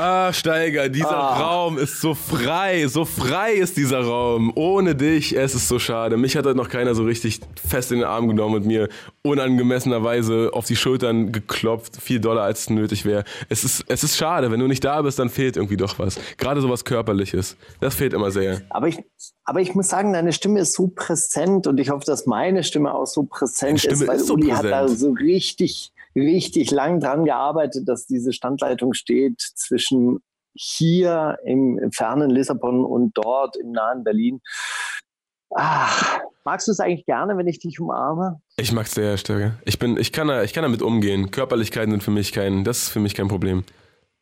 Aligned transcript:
Ah, 0.00 0.32
Steiger, 0.32 0.88
dieser 0.88 1.08
Raum 1.10 1.76
ist 1.76 2.00
so 2.00 2.14
frei, 2.14 2.86
so 2.86 3.04
frei 3.04 3.54
ist 3.54 3.76
dieser 3.76 3.98
Raum. 3.98 4.52
Ohne 4.54 4.94
dich, 4.94 5.36
es 5.36 5.56
ist 5.56 5.66
so 5.66 5.80
schade. 5.80 6.16
Mich 6.16 6.36
hat 6.36 6.46
heute 6.46 6.56
noch 6.56 6.68
keiner 6.68 6.94
so 6.94 7.02
richtig 7.02 7.40
fest 7.66 7.90
in 7.90 7.98
den 7.98 8.06
Arm 8.06 8.28
genommen 8.28 8.54
und 8.54 8.64
mir 8.64 8.88
unangemessenerweise 9.22 10.50
auf 10.52 10.66
die 10.66 10.76
Schultern 10.76 11.32
geklopft, 11.32 12.00
viel 12.00 12.20
doller 12.20 12.42
als 12.42 12.60
es 12.60 12.70
nötig 12.70 13.04
wäre. 13.04 13.24
Es 13.48 13.64
ist, 13.64 13.84
es 13.88 14.04
ist 14.04 14.16
schade, 14.16 14.52
wenn 14.52 14.60
du 14.60 14.68
nicht 14.68 14.84
da 14.84 15.02
bist, 15.02 15.18
dann 15.18 15.30
fehlt 15.30 15.56
irgendwie 15.56 15.76
doch 15.76 15.98
was. 15.98 16.16
Gerade 16.36 16.60
so 16.60 16.70
was 16.70 16.84
Körperliches. 16.84 17.56
Das 17.80 17.96
fehlt 17.96 18.12
immer 18.14 18.30
sehr. 18.30 18.62
Aber 18.70 18.86
ich, 18.86 19.02
aber 19.42 19.60
ich 19.60 19.74
muss 19.74 19.88
sagen, 19.88 20.12
deine 20.12 20.32
Stimme 20.32 20.60
ist 20.60 20.74
so 20.74 20.86
präsent 20.94 21.66
und 21.66 21.80
ich 21.80 21.90
hoffe, 21.90 22.04
dass 22.06 22.24
meine 22.24 22.62
Stimme 22.62 22.94
auch 22.94 23.06
so 23.06 23.24
präsent 23.24 23.84
ist, 23.84 24.06
weil 24.06 24.18
ist 24.18 24.28
so 24.28 24.34
Uli 24.34 24.50
hat 24.50 24.64
da 24.64 24.82
präsent. 24.82 25.00
so 25.00 25.10
richtig, 25.10 25.92
richtig 26.20 26.70
lang 26.70 27.00
dran 27.00 27.24
gearbeitet, 27.24 27.88
dass 27.88 28.06
diese 28.06 28.32
Standleitung 28.32 28.92
steht 28.94 29.40
zwischen 29.40 30.18
hier 30.54 31.38
im, 31.44 31.78
fernen 31.92 32.30
Lissabon 32.30 32.84
und 32.84 33.12
dort 33.16 33.56
im 33.56 33.70
nahen 33.72 34.02
Berlin. 34.04 34.40
Ach, 35.54 36.18
magst 36.44 36.68
du 36.68 36.72
es 36.72 36.80
eigentlich 36.80 37.06
gerne, 37.06 37.36
wenn 37.36 37.46
ich 37.46 37.58
dich 37.58 37.80
umarme? 37.80 38.40
Ich 38.56 38.72
mag's 38.72 38.94
sehr, 38.94 39.16
Steiger. 39.16 39.54
Ich 39.64 39.78
bin, 39.78 39.96
ich 39.96 40.12
kann, 40.12 40.28
da, 40.28 40.42
ich 40.42 40.52
kann 40.52 40.62
damit 40.62 40.82
umgehen. 40.82 41.30
Körperlichkeiten 41.30 41.90
sind 41.92 42.02
für 42.02 42.10
mich 42.10 42.32
kein, 42.32 42.64
das 42.64 42.78
ist 42.84 42.88
für 42.90 43.00
mich 43.00 43.14
kein 43.14 43.28
Problem. 43.28 43.64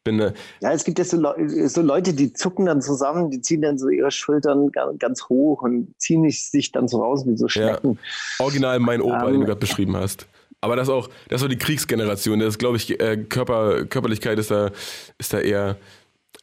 Bin, 0.05 0.21
äh, 0.21 0.33
Ja, 0.61 0.71
es 0.73 0.85
gibt 0.85 0.99
ja 1.01 1.05
so, 1.05 1.17
Leu- 1.17 1.69
so 1.69 1.83
Leute, 1.83 2.15
die 2.15 2.33
zucken 2.33 2.67
dann 2.67 2.81
zusammen, 2.81 3.31
die 3.31 3.41
ziehen 3.41 3.63
dann 3.63 3.77
so 3.77 3.89
ihre 3.89 4.13
Schultern 4.13 4.71
ga- 4.71 4.93
ganz 4.99 5.25
hoch 5.29 5.63
und 5.63 5.95
ziehen 5.99 6.31
sich 6.31 6.71
dann 6.71 6.87
so 6.87 7.03
raus 7.03 7.27
wie 7.27 7.37
so 7.37 7.49
Schnecken. 7.49 7.99
original 8.39 8.79
mein 8.79 9.01
Opa, 9.03 9.25
den 9.27 9.35
Ähm, 9.35 9.41
du 9.41 9.47
gerade 9.47 9.61
beschrieben 9.61 9.97
hast. 9.97 10.27
Aber 10.67 10.75
das 10.75 10.89
auch, 10.89 11.09
das 11.29 11.43
war 11.43 11.49
die 11.49 11.59
Kriegsgeneration. 11.59 12.41
Das 12.41 12.59
glaube 12.59 12.77
ich, 12.77 12.99
äh, 13.01 13.17
Körper, 13.17 13.85
Körperlichkeit 13.87 14.37
ist 14.41 14.51
da, 14.51 14.73
ist 15.17 15.33
da 15.33 15.39
eher, 15.39 15.77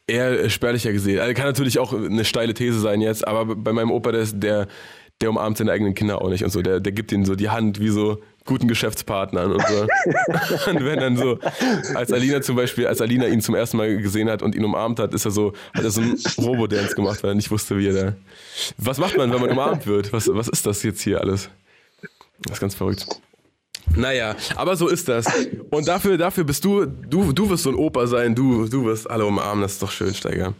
eher 0.06 0.48
spärlicher 0.48 0.92
gesehen. 0.92 1.20
Also 1.20 1.34
kann 1.34 1.44
natürlich 1.44 1.78
auch 1.78 1.92
eine 1.92 2.24
steile 2.24 2.54
These 2.54 2.80
sein 2.80 3.02
jetzt, 3.02 3.28
aber 3.28 3.54
bei 3.54 3.74
meinem 3.74 3.90
Opa, 3.90 4.12
der, 4.12 4.22
ist, 4.22 4.42
der, 4.42 4.66
der 5.20 5.28
umarmt 5.28 5.58
seine 5.58 5.72
eigenen 5.72 5.94
Kinder 5.94 6.22
auch 6.22 6.30
nicht 6.30 6.42
und 6.42 6.48
so. 6.48 6.62
Der, 6.62 6.80
der 6.80 6.92
gibt 6.92 7.12
ihnen 7.12 7.26
so 7.26 7.34
die 7.34 7.50
Hand 7.50 7.80
wie 7.80 7.90
so 7.90 8.22
guten 8.46 8.66
Geschäftspartnern 8.66 9.52
und 9.52 9.62
so. 9.66 9.82
und 10.70 10.82
wenn 10.86 11.00
dann 11.00 11.18
so, 11.18 11.38
als 11.94 12.10
Alina 12.10 12.40
zum 12.40 12.56
Beispiel, 12.56 12.86
als 12.86 13.02
Alina 13.02 13.26
ihn 13.26 13.42
zum 13.42 13.54
ersten 13.54 13.76
Mal 13.76 13.98
gesehen 13.98 14.30
hat 14.30 14.40
und 14.40 14.54
ihn 14.54 14.64
umarmt 14.64 15.00
hat, 15.00 15.12
ist 15.12 15.26
er 15.26 15.32
so, 15.32 15.52
hat 15.74 15.84
er 15.84 15.90
so 15.90 16.00
einen 16.00 16.18
Robo-Dance 16.38 16.94
gemacht, 16.94 17.22
weil 17.22 17.32
er 17.32 17.34
nicht 17.34 17.50
wusste, 17.50 17.76
wie 17.76 17.88
er 17.88 17.92
da. 17.92 18.16
Was 18.78 18.96
macht 18.96 19.18
man, 19.18 19.30
wenn 19.30 19.40
man 19.42 19.50
umarmt 19.50 19.86
wird? 19.86 20.14
Was, 20.14 20.30
was 20.32 20.48
ist 20.48 20.64
das 20.64 20.82
jetzt 20.82 21.02
hier 21.02 21.20
alles? 21.20 21.50
Das 22.40 22.54
ist 22.54 22.60
ganz 22.60 22.74
verrückt. 22.74 23.06
Naja, 23.96 24.34
aber 24.56 24.76
so 24.76 24.88
ist 24.88 25.08
das. 25.08 25.26
Und 25.70 25.86
dafür, 25.88 26.16
dafür 26.16 26.44
bist 26.44 26.64
du, 26.64 26.86
du, 26.86 27.32
du 27.32 27.50
wirst 27.50 27.64
so 27.64 27.70
ein 27.70 27.76
Opa 27.76 28.06
sein, 28.06 28.34
du, 28.34 28.66
du 28.68 28.84
wirst 28.84 29.08
alle 29.08 29.24
umarmen, 29.24 29.62
das 29.62 29.74
ist 29.74 29.82
doch 29.82 29.90
schön, 29.90 30.14
Steiger. 30.14 30.54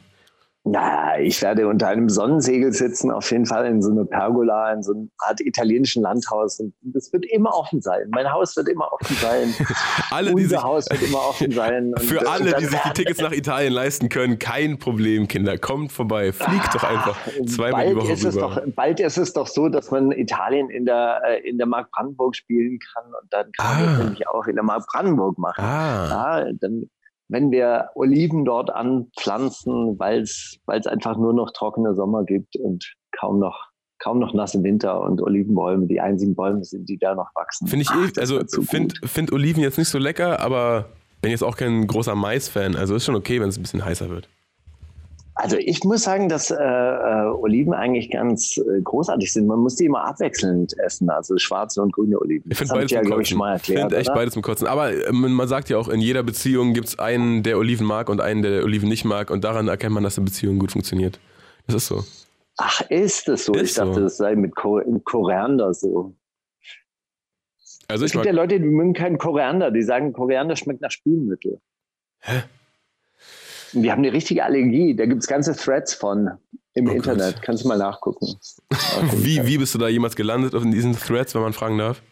Na, 0.66 1.20
ich 1.20 1.42
werde 1.42 1.68
unter 1.68 1.88
einem 1.88 2.08
Sonnensegel 2.08 2.72
sitzen, 2.72 3.10
auf 3.10 3.30
jeden 3.30 3.44
Fall 3.44 3.66
in 3.66 3.82
so 3.82 3.90
einer 3.90 4.06
Pergola, 4.06 4.72
in 4.72 4.82
so 4.82 4.92
einer 4.94 5.06
Art 5.18 5.42
italienischen 5.42 6.02
Landhaus. 6.02 6.58
Und 6.58 6.72
das 6.82 7.12
wird 7.12 7.26
immer 7.26 7.54
offen 7.54 7.82
sein. 7.82 8.08
Mein 8.14 8.32
Haus 8.32 8.56
wird 8.56 8.70
immer 8.70 8.90
offen 8.90 9.14
sein. 9.16 9.54
Alle, 10.10 10.32
Unser 10.32 10.48
sich, 10.48 10.62
Haus 10.62 10.86
wird 10.90 11.02
immer 11.02 11.18
offen 11.18 11.50
sein. 11.52 11.88
Und 11.94 12.00
für 12.00 12.14
das- 12.14 12.28
alle, 12.28 12.54
und 12.54 12.60
die 12.60 12.64
sich 12.64 12.80
die 12.80 12.90
Tickets 12.94 13.20
nach 13.20 13.32
Italien 13.32 13.74
leisten 13.74 14.08
können, 14.08 14.38
kein 14.38 14.78
Problem, 14.78 15.28
Kinder. 15.28 15.58
Kommt 15.58 15.92
vorbei, 15.92 16.32
fliegt 16.32 16.74
doch 16.74 16.82
einfach 16.82 17.18
zweimal 17.46 17.88
die 17.88 17.94
bald 17.94 18.04
Woche 18.06 18.12
ist 18.14 18.24
es 18.24 18.34
doch, 18.34 18.60
Bald 18.74 19.00
ist 19.00 19.18
es 19.18 19.32
doch 19.34 19.46
so, 19.46 19.68
dass 19.68 19.90
man 19.90 20.12
Italien 20.12 20.70
in 20.70 20.86
der, 20.86 21.20
äh, 21.26 21.46
in 21.46 21.58
der 21.58 21.66
Mark 21.66 21.90
Brandenburg 21.90 22.34
spielen 22.36 22.78
kann. 22.78 23.04
Und 23.20 23.30
dann 23.30 23.52
kann 23.52 23.66
man 23.66 23.84
Ah. 23.84 23.90
das 23.90 23.98
nämlich 24.04 24.28
auch 24.28 24.46
in 24.46 24.54
der 24.54 24.64
Mark 24.64 24.86
Brandenburg 24.90 25.36
machen. 25.36 25.62
Ah, 25.62 26.38
Ja, 26.46 26.52
dann, 26.58 26.88
wenn 27.28 27.50
wir 27.50 27.90
Oliven 27.94 28.44
dort 28.44 28.70
anpflanzen, 28.70 29.98
weil 29.98 30.22
es 30.22 30.58
einfach 30.66 31.16
nur 31.16 31.32
noch 31.32 31.52
trockene 31.52 31.94
Sommer 31.94 32.24
gibt 32.24 32.56
und 32.56 32.94
kaum 33.18 33.38
noch, 33.38 33.68
kaum 33.98 34.18
noch 34.18 34.34
nasse 34.34 34.62
Winter 34.62 35.00
und 35.00 35.22
Olivenbäume 35.22 35.86
die 35.86 36.00
einzigen 36.00 36.34
Bäume 36.34 36.64
sind, 36.64 36.88
die 36.88 36.98
da 36.98 37.14
noch 37.14 37.30
wachsen. 37.34 37.66
finde 37.66 37.82
ich 37.82 37.90
Ach, 37.90 38.08
eh, 38.08 38.12
das 38.12 38.18
also 38.18 38.36
wird 38.36 38.50
so 38.50 38.62
find, 38.62 39.00
gut. 39.00 39.10
find 39.10 39.32
Oliven 39.32 39.62
jetzt 39.62 39.78
nicht 39.78 39.88
so 39.88 39.98
lecker, 39.98 40.40
aber 40.40 40.86
bin 41.22 41.30
jetzt 41.30 41.42
auch 41.42 41.56
kein 41.56 41.86
großer 41.86 42.14
Mais-Fan. 42.14 42.76
Also 42.76 42.94
ist 42.94 43.06
schon 43.06 43.14
okay, 43.14 43.40
wenn 43.40 43.48
es 43.48 43.56
ein 43.56 43.62
bisschen 43.62 43.84
heißer 43.84 44.10
wird. 44.10 44.28
Also 45.36 45.56
ich 45.56 45.82
muss 45.82 46.04
sagen, 46.04 46.28
dass 46.28 46.50
äh, 46.50 46.54
äh, 46.54 47.26
Oliven 47.26 47.74
eigentlich 47.74 48.10
ganz 48.10 48.56
äh, 48.56 48.80
großartig 48.82 49.32
sind. 49.32 49.48
Man 49.48 49.58
muss 49.58 49.74
die 49.74 49.86
immer 49.86 50.06
abwechselnd 50.06 50.78
essen, 50.78 51.10
also 51.10 51.36
schwarze 51.38 51.82
und 51.82 51.92
grüne 51.92 52.20
Oliven. 52.20 52.50
Ich 52.52 52.58
finde 52.58 52.74
beides 52.74 52.92
ja, 52.92 53.00
glaube 53.00 53.22
ich, 53.22 53.28
Kotzen. 53.28 53.30
schon 53.30 53.38
mal 53.38 53.52
erklärt. 53.54 53.80
finde 53.80 53.96
echt 53.96 54.10
oder? 54.10 54.18
beides 54.18 54.34
zum 54.34 54.42
Kotzen. 54.42 54.68
Aber 54.68 54.92
ähm, 54.92 55.32
man 55.32 55.48
sagt 55.48 55.68
ja 55.70 55.78
auch, 55.78 55.88
in 55.88 56.00
jeder 56.00 56.22
Beziehung 56.22 56.72
gibt 56.72 56.86
es 56.88 56.98
einen, 57.00 57.42
der 57.42 57.58
Oliven 57.58 57.84
mag 57.84 58.08
und 58.08 58.20
einen, 58.20 58.42
der 58.42 58.62
Oliven 58.62 58.88
nicht 58.88 59.04
mag. 59.04 59.30
Und 59.30 59.42
daran 59.42 59.66
erkennt 59.66 59.92
man, 59.94 60.04
dass 60.04 60.16
eine 60.18 60.24
Beziehung 60.24 60.60
gut 60.60 60.70
funktioniert. 60.70 61.18
Das 61.66 61.76
ist 61.76 61.86
so. 61.88 62.04
Ach, 62.56 62.82
ist 62.88 63.26
das 63.26 63.46
so? 63.46 63.54
Ist 63.54 63.70
ich 63.70 63.74
dachte, 63.74 63.94
so. 63.94 64.00
das 64.02 64.16
sei 64.16 64.36
mit 64.36 64.54
Ko 64.54 64.80
Koriander 65.04 65.74
so. 65.74 66.14
Also 67.88 68.04
Es 68.04 68.12
gibt 68.12 68.24
ja 68.24 68.32
Leute, 68.32 68.60
die 68.60 68.66
mögen 68.66 68.94
keinen 68.94 69.18
Koriander. 69.18 69.72
Die 69.72 69.82
sagen, 69.82 70.12
Koriander 70.12 70.54
schmeckt 70.54 70.80
nach 70.80 70.92
Spülmittel. 70.92 71.60
Hä? 72.20 72.44
Die 73.74 73.90
haben 73.90 73.98
eine 74.02 74.12
richtige 74.12 74.44
Allergie. 74.44 74.94
Da 74.96 75.06
gibt 75.06 75.22
es 75.22 75.28
ganze 75.28 75.54
Threads 75.56 75.94
von 75.94 76.30
im 76.74 76.86
Oh 76.86 76.88
Gott. 76.88 76.96
Internet. 76.96 77.42
Kannst 77.42 77.64
du 77.64 77.68
mal 77.68 77.78
nachgucken. 77.78 78.26
wie, 79.16 79.46
wie 79.46 79.58
bist 79.58 79.74
du 79.74 79.78
da 79.78 79.88
jemals 79.88 80.16
gelandet 80.16 80.54
auf 80.54 80.62
diesen 80.62 80.96
Threads, 80.96 81.34
wenn 81.34 81.42
man 81.42 81.52
fragen 81.52 81.78
darf? 81.78 82.02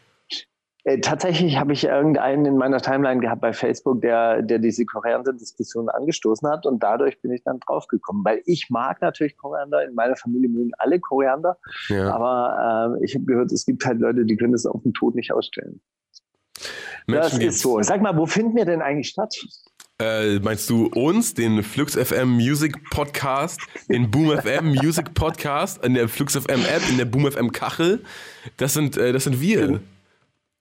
Äh, 0.84 0.98
tatsächlich 0.98 1.56
habe 1.58 1.72
ich 1.72 1.84
irgendeinen 1.84 2.44
in 2.44 2.56
meiner 2.56 2.80
Timeline 2.80 3.20
gehabt 3.20 3.40
bei 3.40 3.52
Facebook, 3.52 4.00
der, 4.02 4.42
der 4.42 4.58
diese 4.58 4.84
Koriander-Diskussion 4.84 5.88
angestoßen 5.88 6.48
hat 6.48 6.66
und 6.66 6.82
dadurch 6.82 7.20
bin 7.22 7.32
ich 7.32 7.44
dann 7.44 7.60
draufgekommen. 7.60 8.24
Weil 8.24 8.42
ich 8.46 8.68
mag 8.68 9.00
natürlich 9.00 9.36
Koriander, 9.36 9.84
in 9.84 9.94
meiner 9.94 10.16
Familie 10.16 10.48
mögen 10.48 10.72
alle 10.78 10.98
Koriander, 10.98 11.56
Ja. 11.88 12.12
aber 12.12 12.96
äh, 13.00 13.04
ich 13.04 13.14
habe 13.14 13.24
gehört, 13.26 13.52
es 13.52 13.64
gibt 13.64 13.84
halt 13.86 14.00
Leute, 14.00 14.24
die 14.24 14.36
können 14.36 14.52
das 14.54 14.66
auf 14.66 14.82
den 14.82 14.92
Tod 14.92 15.14
nicht 15.14 15.32
ausstellen. 15.32 15.80
das 16.56 16.66
Menschen 17.06 17.34
ist 17.36 17.38
gibt's. 17.38 17.60
so. 17.62 17.80
Sag 17.82 18.02
mal, 18.02 18.16
wo 18.16 18.26
finden 18.26 18.56
wir 18.56 18.64
denn 18.64 18.82
eigentlich 18.82 19.08
statt? 19.08 19.36
Äh, 20.02 20.40
meinst 20.40 20.68
du 20.68 20.86
uns, 20.86 21.34
den 21.34 21.62
Flux 21.62 21.94
FM 21.94 22.30
Music 22.30 22.74
Podcast, 22.90 23.60
den 23.88 24.10
Boom 24.10 24.36
FM 24.36 24.70
Music 24.70 25.14
Podcast, 25.14 25.84
in 25.84 25.94
der 25.94 26.08
Flux 26.08 26.34
FM 26.34 26.64
App, 26.64 26.82
in 26.90 26.98
der 26.98 27.04
Boom 27.04 27.30
FM 27.30 27.52
Kachel? 27.52 28.02
Das 28.56 28.74
sind, 28.74 28.96
äh, 28.96 29.12
das 29.12 29.24
sind 29.24 29.40
wir. 29.40 29.80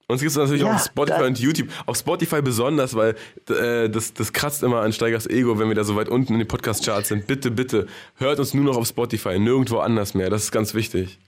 Uns 0.06 0.20
gibt 0.20 0.30
es 0.30 0.36
natürlich 0.36 0.62
Ja, 0.62 0.68
auch 0.68 0.74
auf 0.74 0.84
Spotify 0.84 1.22
und 1.24 1.40
YouTube. 1.40 1.68
Auf 1.86 1.96
Spotify 1.96 2.40
besonders, 2.40 2.94
weil 2.94 3.16
äh, 3.48 3.90
das, 3.90 4.14
das 4.14 4.32
kratzt 4.32 4.62
immer 4.62 4.82
an 4.82 4.92
Steigers 4.92 5.26
Ego, 5.26 5.58
wenn 5.58 5.66
wir 5.66 5.74
da 5.74 5.82
so 5.82 5.96
weit 5.96 6.08
unten 6.08 6.34
in 6.34 6.38
den 6.38 6.48
Podcast-Charts 6.48 7.08
sind. 7.08 7.26
Bitte, 7.26 7.50
bitte, 7.50 7.88
hört 8.18 8.38
uns 8.38 8.54
nur 8.54 8.64
noch 8.64 8.76
auf 8.76 8.86
Spotify, 8.86 9.40
nirgendwo 9.40 9.78
anders 9.78 10.14
mehr. 10.14 10.30
Das 10.30 10.44
ist 10.44 10.52
ganz 10.52 10.72
wichtig. 10.74 11.18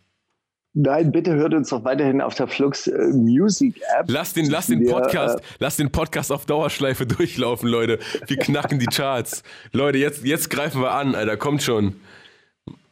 Nein, 0.76 1.12
bitte 1.12 1.34
hört 1.34 1.54
uns 1.54 1.68
doch 1.68 1.84
weiterhin 1.84 2.20
auf 2.20 2.34
der 2.34 2.48
Flux 2.48 2.88
äh, 2.88 2.98
Music 3.12 3.80
App. 3.96 4.06
Lass 4.08 4.32
den, 4.32 4.50
lass 4.50 4.66
den 4.66 4.84
Podcast, 4.84 5.38
äh, 5.38 5.42
lass 5.60 5.76
den 5.76 5.92
Podcast 5.92 6.32
auf 6.32 6.46
Dauerschleife 6.46 7.06
durchlaufen, 7.06 7.68
Leute. 7.68 8.00
Wir 8.26 8.36
knacken 8.38 8.80
die 8.80 8.86
Charts. 8.86 9.44
Leute, 9.72 9.98
jetzt, 9.98 10.24
jetzt 10.24 10.50
greifen 10.50 10.82
wir 10.82 10.90
an, 10.90 11.14
Alter, 11.14 11.36
kommt 11.36 11.62
schon. 11.62 11.94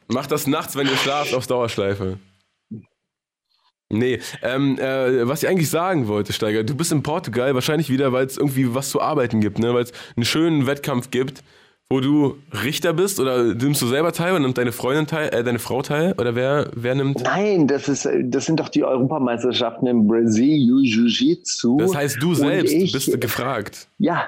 Macht 0.07 0.31
das 0.31 0.47
nachts, 0.47 0.77
wenn 0.77 0.87
ihr 0.87 0.95
schlaft, 0.95 1.33
auf 1.33 1.45
Dauerschleife. 1.45 2.19
Nee, 3.89 4.19
ähm, 4.41 4.79
äh, 4.79 5.27
was 5.27 5.43
ich 5.43 5.49
eigentlich 5.49 5.69
sagen 5.69 6.07
wollte, 6.07 6.31
Steiger, 6.31 6.63
du 6.63 6.75
bist 6.75 6.93
in 6.93 7.03
Portugal 7.03 7.53
wahrscheinlich 7.53 7.89
wieder, 7.89 8.13
weil 8.13 8.25
es 8.25 8.37
irgendwie 8.37 8.73
was 8.73 8.89
zu 8.89 9.01
arbeiten 9.01 9.41
gibt, 9.41 9.59
ne? 9.59 9.73
weil 9.73 9.83
es 9.83 9.91
einen 10.15 10.25
schönen 10.25 10.65
Wettkampf 10.67 11.11
gibt, 11.11 11.43
wo 11.89 11.99
du 11.99 12.37
Richter 12.63 12.93
bist 12.93 13.19
oder 13.19 13.43
nimmst 13.53 13.81
du 13.81 13.87
selber 13.87 14.11
teil 14.13 14.31
oder 14.31 14.39
nimmt 14.41 14.57
deine 14.57 14.71
Freundin 14.71 15.05
teil, 15.05 15.29
äh, 15.29 15.43
deine 15.43 15.59
Frau 15.59 15.81
teil 15.81 16.13
oder 16.17 16.33
wer, 16.35 16.69
wer 16.75 16.95
nimmt? 16.95 17.21
Nein, 17.23 17.67
das, 17.67 17.87
ist, 17.87 18.05
äh, 18.05 18.23
das 18.25 18.45
sind 18.45 18.59
doch 18.59 18.69
die 18.69 18.83
Europameisterschaften 18.83 19.85
im 19.87 20.07
Brasil 20.07 20.57
Jiu-Jitsu. 20.57 21.77
Das 21.77 21.95
heißt, 21.95 22.17
du 22.21 22.29
Und 22.29 22.35
selbst 22.35 22.73
ich- 22.73 22.91
bist 22.91 23.21
gefragt. 23.21 23.87
Ja, 23.99 24.27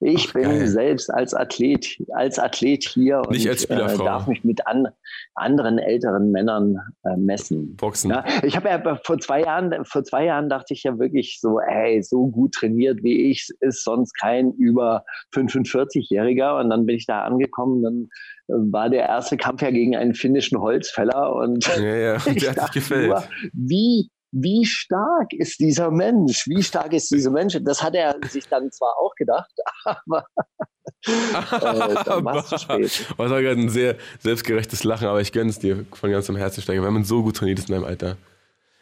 ich 0.00 0.26
Ach, 0.28 0.32
bin 0.34 0.42
geil. 0.42 0.66
selbst 0.66 1.12
als 1.12 1.32
Athlet, 1.32 1.96
als 2.12 2.38
Athlet 2.38 2.84
hier 2.84 3.18
und 3.20 3.30
Nicht 3.30 3.60
Spielerfrau. 3.60 4.02
Äh, 4.02 4.06
darf 4.06 4.26
mich 4.26 4.44
mit 4.44 4.66
an, 4.66 4.88
anderen 5.34 5.78
älteren 5.78 6.30
Männern 6.30 6.78
äh, 7.04 7.16
messen. 7.16 7.76
Boxen. 7.76 8.10
Ja, 8.10 8.24
ich 8.42 8.56
habe 8.56 8.68
ja 8.68 8.98
vor 9.04 9.18
zwei 9.18 9.40
Jahren, 9.42 9.84
vor 9.84 10.04
zwei 10.04 10.26
Jahren 10.26 10.50
dachte 10.50 10.74
ich 10.74 10.82
ja 10.82 10.98
wirklich 10.98 11.38
so, 11.40 11.60
ey, 11.60 12.02
so 12.02 12.26
gut 12.26 12.52
trainiert 12.52 13.02
wie 13.02 13.30
ich 13.30 13.48
ist 13.60 13.84
sonst 13.84 14.12
kein 14.20 14.52
über 14.52 15.04
45-Jähriger. 15.34 16.60
Und 16.60 16.70
dann 16.70 16.86
bin 16.86 16.96
ich 16.96 17.06
da 17.06 17.22
angekommen, 17.22 17.82
dann 17.82 18.08
äh, 18.48 18.72
war 18.72 18.90
der 18.90 19.06
erste 19.08 19.36
Kampf 19.36 19.62
ja 19.62 19.70
gegen 19.70 19.96
einen 19.96 20.14
finnischen 20.14 20.60
Holzfäller 20.60 21.34
und 21.34 21.66
Ja, 21.76 21.96
ja, 21.96 22.16
ich 22.16 22.22
der 22.22 22.32
hat 22.32 22.36
sich 22.36 22.54
dachte 22.54 22.78
gefällt. 22.80 23.08
nur, 23.08 23.24
wie, 23.52 24.10
wie 24.38 24.66
stark 24.66 25.32
ist 25.32 25.60
dieser 25.60 25.90
Mensch? 25.90 26.46
Wie 26.46 26.62
stark 26.62 26.92
ist 26.92 27.10
dieser 27.10 27.30
Mensch? 27.30 27.56
Das 27.62 27.82
hat 27.82 27.94
er 27.94 28.16
sich 28.28 28.46
dann 28.48 28.70
zwar 28.70 28.98
auch 28.98 29.14
gedacht, 29.14 29.50
aber 29.84 30.26
äh, 31.06 32.04
dann 32.04 32.24
war 32.24 32.36
es 32.36 32.66
gerade 32.66 33.50
ein 33.50 33.68
sehr 33.70 33.96
selbstgerechtes 34.20 34.84
Lachen, 34.84 35.08
aber 35.08 35.20
ich 35.20 35.32
gönn's 35.32 35.58
dir 35.58 35.86
von 35.92 36.10
ganzem 36.10 36.36
Herzen, 36.36 36.62
Steiger, 36.62 36.82
wenn 36.82 36.92
man 36.92 37.04
so 37.04 37.22
gut 37.22 37.36
trainiert 37.36 37.58
ist 37.58 37.70
in 37.70 37.74
deinem 37.74 37.84
Alter. 37.84 38.16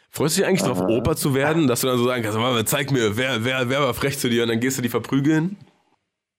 Freust 0.09 0.35
du 0.35 0.41
dich 0.41 0.47
eigentlich 0.47 0.63
drauf, 0.63 0.81
Opa 0.81 1.15
zu 1.15 1.33
werden, 1.33 1.67
dass 1.67 1.81
du 1.81 1.87
dann 1.87 1.97
so 1.97 2.05
sagen 2.05 2.23
kannst, 2.23 2.37
Mama, 2.37 2.65
zeig 2.65 2.91
mir, 2.91 3.17
wer, 3.17 3.43
wer, 3.43 3.69
wer 3.69 3.81
war 3.81 3.93
frech 3.93 4.17
zu 4.19 4.29
dir 4.29 4.43
und 4.43 4.49
dann 4.49 4.59
gehst 4.59 4.77
du 4.77 4.81
die 4.81 4.89
verprügeln? 4.89 5.57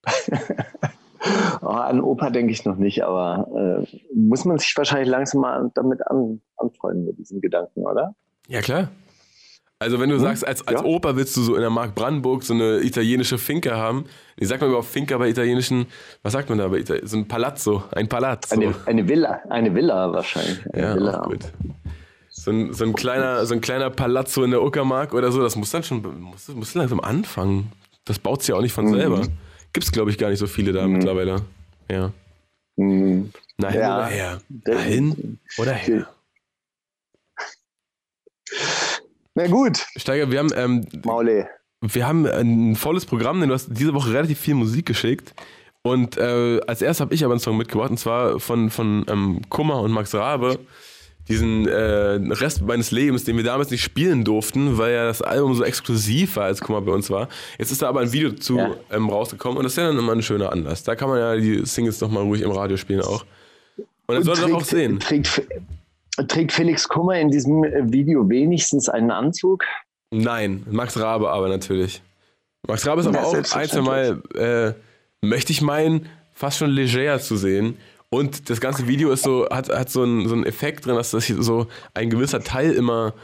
Oh, 1.60 1.70
an 1.70 2.00
Opa 2.00 2.30
denke 2.30 2.52
ich 2.52 2.64
noch 2.64 2.76
nicht, 2.76 3.02
aber 3.02 3.48
äh, 3.82 3.98
muss 4.14 4.44
man 4.44 4.58
sich 4.58 4.72
wahrscheinlich 4.76 5.08
langsam 5.08 5.40
mal 5.40 5.72
damit 5.74 6.06
an, 6.06 6.40
anfreunden 6.56 7.04
mit 7.06 7.18
diesem 7.18 7.40
Gedanken, 7.40 7.84
oder? 7.84 8.14
Ja, 8.46 8.60
klar. 8.60 8.90
Also 9.78 10.00
wenn 10.00 10.08
du 10.08 10.18
sagst, 10.18 10.46
als, 10.46 10.66
als 10.66 10.80
Ja. 10.80 10.86
Opa 10.86 11.16
willst 11.16 11.36
du 11.36 11.42
so 11.42 11.54
in 11.54 11.60
der 11.60 11.68
Mark 11.70 11.94
Brandenburg 11.94 12.42
so 12.42 12.54
eine 12.54 12.80
italienische 12.80 13.36
Finca 13.36 13.76
haben. 13.76 14.06
Wie 14.36 14.46
sagt 14.46 14.62
man 14.62 14.70
überhaupt 14.70 14.88
Finca 14.88 15.18
bei 15.18 15.28
italienischen, 15.28 15.86
was 16.22 16.32
sagt 16.32 16.48
man 16.48 16.56
da 16.58 16.68
bei 16.68 16.78
Italien? 16.78 17.06
So 17.06 17.18
ein 17.18 17.28
Palazzo, 17.28 17.84
ein 17.92 18.08
Palazzo. 18.08 18.54
Eine, 18.54 18.74
eine 18.86 19.06
Villa, 19.06 19.40
eine 19.50 19.74
Villa 19.74 20.12
wahrscheinlich. 20.12 20.60
Eine 20.72 20.82
ja, 20.82 20.94
Villa. 20.94 21.20
auch 21.20 21.26
gut. 21.28 21.40
So 22.30 22.50
ein, 22.50 22.72
so, 22.72 22.84
ein 22.84 22.94
kleiner, 22.94 23.44
so 23.44 23.52
ein 23.54 23.60
kleiner 23.60 23.90
Palazzo 23.90 24.44
in 24.44 24.50
der 24.50 24.62
Uckermark 24.62 25.12
oder 25.12 25.30
so, 25.30 25.42
das 25.42 25.56
muss 25.56 25.70
dann 25.70 25.82
schon, 25.82 26.02
muss, 26.22 26.48
muss 26.48 26.74
langsam 26.74 27.00
anfangen. 27.00 27.70
Das 28.06 28.18
baut 28.18 28.40
sich 28.42 28.48
ja 28.50 28.54
auch 28.56 28.62
nicht 28.62 28.72
von 28.72 28.86
Mhm. 28.86 28.94
selber. 28.94 29.22
Gibt's, 29.74 29.92
glaube 29.92 30.10
ich, 30.10 30.16
gar 30.16 30.30
nicht 30.30 30.38
so 30.38 30.46
viele 30.46 30.72
da 30.72 30.86
mittlerweile. 30.86 31.42
Ja. 31.90 32.12
Mhm. 32.76 33.30
Na 33.58 33.68
hin 33.70 33.80
Ja. 33.80 33.96
oder 33.98 34.06
her. 34.06 34.40
Na 34.66 34.78
hin 34.78 35.38
oder 35.58 35.72
her. 35.72 36.08
Na 39.36 39.46
gut, 39.48 39.84
Steiger, 39.96 40.30
wir 40.30 40.38
haben 40.38 40.50
ähm, 40.56 40.86
Maule. 41.04 41.46
Wir 41.82 42.08
haben 42.08 42.24
ein 42.26 42.74
volles 42.74 43.04
Programm, 43.04 43.38
denn 43.40 43.50
du 43.50 43.54
hast 43.54 43.68
diese 43.70 43.92
Woche 43.92 44.10
relativ 44.14 44.40
viel 44.40 44.54
Musik 44.54 44.86
geschickt. 44.86 45.34
Und 45.82 46.16
äh, 46.16 46.58
als 46.66 46.80
erstes 46.80 47.02
habe 47.02 47.14
ich 47.14 47.22
aber 47.22 47.34
einen 47.34 47.40
Song 47.40 47.58
mitgebracht, 47.58 47.90
und 47.90 47.98
zwar 47.98 48.40
von, 48.40 48.70
von 48.70 49.04
ähm, 49.10 49.42
Kummer 49.50 49.82
und 49.82 49.92
Max 49.92 50.14
Rabe. 50.14 50.58
Diesen 51.28 51.68
äh, 51.68 51.74
Rest 52.32 52.62
meines 52.62 52.92
Lebens, 52.92 53.24
den 53.24 53.36
wir 53.36 53.44
damals 53.44 53.70
nicht 53.70 53.82
spielen 53.82 54.24
durften, 54.24 54.78
weil 54.78 54.94
ja 54.94 55.04
das 55.04 55.20
Album 55.20 55.54
so 55.54 55.64
exklusiv 55.64 56.36
war, 56.36 56.44
als 56.44 56.62
Kummer 56.62 56.80
bei 56.80 56.92
uns 56.92 57.10
war. 57.10 57.28
Jetzt 57.58 57.72
ist 57.72 57.82
da 57.82 57.88
aber 57.88 58.00
ein 58.00 58.12
Video 58.12 58.32
zu 58.32 58.56
Ja. 58.56 58.74
ähm, 58.90 59.10
rausgekommen 59.10 59.58
und 59.58 59.64
das 59.64 59.72
ist 59.72 59.76
ja 59.76 59.88
dann 59.88 59.98
immer 59.98 60.12
ein 60.12 60.22
schöner 60.22 60.50
Anlass. 60.50 60.82
Da 60.82 60.96
kann 60.96 61.10
man 61.10 61.18
ja 61.18 61.36
die 61.36 61.66
Singles 61.66 62.00
nochmal 62.00 62.22
ruhig 62.22 62.40
im 62.40 62.52
Radio 62.52 62.78
spielen 62.78 63.02
auch. 63.02 63.26
Und 64.06 64.14
dann 64.14 64.22
soll 64.22 64.36
doch 64.36 64.52
auch 64.52 64.64
sehen. 64.64 64.98
Trägt, 64.98 65.42
trägt 66.28 66.52
Felix 66.52 66.88
Kummer 66.88 67.18
in 67.18 67.30
diesem 67.30 67.64
äh, 67.64 67.90
Video 67.92 68.28
wenigstens 68.28 68.88
einen 68.88 69.10
Anzug? 69.10 69.64
Nein, 70.10 70.64
Max 70.70 70.98
Rabe 70.98 71.30
aber 71.30 71.48
natürlich. 71.48 72.02
Max 72.66 72.86
Rabe 72.86 73.00
ist 73.00 73.06
aber 73.06 73.18
Ja, 73.18 73.24
auch 73.24 73.34
ein, 73.34 73.44
zwei 73.44 73.80
Mal, 73.80 74.22
äh, 74.34 74.72
möchte 75.26 75.52
ich 75.52 75.62
meinen, 75.62 76.08
fast 76.32 76.58
schon 76.58 76.70
leger 76.70 77.18
zu 77.20 77.36
sehen. 77.36 77.76
Und 78.08 78.50
das 78.50 78.60
ganze 78.60 78.86
Video 78.86 79.10
ist 79.10 79.24
so, 79.24 79.48
hat, 79.50 79.68
hat 79.68 79.90
so, 79.90 80.02
einen, 80.02 80.28
so 80.28 80.34
einen 80.34 80.44
Effekt 80.46 80.86
drin, 80.86 80.94
dass 80.94 81.10
das 81.10 81.24
hier 81.24 81.42
so 81.42 81.66
ein 81.92 82.08
gewisser 82.08 82.42
Teil 82.42 82.72
immer 82.72 83.14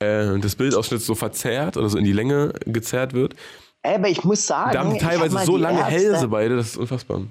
äh, 0.00 0.38
des 0.40 0.56
Bildausschnitts 0.56 1.06
so 1.06 1.14
verzerrt 1.14 1.76
oder 1.76 1.88
so 1.88 1.96
in 1.96 2.04
die 2.04 2.12
Länge 2.12 2.52
gezerrt 2.66 3.12
wird. 3.14 3.34
Äh, 3.82 3.94
Aber 3.94 4.08
ich 4.08 4.24
muss 4.24 4.46
sagen, 4.46 4.72
Da 4.72 4.80
haben 4.80 4.90
die 4.90 4.96
ich 4.96 5.04
hab 5.04 5.10
teilweise 5.12 5.34
mal 5.34 5.46
so 5.46 5.56
die 5.56 5.62
lange 5.62 5.80
Ärzte- 5.80 5.92
Hälse 5.92 6.28
beide, 6.28 6.56
das 6.56 6.66
ist 6.70 6.76
unfassbar. 6.76 7.22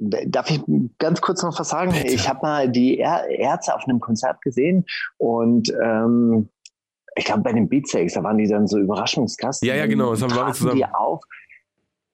Darf 0.00 0.50
ich 0.50 0.60
ganz 0.98 1.20
kurz 1.20 1.42
noch 1.42 1.58
was 1.58 1.68
sagen? 1.68 1.92
Bitte. 1.92 2.12
Ich 2.12 2.28
habe 2.28 2.40
mal 2.42 2.68
die 2.68 2.98
Ärzte 2.98 3.74
auf 3.74 3.84
einem 3.84 4.00
Konzert 4.00 4.40
gesehen 4.42 4.84
und 5.16 5.72
ähm, 5.82 6.48
ich 7.16 7.24
glaube 7.24 7.42
bei 7.42 7.52
den 7.52 7.68
Beatsteaks, 7.68 8.14
da 8.14 8.22
waren 8.22 8.38
die 8.38 8.46
dann 8.46 8.68
so 8.68 8.78
Überraschungsgast. 8.78 9.64
Ja, 9.64 9.74
ja, 9.74 9.86
genau, 9.86 10.12
das 10.12 10.22
haben 10.22 10.34
wir 10.34 10.52
zusammen. 10.52 10.76
Die 10.76 10.84
auf, 10.84 11.24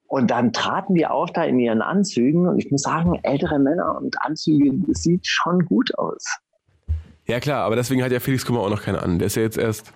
und 0.07 0.31
dann 0.31 0.53
traten 0.53 0.95
die 0.95 1.05
auf 1.05 1.31
da 1.31 1.43
in 1.43 1.59
ihren 1.59 1.81
Anzügen 1.81 2.47
und 2.47 2.59
ich 2.59 2.71
muss 2.71 2.83
sagen, 2.83 3.19
ältere 3.23 3.59
Männer 3.59 3.97
und 3.97 4.21
Anzüge, 4.21 4.71
das 4.87 5.03
sieht 5.03 5.27
schon 5.27 5.65
gut 5.65 5.97
aus. 5.97 6.23
Ja 7.27 7.39
klar, 7.39 7.63
aber 7.63 7.75
deswegen 7.75 8.03
hat 8.03 8.11
ja 8.11 8.19
Felix 8.19 8.45
Kummer 8.45 8.61
auch 8.61 8.69
noch 8.69 8.83
keine 8.83 9.01
an. 9.01 9.17
Der 9.19 9.27
ist 9.27 9.35
ja 9.35 9.41
jetzt 9.41 9.57
erst, 9.57 9.91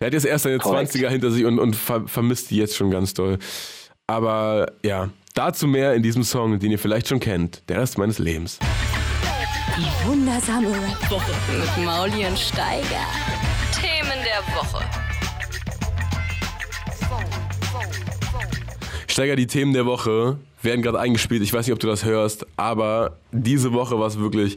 der 0.00 0.06
hat 0.06 0.14
jetzt 0.14 0.24
erst 0.24 0.44
seine 0.44 0.58
Korrekt. 0.58 0.92
20er 0.92 1.08
hinter 1.08 1.30
sich 1.30 1.44
und, 1.44 1.58
und 1.58 1.76
ver, 1.76 2.06
vermisst 2.06 2.50
die 2.50 2.56
jetzt 2.56 2.76
schon 2.76 2.90
ganz 2.90 3.12
doll. 3.12 3.38
Aber 4.06 4.72
ja, 4.82 5.10
dazu 5.34 5.66
mehr 5.66 5.94
in 5.94 6.02
diesem 6.02 6.22
Song, 6.22 6.58
den 6.58 6.70
ihr 6.70 6.78
vielleicht 6.78 7.08
schon 7.08 7.20
kennt. 7.20 7.62
Der 7.68 7.80
Rest 7.80 7.98
meines 7.98 8.18
Lebens. 8.18 8.58
Die 9.76 10.06
wundersame 10.06 10.68
Rap-Woche. 10.68 11.32
Mit 11.58 11.84
Mauli 11.84 12.26
und 12.26 12.38
Steiger. 12.38 13.06
Themen 13.72 14.18
der 14.24 14.54
Woche. 14.54 14.84
Steiger, 19.06 19.36
die 19.36 19.46
Themen 19.46 19.72
der 19.72 19.86
Woche 19.86 20.38
werden 20.62 20.82
gerade 20.82 21.00
eingespielt. 21.00 21.42
Ich 21.42 21.52
weiß 21.52 21.66
nicht, 21.66 21.72
ob 21.72 21.80
du 21.80 21.86
das 21.86 22.04
hörst, 22.04 22.46
aber 22.56 23.16
diese 23.32 23.72
Woche 23.72 23.98
war 23.98 24.06
es 24.06 24.18
wirklich. 24.18 24.56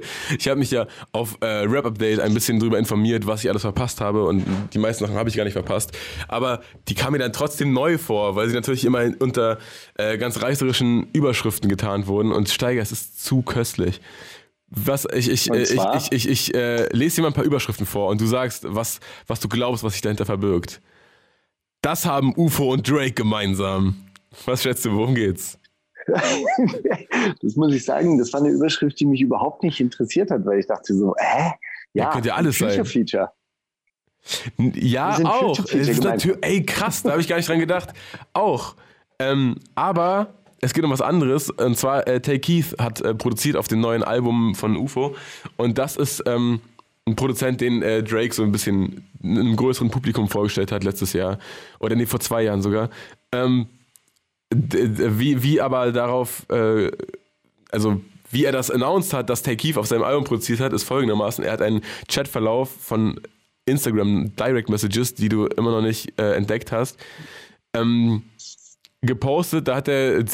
ich 0.38 0.48
habe 0.48 0.58
mich 0.58 0.70
ja 0.70 0.86
auf 1.12 1.36
äh, 1.40 1.46
Rap 1.46 1.86
Update 1.86 2.20
ein 2.20 2.34
bisschen 2.34 2.58
drüber 2.58 2.78
informiert, 2.78 3.26
was 3.26 3.44
ich 3.44 3.50
alles 3.50 3.62
verpasst 3.62 4.00
habe 4.00 4.24
und 4.24 4.44
die 4.72 4.78
meisten 4.78 5.04
Sachen 5.04 5.16
habe 5.16 5.28
ich 5.28 5.36
gar 5.36 5.44
nicht 5.44 5.52
verpasst. 5.52 5.92
Aber 6.28 6.62
die 6.88 6.94
kamen 6.94 7.12
mir 7.12 7.18
dann 7.18 7.32
trotzdem 7.32 7.72
neu 7.72 7.98
vor, 7.98 8.36
weil 8.36 8.48
sie 8.48 8.54
natürlich 8.54 8.84
immer 8.84 9.04
unter 9.18 9.58
äh, 9.94 10.18
ganz 10.18 10.42
reißerischen 10.42 11.08
Überschriften 11.12 11.68
getarnt 11.68 12.06
wurden. 12.06 12.32
Und 12.32 12.48
Steiger, 12.48 12.82
es 12.82 12.92
ist 12.92 13.24
zu 13.24 13.42
köstlich. 13.42 14.00
Was 14.68 15.06
ich 15.12 15.28
ich 15.28 15.50
äh, 15.50 15.62
ich 15.62 15.72
ich, 15.72 16.12
ich, 16.12 16.28
ich 16.28 16.54
äh, 16.54 16.88
lese 16.94 17.16
dir 17.16 17.22
mal 17.22 17.28
ein 17.28 17.34
paar 17.34 17.44
Überschriften 17.44 17.84
vor 17.84 18.08
und 18.08 18.20
du 18.20 18.26
sagst, 18.26 18.64
was 18.66 19.00
was 19.26 19.40
du 19.40 19.48
glaubst, 19.48 19.84
was 19.84 19.92
sich 19.92 20.02
dahinter 20.02 20.24
verbirgt. 20.24 20.80
Das 21.82 22.06
haben 22.06 22.32
UFO 22.36 22.72
und 22.72 22.88
Drake 22.88 23.12
gemeinsam. 23.12 23.96
Was 24.46 24.62
schätzt 24.62 24.84
du, 24.84 24.92
worum 24.92 25.14
geht's? 25.14 25.58
das 27.42 27.56
muss 27.56 27.74
ich 27.74 27.84
sagen, 27.84 28.18
das 28.18 28.32
war 28.32 28.40
eine 28.40 28.50
Überschrift, 28.50 28.98
die 29.00 29.06
mich 29.06 29.20
überhaupt 29.20 29.62
nicht 29.62 29.80
interessiert 29.80 30.30
hat, 30.30 30.44
weil 30.44 30.60
ich 30.60 30.66
dachte 30.66 30.94
so, 30.94 31.14
hä? 31.18 31.52
Ja, 31.94 32.10
könnte 32.10 32.28
ja 32.28 32.34
alles 32.36 32.60
ein 32.62 32.84
sein. 32.84 33.28
N- 34.58 34.72
Ja, 34.76 35.18
auch. 35.24 35.56
Future 35.56 35.78
ist 35.78 35.86
gemeint. 35.88 36.04
natürlich, 36.04 36.38
ey, 36.42 36.62
krass, 36.64 37.02
da 37.02 37.10
habe 37.12 37.20
ich 37.20 37.28
gar 37.28 37.36
nicht 37.36 37.48
dran 37.48 37.58
gedacht. 37.58 37.90
Auch. 38.32 38.76
Ähm, 39.18 39.56
aber 39.74 40.34
es 40.60 40.72
geht 40.72 40.84
um 40.84 40.90
was 40.90 41.00
anderes. 41.00 41.50
Und 41.50 41.76
zwar, 41.76 42.06
äh, 42.06 42.20
Tay 42.20 42.38
Keith 42.38 42.74
hat 42.78 43.00
äh, 43.00 43.14
produziert 43.14 43.56
auf 43.56 43.68
dem 43.68 43.80
neuen 43.80 44.02
Album 44.02 44.54
von 44.54 44.76
UFO. 44.76 45.16
Und 45.56 45.76
das 45.78 45.96
ist 45.96 46.22
ähm, 46.26 46.60
ein 47.06 47.16
Produzent, 47.16 47.60
den 47.60 47.82
äh, 47.82 48.02
Drake 48.02 48.32
so 48.32 48.42
ein 48.44 48.52
bisschen 48.52 49.04
einem 49.22 49.56
größeren 49.56 49.90
Publikum 49.90 50.28
vorgestellt 50.28 50.72
hat 50.72 50.84
letztes 50.84 51.12
Jahr. 51.12 51.38
Oder 51.80 51.96
nee, 51.96 52.06
vor 52.06 52.20
zwei 52.20 52.42
Jahren 52.42 52.62
sogar. 52.62 52.90
Ähm, 53.32 53.66
wie, 54.54 55.42
wie 55.42 55.60
aber 55.60 55.92
darauf, 55.92 56.46
äh, 56.50 56.90
also 57.70 58.00
wie 58.30 58.44
er 58.44 58.52
das 58.52 58.70
announced 58.70 59.12
hat, 59.12 59.28
dass 59.28 59.42
Tay 59.42 59.56
Keith 59.56 59.76
auf 59.76 59.86
seinem 59.86 60.04
Album 60.04 60.24
produziert 60.24 60.60
hat, 60.60 60.72
ist 60.72 60.84
folgendermaßen. 60.84 61.44
Er 61.44 61.52
hat 61.52 61.62
einen 61.62 61.82
Chatverlauf 62.08 62.70
von 62.70 63.20
Instagram 63.66 64.34
Direct 64.36 64.68
Messages, 64.68 65.14
die 65.14 65.28
du 65.28 65.46
immer 65.46 65.70
noch 65.70 65.82
nicht 65.82 66.18
äh, 66.18 66.34
entdeckt 66.34 66.72
hast, 66.72 66.98
ähm, 67.76 68.22
gepostet. 69.02 69.68
Da 69.68 69.76
hat 69.76 69.88
er 69.88 70.24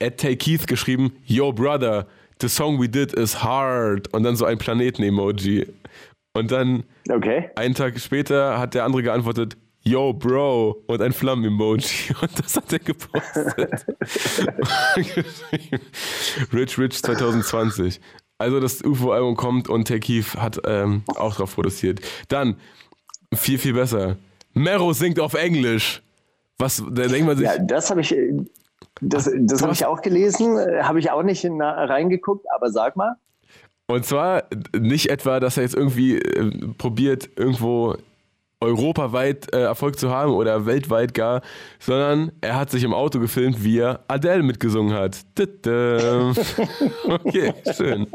at 0.00 0.18
Tay 0.18 0.36
Keith 0.36 0.66
geschrieben, 0.66 1.12
Yo 1.24 1.52
Brother, 1.52 2.06
the 2.40 2.48
song 2.48 2.80
we 2.80 2.88
did 2.88 3.12
is 3.14 3.42
hard. 3.42 4.12
Und 4.12 4.22
dann 4.24 4.36
so 4.36 4.44
ein 4.44 4.58
Planeten-Emoji. 4.58 5.66
Und 6.34 6.52
dann 6.52 6.84
Okay. 7.10 7.50
einen 7.56 7.74
Tag 7.74 7.98
später 7.98 8.58
hat 8.58 8.74
der 8.74 8.84
andere 8.84 9.02
geantwortet, 9.02 9.56
Yo, 9.88 10.12
Bro, 10.12 10.82
und 10.86 11.00
ein 11.00 11.14
Flammen-Emoji. 11.14 12.14
Und 12.20 12.38
das 12.38 12.56
hat 12.56 12.70
er 12.70 12.78
gepostet. 12.78 13.86
Rich 16.52 16.78
Rich 16.78 17.02
2020. 17.02 17.98
Also 18.36 18.60
das 18.60 18.84
UFO-Album 18.84 19.34
kommt 19.34 19.70
und 19.70 19.88
Keith 19.88 20.36
hat 20.36 20.60
ähm, 20.66 21.04
auch 21.16 21.36
drauf 21.36 21.54
produziert. 21.54 22.00
Dann, 22.28 22.56
viel, 23.34 23.58
viel 23.58 23.72
besser. 23.72 24.16
Mero 24.52 24.92
singt 24.92 25.18
auf 25.20 25.32
Englisch. 25.32 26.02
Was, 26.58 26.84
da 26.86 27.06
denkt 27.06 27.26
man 27.26 27.38
sich, 27.38 27.46
Ja, 27.46 27.58
das 27.58 27.88
habe 27.88 28.02
ich, 28.02 28.14
äh, 28.14 28.34
das, 29.00 29.30
das 29.38 29.62
habe 29.62 29.72
ich 29.72 29.86
auch 29.86 30.02
gelesen, 30.02 30.58
äh, 30.58 30.82
habe 30.82 30.98
ich 30.98 31.10
auch 31.10 31.22
nicht 31.22 31.44
in, 31.44 31.62
reingeguckt, 31.62 32.44
aber 32.54 32.70
sag 32.70 32.94
mal. 32.94 33.14
Und 33.86 34.04
zwar 34.04 34.44
nicht 34.78 35.08
etwa, 35.08 35.40
dass 35.40 35.56
er 35.56 35.62
jetzt 35.62 35.74
irgendwie 35.74 36.18
äh, 36.18 36.50
probiert, 36.76 37.30
irgendwo 37.36 37.96
europaweit 38.60 39.52
äh, 39.54 39.60
Erfolg 39.62 39.98
zu 39.98 40.10
haben 40.10 40.32
oder 40.32 40.66
weltweit 40.66 41.14
gar, 41.14 41.42
sondern 41.78 42.32
er 42.40 42.56
hat 42.56 42.70
sich 42.70 42.82
im 42.84 42.92
Auto 42.92 43.20
gefilmt, 43.20 43.62
wie 43.62 43.78
er 43.78 44.04
Adele 44.08 44.42
mitgesungen 44.42 44.94
hat. 44.94 45.20
Okay, 47.04 47.52
schön. 47.76 48.06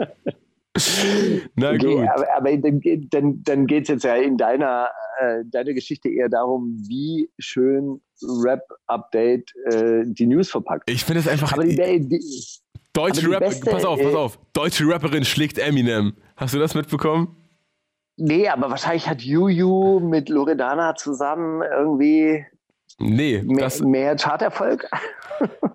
Na 1.56 1.70
Okay, 1.72 1.78
gut. 1.96 2.08
aber, 2.10 2.26
aber 2.36 2.58
dann, 2.58 2.80
geht- 2.80 3.14
dann, 3.14 3.42
dann 3.44 3.68
geht 3.68 3.84
es 3.84 3.90
jetzt 3.90 4.04
ja 4.04 4.16
in 4.16 4.38
deiner, 4.38 4.90
äh, 5.20 5.44
deiner 5.46 5.74
Geschichte 5.74 6.10
eher 6.10 6.30
darum, 6.30 6.76
wie 6.88 7.30
schön 7.40 8.02
Rap-Update 8.22 9.52
äh, 9.72 10.04
die 10.06 10.26
News 10.28 10.50
verpackt. 10.50 10.90
Ich 10.90 11.04
finde 11.06 11.20
es 11.22 11.28
einfach. 11.28 11.54
Aber 11.54 11.64
die, 11.64 11.76
die, 11.76 12.20
deutsche 12.94 13.30
Rapper, 13.30 13.52
pass 13.70 13.86
auf, 13.86 14.00
pass 14.00 14.14
äh, 14.14 14.16
auf. 14.16 14.40
Deutsche 14.54 14.88
Rapperin 14.88 15.24
schlägt 15.26 15.58
Eminem. 15.60 16.14
Hast 16.36 16.54
du 16.54 16.60
das 16.60 16.74
mitbekommen? 16.76 17.36
Nee, 18.18 18.48
aber 18.48 18.70
wahrscheinlich 18.70 19.08
hat 19.08 19.22
Juju 19.22 20.00
mit 20.00 20.30
Loredana 20.30 20.96
zusammen 20.96 21.62
irgendwie 21.62 22.46
Nee, 23.00 23.42
mehr, 23.44 23.72
mehr 23.84 24.16
Charterfolg. 24.16 24.90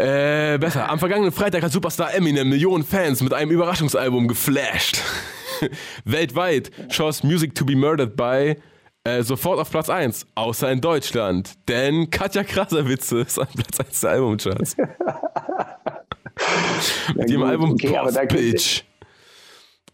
Äh, 0.00 0.58
besser. 0.58 0.88
Am 0.88 1.00
vergangenen 1.00 1.32
Freitag 1.32 1.64
hat 1.64 1.72
Superstar 1.72 2.14
Eminem 2.14 2.48
Millionen 2.48 2.84
Fans 2.84 3.20
mit 3.20 3.34
einem 3.34 3.50
Überraschungsalbum 3.50 4.28
geflasht. 4.28 5.02
Weltweit 6.04 6.70
schoss 6.88 7.24
Music 7.24 7.52
to 7.56 7.64
be 7.64 7.74
Murdered 7.74 8.14
by 8.14 8.54
äh, 9.02 9.22
sofort 9.24 9.58
auf 9.58 9.70
Platz 9.72 9.90
1, 9.90 10.28
außer 10.36 10.70
in 10.70 10.80
Deutschland. 10.80 11.54
Denn 11.68 12.10
Katja 12.10 12.44
Krasavice 12.44 13.10
ist 13.10 13.40
an 13.40 13.48
Platz 13.56 13.80
1 13.80 14.00
der 14.02 14.10
Albumcharts. 14.10 14.76
mit 17.16 17.30
ihrem 17.30 17.42
Album 17.42 17.72
okay, 17.72 17.98
Boss 18.00 18.14
Bitch. 18.28 18.84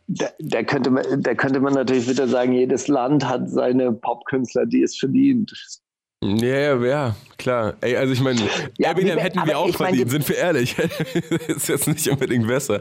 Da, 0.06 0.26
da, 0.38 0.62
könnte 0.62 0.90
man, 0.90 1.04
da 1.22 1.34
könnte 1.34 1.60
man 1.60 1.72
natürlich 1.74 2.08
wieder 2.08 2.28
sagen, 2.28 2.52
jedes 2.52 2.88
Land 2.88 3.26
hat 3.26 3.48
seine 3.48 3.90
Popkünstler, 3.92 4.66
die 4.66 4.82
es 4.82 4.96
verdient. 4.98 5.52
Ja, 6.22 6.46
ja, 6.46 6.84
ja, 6.84 7.16
klar. 7.38 7.74
Ey, 7.80 7.96
also 7.96 8.12
ich 8.12 8.20
meine, 8.20 8.40
Ja, 8.78 8.90
Eminem 8.92 9.18
hätten 9.18 9.44
wir 9.46 9.58
auch 9.58 9.66
mein, 9.66 9.72
verdient, 9.74 10.06
die- 10.06 10.10
sind 10.10 10.28
wir 10.28 10.36
ehrlich. 10.36 10.76
ist 11.48 11.68
jetzt 11.68 11.86
nicht 11.88 12.08
unbedingt 12.08 12.46
besser. 12.46 12.80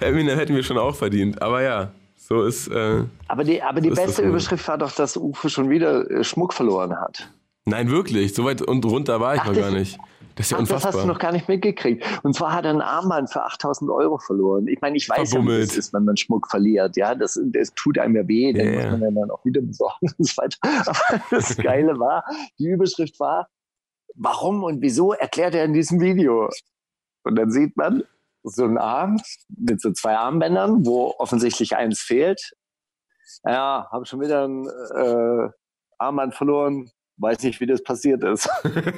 Eminem 0.00 0.38
hätten 0.38 0.54
wir 0.54 0.62
schon 0.62 0.78
auch 0.78 0.94
verdient. 0.94 1.40
Aber 1.42 1.62
ja, 1.62 1.90
so 2.16 2.44
ist. 2.44 2.68
Äh, 2.68 3.04
Aber 3.28 3.44
die, 3.44 3.62
aber 3.62 3.80
die 3.80 3.90
So 3.90 3.94
beste. 3.94 4.22
Überschrift 4.22 4.66
war 4.68 4.78
doch, 4.78 4.92
dass 4.92 5.16
Uwe 5.16 5.48
schon 5.50 5.68
wieder 5.70 6.10
äh, 6.10 6.24
Schmuck 6.24 6.52
verloren 6.54 6.96
hat. 6.98 7.28
nein, 7.66 7.90
wirklich. 7.90 8.34
So 8.34 8.44
weit 8.44 8.62
und 8.62 8.84
runter 8.86 9.20
war 9.20 9.34
ich 9.34 9.40
Ach, 9.42 9.48
noch 9.48 9.54
gar 9.54 9.70
nicht. 9.70 9.98
Das 10.38 10.46
ist 10.46 10.50
ja 10.52 10.56
Ach, 10.56 10.60
das 10.60 10.70
unfassbar. 10.70 10.92
hast 10.92 11.02
du 11.02 11.08
noch 11.08 11.18
gar 11.18 11.32
nicht 11.32 11.48
mitgekriegt. 11.48 12.04
Und 12.22 12.34
zwar 12.34 12.52
hat 12.52 12.64
er 12.64 12.70
ein 12.70 12.80
Armband 12.80 13.28
für 13.28 13.42
8000 13.42 13.90
Euro 13.90 14.18
verloren. 14.18 14.68
Ich 14.68 14.80
meine, 14.80 14.96
ich 14.96 15.08
weiß 15.08 15.32
ja, 15.32 15.42
wie 15.42 15.58
das 15.58 15.76
ist, 15.76 15.92
wenn 15.92 16.04
man 16.04 16.16
Schmuck 16.16 16.48
verliert. 16.48 16.96
Ja, 16.96 17.16
das, 17.16 17.40
das 17.46 17.74
tut 17.74 17.98
einem 17.98 18.14
ja 18.14 18.28
weh, 18.28 18.52
den 18.52 18.72
Ja, 18.72 18.82
muss 18.82 19.00
man 19.00 19.00
ja 19.00 19.20
dann 19.20 19.30
auch 19.32 19.44
wieder 19.44 19.60
besorgen 19.60 20.12
und 20.16 20.28
so 20.28 20.36
weiter. 20.40 20.58
Aber 20.62 21.22
das 21.30 21.56
Geile 21.56 21.98
war, 21.98 22.24
die 22.60 22.68
Überschrift 22.68 23.18
war, 23.18 23.48
warum 24.14 24.62
und 24.62 24.80
wieso 24.80 25.12
erklärt 25.12 25.56
er 25.56 25.64
in 25.64 25.72
diesem 25.72 26.00
Video. 26.00 26.48
Und 27.24 27.34
dann 27.34 27.50
sieht 27.50 27.76
man 27.76 28.04
so 28.44 28.62
einen 28.62 28.78
Arm 28.78 29.20
mit 29.48 29.80
so 29.80 29.90
zwei 29.90 30.16
Armbändern, 30.16 30.86
wo 30.86 31.16
offensichtlich 31.18 31.74
eins 31.74 31.98
fehlt. 31.98 32.52
Ja, 33.44 33.88
habe 33.90 34.06
schon 34.06 34.20
wieder 34.20 34.46
ein 34.46 34.68
äh, 34.68 35.50
Armband 35.98 36.36
verloren. 36.36 36.92
Weiß 37.18 37.42
nicht, 37.42 37.60
wie 37.60 37.66
das 37.66 37.82
passiert 37.82 38.22
ist. 38.22 38.48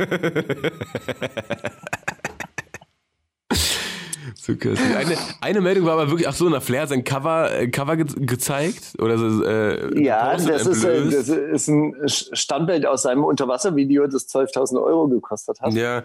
so 4.34 4.56
köstlich. 4.56 4.96
Eine, 4.96 5.16
eine 5.40 5.60
Meldung 5.60 5.86
war 5.86 5.94
aber 5.94 6.08
wirklich, 6.10 6.28
ach 6.28 6.34
so, 6.34 6.48
na 6.48 6.60
Flair 6.60 6.82
hat 6.82 6.90
sein 6.90 7.04
Cover, 7.04 7.50
äh, 7.52 7.68
Cover 7.68 7.96
ge 7.96 8.06
gezeigt. 8.26 8.94
Oder 8.98 9.18
so, 9.18 9.44
äh, 9.44 10.02
Ja, 10.02 10.36
das 10.36 10.66
ist, 10.66 10.84
äh, 10.84 11.04
das 11.10 11.28
ist 11.28 11.68
ein 11.68 11.94
Standbild 12.06 12.86
aus 12.86 13.02
seinem 13.02 13.24
Unterwasservideo, 13.24 14.06
das 14.06 14.28
12.000 14.28 14.82
Euro 14.82 15.08
gekostet 15.08 15.60
hat. 15.60 15.72
Ja. 15.72 16.02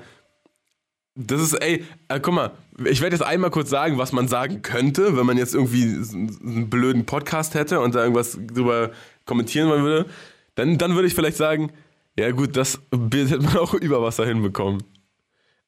Das 1.17 1.41
ist, 1.41 1.53
ey, 1.53 1.85
äh, 2.09 2.19
guck 2.19 2.33
mal, 2.33 2.51
ich 2.83 3.01
werde 3.01 3.15
jetzt 3.15 3.25
einmal 3.25 3.49
kurz 3.49 3.69
sagen, 3.69 3.97
was 3.97 4.11
man 4.11 4.27
sagen 4.27 4.61
könnte, 4.61 5.15
wenn 5.15 5.25
man 5.25 5.37
jetzt 5.37 5.55
irgendwie 5.55 5.83
einen 5.83 6.69
blöden 6.69 7.05
Podcast 7.05 7.53
hätte 7.55 7.79
und 7.79 7.95
da 7.95 8.01
irgendwas 8.01 8.37
drüber 8.37 8.91
kommentieren 9.25 9.69
wollen 9.69 9.83
würde. 9.83 10.09
Dann, 10.55 10.77
dann 10.77 10.95
würde 10.95 11.07
ich 11.07 11.15
vielleicht 11.15 11.37
sagen, 11.37 11.71
ja 12.17 12.31
gut, 12.31 12.55
das 12.55 12.79
Bild 12.91 13.29
hätte 13.31 13.43
man 13.43 13.57
auch 13.57 13.73
über 13.73 14.01
Wasser 14.01 14.25
hinbekommen. 14.25 14.83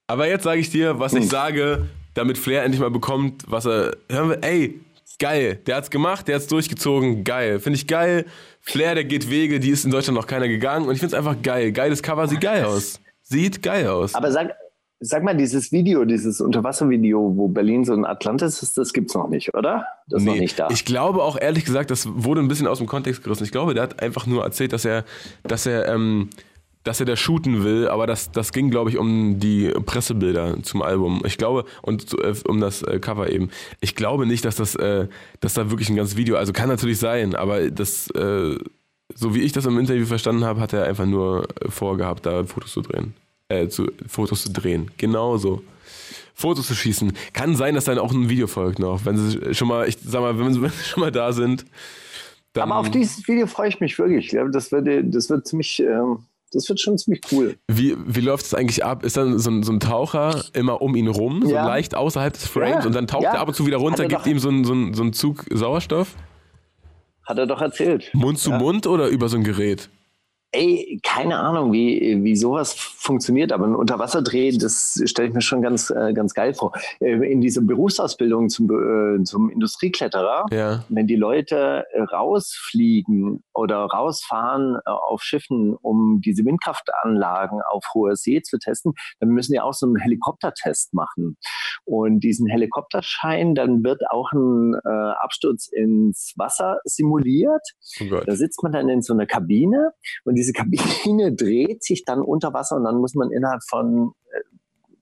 Aber 0.07 0.27
jetzt 0.27 0.43
sage 0.43 0.61
ich 0.61 0.69
dir, 0.69 0.99
was 0.99 1.13
ich 1.13 1.27
sage, 1.27 1.87
damit 2.13 2.37
Flair 2.37 2.63
endlich 2.63 2.79
mal 2.79 2.91
bekommt, 2.91 3.43
was 3.47 3.65
er. 3.65 3.97
Hören 4.09 4.29
wir, 4.29 4.43
ey, 4.43 4.79
geil, 5.19 5.59
der 5.67 5.75
hat's 5.75 5.89
gemacht, 5.89 6.27
der 6.27 6.35
hat's 6.35 6.47
durchgezogen, 6.47 7.23
geil. 7.23 7.59
Finde 7.59 7.77
ich 7.77 7.87
geil. 7.87 8.25
Flair, 8.61 8.95
der 8.95 9.03
geht 9.03 9.29
Wege, 9.29 9.59
die 9.59 9.69
ist 9.69 9.85
in 9.85 9.91
Deutschland 9.91 10.17
noch 10.17 10.27
keiner 10.27 10.47
gegangen 10.47 10.87
und 10.87 10.93
ich 10.93 10.99
finde 10.99 11.15
es 11.15 11.17
einfach 11.17 11.41
geil. 11.41 11.71
Geiles 11.73 12.01
Cover, 12.01 12.27
sieht 12.27 12.41
geil 12.41 12.63
aus. 12.63 13.01
Sieht 13.21 13.61
geil 13.61 13.87
aus. 13.87 14.15
Aber 14.15 14.31
sag, 14.31 14.55
sag 14.99 15.23
mal, 15.23 15.35
dieses 15.35 15.71
Video, 15.71 16.05
dieses 16.05 16.41
Unterwasservideo, 16.41 17.33
wo 17.35 17.47
Berlin 17.47 17.85
so 17.85 17.93
ein 17.93 18.05
Atlantis 18.05 18.63
ist, 18.63 18.77
das 18.77 18.93
gibt's 18.93 19.13
noch 19.13 19.29
nicht, 19.29 19.53
oder? 19.53 19.85
Das 20.07 20.21
ist 20.21 20.27
noch 20.27 20.35
nicht 20.35 20.57
da. 20.57 20.69
Ich 20.71 20.85
glaube 20.85 21.23
auch 21.23 21.39
ehrlich 21.39 21.65
gesagt, 21.65 21.91
das 21.91 22.07
wurde 22.11 22.41
ein 22.41 22.47
bisschen 22.47 22.67
aus 22.67 22.79
dem 22.79 22.87
Kontext 22.87 23.23
gerissen. 23.23 23.43
Ich 23.43 23.51
glaube, 23.51 23.73
der 23.73 23.83
hat 23.83 24.01
einfach 24.01 24.25
nur 24.25 24.43
erzählt, 24.43 24.73
dass 24.73 24.85
er, 24.85 25.05
dass 25.43 25.65
er, 25.65 25.87
ähm, 25.87 26.29
dass 26.83 26.99
er 26.99 27.05
da 27.05 27.15
shooten 27.15 27.63
will, 27.63 27.87
aber 27.89 28.07
das, 28.07 28.31
das 28.31 28.51
ging, 28.51 28.71
glaube 28.71 28.89
ich, 28.89 28.97
um 28.97 29.39
die 29.39 29.69
Pressebilder 29.85 30.63
zum 30.63 30.81
Album. 30.81 31.21
Ich 31.25 31.37
glaube, 31.37 31.65
und 31.83 32.13
äh, 32.19 32.33
um 32.47 32.59
das 32.59 32.81
äh, 32.81 32.99
Cover 32.99 33.29
eben. 33.29 33.49
Ich 33.81 33.95
glaube 33.95 34.25
nicht, 34.25 34.45
dass 34.45 34.55
das, 34.55 34.73
äh, 34.75 35.07
dass 35.41 35.53
da 35.53 35.69
wirklich 35.69 35.89
ein 35.89 35.95
ganzes 35.95 36.17
Video, 36.17 36.37
also 36.37 36.53
kann 36.53 36.69
natürlich 36.69 36.97
sein, 36.97 37.35
aber 37.35 37.69
das, 37.69 38.09
äh, 38.11 38.57
so 39.13 39.35
wie 39.35 39.41
ich 39.41 39.51
das 39.51 39.65
im 39.65 39.77
Interview 39.77 40.05
verstanden 40.05 40.43
habe, 40.43 40.59
hat 40.59 40.73
er 40.73 40.85
einfach 40.85 41.05
nur 41.05 41.47
äh, 41.61 41.69
vorgehabt, 41.69 42.25
da 42.25 42.45
Fotos 42.45 42.71
zu 42.71 42.81
drehen. 42.81 43.13
Äh, 43.49 43.67
zu, 43.69 43.87
Fotos 44.07 44.43
zu 44.43 44.51
drehen. 44.51 44.91
Genauso. 44.97 45.63
Fotos 46.33 46.67
zu 46.67 46.75
schießen. 46.75 47.13
Kann 47.33 47.55
sein, 47.55 47.75
dass 47.75 47.85
dann 47.85 47.97
auch 47.97 48.11
ein 48.11 48.29
Video 48.29 48.47
folgt 48.47 48.77
noch. 48.79 49.05
Wenn 49.05 49.17
sie 49.17 49.53
schon 49.55 49.67
mal, 49.69 49.87
ich 49.87 49.97
sag 50.03 50.21
mal, 50.21 50.37
wenn 50.37 50.53
sie, 50.53 50.61
wenn 50.61 50.69
sie 50.77 50.83
schon 50.83 51.01
mal 51.01 51.11
da 51.11 51.31
sind. 51.31 51.65
Dann, 52.53 52.69
Aber 52.71 52.79
auf 52.81 52.91
dieses 52.91 53.27
Video 53.27 53.47
freue 53.47 53.69
ich 53.69 53.79
mich 53.79 53.97
wirklich. 53.97 54.35
Das 54.51 54.71
wird, 54.71 54.87
das 55.15 55.29
wird 55.29 55.47
ziemlich, 55.47 55.79
ähm, 55.79 56.19
das 56.51 56.67
wird 56.69 56.79
schon 56.79 56.97
ziemlich 56.97 57.21
cool. 57.31 57.55
wie, 57.67 57.95
wie 58.05 58.19
läuft 58.21 58.45
es 58.45 58.53
eigentlich 58.53 58.83
ab? 58.83 59.03
Ist 59.03 59.15
dann 59.17 59.37
so 59.39 59.49
ein, 59.49 59.63
so 59.63 59.71
ein 59.71 59.79
Taucher 59.79 60.43
immer 60.53 60.81
um 60.81 60.95
ihn 60.95 61.07
rum, 61.07 61.41
so 61.45 61.51
Ja. 61.53 61.65
leicht 61.65 61.95
außerhalb 61.95 62.33
des 62.33 62.47
Frames 62.47 62.83
Ja, 62.83 62.85
und 62.85 62.93
dann 62.95 63.07
taucht 63.07 63.23
ja. 63.23 63.33
er 63.33 63.39
ab 63.39 63.47
und 63.47 63.53
zu 63.53 63.65
wieder 63.65 63.77
runter, 63.77 64.03
er 64.03 64.09
gibt 64.09 64.25
ihm 64.27 64.39
so 64.39 64.49
einen 64.49 64.63
so 64.65 64.73
einen- 64.73 64.93
so 64.93 65.03
einen 65.03 65.13
Zug 65.13 65.45
Sauerstoff? 65.51 66.15
Hat 67.25 67.37
er 67.37 67.45
doch 67.47 67.61
erzählt. 67.61 68.09
Mund 68.13 68.39
zu. 68.39 68.51
Mund 68.51 68.87
oder 68.87 69.07
über 69.07 69.27
so 69.29 69.37
ein 69.37 69.43
Gerät? 69.43 69.89
Ey, 70.53 70.99
keine 71.03 71.39
Ahnung, 71.39 71.73
wie, 71.73 72.23
wie 72.23 72.35
sowas 72.37 72.73
funktioniert, 72.73 73.51
aber 73.51 73.65
ein 73.67 73.75
Unterwasserdreh, 73.75 74.57
das 74.57 75.01
stelle 75.05 75.27
ich 75.27 75.33
mir 75.33 75.41
schon 75.41 75.61
ganz, 75.61 75.89
äh, 75.89 76.13
ganz 76.13 76.33
geil 76.33 76.53
vor. 76.53 76.71
Äh, 77.01 77.31
In 77.31 77.41
dieser 77.41 77.61
Berufsausbildung 77.61 78.47
zum, 78.47 78.69
äh, 78.71 79.23
zum 79.25 79.49
Industriekletterer, 79.49 80.45
Ja. 80.51 80.85
wenn 80.87 81.05
die 81.05 81.17
Leute 81.17 81.85
rausfliegen 82.13 83.43
oder 83.53 83.77
rausfahren 83.85 84.77
äh, 84.85 84.89
auf 84.89 85.21
Schiffen, 85.21 85.75
um 85.81 86.21
diese 86.23 86.45
Windkraftanlagen 86.45 87.59
auf 87.69 87.83
hoher 87.93 88.15
See 88.15 88.41
zu 88.41 88.57
testen, 88.57 88.93
dann 89.19 89.29
müssen 89.29 89.51
die 89.51 89.59
auch 89.59 89.73
so 89.73 89.85
einen 89.85 89.97
Helikoptertest 89.97 90.93
machen. 90.93 91.37
Und 91.83 92.21
diesen 92.21 92.47
Helikopterschein, 92.47 93.53
dann 93.53 93.83
wird 93.83 94.01
auch 94.09 94.31
ein 94.31 94.75
äh, 94.85 94.89
Absturz 95.19 95.67
ins 95.67 96.33
Wasser 96.37 96.79
simuliert. 96.85 97.61
Oh. 98.01 98.21
Da 98.25 98.35
sitzt 98.35 98.63
man 98.63 98.71
dann 98.71 98.87
in 98.87 99.01
so 99.01 99.13
einer 99.13 99.25
Kabine 99.25 99.91
und 100.23 100.36
diese 100.37 100.53
Kabine 100.53 101.33
dreht 101.35 101.83
sich 101.83 102.05
dann 102.05 102.21
unter 102.21 102.53
Wasser 102.53 102.77
und 102.77 102.83
dann 102.83 102.97
muss 102.97 103.15
man 103.15 103.31
innerhalb 103.31 103.61
von 103.67 104.11
äh, 104.31 104.39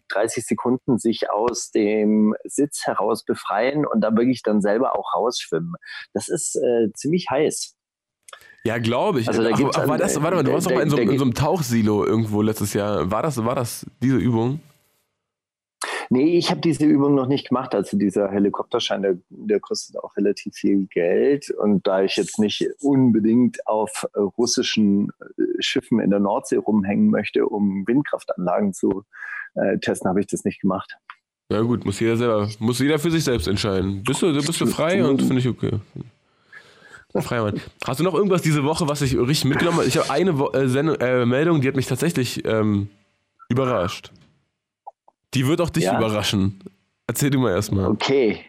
30 0.09 0.45
Sekunden 0.45 0.97
sich 0.97 1.29
aus 1.29 1.71
dem 1.71 2.35
Sitz 2.45 2.85
heraus 2.85 3.25
befreien 3.25 3.85
und 3.85 4.01
da 4.01 4.15
wirklich 4.15 4.43
dann 4.43 4.61
selber 4.61 4.97
auch 4.97 5.15
rausschwimmen. 5.15 5.73
Das 6.13 6.29
ist 6.29 6.55
äh, 6.55 6.91
ziemlich 6.93 7.27
heiß. 7.29 7.75
Ja, 8.63 8.79
glaube 8.79 9.19
ich. 9.19 9.27
Also 9.27 9.43
da 9.43 9.49
Ach, 9.53 9.57
gibt's 9.57 9.77
ach, 9.77 9.87
war 9.87 9.97
das, 9.97 10.15
äh, 10.15 10.23
warte 10.23 10.37
mal, 10.37 10.43
du 10.43 10.53
warst 10.53 10.67
doch 10.67 10.73
mal 10.73 10.81
in 10.81 10.89
so, 10.89 10.97
in 10.97 11.17
so 11.17 11.23
einem 11.23 11.33
Tauchsilo 11.33 12.05
irgendwo 12.05 12.41
letztes 12.41 12.73
Jahr. 12.73 13.11
War 13.11 13.21
das, 13.21 13.43
war 13.43 13.55
das 13.55 13.85
diese 14.01 14.17
Übung? 14.17 14.59
Nee, 16.09 16.37
ich 16.37 16.51
habe 16.51 16.61
diese 16.61 16.85
Übung 16.85 17.15
noch 17.15 17.27
nicht 17.27 17.49
gemacht. 17.49 17.73
Also 17.73 17.97
dieser 17.97 18.29
Helikopterschein, 18.29 19.01
der, 19.01 19.17
der 19.29 19.59
kostet 19.59 19.97
auch 19.97 20.15
relativ 20.17 20.55
viel 20.55 20.87
Geld. 20.87 21.49
Und 21.49 21.87
da 21.87 22.03
ich 22.03 22.15
jetzt 22.15 22.39
nicht 22.39 22.67
unbedingt 22.81 23.65
auf 23.67 24.05
äh, 24.13 24.19
russischen 24.19 25.09
äh, 25.37 25.43
Schiffen 25.59 25.99
in 25.99 26.09
der 26.09 26.19
Nordsee 26.19 26.57
rumhängen 26.57 27.09
möchte, 27.09 27.45
um 27.45 27.87
Windkraftanlagen 27.87 28.73
zu 28.73 29.03
äh, 29.55 29.77
testen, 29.79 30.09
habe 30.09 30.19
ich 30.19 30.27
das 30.27 30.45
nicht 30.45 30.61
gemacht. 30.61 30.97
Ja 31.51 31.61
gut, 31.61 31.85
muss 31.85 31.99
jeder 31.99 32.17
selber, 32.17 32.49
muss 32.59 32.79
jeder 32.79 32.97
für 32.97 33.11
sich 33.11 33.23
selbst 33.23 33.47
entscheiden. 33.47 34.03
Bist 34.03 34.21
du, 34.21 34.33
bist 34.33 34.59
du 34.59 34.65
frei 34.65 35.05
und 35.05 35.21
finde 35.21 35.39
ich 35.39 35.47
okay. 35.47 35.79
Frei, 37.21 37.39
Mann. 37.41 37.61
Hast 37.85 37.99
du 37.99 38.03
noch 38.03 38.13
irgendwas 38.13 38.41
diese 38.41 38.63
Woche, 38.63 38.89
was 38.89 39.01
ich 39.01 39.17
richtig 39.17 39.45
mitgenommen 39.45 39.77
habe? 39.77 39.87
Ich 39.87 39.97
habe 39.97 40.09
eine 40.09 40.37
Wo 40.37 40.51
äh, 40.51 40.67
Sendung, 40.67 40.95
äh, 40.97 41.25
Meldung, 41.25 41.61
die 41.61 41.67
hat 41.67 41.75
mich 41.75 41.87
tatsächlich 41.87 42.43
ähm, 42.45 42.89
überrascht. 43.47 44.11
Die 45.35 45.45
wird 45.47 45.61
auch 45.61 45.69
dich 45.69 45.83
Ja. 45.83 45.97
überraschen. 45.97 46.59
Erzähl 47.07 47.29
du 47.29 47.39
mal 47.39 47.51
erstmal. 47.51 47.85
Okay. 47.87 48.39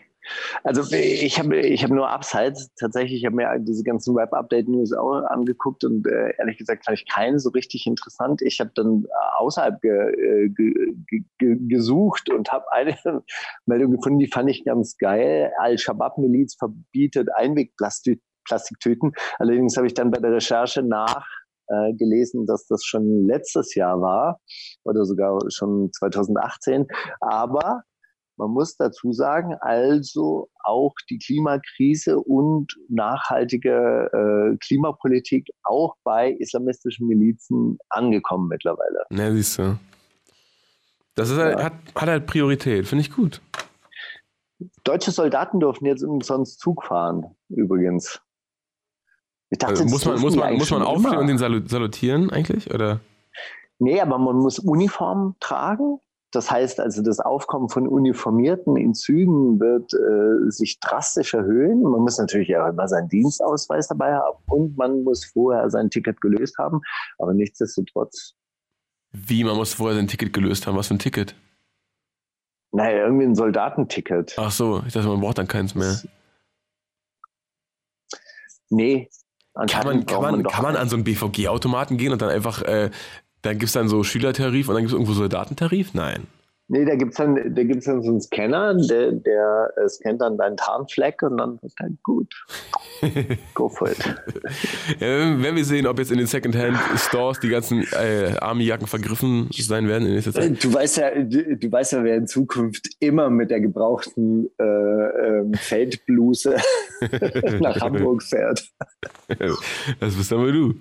Also 0.65 0.83
ich 0.93 1.39
habe 1.39 1.59
ich 1.61 1.85
hab 1.85 1.91
nur 1.91 2.09
Upsides. 2.13 2.71
Tatsächlich, 2.81 3.21
ich 3.21 3.27
habe 3.27 3.37
mir 3.37 3.59
diese 3.61 3.85
ganzen 3.85 4.17
Web-Update-News 4.17 4.93
auch 4.93 5.23
angeguckt 5.29 5.85
und 5.85 6.07
äh, 6.07 6.33
ehrlich 6.39 6.59
gesagt 6.59 6.85
fand 6.85 6.99
ich 6.99 7.09
keinen 7.09 7.39
so 7.39 7.51
richtig 7.51 7.87
interessant. 7.87 8.43
Ich 8.43 8.59
habe 8.59 8.73
dann 8.75 9.05
äh, 9.05 9.39
außerhalb 9.39 9.85
äh, 9.85 10.49
ge, 10.49 10.95
ge, 11.09 11.23
ge, 11.39 11.57
gesucht 11.69 12.29
und 12.31 12.51
habe 12.51 12.65
eine 12.73 12.97
Meldung 13.67 13.93
gefunden, 13.93 14.19
die 14.19 14.27
fand 14.27 14.51
ich 14.51 14.65
ganz 14.65 14.97
geil. 14.99 15.53
Al-Shabaab-Miliz 15.59 16.57
verbietet 16.57 17.29
Einwegplastiktüten. 17.37 19.13
Allerdings 19.39 19.77
habe 19.77 19.87
ich 19.87 19.95
dann 19.95 20.11
bei 20.11 20.19
der 20.19 20.33
Recherche 20.33 20.83
nach 20.83 21.25
äh, 21.69 21.95
gelesen, 21.95 22.47
dass 22.47 22.67
das 22.67 22.85
schon 22.85 23.27
letztes 23.27 23.75
Jahr 23.75 24.01
war 24.01 24.41
oder 24.85 25.05
sogar 25.05 25.39
schon 25.51 25.91
2018. 25.93 26.87
Aber 27.21 27.83
man 28.37 28.51
muss 28.51 28.77
dazu 28.77 29.13
sagen, 29.13 29.55
also 29.61 30.49
auch 30.63 30.95
die 31.09 31.19
Klimakrise 31.19 32.19
und 32.19 32.73
nachhaltige 32.89 34.11
äh, 34.13 34.57
Klimapolitik 34.59 35.49
auch 35.65 35.95
bei 36.05 36.33
islamistischen 36.33 37.07
Milizen 37.07 37.79
angekommen 37.89 38.49
mittlerweile. 38.49 39.05
Na, 39.11 39.33
siehst 39.33 39.59
du. 39.59 39.79
Das 41.15 41.31
ist 41.31 41.39
halt, 41.39 41.63
hat, 41.63 41.73
hat 41.95 42.09
halt 42.09 42.27
Priorität, 42.27 42.87
finde 42.87 43.03
ich 43.03 43.11
gut. 43.11 43.41
Deutsche 44.85 45.11
Soldaten 45.11 45.61
dürfen 45.61 45.87
jetzt 45.87 46.03
umsonst 46.03 46.61
Zug 46.61 46.85
fahren, 46.85 47.35
übrigens. 47.49 48.21
Dachte, 49.51 49.67
also 49.67 49.85
muss 49.85 50.05
man, 50.05 50.21
muss 50.21 50.37
man, 50.37 50.55
muss 50.55 50.71
man 50.71 50.83
aufstehen 50.83 51.19
und 51.19 51.29
den 51.29 51.39
salutieren 51.39 52.31
eigentlich? 52.31 52.73
Oder? 52.75 53.01
Nee, 53.79 54.01
aber 54.01 54.19
man 54.19 54.37
muss 54.37 54.59
Uniform 54.59 55.37
tragen. 55.41 56.01
Das 56.33 56.51
heißt 56.51 56.81
also, 56.81 57.03
das 57.03 57.21
Aufkommen 57.21 57.69
von 57.69 57.87
Uniformierten 57.87 58.77
in 58.77 58.95
Zügen 58.95 59.61
wird 59.61 59.95
äh, 59.95 60.51
sich 60.51 60.81
drastisch 60.81 61.35
erhöhen. 61.35 61.83
Man 61.83 62.01
muss 62.01 62.19
natürlich 62.19 62.49
ja 62.49 62.69
immer 62.69 62.89
seinen 62.89 63.09
Dienstausweis 63.09 63.89
dabei 63.89 64.15
haben 64.15 64.37
und 64.47 64.77
man 64.77 65.05
muss 65.05 65.25
vorher 65.25 65.71
sein 65.71 65.89
Ticket 65.89 66.21
gelöst 66.21 66.59
haben. 66.59 66.81
Aber 67.19 67.33
nichtsdestotrotz. 67.33 68.35
Wie, 69.13 69.45
man 69.45 69.57
muss 69.57 69.75
vorher 69.75 69.97
sein 69.97 70.09
Ticket 70.09 70.33
gelöst 70.33 70.67
haben? 70.67 70.77
Was 70.77 70.89
für 70.89 70.95
ein 70.95 70.99
Ticket? 70.99 71.37
Naja, 72.73 73.05
irgendwie 73.05 73.25
ein 73.25 73.35
Soldatenticket. 73.35 74.35
Ach 74.37 74.51
so, 74.51 74.83
ich 74.87 74.93
dachte, 74.93 75.09
man 75.09 75.21
braucht 75.21 75.39
dann 75.39 75.49
keins 75.49 75.75
mehr. 75.75 76.03
Nee. 78.69 79.09
Kann 79.57 79.87
man, 79.87 80.05
kann, 80.05 80.21
man, 80.21 80.43
kann 80.43 80.63
man 80.63 80.77
an 80.77 80.89
so 80.89 80.97
einen 80.97 81.05
BVG-Automaten 81.05 81.97
gehen 81.97 82.13
und 82.13 82.21
dann 82.21 82.29
einfach 82.29 82.63
äh, 82.63 82.91
dann 83.47 83.59
gibt 83.59 83.69
es 83.69 83.73
dann 83.73 83.89
so 83.89 84.03
Schülertarif 84.03 84.69
und 84.69 84.75
dann 84.75 84.83
gibt 84.83 84.91
es 84.91 84.95
irgendwo 84.95 85.13
Soldatentarif? 85.13 85.95
Nein. 85.95 86.27
Nee, 86.69 86.85
da 86.85 86.97
gibt 86.97 87.13
es 87.13 87.19
dann, 87.19 87.55
da 87.55 87.63
gibt's 87.63 87.87
dann 87.87 88.03
so 88.03 88.11
einen 88.11 88.21
Scanner, 88.21 88.75
der, 88.75 89.13
der 89.13 89.73
äh, 89.77 89.89
scannt 89.89 90.21
dann 90.21 90.37
deinen 90.37 90.57
Tarnfleck 90.57 91.23
und 91.23 91.37
dann 91.37 91.63
wird 91.63 91.73
dann 91.79 91.97
gut. 92.03 92.35
Go 93.55 93.69
for 93.69 93.89
it. 93.89 93.99
ja, 94.99 95.41
wenn 95.41 95.55
wir 95.55 95.65
sehen, 95.65 95.87
ob 95.87 95.99
jetzt 96.01 96.11
in 96.11 96.19
den 96.19 96.27
Secondhand-Stores 96.27 97.39
die 97.39 97.51
ganzen 97.51 97.87
äh, 97.93 98.37
Army-Jacken 98.41 98.89
vergriffen 98.89 99.49
sein 99.53 99.87
werden 99.87 100.09
in 100.09 100.15
nächster 100.15 100.33
Zeit. 100.33 100.63
Du 100.63 100.73
weißt 100.73 100.97
ja, 100.97 101.11
du, 101.15 101.57
du, 101.57 101.71
weißt 101.71 101.93
ja, 101.93 102.03
wer 102.03 102.17
in 102.17 102.27
Zukunft 102.27 102.89
immer 102.99 103.31
mit 103.31 103.51
der 103.51 103.61
gebrauchten 103.61 104.51
äh, 104.59 104.65
ähm, 104.65 105.55
Feldbluse 105.55 106.57
nach 107.61 107.81
Hamburg 107.81 108.25
fährt. 108.25 108.69
das 110.01 110.15
bist 110.17 110.33
aber 110.33 110.51
du. 110.51 110.75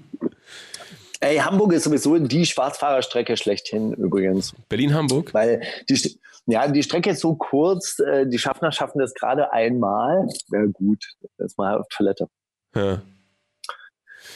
Ey, 1.20 1.38
Hamburg 1.38 1.74
ist 1.74 1.84
sowieso 1.84 2.18
die 2.18 2.46
Schwarzfahrerstrecke 2.46 3.38
schlechthin 3.38 3.94
übrigens. 3.94 4.54
Berlin-Hamburg? 4.70 5.34
Weil 5.34 5.62
die, 5.90 6.20
ja, 6.46 6.68
die 6.68 6.84
Strecke 6.84 7.12
ist 7.12 7.22
so 7.22 7.36
kurz, 7.36 8.00
äh, 8.00 8.28
die 8.28 8.38
Schaffner 8.38 8.72
schaffen 8.72 9.00
das 9.00 9.14
gerade 9.14 9.52
einmal. 9.52 10.28
Wäre 10.50 10.70
gut, 10.70 11.06
erstmal 11.38 11.80
auf 11.80 11.88
Toilette. 11.90 12.28
Ja. 12.76 13.02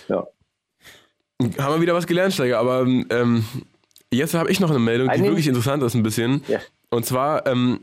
Ja. 0.07 0.27
Haben 1.57 1.75
wir 1.75 1.81
wieder 1.81 1.93
was 1.93 2.07
gelernt, 2.07 2.33
Steiger, 2.33 2.59
aber 2.59 2.81
ähm, 2.81 3.45
jetzt 4.11 4.33
habe 4.33 4.51
ich 4.51 4.59
noch 4.59 4.69
eine 4.69 4.79
Meldung, 4.79 5.09
die 5.09 5.23
wirklich 5.23 5.47
interessant 5.47 5.83
ist 5.83 5.93
ein 5.93 6.03
bisschen. 6.03 6.43
Ja. 6.47 6.59
Und 6.89 7.05
zwar 7.05 7.45
ähm, 7.47 7.81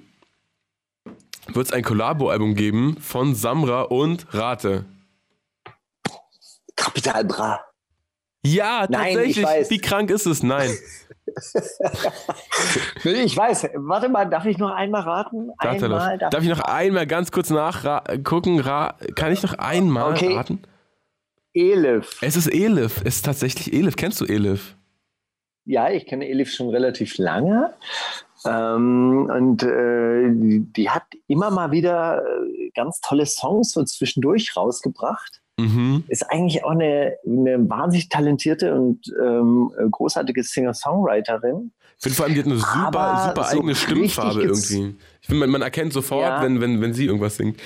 wird 1.49 1.67
es 1.67 1.73
ein 1.73 1.83
Collabo-Album 1.83 2.55
geben 2.55 2.97
von 3.01 3.35
Samra 3.35 3.83
und 3.83 4.27
Rate. 4.35 4.85
Kapital 6.75 7.25
Bra. 7.25 7.61
Ja, 8.55 8.87
tatsächlich. 8.87 9.45
Nein, 9.45 9.65
Wie 9.69 9.79
krank 9.79 10.11
ist 10.11 10.27
es? 10.27 10.43
Nein. 10.43 10.71
ich 13.05 13.37
weiß. 13.37 13.69
Warte 13.75 14.09
mal, 14.09 14.25
darf 14.27 14.47
ich 14.47 14.59
noch 14.59 14.71
einmal 14.71 15.03
raten? 15.03 15.51
Einmal, 15.59 16.19
darf, 16.19 16.31
darf 16.31 16.43
ich 16.43 16.49
noch 16.49 16.61
einmal 16.61 17.07
ganz 17.07 17.33
kurz 17.33 17.51
nachgucken? 17.51 18.63
Kann 18.63 19.33
ich 19.33 19.43
noch 19.43 19.55
einmal 19.55 20.13
okay. 20.13 20.35
raten? 20.35 20.63
Elif. 21.53 22.19
Es 22.21 22.37
ist 22.37 22.53
Elif. 22.53 23.01
Es 23.05 23.17
ist 23.17 23.25
tatsächlich 23.25 23.73
Elif. 23.73 23.97
Kennst 23.97 24.21
du 24.21 24.27
Elif? 24.27 24.77
Ja, 25.65 25.91
ich 25.91 26.07
kenne 26.07 26.29
Elif 26.29 26.53
schon 26.53 26.69
relativ 26.71 27.19
lange. 27.19 27.75
Ähm, 28.45 29.29
und 29.33 29.63
äh, 29.63 30.31
die, 30.31 30.73
die, 30.77 30.91
hat 30.91 31.05
immer 31.27 31.51
mal 31.51 31.73
wieder 31.73 32.23
äh, 32.23 32.71
ganz 32.75 33.01
tolle 33.01 33.27
Songs 33.27 33.73
so 33.73 33.83
zwischendurch 33.83 34.57
rausgebracht. 34.57 35.43
Mhm. 35.59 36.05
Ist 36.09 36.31
eigentlich 36.31 36.65
auch 36.65 36.71
eine, 36.71 37.17
eine 37.27 37.69
wahnsinnig 37.69 38.09
talentierte 38.09 38.75
und 38.75 39.13
ähm, 39.21 39.73
großartige 39.91 40.43
Singer-Songwriterin. 40.43 41.73
Ich 41.97 42.03
finde 42.03 42.17
vor 42.17 42.27
allem, 42.27 42.35
die 42.35 42.41
hat 42.41 42.47
eine 42.47 42.59
super, 42.59 43.25
super 43.29 43.45
so 43.45 43.59
eigene 43.59 43.75
Stimmfarbe 43.75 44.43
irgendwie. 44.43 44.97
Ich 45.23 45.27
finde, 45.27 45.41
man, 45.41 45.51
man, 45.51 45.63
erkennt 45.63 45.95
sofort, 45.95 46.29
ja. 46.29 46.43
wenn, 46.43 46.61
wenn, 46.61 46.83
wenn 46.83 46.93
sie 46.93 47.07
irgendwas 47.07 47.37
singt. 47.37 47.59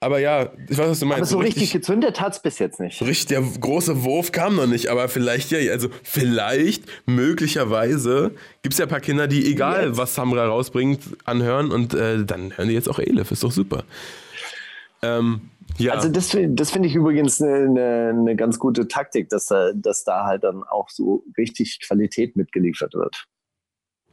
Aber 0.00 0.20
ja, 0.20 0.50
ich 0.68 0.78
weiß, 0.78 0.90
was 0.90 1.00
du 1.00 1.06
meinst. 1.06 1.22
Aber 1.22 1.26
so 1.26 1.38
richtig, 1.38 1.62
richtig 1.62 1.72
gezündet 1.72 2.20
hat 2.20 2.34
es 2.34 2.40
bis 2.40 2.58
jetzt 2.60 2.78
nicht. 2.78 3.00
Richtig, 3.02 3.26
der 3.26 3.40
große 3.40 4.04
Wurf 4.04 4.30
kam 4.30 4.54
noch 4.54 4.66
nicht, 4.66 4.88
aber 4.88 5.08
vielleicht 5.08 5.50
ja, 5.50 5.58
also 5.72 5.88
vielleicht, 6.04 6.84
möglicherweise, 7.06 8.32
gibt 8.62 8.74
es 8.74 8.78
ja 8.78 8.84
ein 8.84 8.90
paar 8.90 9.00
Kinder, 9.00 9.26
die 9.26 9.50
egal, 9.50 9.88
jetzt. 9.88 9.96
was 9.96 10.14
Samra 10.14 10.46
rausbringt, 10.46 11.00
anhören 11.24 11.72
und 11.72 11.94
äh, 11.94 12.24
dann 12.24 12.56
hören 12.56 12.68
die 12.68 12.74
jetzt 12.74 12.88
auch 12.88 13.00
Elif, 13.00 13.32
ist 13.32 13.42
doch 13.42 13.50
super. 13.50 13.84
Ähm, 15.02 15.50
ja. 15.78 15.92
Also 15.94 16.08
das, 16.08 16.36
das 16.50 16.70
finde 16.70 16.88
ich 16.88 16.94
übrigens 16.94 17.40
eine, 17.40 18.10
eine, 18.10 18.36
ganz 18.36 18.58
gute 18.58 18.88
Taktik, 18.88 19.28
dass, 19.28 19.52
dass 19.74 20.04
da 20.04 20.24
halt 20.24 20.44
dann 20.44 20.62
auch 20.64 20.88
so 20.90 21.24
richtig 21.36 21.80
Qualität 21.86 22.36
mitgeliefert 22.36 22.94
wird. 22.94 23.26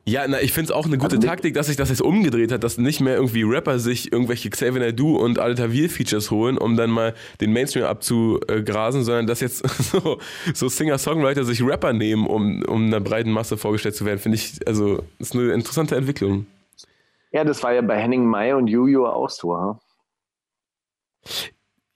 Ja, 0.08 0.28
na, 0.28 0.40
ich 0.40 0.54
finde 0.54 0.66
es 0.66 0.72
auch 0.72 0.86
eine 0.86 1.00
gute 1.00 1.16
also 1.16 1.28
Taktik, 1.28 1.56
dass 1.56 1.66
sich 1.66 1.78
das 1.78 1.90
jetzt 1.90 2.02
umgedreht 2.02 2.52
hat, 2.52 2.64
dass 2.64 2.78
nicht 2.78 3.02
mehr 3.02 3.16
irgendwie 3.16 3.42
Rapper 3.42 3.80
sich 3.80 4.12
irgendwelche 4.12 4.52
Xavier 4.52 4.80
Naidoo 4.80 5.18
und 5.18 5.40
Altavir-Features 5.40 6.30
holen, 6.30 6.60
um 6.60 6.78
dann 6.78 6.92
mal 6.92 7.16
den 7.42 7.52
Mainstream 7.52 7.86
abzugrasen, 7.86 9.04
sondern 9.04 9.26
dass 9.26 9.40
jetzt 9.40 9.68
so, 9.92 10.20
so 10.54 10.70
Singer-Songwriter 10.70 11.44
sich 11.44 11.64
Rapper 11.64 11.92
nehmen, 11.94 12.28
um, 12.28 12.62
um 12.68 12.86
einer 12.86 13.00
breiten 13.00 13.32
Masse 13.32 13.58
vorgestellt 13.58 13.96
zu 13.96 14.06
werden, 14.06 14.20
finde 14.20 14.36
ich, 14.36 14.60
also 14.68 15.04
ist 15.18 15.34
eine 15.34 15.54
interessante 15.54 15.96
Entwicklung. 15.96 16.46
Ja, 17.32 17.44
das 17.44 17.64
war 17.64 17.74
ja 17.74 17.82
bei 17.82 17.98
Henning 17.98 18.26
May 18.26 18.54
und 18.54 18.68
Juju 18.68 19.08
auch 19.08 19.32
so. 19.32 19.58
Ha? 19.58 19.80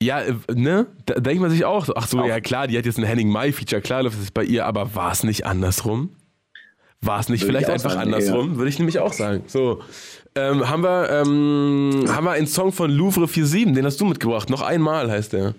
Ja, 0.02 0.20
äh, 0.20 0.34
ne? 0.54 0.86
Da 1.06 1.14
denkt 1.20 1.42
man 1.42 1.50
sich 1.50 1.64
auch 1.64 1.84
so, 1.84 1.94
ach 1.94 2.06
so, 2.06 2.24
ja 2.24 2.40
klar, 2.40 2.66
die 2.66 2.78
hat 2.78 2.86
jetzt 2.86 2.98
ein 2.98 3.04
Henning 3.04 3.28
Mai-Feature, 3.28 3.82
klar 3.82 4.02
läuft 4.02 4.20
es 4.20 4.30
bei 4.30 4.44
ihr, 4.44 4.66
aber 4.66 4.94
war 4.94 5.12
es 5.12 5.24
nicht 5.24 5.44
andersrum? 5.44 6.10
War 7.02 7.20
es 7.20 7.28
nicht 7.28 7.42
Würde 7.42 7.52
vielleicht 7.52 7.70
einfach 7.70 7.92
sagen, 7.92 8.12
andersrum? 8.12 8.52
Ja. 8.52 8.56
Würde 8.56 8.68
ich 8.68 8.78
nämlich 8.78 8.98
auch 8.98 9.12
sagen. 9.12 9.44
So. 9.46 9.80
Ähm, 10.34 10.68
haben, 10.68 10.82
wir, 10.82 11.10
ähm, 11.10 12.04
haben 12.08 12.24
wir 12.24 12.32
einen 12.32 12.46
Song 12.46 12.72
von 12.72 12.90
Louvre 12.90 13.26
47, 13.26 13.74
den 13.74 13.84
hast 13.84 14.00
du 14.00 14.04
mitgebracht. 14.04 14.50
Noch 14.50 14.62
einmal 14.62 15.10
heißt 15.10 15.32
der. 15.32 15.54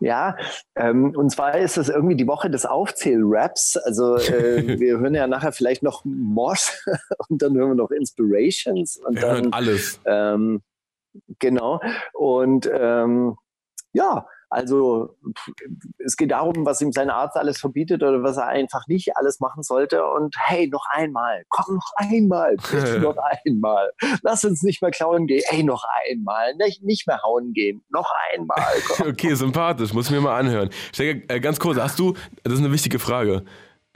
Ja, 0.00 0.36
ähm, 0.76 1.12
und 1.16 1.30
zwar 1.30 1.58
ist 1.58 1.76
es 1.76 1.88
irgendwie 1.88 2.14
die 2.14 2.26
Woche 2.28 2.50
des 2.50 2.66
Aufzähl-Raps. 2.66 3.76
Also 3.78 4.16
äh, 4.16 4.78
wir 4.78 5.00
hören 5.00 5.14
ja 5.14 5.26
nachher 5.26 5.52
vielleicht 5.52 5.82
noch 5.82 6.02
Mosh 6.04 6.84
und 7.28 7.42
dann 7.42 7.56
hören 7.56 7.70
wir 7.70 7.74
noch 7.74 7.90
Inspirations. 7.90 8.98
Und 8.98 9.16
wir 9.16 9.22
dann, 9.22 9.34
hören 9.34 9.52
alles. 9.52 10.00
Ähm, 10.04 10.62
Genau. 11.38 11.80
Und 12.12 12.68
ähm, 12.72 13.36
ja, 13.92 14.26
also 14.50 15.14
es 15.98 16.16
geht 16.16 16.30
darum, 16.30 16.64
was 16.64 16.80
ihm 16.80 16.90
sein 16.92 17.10
Arzt 17.10 17.36
alles 17.36 17.58
verbietet 17.58 18.02
oder 18.02 18.22
was 18.22 18.38
er 18.38 18.46
einfach 18.46 18.86
nicht 18.86 19.16
alles 19.16 19.40
machen 19.40 19.62
sollte. 19.62 20.04
Und 20.04 20.34
hey, 20.38 20.68
noch 20.68 20.86
einmal, 20.90 21.44
komm 21.48 21.74
noch 21.74 21.92
einmal, 21.96 22.56
bitte 22.56 22.98
noch 23.00 23.16
einmal. 23.44 23.92
Lass 24.22 24.44
uns 24.44 24.62
nicht 24.62 24.80
mehr 24.80 24.90
klauen 24.90 25.26
gehen. 25.26 25.42
Hey, 25.48 25.62
noch 25.62 25.84
einmal, 26.08 26.54
nicht, 26.56 26.82
nicht 26.82 27.06
mehr 27.06 27.20
hauen 27.22 27.52
gehen. 27.52 27.84
Noch 27.90 28.10
einmal. 28.32 28.64
Komm. 28.88 29.08
okay, 29.08 29.34
sympathisch, 29.34 29.92
muss 29.92 30.06
ich 30.06 30.12
mir 30.12 30.20
mal 30.20 30.38
anhören. 30.38 30.70
Stecke, 30.92 31.28
äh, 31.32 31.40
ganz 31.40 31.58
kurz, 31.58 31.78
hast 31.78 31.98
du, 31.98 32.14
das 32.42 32.54
ist 32.54 32.60
eine 32.60 32.72
wichtige 32.72 32.98
Frage. 32.98 33.44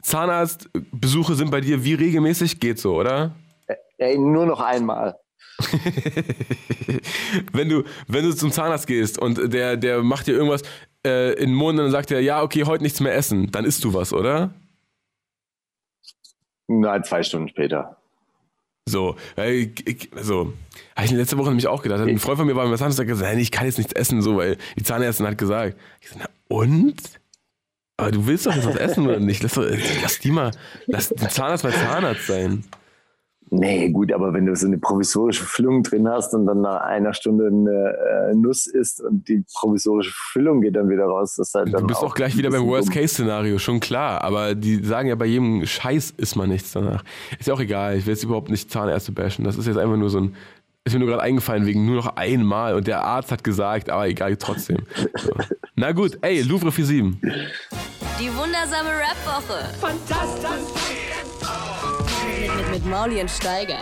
Zahnarztbesuche 0.02 1.34
sind 1.34 1.50
bei 1.50 1.60
dir 1.60 1.84
wie 1.84 1.94
regelmäßig? 1.94 2.60
Geht 2.60 2.78
so, 2.78 2.96
oder? 2.96 3.34
Äh, 3.66 3.76
ey, 3.98 4.18
nur 4.18 4.44
noch 4.46 4.60
einmal. 4.60 5.16
wenn, 7.52 7.68
du, 7.68 7.84
wenn 8.08 8.24
du 8.24 8.34
zum 8.34 8.52
Zahnarzt 8.52 8.86
gehst 8.86 9.18
und 9.18 9.52
der, 9.52 9.76
der 9.76 10.02
macht 10.02 10.26
dir 10.26 10.32
irgendwas 10.32 10.62
äh, 11.06 11.32
in 11.34 11.50
den 11.50 11.54
Mund 11.54 11.78
und 11.78 11.84
dann 11.84 11.92
sagt 11.92 12.10
er, 12.10 12.20
ja, 12.20 12.42
okay, 12.42 12.64
heute 12.64 12.82
nichts 12.82 13.00
mehr 13.00 13.14
essen, 13.14 13.50
dann 13.50 13.64
isst 13.64 13.84
du 13.84 13.94
was, 13.94 14.12
oder? 14.12 14.50
Nein, 16.68 17.04
zwei 17.04 17.22
Stunden 17.22 17.48
später. 17.48 17.96
So, 18.88 19.16
äh, 19.36 19.68
also, 20.16 20.52
habe 20.96 21.06
ich 21.06 21.12
letzte 21.12 21.38
Woche 21.38 21.48
nämlich 21.48 21.68
auch 21.68 21.82
gedacht. 21.82 22.00
Ein 22.00 22.18
Freund 22.18 22.38
von 22.38 22.46
mir 22.46 22.56
war 22.56 22.66
beim 22.66 22.76
Zahnarzt 22.76 22.98
und 22.98 23.04
hat 23.04 23.08
gesagt, 23.08 23.38
ich 23.38 23.50
kann 23.50 23.66
jetzt 23.66 23.78
nichts 23.78 23.92
essen, 23.92 24.22
so, 24.22 24.36
weil 24.36 24.58
die 24.76 24.82
Zahnärztin 24.82 25.26
hat 25.26 25.38
gesagt. 25.38 25.76
Ich 26.00 26.08
so, 26.08 26.16
na 26.18 26.26
und? 26.48 26.96
Aber 27.96 28.10
du 28.10 28.26
willst 28.26 28.46
doch 28.46 28.54
jetzt 28.54 28.66
was 28.66 28.76
essen 28.76 29.06
oder 29.06 29.20
nicht? 29.20 29.42
Lass, 29.42 29.52
doch, 29.52 29.64
lass 30.02 30.18
die 30.18 30.30
mal, 30.30 30.50
lass 30.86 31.10
den 31.10 31.28
Zahnarzt 31.30 31.62
mal 31.62 31.72
Zahnarzt 31.72 32.26
sein. 32.26 32.64
Nee, 33.54 33.90
gut, 33.90 34.10
aber 34.14 34.32
wenn 34.32 34.46
du 34.46 34.56
so 34.56 34.66
eine 34.66 34.78
provisorische 34.78 35.44
Füllung 35.44 35.82
drin 35.82 36.08
hast 36.08 36.32
und 36.32 36.46
dann 36.46 36.62
nach 36.62 36.80
einer 36.80 37.12
Stunde 37.12 37.48
eine 37.48 38.30
äh, 38.30 38.34
Nuss 38.34 38.66
isst 38.66 39.02
und 39.02 39.28
die 39.28 39.44
provisorische 39.52 40.10
Füllung 40.14 40.62
geht 40.62 40.74
dann 40.74 40.88
wieder 40.88 41.04
raus, 41.04 41.34
das 41.36 41.52
halt 41.52 41.66
dann 41.66 41.82
Du 41.82 41.86
bist 41.88 42.00
auch, 42.00 42.12
auch 42.12 42.14
gleich 42.14 42.34
wieder 42.34 42.50
beim 42.50 42.66
Worst-Case-Szenario, 42.66 43.58
schon 43.58 43.78
klar. 43.78 44.24
Aber 44.24 44.54
die 44.54 44.82
sagen 44.82 45.10
ja, 45.10 45.16
bei 45.16 45.26
jedem 45.26 45.66
Scheiß 45.66 46.14
isst 46.16 46.34
man 46.34 46.48
nichts 46.48 46.72
danach. 46.72 47.04
Ist 47.38 47.46
ja 47.46 47.52
auch 47.52 47.60
egal, 47.60 47.98
ich 47.98 48.06
will 48.06 48.14
jetzt 48.14 48.24
überhaupt 48.24 48.48
nicht 48.48 48.70
Zahnärzte 48.70 49.12
bashen. 49.12 49.44
Das 49.44 49.58
ist 49.58 49.66
jetzt 49.66 49.76
einfach 49.76 49.98
nur 49.98 50.08
so 50.08 50.20
ein, 50.20 50.34
ist 50.84 50.94
mir 50.94 51.00
nur 51.00 51.08
gerade 51.08 51.22
eingefallen 51.22 51.66
wegen 51.66 51.84
nur 51.84 51.96
noch 51.96 52.16
einmal 52.16 52.74
und 52.74 52.86
der 52.86 53.04
Arzt 53.04 53.30
hat 53.30 53.44
gesagt, 53.44 53.90
aber 53.90 54.08
egal, 54.08 54.34
trotzdem. 54.38 54.78
So. 55.14 55.30
Na 55.76 55.92
gut, 55.92 56.16
ey, 56.22 56.40
Louvre 56.40 56.70
47. 56.70 57.20
Die 58.18 58.30
wundersame 58.34 58.88
Rap-Woche. 58.88 59.68
Fantastisch. 59.78 61.01
Mit, 62.72 62.86
Mauli 62.86 63.20
und 63.20 63.30
Steiger. 63.30 63.76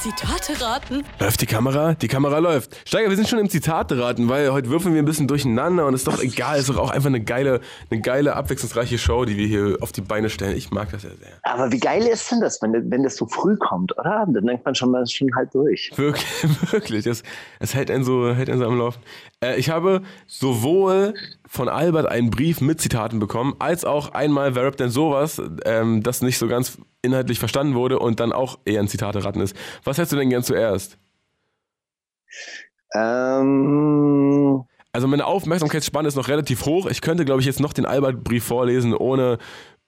Zitate 0.00 0.60
raten. 0.64 1.02
Läuft 1.18 1.40
die 1.40 1.46
Kamera? 1.46 1.94
Die 1.94 2.06
Kamera 2.06 2.38
läuft. 2.38 2.76
Steiger, 2.86 3.10
wir 3.10 3.16
sind 3.16 3.26
schon 3.26 3.40
im 3.40 3.50
Zitate 3.50 3.98
raten, 3.98 4.28
weil 4.28 4.52
heute 4.52 4.68
würfeln 4.68 4.94
wir 4.94 5.02
ein 5.02 5.04
bisschen 5.04 5.26
durcheinander 5.26 5.84
und 5.84 5.94
ist 5.94 6.06
doch 6.06 6.22
egal. 6.22 6.56
Ist 6.56 6.68
doch 6.68 6.76
auch 6.76 6.90
einfach 6.90 7.08
eine 7.08 7.20
geile, 7.20 7.60
eine 7.90 8.00
geile, 8.00 8.36
abwechslungsreiche 8.36 8.98
Show, 8.98 9.24
die 9.24 9.36
wir 9.36 9.48
hier 9.48 9.78
auf 9.80 9.90
die 9.90 10.00
Beine 10.00 10.30
stellen. 10.30 10.56
Ich 10.56 10.70
mag 10.70 10.92
das 10.92 11.02
ja 11.02 11.10
sehr. 11.10 11.32
Aber 11.42 11.72
wie 11.72 11.80
geil 11.80 12.06
ist 12.06 12.30
denn 12.30 12.40
das, 12.40 12.62
wenn, 12.62 12.88
wenn 12.88 13.02
das 13.02 13.16
so 13.16 13.26
früh 13.26 13.56
kommt, 13.56 13.98
oder? 13.98 14.28
Dann 14.32 14.46
denkt 14.46 14.64
man 14.64 14.76
schon 14.76 14.92
mal 14.92 15.04
schon 15.08 15.34
halb 15.34 15.50
durch. 15.50 15.90
Wirklich, 15.96 16.26
wirklich. 16.70 17.06
Es, 17.06 17.24
es 17.58 17.74
hält, 17.74 17.90
einen 17.90 18.04
so, 18.04 18.32
hält 18.32 18.48
einen 18.48 18.60
so 18.60 18.66
am 18.66 18.78
Laufen. 18.78 19.00
Äh, 19.42 19.56
ich 19.56 19.70
habe 19.70 20.02
sowohl 20.28 21.14
von 21.48 21.68
Albert 21.68 22.06
einen 22.06 22.30
Brief 22.30 22.60
mit 22.60 22.80
Zitaten 22.80 23.18
bekommen, 23.18 23.54
als 23.58 23.84
auch 23.84 24.10
einmal, 24.12 24.54
wer 24.54 24.64
rappt 24.64 24.80
denn 24.80 24.90
sowas, 24.90 25.40
ähm, 25.64 26.02
das 26.02 26.22
nicht 26.22 26.38
so 26.38 26.48
ganz 26.48 26.78
inhaltlich 27.02 27.38
verstanden 27.38 27.74
wurde 27.74 27.98
und 27.98 28.20
dann 28.20 28.32
auch 28.32 28.58
eher 28.64 28.80
ein 28.80 28.88
Zitate 28.88 29.24
raten 29.24 29.40
ist. 29.40 29.56
Was 29.84 29.98
hättest 29.98 30.12
du 30.12 30.16
denn 30.16 30.30
gern 30.30 30.42
zuerst? 30.42 30.98
Ähm, 32.94 34.64
Also 34.92 35.06
meine 35.08 35.26
Aufmerksamkeitsspanne 35.26 36.08
ist 36.08 36.16
noch 36.16 36.28
relativ 36.28 36.64
hoch. 36.66 36.86
Ich 36.86 37.00
könnte, 37.00 37.24
glaube 37.24 37.40
ich, 37.40 37.46
jetzt 37.46 37.60
noch 37.60 37.72
den 37.72 37.86
Albert-Brief 37.86 38.44
vorlesen, 38.44 38.94
ohne 38.94 39.38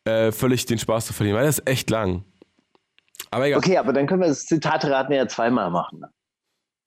äh, 0.04 0.32
völlig 0.32 0.66
den 0.66 0.78
Spaß 0.78 1.06
zu 1.06 1.12
verlieren, 1.12 1.38
weil 1.38 1.46
das 1.46 1.58
ist 1.58 1.68
echt 1.68 1.90
lang. 1.90 2.24
Aber 3.30 3.46
egal. 3.46 3.58
okay, 3.58 3.76
aber 3.78 3.92
dann 3.92 4.06
können 4.06 4.20
wir 4.20 4.28
das 4.28 4.46
Zitate-Raten 4.46 5.12
ja 5.12 5.26
zweimal 5.26 5.70
machen. 5.70 6.04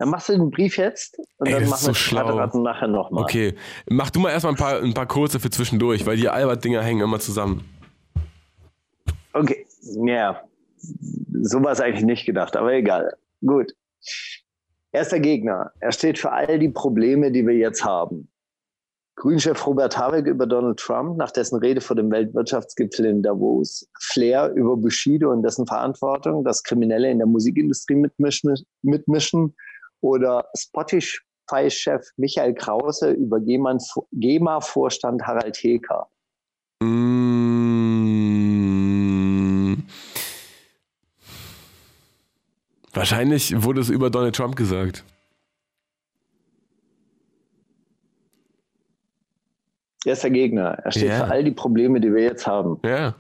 Dann 0.01 0.09
machst 0.09 0.29
du 0.29 0.33
den 0.33 0.49
Brief 0.49 0.77
jetzt 0.77 1.19
und 1.37 1.45
Ey, 1.45 1.53
dann 1.53 1.69
machen 1.69 1.73
wir 1.73 1.77
so 1.77 1.93
schlau. 1.93 2.47
Nachher 2.63 2.87
nochmal. 2.87 3.21
Okay, 3.21 3.53
mach 3.87 4.09
du 4.09 4.19
mal 4.19 4.31
erstmal 4.31 4.53
ein 4.53 4.57
paar, 4.57 4.81
ein 4.81 4.95
paar 4.95 5.05
kurze 5.05 5.39
für 5.39 5.51
zwischendurch, 5.51 6.07
weil 6.07 6.17
die 6.17 6.27
Albert-Dinger 6.27 6.81
hängen 6.81 7.01
immer 7.01 7.19
zusammen. 7.19 7.69
Okay, 9.33 9.67
ja. 10.03 10.41
So 11.43 11.63
war 11.63 11.73
es 11.73 11.81
eigentlich 11.81 12.03
nicht 12.03 12.25
gedacht, 12.25 12.57
aber 12.57 12.73
egal. 12.73 13.15
Gut. 13.45 13.75
Erster 14.91 15.19
Gegner. 15.19 15.71
Er 15.79 15.91
steht 15.91 16.17
für 16.17 16.31
all 16.31 16.57
die 16.57 16.69
Probleme, 16.69 17.31
die 17.31 17.45
wir 17.45 17.53
jetzt 17.53 17.85
haben. 17.85 18.27
Grünchef 19.17 19.67
Robert 19.67 19.95
Habeck 19.95 20.25
über 20.25 20.47
Donald 20.47 20.79
Trump 20.79 21.15
nach 21.17 21.29
dessen 21.29 21.59
Rede 21.59 21.79
vor 21.79 21.95
dem 21.95 22.09
Weltwirtschaftsgipfel 22.09 23.05
in 23.05 23.21
Davos. 23.21 23.87
Flair 23.99 24.51
über 24.53 24.75
Bushido 24.75 25.31
und 25.31 25.43
dessen 25.43 25.67
Verantwortung, 25.67 26.43
dass 26.43 26.63
Kriminelle 26.63 27.11
in 27.11 27.19
der 27.19 27.27
Musikindustrie 27.27 27.97
mitmischen. 27.97 28.55
mitmischen. 28.81 29.53
Oder 30.01 30.45
Spotify-Chef 30.57 32.05
Michael 32.17 32.53
Krause 32.55 33.11
über 33.11 33.39
GEMA-Vorstand 33.39 35.21
Harald 35.23 35.57
Heker. 35.57 36.07
Mm. 36.81 37.71
Wahrscheinlich 42.93 43.63
wurde 43.63 43.81
es 43.81 43.89
über 43.89 44.09
Donald 44.09 44.35
Trump 44.35 44.55
gesagt. 44.55 45.03
Erster 50.03 50.31
Gegner. 50.31 50.79
Er 50.83 50.91
steht 50.91 51.09
Ja. 51.09 51.25
für 51.25 51.31
all 51.31 51.43
die 51.43 51.51
Probleme, 51.51 52.01
die 52.01 52.11
wir 52.13 52.23
jetzt 52.23 52.47
haben. 52.47 52.79
Ja. 52.83 53.09
Hm. 53.09 53.13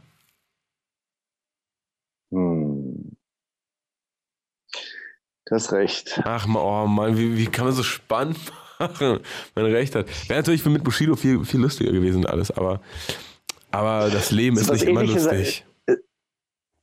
Du 5.51 5.55
hast 5.57 5.73
recht. 5.73 6.21
Ach 6.23 6.47
oh 6.47 6.87
Mann, 6.87 7.17
wie, 7.17 7.37
wie 7.37 7.45
kann 7.45 7.65
man 7.65 7.73
so 7.73 7.83
spannend 7.83 8.37
machen? 8.79 9.19
Man 9.53 9.65
recht 9.65 9.93
hat. 9.95 10.07
Wäre 10.29 10.39
natürlich 10.39 10.63
mit 10.63 10.81
Bushido 10.81 11.17
viel, 11.17 11.43
viel 11.43 11.59
lustiger 11.59 11.91
gewesen 11.91 12.25
alles, 12.25 12.51
aber, 12.51 12.79
aber 13.69 14.09
das 14.09 14.31
Leben 14.31 14.55
ist 14.55 14.69
Was 14.69 14.79
nicht 14.79 14.87
immer 14.89 15.03
lustig. 15.03 15.65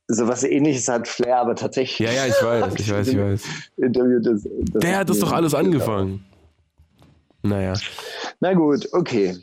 So 0.07 0.27
was 0.27 0.43
ähnliches 0.43 0.87
hat 0.87 1.07
Flair, 1.07 1.39
aber 1.39 1.55
tatsächlich. 1.55 2.07
Ja, 2.07 2.13
ja, 2.13 2.27
ich 2.27 2.43
weiß, 2.43 2.75
ich 2.79 2.91
weiß, 2.91 3.07
ich 3.07 3.17
weiß. 3.17 3.43
Interview 3.77 4.19
das, 4.21 4.43
das 4.43 4.81
Der 4.81 4.97
hat 4.99 5.09
das 5.09 5.17
doch 5.17 5.31
alles 5.31 5.53
Genau. 5.53 5.65
angefangen. 5.65 6.23
Naja. 7.41 7.73
Na 8.39 8.53
gut, 8.53 8.87
okay. 8.91 9.35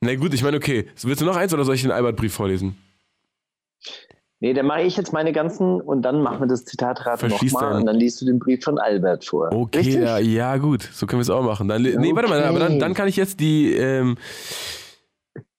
Na 0.00 0.16
gut, 0.16 0.34
ich 0.34 0.42
meine, 0.42 0.56
okay. 0.56 0.88
Willst 1.02 1.20
du 1.20 1.24
noch 1.24 1.36
eins 1.36 1.54
oder 1.54 1.64
soll 1.64 1.76
ich 1.76 1.82
den 1.82 1.92
Albert-Brief 1.92 2.34
vorlesen? 2.34 2.76
Nee, 4.42 4.54
dann 4.54 4.66
mache 4.66 4.82
ich 4.82 4.96
jetzt 4.96 5.12
meine 5.12 5.32
ganzen 5.32 5.80
und 5.80 6.02
dann 6.02 6.20
machen 6.20 6.40
wir 6.40 6.48
das 6.48 6.64
Zitatrat 6.64 7.22
nochmal 7.22 7.76
und 7.76 7.86
dann 7.86 7.94
liest 7.94 8.20
du 8.20 8.24
den 8.24 8.40
Brief 8.40 8.64
von 8.64 8.76
Albert 8.76 9.24
vor. 9.24 9.52
Okay, 9.52 10.02
ja, 10.02 10.18
ja, 10.18 10.56
gut. 10.56 10.82
So 10.92 11.06
können 11.06 11.20
wir 11.20 11.22
es 11.22 11.30
auch 11.30 11.44
machen. 11.44 11.68
Dann, 11.68 11.80
Nee, 11.80 12.12
warte 12.12 12.28
mal, 12.28 12.40
Okay. 12.40 12.48
aber 12.48 12.58
dann, 12.58 12.80
dann 12.80 12.92
kann 12.92 13.06
ich 13.06 13.14
jetzt 13.14 13.38
die, 13.38 13.72
ähm, 13.72 14.16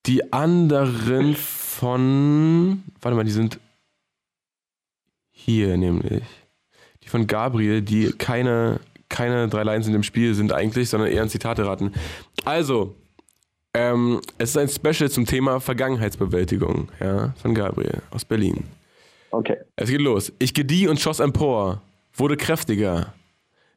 die 0.05 0.33
anderen 0.33 1.33
von. 1.37 2.83
Warte 3.01 3.15
mal, 3.15 3.23
die 3.23 3.31
sind 3.31 3.57
hier 5.31 5.77
nämlich. 5.77 6.21
Die 7.03 7.07
von 7.07 7.25
Gabriel, 7.25 7.83
die 7.83 8.11
keine, 8.11 8.81
keine 9.07 9.47
drei 9.47 9.63
Lines 9.63 9.87
in 9.87 9.93
dem 9.93 10.03
Spiel 10.03 10.33
sind 10.35 10.51
eigentlich, 10.51 10.89
sondern 10.89 11.09
eher 11.09 11.21
ein 11.21 11.29
Zitate 11.29 11.65
raten. 11.65 11.93
Also, 12.43 12.95
ähm, 13.73 14.21
es 14.37 14.55
ist 14.55 14.57
ein 14.57 14.69
Special 14.69 15.09
zum 15.09 15.25
Thema 15.25 15.59
Vergangenheitsbewältigung, 15.59 16.89
ja, 16.99 17.33
von 17.41 17.55
Gabriel 17.55 18.01
aus 18.11 18.25
Berlin. 18.25 18.65
Okay. 19.31 19.57
Es 19.75 19.89
geht 19.89 20.01
los. 20.01 20.31
Ich 20.39 20.53
gedieh 20.53 20.87
und 20.87 20.99
schoss 20.99 21.19
empor, 21.19 21.81
wurde 22.13 22.37
kräftiger. 22.37 23.13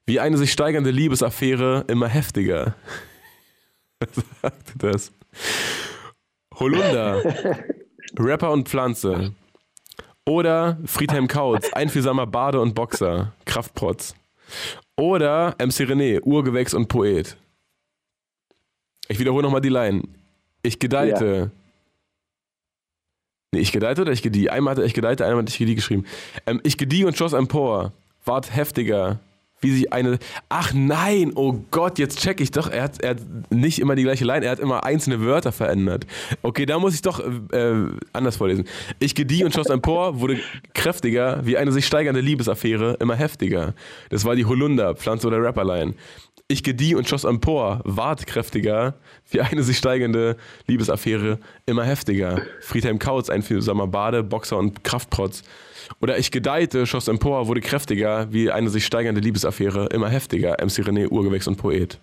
Wie 0.04 0.20
eine 0.20 0.36
sich 0.36 0.52
steigernde 0.52 0.90
Liebesaffäre 0.90 1.84
immer 1.88 2.08
heftiger. 2.08 2.74
Wer 4.00 4.24
sagte 4.42 4.78
das? 4.78 5.12
Holunder, 6.58 7.22
Rapper 8.18 8.52
und 8.52 8.68
Pflanze. 8.68 9.32
Oder 10.28 10.78
Friedhelm 10.84 11.28
Kautz, 11.28 11.72
einfühlsamer 11.72 12.26
Bade 12.26 12.60
und 12.60 12.74
Boxer, 12.74 13.32
Kraftprotz. 13.44 14.14
Oder 14.96 15.54
MC 15.58 15.88
René, 15.88 16.20
Urgewächs 16.22 16.74
und 16.74 16.88
Poet. 16.88 17.36
Ich 19.08 19.18
wiederhole 19.18 19.42
nochmal 19.42 19.60
die 19.60 19.68
Line. 19.68 20.02
Ich 20.62 20.78
gedeilte. 20.78 21.50
Nee, 23.52 23.60
ich 23.60 23.72
gedeilte 23.72 24.02
oder 24.02 24.12
ich 24.12 24.22
gedieh? 24.22 24.50
Einmal 24.50 24.72
hatte 24.72 24.84
ich 24.84 24.94
gedeilte, 24.94 25.24
einmal 25.24 25.42
hatte 25.42 25.50
ich 25.50 25.58
gedieh 25.58 25.74
geschrieben. 25.74 26.04
Ähm, 26.46 26.60
ich 26.64 26.76
gedieh 26.76 27.04
und 27.04 27.16
schoss 27.16 27.32
empor. 27.32 27.92
Ward 28.24 28.54
heftiger. 28.54 29.20
Wie 29.60 29.70
sich 29.70 29.90
eine. 29.90 30.18
Ach 30.50 30.74
nein, 30.74 31.32
oh 31.34 31.54
Gott, 31.70 31.98
jetzt 31.98 32.20
check 32.20 32.40
ich 32.42 32.50
doch. 32.50 32.68
Er 32.68 32.82
hat, 32.82 33.00
er 33.00 33.10
hat 33.10 33.20
nicht 33.48 33.78
immer 33.78 33.94
die 33.94 34.02
gleiche 34.02 34.26
Line, 34.26 34.44
er 34.44 34.50
hat 34.50 34.58
immer 34.58 34.84
einzelne 34.84 35.22
Wörter 35.22 35.50
verändert. 35.50 36.06
Okay, 36.42 36.66
da 36.66 36.78
muss 36.78 36.94
ich 36.94 37.00
doch 37.00 37.20
äh, 37.52 37.86
anders 38.12 38.36
vorlesen. 38.36 38.66
Ich 38.98 39.14
gedieh 39.14 39.44
und 39.44 39.54
schoss 39.54 39.70
empor, 39.70 40.20
wurde 40.20 40.38
kräftiger, 40.74 41.40
wie 41.46 41.56
eine 41.56 41.72
sich 41.72 41.86
steigernde 41.86 42.20
Liebesaffäre, 42.20 42.98
immer 43.00 43.14
heftiger. 43.14 43.72
Das 44.10 44.26
war 44.26 44.36
die 44.36 44.44
Holunder, 44.44 44.94
Pflanze 44.94 45.26
oder 45.26 45.42
Rapperline. 45.42 45.94
Ich 46.48 46.62
gedieh 46.62 46.94
und 46.94 47.08
schoss 47.08 47.24
empor, 47.24 47.80
ward 47.84 48.24
kräftiger, 48.28 48.94
wie 49.28 49.40
eine 49.40 49.64
sich 49.64 49.78
steigende 49.78 50.36
Liebesaffäre, 50.68 51.40
immer 51.66 51.84
heftiger. 51.84 52.40
Friedhelm 52.60 53.00
Kautz, 53.00 53.30
einfühlsamer 53.30 53.88
Bade, 53.88 54.22
Boxer 54.22 54.56
und 54.56 54.84
Kraftprotz. 54.84 55.42
Oder 56.00 56.18
ich 56.18 56.30
gedeihte, 56.30 56.86
schoss 56.86 57.08
empor, 57.08 57.48
wurde 57.48 57.60
kräftiger, 57.60 58.32
wie 58.32 58.52
eine 58.52 58.70
sich 58.70 58.86
steigernde 58.86 59.20
Liebesaffäre, 59.20 59.86
immer 59.86 60.08
heftiger. 60.08 60.52
MC 60.62 60.86
René, 60.86 61.08
Urgewächs 61.08 61.48
und 61.48 61.56
Poet. 61.56 61.98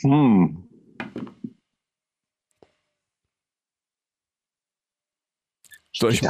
Hm. 0.00 0.64
Soll 5.96 6.12
ich, 6.12 6.22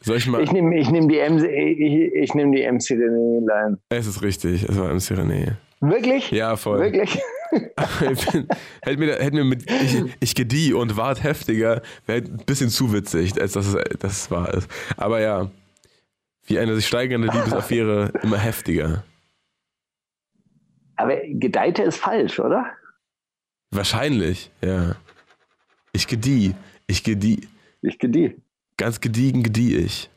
soll 0.00 0.16
ich 0.16 0.26
mal. 0.28 0.42
Ich 0.42 0.52
nehme 0.52 0.78
ich 0.78 0.90
nehm 0.90 1.08
die, 1.08 1.18
MC 1.18 1.44
ich, 1.44 2.14
ich 2.14 2.34
nehm 2.34 2.52
die 2.52 2.62
MC 2.62 2.92
René-Line. 2.92 3.78
Es 3.88 4.06
ist 4.06 4.22
richtig, 4.22 4.62
es 4.62 4.78
war 4.78 4.92
MC 4.94 5.18
René. 5.18 5.56
Wirklich? 5.80 6.30
Ja, 6.30 6.56
voll. 6.56 6.78
Wirklich? 6.80 7.18
Hätte 8.82 8.96
mir, 8.98 9.14
hätte 9.16 9.34
mir 9.34 9.42
mit 9.44 9.68
ich, 9.68 10.04
ich 10.20 10.34
gedieh 10.36 10.72
und 10.72 10.96
ward 10.96 11.24
heftiger, 11.24 11.82
wäre 12.06 12.20
ein 12.20 12.36
bisschen 12.46 12.70
zu 12.70 12.92
witzig, 12.92 13.40
als 13.40 13.54
dass 13.54 13.66
es, 13.66 13.98
dass 13.98 14.12
es 14.12 14.30
wahr 14.30 14.54
ist. 14.54 14.70
Aber 14.96 15.20
ja, 15.20 15.50
wie 16.44 16.60
eine 16.60 16.76
sich 16.76 16.86
steigernde 16.86 17.26
Liebesaffäre 17.26 18.12
immer 18.22 18.38
heftiger. 18.38 19.02
Aber 20.94 21.16
Gedeihte 21.26 21.82
ist 21.82 21.96
falsch, 21.96 22.38
oder? 22.38 22.66
Wahrscheinlich, 23.72 24.52
ja. 24.62 24.94
Ich 25.92 26.06
gedieh, 26.06 26.54
ich 26.86 27.02
gedieh, 27.02 27.48
Ich 27.82 27.98
gedieh. 27.98 28.36
Ganz 28.80 29.00
gediegen 29.00 29.42
gedieh 29.42 29.76
ich. 29.76 30.10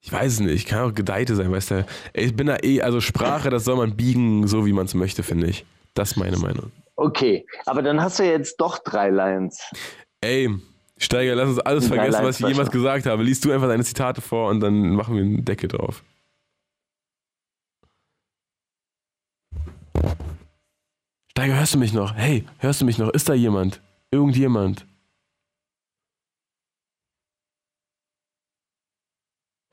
Ich 0.00 0.12
weiß 0.12 0.34
es 0.34 0.40
nicht, 0.40 0.68
kann 0.68 0.90
auch 0.90 0.94
gedeihte 0.94 1.34
sein, 1.34 1.50
weißt 1.50 1.70
du. 1.70 1.86
Ey, 2.12 2.26
Ich 2.26 2.36
bin 2.36 2.48
da 2.48 2.58
eh, 2.62 2.82
also 2.82 3.00
Sprache, 3.00 3.48
das 3.48 3.64
soll 3.64 3.76
man 3.76 3.96
biegen, 3.96 4.46
so 4.46 4.66
wie 4.66 4.72
man 4.72 4.84
es 4.84 4.94
möchte, 4.94 5.22
finde 5.22 5.46
ich. 5.46 5.64
Das 5.94 6.10
ist 6.10 6.16
meine 6.16 6.36
Meinung. 6.36 6.72
Okay, 6.96 7.46
aber 7.64 7.82
dann 7.82 8.02
hast 8.02 8.18
du 8.18 8.24
jetzt 8.24 8.56
doch 8.56 8.78
drei 8.78 9.10
Lines. 9.10 9.62
Ey, 10.20 10.50
Steiger, 10.98 11.34
lass 11.36 11.48
uns 11.48 11.60
alles 11.60 11.88
Drei 11.88 11.96
vergessen, 11.96 12.12
Lines 12.22 12.28
was 12.28 12.40
ich 12.40 12.48
jemals 12.48 12.70
gesagt 12.70 13.06
habe. 13.06 13.22
Lies 13.22 13.40
du 13.40 13.52
einfach 13.52 13.68
deine 13.68 13.84
Zitate 13.84 14.20
vor 14.20 14.50
und 14.50 14.60
dann 14.60 14.94
machen 14.94 15.14
wir 15.14 15.22
einen 15.22 15.44
Deckel 15.44 15.68
drauf. 15.68 16.02
Steiger, 21.30 21.58
hörst 21.58 21.74
du 21.74 21.78
mich 21.78 21.92
noch? 21.92 22.14
Hey, 22.14 22.44
hörst 22.58 22.80
du 22.80 22.84
mich 22.84 22.98
noch? 22.98 23.10
Ist 23.10 23.28
da 23.28 23.34
jemand? 23.34 23.80
Irgendjemand? 24.10 24.86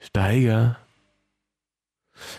Steiger. 0.01 0.77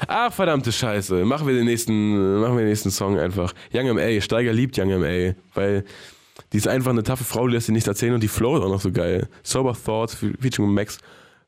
Ach, 0.07 0.33
verdammte 0.33 0.71
Scheiße. 0.73 1.25
Machen 1.25 1.47
wir 1.47 1.55
den 1.55 1.65
nächsten, 1.65 2.41
machen 2.41 2.57
wir 2.57 2.63
den 2.65 2.69
nächsten 2.69 2.91
Song 2.91 3.19
einfach. 3.19 3.53
Young 3.73 3.87
M.A. 3.87 4.21
Steiger 4.21 4.53
liebt 4.53 4.79
Young 4.79 4.91
M.A. 4.91 5.35
Weil 5.55 5.85
die 6.53 6.59
ist 6.59 6.69
einfach 6.69 6.91
eine 6.91 7.03
taffe 7.03 7.25
Frau, 7.25 7.47
die 7.47 7.55
lässt 7.55 7.67
sich 7.67 7.73
nichts 7.73 7.89
erzählen 7.89 8.15
und 8.15 8.23
die 8.23 8.29
Flow 8.29 8.57
ist 8.57 8.63
auch 8.63 8.69
noch 8.69 8.81
so 8.81 8.93
geil. 8.93 9.29
Sober 9.43 9.75
Thoughts 9.75 10.15
featuring 10.15 10.73
Max 10.73 10.99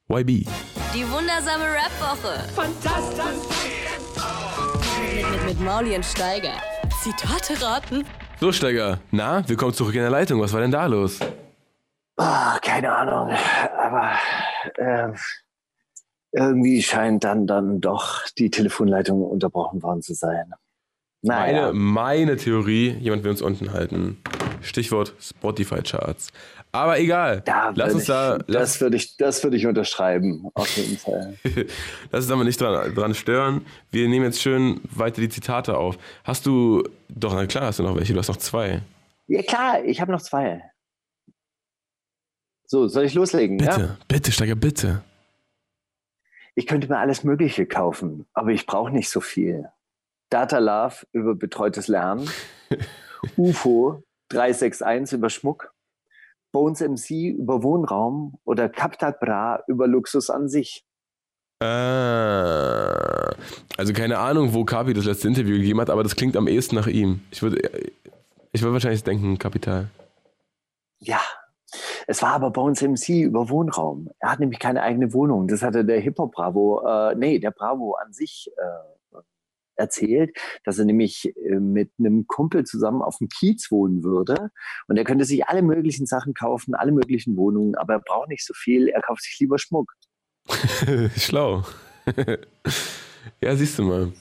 YB. 0.08 0.46
Die 0.94 1.10
wundersame 1.10 1.64
Rap-Woche. 1.64 2.48
Fantastisch. 2.54 3.24
Mit, 5.16 5.30
mit, 5.30 5.44
mit 5.46 5.60
Mauli 5.60 5.94
und 5.94 6.04
Steiger. 6.04 6.54
Zitate 7.02 7.60
raten. 7.64 8.04
So, 8.40 8.52
Steiger. 8.52 9.00
Na, 9.10 9.46
willkommen 9.48 9.74
zurück 9.74 9.94
in 9.94 10.00
der 10.00 10.10
Leitung. 10.10 10.40
Was 10.40 10.52
war 10.52 10.60
denn 10.60 10.70
da 10.70 10.86
los? 10.86 11.20
Ah, 12.16 12.58
keine 12.62 12.94
Ahnung, 12.94 13.34
aber 13.76 14.12
äh, 14.76 15.08
irgendwie 16.34 16.82
scheint 16.82 17.24
dann, 17.24 17.46
dann 17.46 17.80
doch 17.80 18.24
die 18.38 18.50
Telefonleitung 18.50 19.22
unterbrochen 19.22 19.82
worden 19.82 20.02
zu 20.02 20.14
sein. 20.14 20.52
Meine, 21.22 21.52
Naja, 21.52 21.72
meine 21.72 22.36
Theorie, 22.36 22.90
jemand 23.00 23.24
will 23.24 23.30
uns 23.30 23.40
unten 23.42 23.72
halten. 23.72 24.18
Stichwort 24.60 25.14
Spotify-Charts. 25.20 26.28
Aber 26.72 26.98
egal. 26.98 27.42
da 27.44 27.72
lass 27.74 27.94
uns 27.94 28.02
ich, 28.02 28.08
da, 28.08 28.38
lass, 28.46 28.72
das 28.72 28.80
würde 28.80 28.96
ich, 28.96 29.16
das 29.16 29.44
würde 29.44 29.56
ich 29.56 29.66
unterschreiben, 29.66 30.48
auf 30.54 30.76
jeden 30.76 30.96
Fall. 30.98 31.34
lass 32.10 32.24
uns 32.24 32.32
aber 32.32 32.44
nicht 32.44 32.60
dran, 32.60 32.94
dran 32.94 33.14
stören. 33.14 33.64
Wir 33.92 34.08
nehmen 34.08 34.24
jetzt 34.24 34.42
schön 34.42 34.80
weiter 34.90 35.20
die 35.20 35.28
Zitate 35.28 35.76
auf. 35.76 35.96
Hast 36.24 36.46
du, 36.46 36.82
doch, 37.08 37.32
na 37.34 37.46
klar, 37.46 37.66
hast 37.66 37.78
du 37.78 37.84
noch 37.84 37.94
welche. 37.96 38.12
Du 38.12 38.18
hast 38.18 38.28
noch 38.28 38.38
zwei. 38.38 38.82
Ja 39.28 39.42
klar, 39.42 39.84
ich 39.84 40.00
habe 40.00 40.10
noch 40.10 40.20
zwei. 40.22 40.62
So, 42.66 42.88
soll 42.88 43.04
ich 43.04 43.14
loslegen? 43.14 43.56
Bitte, 43.58 43.80
Ja? 43.80 43.96
bitte, 44.08 44.32
Steiger, 44.32 44.56
bitte. 44.56 45.02
Ich 46.54 46.66
könnte 46.66 46.88
mir 46.88 46.98
alles 46.98 47.24
Mögliche 47.24 47.66
kaufen, 47.66 48.26
aber 48.32 48.50
ich 48.50 48.66
brauche 48.66 48.92
nicht 48.92 49.10
so 49.10 49.20
viel. 49.20 49.68
Data 50.30 50.58
Love 50.58 51.06
über 51.12 51.34
betreutes 51.34 51.88
Lernen, 51.88 52.28
UFO 53.36 54.02
361 54.28 55.18
über 55.18 55.30
Schmuck, 55.30 55.72
Bones 56.52 56.80
MC 56.80 57.36
über 57.36 57.62
Wohnraum 57.62 58.38
oder 58.44 58.68
Captat 58.68 59.20
Bra 59.20 59.62
über 59.66 59.86
Luxus 59.86 60.30
an 60.30 60.48
sich. 60.48 60.84
Ah, 61.60 63.34
also 63.76 63.92
keine 63.92 64.18
Ahnung, 64.18 64.54
wo 64.54 64.64
Kapi 64.64 64.92
das 64.92 65.04
letzte 65.04 65.28
Interview 65.28 65.56
gegeben 65.56 65.80
hat, 65.80 65.90
aber 65.90 66.02
das 66.02 66.16
klingt 66.16 66.36
am 66.36 66.48
ehesten 66.48 66.74
nach 66.76 66.86
ihm. 66.86 67.20
Ich 67.30 67.42
würde, 67.42 67.82
ich 68.52 68.62
würde 68.62 68.74
wahrscheinlich 68.74 69.02
denken, 69.02 69.38
Kapital. 69.38 69.88
Ja, 70.98 71.20
es 72.06 72.22
war 72.22 72.32
aber 72.32 72.50
Bones 72.50 72.82
MC 72.82 73.22
über 73.22 73.48
Wohnraum. 73.48 74.10
Er 74.18 74.30
hat 74.30 74.40
nämlich 74.40 74.58
keine 74.58 74.82
eigene 74.82 75.12
Wohnung. 75.12 75.48
Das 75.48 75.62
hatte 75.62 75.84
der 75.84 76.00
Hip 76.00 76.18
Hop 76.18 76.32
Bravo, 76.32 76.82
äh, 76.86 77.14
nee, 77.14 77.38
der 77.38 77.50
Bravo 77.50 77.94
an 77.94 78.12
sich 78.12 78.50
äh, 78.56 78.94
erzählt, 79.76 80.36
dass 80.64 80.78
er 80.78 80.84
nämlich 80.84 81.34
äh, 81.36 81.58
mit 81.58 81.92
einem 81.98 82.26
Kumpel 82.26 82.64
zusammen 82.64 83.02
auf 83.02 83.18
dem 83.18 83.28
Kiez 83.28 83.70
wohnen 83.70 84.02
würde. 84.02 84.50
Und 84.88 84.96
er 84.96 85.04
könnte 85.04 85.24
sich 85.24 85.46
alle 85.46 85.62
möglichen 85.62 86.06
Sachen 86.06 86.34
kaufen, 86.34 86.74
alle 86.74 86.92
möglichen 86.92 87.36
Wohnungen, 87.36 87.74
aber 87.74 87.94
er 87.94 88.00
braucht 88.00 88.28
nicht 88.28 88.44
so 88.44 88.54
viel. 88.54 88.88
Er 88.88 89.02
kauft 89.02 89.22
sich 89.22 89.38
lieber 89.40 89.58
Schmuck. 89.58 89.92
Schlau. 91.16 91.64
ja, 93.40 93.56
siehst 93.56 93.78
du 93.78 93.84
mal. 93.84 94.12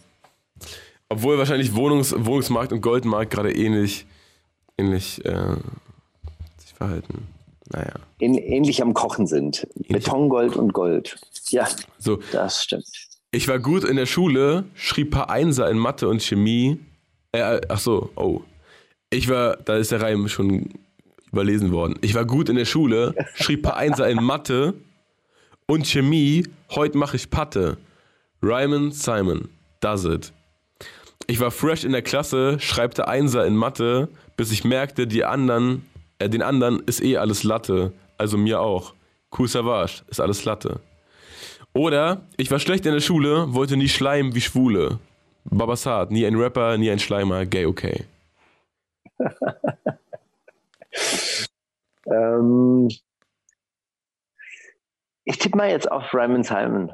Obwohl 1.10 1.38
wahrscheinlich 1.38 1.76
Wohnungs 1.76 2.14
Wohnungsmarkt 2.18 2.72
und 2.74 2.82
Goldmarkt 2.82 3.32
gerade 3.32 3.52
ähnlich, 3.54 4.08
ähnlich 4.78 5.24
äh, 5.26 5.58
sich 6.58 6.74
verhalten. 6.74 7.28
Naja. 7.74 7.94
Ähn 8.20 8.36
ähnlich 8.38 8.82
am 8.82 8.94
Kochen 8.94 9.28
sind. 9.28 9.68
Betongold 9.90 10.56
und 10.56 10.74
Gold. 10.74 11.18
Ja, 11.50 11.68
So, 11.98 12.20
das 12.32 12.64
stimmt. 12.64 12.88
ich 13.32 13.48
war 13.48 13.60
gut 13.60 13.84
in 13.84 13.96
der 13.96 14.06
Schule, 14.06 14.66
schrieb 14.76 15.12
paar 15.12 15.30
Einser 15.30 15.70
in 15.70 15.78
Mathe 15.78 16.08
und 16.08 16.22
Chemie. 16.22 16.80
Äh, 17.32 17.60
ach 17.68 17.80
so, 17.80 18.12
oh. 18.16 18.42
Ich 19.10 19.28
war, 19.30 19.58
da 19.58 19.76
ist 19.78 19.92
der 19.92 20.02
Reim 20.02 20.28
schon 20.28 20.70
überlesen 21.32 21.72
worden. 21.72 21.96
Ich 22.02 22.14
war 22.16 22.26
gut 22.26 22.48
in 22.50 22.56
der 22.56 22.66
Schule, 22.66 23.14
schrieb 23.36 23.64
paar 23.64 23.76
Einser 23.78 24.08
in 24.10 24.24
Mathe 24.24 24.74
und 25.68 25.88
Chemie. 25.88 26.48
Heute 26.72 26.98
mache 26.98 27.16
ich 27.18 27.30
Patte. 27.30 27.78
Ryman 28.42 28.92
Simon, 28.92 29.50
does 29.80 30.06
it. 30.06 30.32
Ich 31.28 31.40
war 31.40 31.52
fresh 31.52 31.86
in 31.86 31.92
der 31.94 32.02
Klasse, 32.02 32.60
schreibte 32.60 33.08
Einser 33.08 33.46
in 33.46 33.56
Mathe, 33.56 34.10
bis 34.36 34.52
ich 34.52 34.64
merkte, 34.66 35.08
die 35.08 35.24
anderen, 35.24 35.86
äh, 35.93 35.93
den 36.28 36.42
anderen 36.42 36.82
ist 36.86 37.04
eh 37.04 37.18
alles 37.18 37.44
Latte. 37.44 37.94
Also 38.18 38.38
mir 38.38 38.60
auch. 38.62 38.94
Cool 39.38 39.48
Savage, 39.48 40.04
ist 40.08 40.20
alles 40.20 40.46
Latte. 40.46 40.80
Oder 41.74 42.22
ich 42.38 42.52
war 42.52 42.60
schlecht 42.60 42.86
in 42.86 42.94
der 42.94 43.02
Schule, 43.02 43.54
wollte 43.54 43.78
nie 43.78 43.90
schleimen 43.90 44.36
wie 44.36 44.42
Schwule. 44.42 45.00
Babasat, 45.46 46.12
nie 46.12 46.26
ein 46.26 46.36
Rapper, 46.36 46.78
nie 46.78 46.92
ein 46.92 47.00
Schleimer, 47.00 47.46
gay 47.46 47.66
okay. 47.66 48.06
Ähm, 52.06 52.90
ich 55.24 55.38
tippe 55.38 55.58
mal 55.58 55.70
jetzt 55.70 55.90
auf 55.90 56.14
Ryman 56.14 56.44
Simon. 56.44 56.92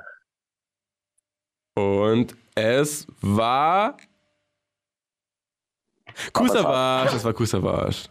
Und 1.75 2.35
es 2.55 3.07
war. 3.21 3.97
Kusavage, 6.33 7.15
es 7.15 7.23
war 7.23 7.33
Kusavage. 7.33 8.09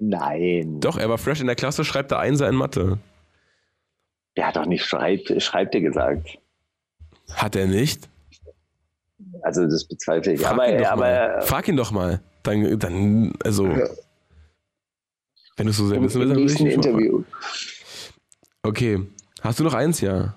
Nein. 0.00 0.80
Doch, 0.80 0.96
er 0.96 1.08
war 1.08 1.18
fresh 1.18 1.40
in 1.40 1.46
der 1.46 1.56
Klasse, 1.56 1.84
schreibt 1.84 2.12
er 2.12 2.20
Einser 2.20 2.48
in 2.48 2.54
Mathe. 2.54 2.98
Der 4.36 4.46
hat 4.46 4.56
doch 4.56 4.66
nicht 4.66 4.84
schreibt, 4.84 5.42
schreibt 5.42 5.74
er 5.74 5.80
gesagt. 5.80 6.38
Hat 7.32 7.56
er 7.56 7.66
nicht? 7.66 8.08
Also 9.42 9.66
das 9.66 9.84
bezweifle 9.84 10.34
ich. 10.34 10.40
Frag 10.40 10.52
aber 10.52 10.68
ihn 10.68 10.78
doch 10.78 10.90
aber 10.90 11.00
mal. 11.00 11.42
Frag 11.42 11.68
ihn 11.68 11.76
doch 11.76 11.90
mal. 11.90 12.20
Dann, 12.44 12.78
dann 12.78 13.32
also. 13.44 13.64
Wenn 15.56 15.66
du 15.66 15.70
es 15.70 15.76
so 15.76 15.88
sehr 15.88 16.00
wissen 16.00 16.20
willst, 16.20 16.30
dann 16.30 16.38
will 16.38 16.46
ich 16.46 16.52
vorfragen. 16.52 16.72
Interview. 16.72 17.24
Okay. 18.62 19.06
Hast 19.40 19.58
du 19.58 19.64
noch 19.64 19.74
eins, 19.74 20.00
ja? 20.00 20.34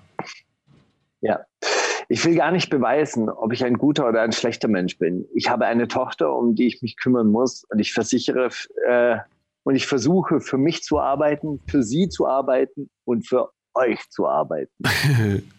Ja. 1.20 1.40
Ich 2.08 2.24
will 2.24 2.34
gar 2.34 2.50
nicht 2.50 2.68
beweisen, 2.68 3.30
ob 3.30 3.52
ich 3.52 3.64
ein 3.64 3.78
guter 3.78 4.08
oder 4.08 4.22
ein 4.22 4.32
schlechter 4.32 4.68
Mensch 4.68 4.98
bin. 4.98 5.26
Ich 5.34 5.48
habe 5.48 5.66
eine 5.66 5.88
Tochter, 5.88 6.34
um 6.34 6.54
die 6.54 6.66
ich 6.66 6.82
mich 6.82 6.96
kümmern 6.96 7.28
muss 7.28 7.64
und 7.70 7.78
ich 7.78 7.92
versichere 7.92 8.50
äh, 8.88 9.18
und 9.64 9.76
ich 9.76 9.86
versuche 9.86 10.40
für 10.40 10.58
mich 10.58 10.82
zu 10.82 10.98
arbeiten, 10.98 11.60
für 11.68 11.82
sie 11.82 12.08
zu 12.08 12.26
arbeiten 12.26 12.90
und 13.04 13.26
für 13.26 13.50
euch 13.74 14.08
zu 14.10 14.26
arbeiten. 14.26 14.72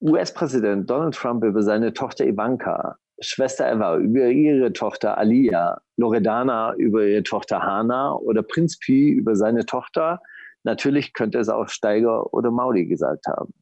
US-Präsident 0.00 0.90
Donald 0.90 1.14
Trump 1.14 1.44
über 1.44 1.62
seine 1.62 1.92
Tochter 1.92 2.26
Ivanka, 2.26 2.96
Schwester 3.20 3.70
Eva 3.70 3.98
über 3.98 4.26
ihre 4.26 4.72
Tochter 4.72 5.16
Alia, 5.16 5.80
Loredana 5.96 6.74
über 6.74 7.04
ihre 7.06 7.22
Tochter 7.22 7.62
Hana 7.62 8.14
oder 8.14 8.42
Prinz 8.42 8.78
Pi 8.78 9.10
über 9.10 9.36
seine 9.36 9.64
Tochter. 9.64 10.20
Natürlich 10.64 11.12
könnte 11.12 11.38
es 11.38 11.48
auch 11.48 11.68
Steiger 11.68 12.34
oder 12.34 12.50
Mauli 12.50 12.86
gesagt 12.86 13.26
haben. 13.26 13.52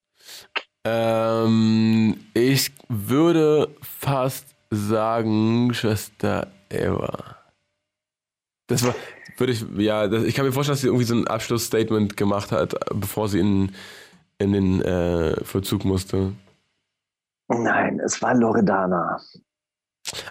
Ähm, 0.84 2.16
ich 2.32 2.72
würde 2.88 3.68
fast 3.82 4.54
sagen, 4.70 5.74
Schwester 5.74 6.46
Eva. 6.70 7.39
Das 8.70 8.84
war, 8.84 8.94
würde 9.36 9.52
ich, 9.52 9.64
ja, 9.76 10.06
das, 10.06 10.22
ich 10.24 10.34
kann 10.34 10.46
mir 10.46 10.52
vorstellen, 10.52 10.74
dass 10.74 10.80
sie 10.80 10.86
irgendwie 10.86 11.04
so 11.04 11.14
ein 11.14 11.26
Abschlussstatement 11.26 12.16
gemacht 12.16 12.52
hat, 12.52 12.74
bevor 12.94 13.28
sie 13.28 13.40
in, 13.40 13.72
in 14.38 14.52
den 14.52 14.80
äh, 14.80 15.44
Vollzug 15.44 15.84
musste. 15.84 16.32
Nein, 17.48 18.00
es 18.04 18.22
war 18.22 18.34
Loredana. 18.34 19.20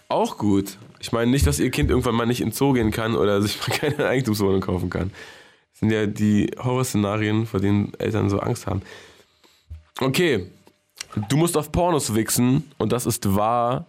Auch 0.08 0.38
gut. 0.38 0.78
Ich 1.00 1.12
meine 1.12 1.30
nicht, 1.30 1.46
dass 1.46 1.60
ihr 1.60 1.70
Kind 1.70 1.90
irgendwann 1.90 2.16
mal 2.16 2.26
nicht 2.26 2.42
ins 2.42 2.58
Zoo 2.58 2.74
gehen 2.74 2.92
kann 2.92 3.16
oder 3.16 3.42
sich 3.42 3.60
mal 3.60 3.76
keine 3.78 4.08
Eigentumswohnung 4.08 4.62
kaufen 4.62 4.90
kann. 4.90 5.12
Das 5.72 5.82
sind 5.82 5.92
ja 5.92 6.06
die 6.06 6.52
Horrorszenarien, 6.58 7.46
vor 7.46 7.60
denen 7.60 7.94
Eltern 8.00 8.30
so 8.30 8.40
Angst 8.40 8.68
haben. 8.68 8.82
Okay, 10.00 10.50
du 11.28 11.36
musst 11.36 11.58
auf 11.58 11.74
Pornos 11.74 12.16
wichsen 12.16 12.72
und 12.78 12.94
das 12.94 13.06
ist 13.06 13.36
wahr 13.36 13.86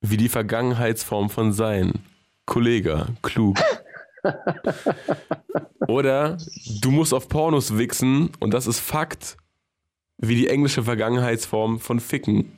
wie 0.00 0.16
die 0.16 0.30
Vergangenheitsform 0.30 1.28
von 1.28 1.52
Sein. 1.52 1.92
Kollege, 2.48 3.06
klug. 3.20 3.58
Oder 5.86 6.38
du 6.80 6.90
musst 6.90 7.12
auf 7.12 7.28
Pornos 7.28 7.76
wichsen 7.76 8.30
und 8.40 8.54
das 8.54 8.66
ist 8.66 8.80
Fakt 8.80 9.36
wie 10.16 10.34
die 10.34 10.48
englische 10.48 10.82
Vergangenheitsform 10.82 11.78
von 11.78 12.00
Ficken. 12.00 12.50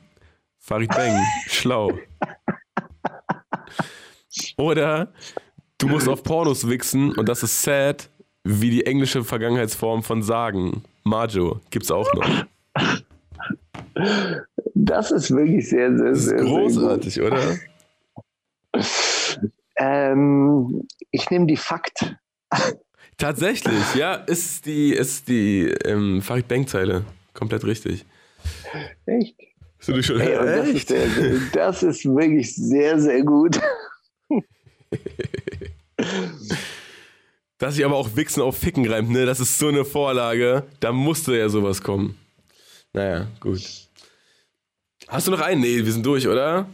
Farid 0.59 0.89
Bang, 0.91 1.21
schlau. 1.47 1.91
Oder 4.57 5.11
du 5.77 5.89
musst 5.89 6.07
auf 6.07 6.23
Pornos 6.23 6.69
wichsen 6.69 7.13
und 7.13 7.27
das 7.27 7.43
ist 7.43 7.61
sad 7.61 8.09
wie 8.45 8.69
die 8.69 8.85
englische 8.85 9.25
Vergangenheitsform 9.25 10.03
von 10.03 10.23
Sagen. 10.23 10.85
Majo, 11.03 11.59
gibt's 11.69 11.91
auch 11.91 12.07
noch. 12.13 12.45
Das 14.73 15.11
ist 15.11 15.31
wirklich 15.31 15.67
sehr, 15.67 15.97
sehr, 15.97 16.11
Das 16.11 16.19
ist 16.19 16.25
sehr, 16.27 16.39
sehr 16.39 16.47
großartig, 16.47 17.21
oder? 17.21 17.57
Ähm, 19.77 20.87
ich 21.11 21.29
nehme 21.29 21.47
die 21.47 21.57
Fakt. 21.57 22.15
Tatsächlich, 23.17 23.95
ja, 23.95 24.15
ist 24.15 24.65
die, 24.65 24.93
ist 24.93 25.27
die 25.27 25.67
ähm, 25.85 26.21
Farid 26.21 26.47
Bang 26.47 26.65
Zeile. 26.67 27.05
komplett 27.33 27.63
richtig. 27.65 28.05
Echt? 29.05 29.35
Hast 29.77 29.87
du 29.89 29.93
dich 29.93 30.05
schon 30.05 30.19
Ey, 30.19 30.33
das, 30.33 30.67
ist 30.67 30.75
echt? 30.75 30.87
sehr, 30.89 31.07
das 31.53 31.83
ist 31.83 32.05
wirklich 32.05 32.55
sehr, 32.55 32.99
sehr 32.99 33.23
gut. 33.23 33.59
Dass 37.57 37.75
sich 37.75 37.85
aber 37.85 37.95
auch 37.95 38.15
Wichsen 38.15 38.41
auf 38.41 38.57
Ficken 38.57 38.87
reimt, 38.91 39.11
ne? 39.11 39.25
Das 39.25 39.39
ist 39.39 39.57
so 39.57 39.67
eine 39.67 39.85
Vorlage. 39.85 40.63
Da 40.79 40.91
musste 40.91 41.37
ja 41.37 41.47
sowas 41.47 41.81
kommen. 41.81 42.17
Naja, 42.93 43.27
gut. 43.39 43.61
Hast 45.07 45.27
du 45.27 45.31
noch 45.31 45.41
einen? 45.41 45.61
Nee, 45.61 45.85
wir 45.85 45.91
sind 45.91 46.05
durch, 46.05 46.27
oder? 46.27 46.67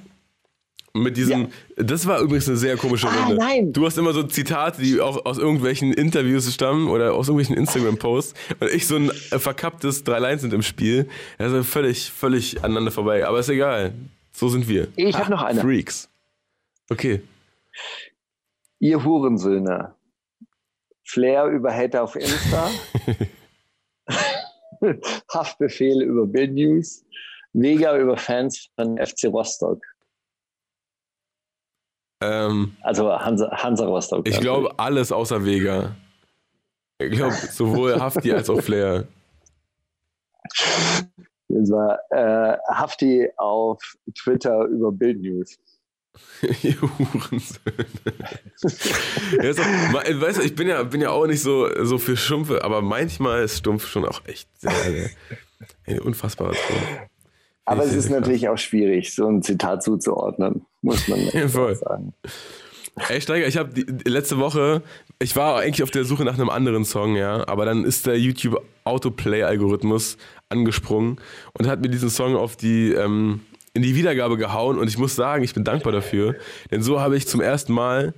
Mit 1.02 1.18
diesem. 1.18 1.48
Das 1.76 2.06
war 2.08 2.20
übrigens 2.22 2.48
eine 2.48 2.58
sehr 2.58 2.78
komische 2.78 3.08
Ah, 3.08 3.26
Runde. 3.26 3.36
nein. 3.36 3.74
Du 3.74 3.86
hast 3.86 3.98
immer 3.98 4.14
so 4.14 4.24
Zitate, 4.24 4.82
die 4.82 5.00
auch 5.02 5.26
aus 5.26 5.38
irgendwelchen 5.38 5.94
Interviews 5.94 6.52
stammen 6.54 6.88
oder 6.90 7.14
aus 7.14 7.28
irgendwelchen 7.28 7.56
Instagram-Posts. 7.58 8.34
Und 8.60 8.72
ich 8.72 8.88
so 8.88 8.96
ein 8.96 9.10
äh, 9.32 9.40
verkapptes 9.40 10.04
drei 10.04 10.20
Lines 10.20 10.42
sind 10.42 10.54
im 10.54 10.62
Spiel. 10.62 11.08
Also 11.38 11.64
völlig, 11.64 12.12
völlig 12.12 12.64
aneinander 12.64 12.92
vorbei. 12.92 13.26
Aber 13.28 13.40
ist 13.40 13.50
egal. 13.50 13.94
So 14.32 14.50
sind 14.50 14.68
wir. 14.68 14.88
Ich 14.96 15.18
hab 15.18 15.30
noch 15.30 15.42
eine. 15.42 15.62
Freaks. 15.62 16.10
Okay. 16.90 17.22
Ihr 18.80 19.04
Hurensöhne. 19.04 19.94
Flair 21.04 21.46
über 21.46 21.74
Hater 21.74 22.04
auf 22.04 22.16
Insta. 22.16 22.70
Haftbefehl 25.34 26.02
über 26.02 26.26
Bild 26.28 26.54
News. 26.54 27.04
Vega 27.54 27.98
über 27.98 28.18
Fans 28.18 28.70
von 28.76 28.98
FC 28.98 29.26
Rostock. 29.26 29.82
Ähm, 32.22 32.76
Also 32.82 33.12
Hansa, 33.12 33.50
Hansa 33.52 33.86
Rostock. 33.86 34.28
ich 34.28 34.40
glaube, 34.40 34.78
alles 34.80 35.12
außer 35.12 35.46
Vega. 35.46 35.96
Ich 37.00 37.12
glaube, 37.12 37.34
sowohl 37.34 37.96
Hafti 38.02 38.32
als 38.34 38.50
auch 38.50 38.62
Flair. 38.62 39.08
Das 41.50 41.72
war 41.72 42.00
äh, 42.10 42.58
Hafti 42.70 43.30
auf 43.38 43.82
Twitter 44.16 44.66
über 44.66 44.92
Bild 44.92 45.22
News. 45.22 45.58
Ihr 46.64 46.76
Hurensöhne. 46.82 47.86
ja, 49.42 49.54
ma- 49.92 50.02
weißt 50.22 50.40
du, 50.40 50.42
ich 50.42 50.56
bin 50.56 50.68
ja, 50.68 50.82
bin 50.84 51.00
ja 51.02 51.12
auch 51.12 51.28
nicht 51.28 51.42
so, 51.44 51.70
so 51.86 51.98
für 52.00 52.18
Stumpfe, 52.18 52.64
aber 52.64 52.82
manchmal 52.82 53.44
ist 53.44 53.60
Stumpf 53.60 53.88
schon 53.88 54.04
auch 54.06 54.22
echt 54.26 54.50
sehr, 54.60 54.72
sehr 54.72 55.10
ein 55.86 56.00
unfassbarer 56.00 56.54
Ton. 56.54 56.78
Aber 57.66 57.84
es 57.84 57.94
ist 57.94 58.10
natürlich 58.10 58.50
auch 58.50 58.58
schwierig, 58.58 59.14
so 59.14 59.28
ein 59.28 59.44
Zitat 59.44 59.84
zuzuordnen, 59.84 60.66
muss 60.82 61.08
man 61.08 61.20
sagen. 61.76 62.14
Ey, 63.10 63.22
Steiger, 63.22 63.48
ich 63.48 63.58
habe 63.58 63.80
letzte 64.06 64.40
Woche, 64.40 64.82
ich 65.20 65.36
war 65.36 65.60
eigentlich 65.60 65.84
auf 65.84 65.92
der 65.92 66.04
Suche 66.04 66.26
nach 66.26 66.34
einem 66.34 66.50
anderen 66.50 66.84
Song, 66.84 67.16
ja, 67.16 67.48
aber 67.48 67.66
dann 67.66 67.84
ist 67.84 68.08
der 68.08 68.20
YouTube 68.20 68.60
Autoplay-Algorithmus 68.86 70.18
angesprungen 70.50 71.18
und 71.54 71.68
hat 71.68 71.82
mir 71.82 71.90
diesen 71.90 72.10
Song 72.10 72.36
auf 72.36 72.56
die, 72.56 72.94
ähm, 72.94 73.42
in 73.74 73.84
die 73.84 73.96
Wiedergabe 73.96 74.38
gehauen 74.38 74.80
und 74.80 74.88
ich 74.88 74.98
muss 74.98 75.16
sagen, 75.16 75.44
ich 75.44 75.54
bin 75.54 75.64
dankbar 75.64 75.94
dafür, 75.94 76.36
denn 76.72 76.82
so 76.82 77.00
habe 77.00 77.16
ich 77.16 77.28
zum 77.28 77.40
ersten 77.40 77.74
Mal 77.74 78.16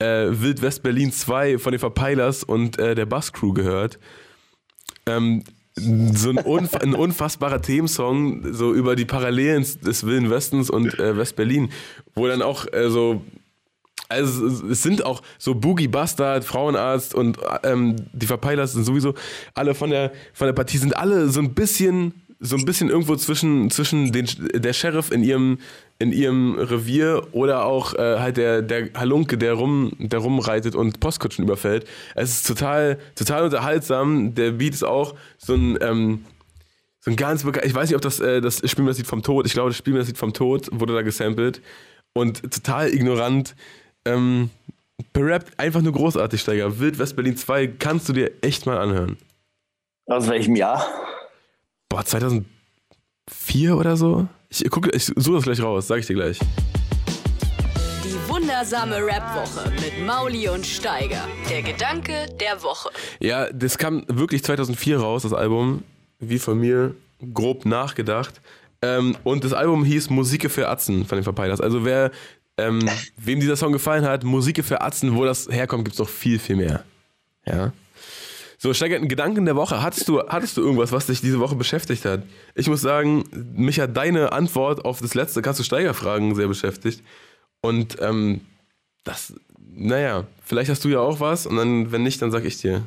äh, 0.00 0.26
Wild 0.30 0.60
West 0.60 0.82
Berlin 0.82 1.12
2 1.12 1.58
von 1.58 1.72
den 1.72 1.78
Verpeilers 1.78 2.42
und 2.42 2.78
äh, 2.80 2.96
der 2.96 3.06
Bass 3.06 3.32
Crew 3.32 3.52
gehört. 3.52 4.00
Ähm, 5.06 5.44
so 5.78 6.30
ein, 6.30 6.38
unf 6.38 6.74
ein 6.76 6.94
unfassbarer 6.94 7.60
Themensong, 7.60 8.52
so 8.54 8.72
über 8.72 8.96
die 8.96 9.04
Parallelen 9.04 9.64
des 9.84 10.04
Wilden 10.06 10.30
Westens 10.30 10.70
und 10.70 10.98
äh, 10.98 11.16
West-Berlin, 11.16 11.70
wo 12.14 12.26
dann 12.26 12.42
auch 12.42 12.66
äh, 12.72 12.88
so 12.90 13.22
also 14.08 14.46
es- 14.46 14.82
sind 14.82 15.04
auch 15.04 15.20
so 15.38 15.54
Boogie 15.54 15.88
Bastard, 15.88 16.44
Frauenarzt 16.44 17.14
und 17.14 17.38
ähm, 17.64 17.96
die 18.12 18.26
Verpeilers 18.26 18.72
sind 18.72 18.84
sowieso 18.84 19.14
alle 19.54 19.74
von 19.74 19.90
der 19.90 20.12
von 20.32 20.46
der 20.46 20.52
Partie 20.54 20.78
sind 20.78 20.96
alle 20.96 21.28
so 21.28 21.40
ein 21.40 21.54
bisschen 21.54 22.14
so 22.38 22.56
ein 22.56 22.64
bisschen 22.64 22.88
irgendwo 22.88 23.16
zwischen 23.16 23.70
zwischen 23.70 24.12
den 24.12 24.26
der 24.54 24.72
Sheriff 24.72 25.10
in 25.10 25.24
ihrem 25.24 25.58
in 25.98 26.12
ihrem 26.12 26.58
Revier 26.58 27.26
oder 27.32 27.64
auch 27.64 27.94
äh, 27.94 28.18
halt 28.18 28.36
der 28.36 28.62
der 28.62 28.90
Halunke, 28.94 29.38
der 29.38 29.54
rum 29.54 29.92
der 29.98 30.18
rumreitet 30.20 30.74
und 30.74 31.00
Postkutschen 31.00 31.44
überfällt. 31.44 31.86
Es 32.14 32.30
ist 32.30 32.46
total 32.46 32.98
total 33.14 33.44
unterhaltsam. 33.44 34.34
Der 34.34 34.52
Beat 34.52 34.74
ist 34.74 34.84
auch 34.84 35.14
so 35.38 35.54
ein 35.54 35.78
ähm, 35.80 36.24
so 37.00 37.10
ein 37.10 37.16
ganz 37.16 37.44
bekannt, 37.44 37.66
ich 37.66 37.74
weiß 37.74 37.88
nicht, 37.88 37.96
ob 37.96 38.02
das 38.02 38.20
äh, 38.20 38.40
das 38.40 38.68
Spiel 38.68 38.84
mir 38.84 38.90
das 38.90 38.98
Lied 38.98 39.06
vom 39.06 39.22
Tod, 39.22 39.46
ich 39.46 39.52
glaube, 39.52 39.70
das 39.70 39.76
Spiel 39.78 39.92
mir 39.92 40.00
das 40.00 40.08
Lied 40.08 40.18
vom 40.18 40.32
Tod 40.32 40.68
wurde 40.72 40.94
da 40.94 41.02
gesampelt 41.02 41.62
und 42.14 42.42
total 42.50 42.92
ignorant. 42.92 43.54
Ähm, 44.04 44.50
berappt, 45.12 45.58
einfach 45.58 45.82
nur 45.82 45.92
großartig, 45.92 46.40
Steiger. 46.40 46.78
Wild 46.78 46.98
West 46.98 47.16
Berlin 47.16 47.36
2 47.36 47.66
kannst 47.66 48.08
du 48.08 48.12
dir 48.12 48.32
echt 48.40 48.66
mal 48.66 48.78
anhören. 48.78 49.18
Aus 50.06 50.28
welchem 50.28 50.56
Jahr? 50.56 50.86
Boah, 51.88 52.04
2004 53.26 53.76
oder 53.76 53.96
so? 53.96 54.28
Ich 54.48 54.70
gucke, 54.70 54.90
ich 54.90 55.04
suche 55.04 55.36
das 55.36 55.44
gleich 55.44 55.60
raus, 55.60 55.86
sag 55.88 55.98
ich 55.98 56.06
dir 56.06 56.14
gleich. 56.14 56.38
Die 58.04 58.28
wundersame 58.28 58.96
Rap-Woche 58.96 59.70
mit 59.70 60.06
Mauli 60.06 60.48
und 60.48 60.64
Steiger. 60.64 61.26
Der 61.50 61.62
Gedanke 61.62 62.26
der 62.40 62.62
Woche. 62.62 62.90
Ja, 63.18 63.50
das 63.52 63.78
kam 63.78 64.04
wirklich 64.08 64.44
2004 64.44 64.98
raus, 64.98 65.22
das 65.22 65.32
Album. 65.32 65.82
Wie 66.18 66.38
von 66.38 66.58
mir 66.58 66.94
grob 67.34 67.66
nachgedacht. 67.66 68.40
Ähm, 68.82 69.16
und 69.24 69.44
das 69.44 69.52
Album 69.52 69.84
hieß 69.84 70.10
Musike 70.10 70.48
für 70.48 70.68
Atzen 70.68 71.04
von 71.04 71.16
den 71.16 71.24
Verpeilers. 71.24 71.60
Also 71.60 71.84
wer, 71.84 72.12
ähm, 72.56 72.88
wem 73.16 73.40
dieser 73.40 73.56
Song 73.56 73.72
gefallen 73.72 74.04
hat, 74.04 74.22
Musike 74.22 74.62
für 74.62 74.80
Atzen, 74.82 75.16
wo 75.16 75.24
das 75.24 75.48
herkommt, 75.50 75.84
gibt 75.84 75.94
es 75.94 75.98
noch 75.98 76.08
viel, 76.08 76.38
viel 76.38 76.56
mehr. 76.56 76.84
Ja. 77.44 77.72
So, 78.66 78.74
Steiger, 78.74 78.98
Gedanken 78.98 79.44
der 79.44 79.54
Woche. 79.54 79.80
Hattest 79.80 80.08
du, 80.08 80.26
hattest 80.26 80.56
du 80.56 80.60
irgendwas, 80.60 80.90
was 80.90 81.06
dich 81.06 81.20
diese 81.20 81.38
Woche 81.38 81.54
beschäftigt 81.54 82.04
hat? 82.04 82.24
Ich 82.56 82.66
muss 82.66 82.80
sagen, 82.80 83.22
mich 83.54 83.78
hat 83.78 83.96
deine 83.96 84.32
Antwort 84.32 84.84
auf 84.84 85.00
das 85.00 85.14
letzte 85.14 85.40
Kannst 85.40 85.60
du 85.60 85.62
Steiger 85.62 85.94
fragen 85.94 86.34
sehr 86.34 86.48
beschäftigt. 86.48 87.04
Und 87.60 87.98
ähm, 88.00 88.40
das, 89.04 89.34
naja, 89.56 90.24
vielleicht 90.42 90.68
hast 90.68 90.84
du 90.84 90.88
ja 90.88 90.98
auch 90.98 91.20
was 91.20 91.46
und 91.46 91.56
dann, 91.58 91.92
wenn 91.92 92.02
nicht, 92.02 92.20
dann 92.22 92.32
sag 92.32 92.44
ich 92.44 92.58
dir. 92.58 92.82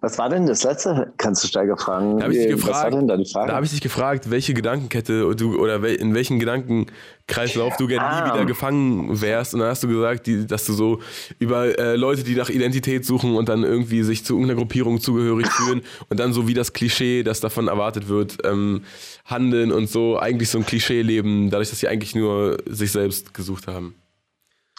Was 0.00 0.18
war 0.18 0.28
denn 0.28 0.46
das 0.46 0.62
letzte? 0.62 1.12
Kannst 1.16 1.42
du 1.42 1.48
Steiger 1.48 1.76
fragen? 1.76 2.18
Da 2.18 2.24
habe 2.24 2.32
ich 2.34 2.38
dich 2.40 2.48
Äh, 2.48 2.52
gefragt, 2.54 2.94
da 2.94 3.16
da 3.46 3.54
habe 3.54 3.64
ich 3.64 3.72
dich 3.72 3.80
gefragt, 3.80 4.30
welche 4.30 4.54
Gedankenkette 4.54 5.34
du 5.34 5.58
oder 5.58 5.82
in 5.88 6.14
welchen 6.14 6.38
Gedankenkreislauf 6.38 7.76
du 7.76 7.86
gerne 7.86 8.06
nie 8.08 8.30
Ah. 8.30 8.34
wieder 8.34 8.44
gefangen 8.44 9.20
wärst. 9.20 9.54
Und 9.54 9.60
dann 9.60 9.70
hast 9.70 9.82
du 9.82 9.88
gesagt, 9.88 10.26
die, 10.26 10.46
dass 10.46 10.64
du 10.66 10.74
so 10.74 11.00
über 11.38 11.78
äh, 11.78 11.96
Leute, 11.96 12.24
die 12.24 12.34
nach 12.34 12.48
Identität 12.50 13.04
suchen 13.04 13.34
und 13.36 13.48
dann 13.48 13.62
irgendwie 13.64 14.02
sich 14.02 14.24
zu 14.24 14.34
irgendeiner 14.34 14.58
Gruppierung 14.58 15.00
zugehörig 15.00 15.48
fühlen 15.48 15.82
und 16.08 16.20
dann 16.20 16.32
so 16.32 16.46
wie 16.46 16.54
das 16.54 16.72
Klischee, 16.72 17.22
das 17.22 17.40
davon 17.40 17.68
erwartet 17.68 18.08
wird, 18.08 18.38
ähm, 18.44 18.82
handeln 19.24 19.72
und 19.72 19.88
so 19.88 20.18
eigentlich 20.18 20.50
so 20.50 20.58
ein 20.58 20.66
Klischee 20.66 21.02
leben, 21.02 21.50
dadurch, 21.50 21.70
dass 21.70 21.80
sie 21.80 21.88
eigentlich 21.88 22.14
nur 22.14 22.58
sich 22.68 22.92
selbst 22.92 23.34
gesucht 23.34 23.66
haben. 23.66 23.94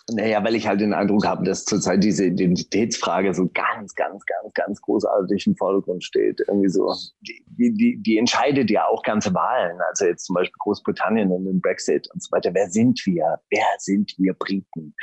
Naja, 0.09 0.41
weil 0.41 0.55
ich 0.55 0.65
halt 0.65 0.79
den 0.79 0.93
Eindruck 0.93 1.25
habe, 1.27 1.43
dass 1.43 1.65
zurzeit 1.65 2.01
diese 2.01 2.25
Identitätsfrage 2.25 3.33
so 3.33 3.49
ganz, 3.53 3.93
ganz, 3.93 4.25
ganz, 4.25 4.53
ganz 4.53 4.81
großartig 4.81 5.47
im 5.47 5.55
Vordergrund 5.57 6.01
steht. 6.01 6.39
Irgendwie 6.47 6.69
so, 6.69 6.95
die, 7.21 7.43
die, 7.73 7.97
die 8.01 8.17
entscheidet 8.17 8.69
ja 8.69 8.85
auch 8.85 9.03
ganze 9.03 9.33
Wahlen. 9.33 9.77
Also 9.89 10.05
jetzt 10.05 10.25
zum 10.25 10.35
Beispiel 10.35 10.55
Großbritannien 10.59 11.29
und 11.29 11.43
den 11.43 11.59
Brexit 11.59 12.09
und 12.13 12.23
so 12.23 12.31
weiter. 12.31 12.53
Wer 12.53 12.69
sind 12.69 13.05
wir? 13.05 13.41
Wer 13.49 13.65
sind 13.79 14.13
wir 14.17 14.33
Briten? 14.33 14.95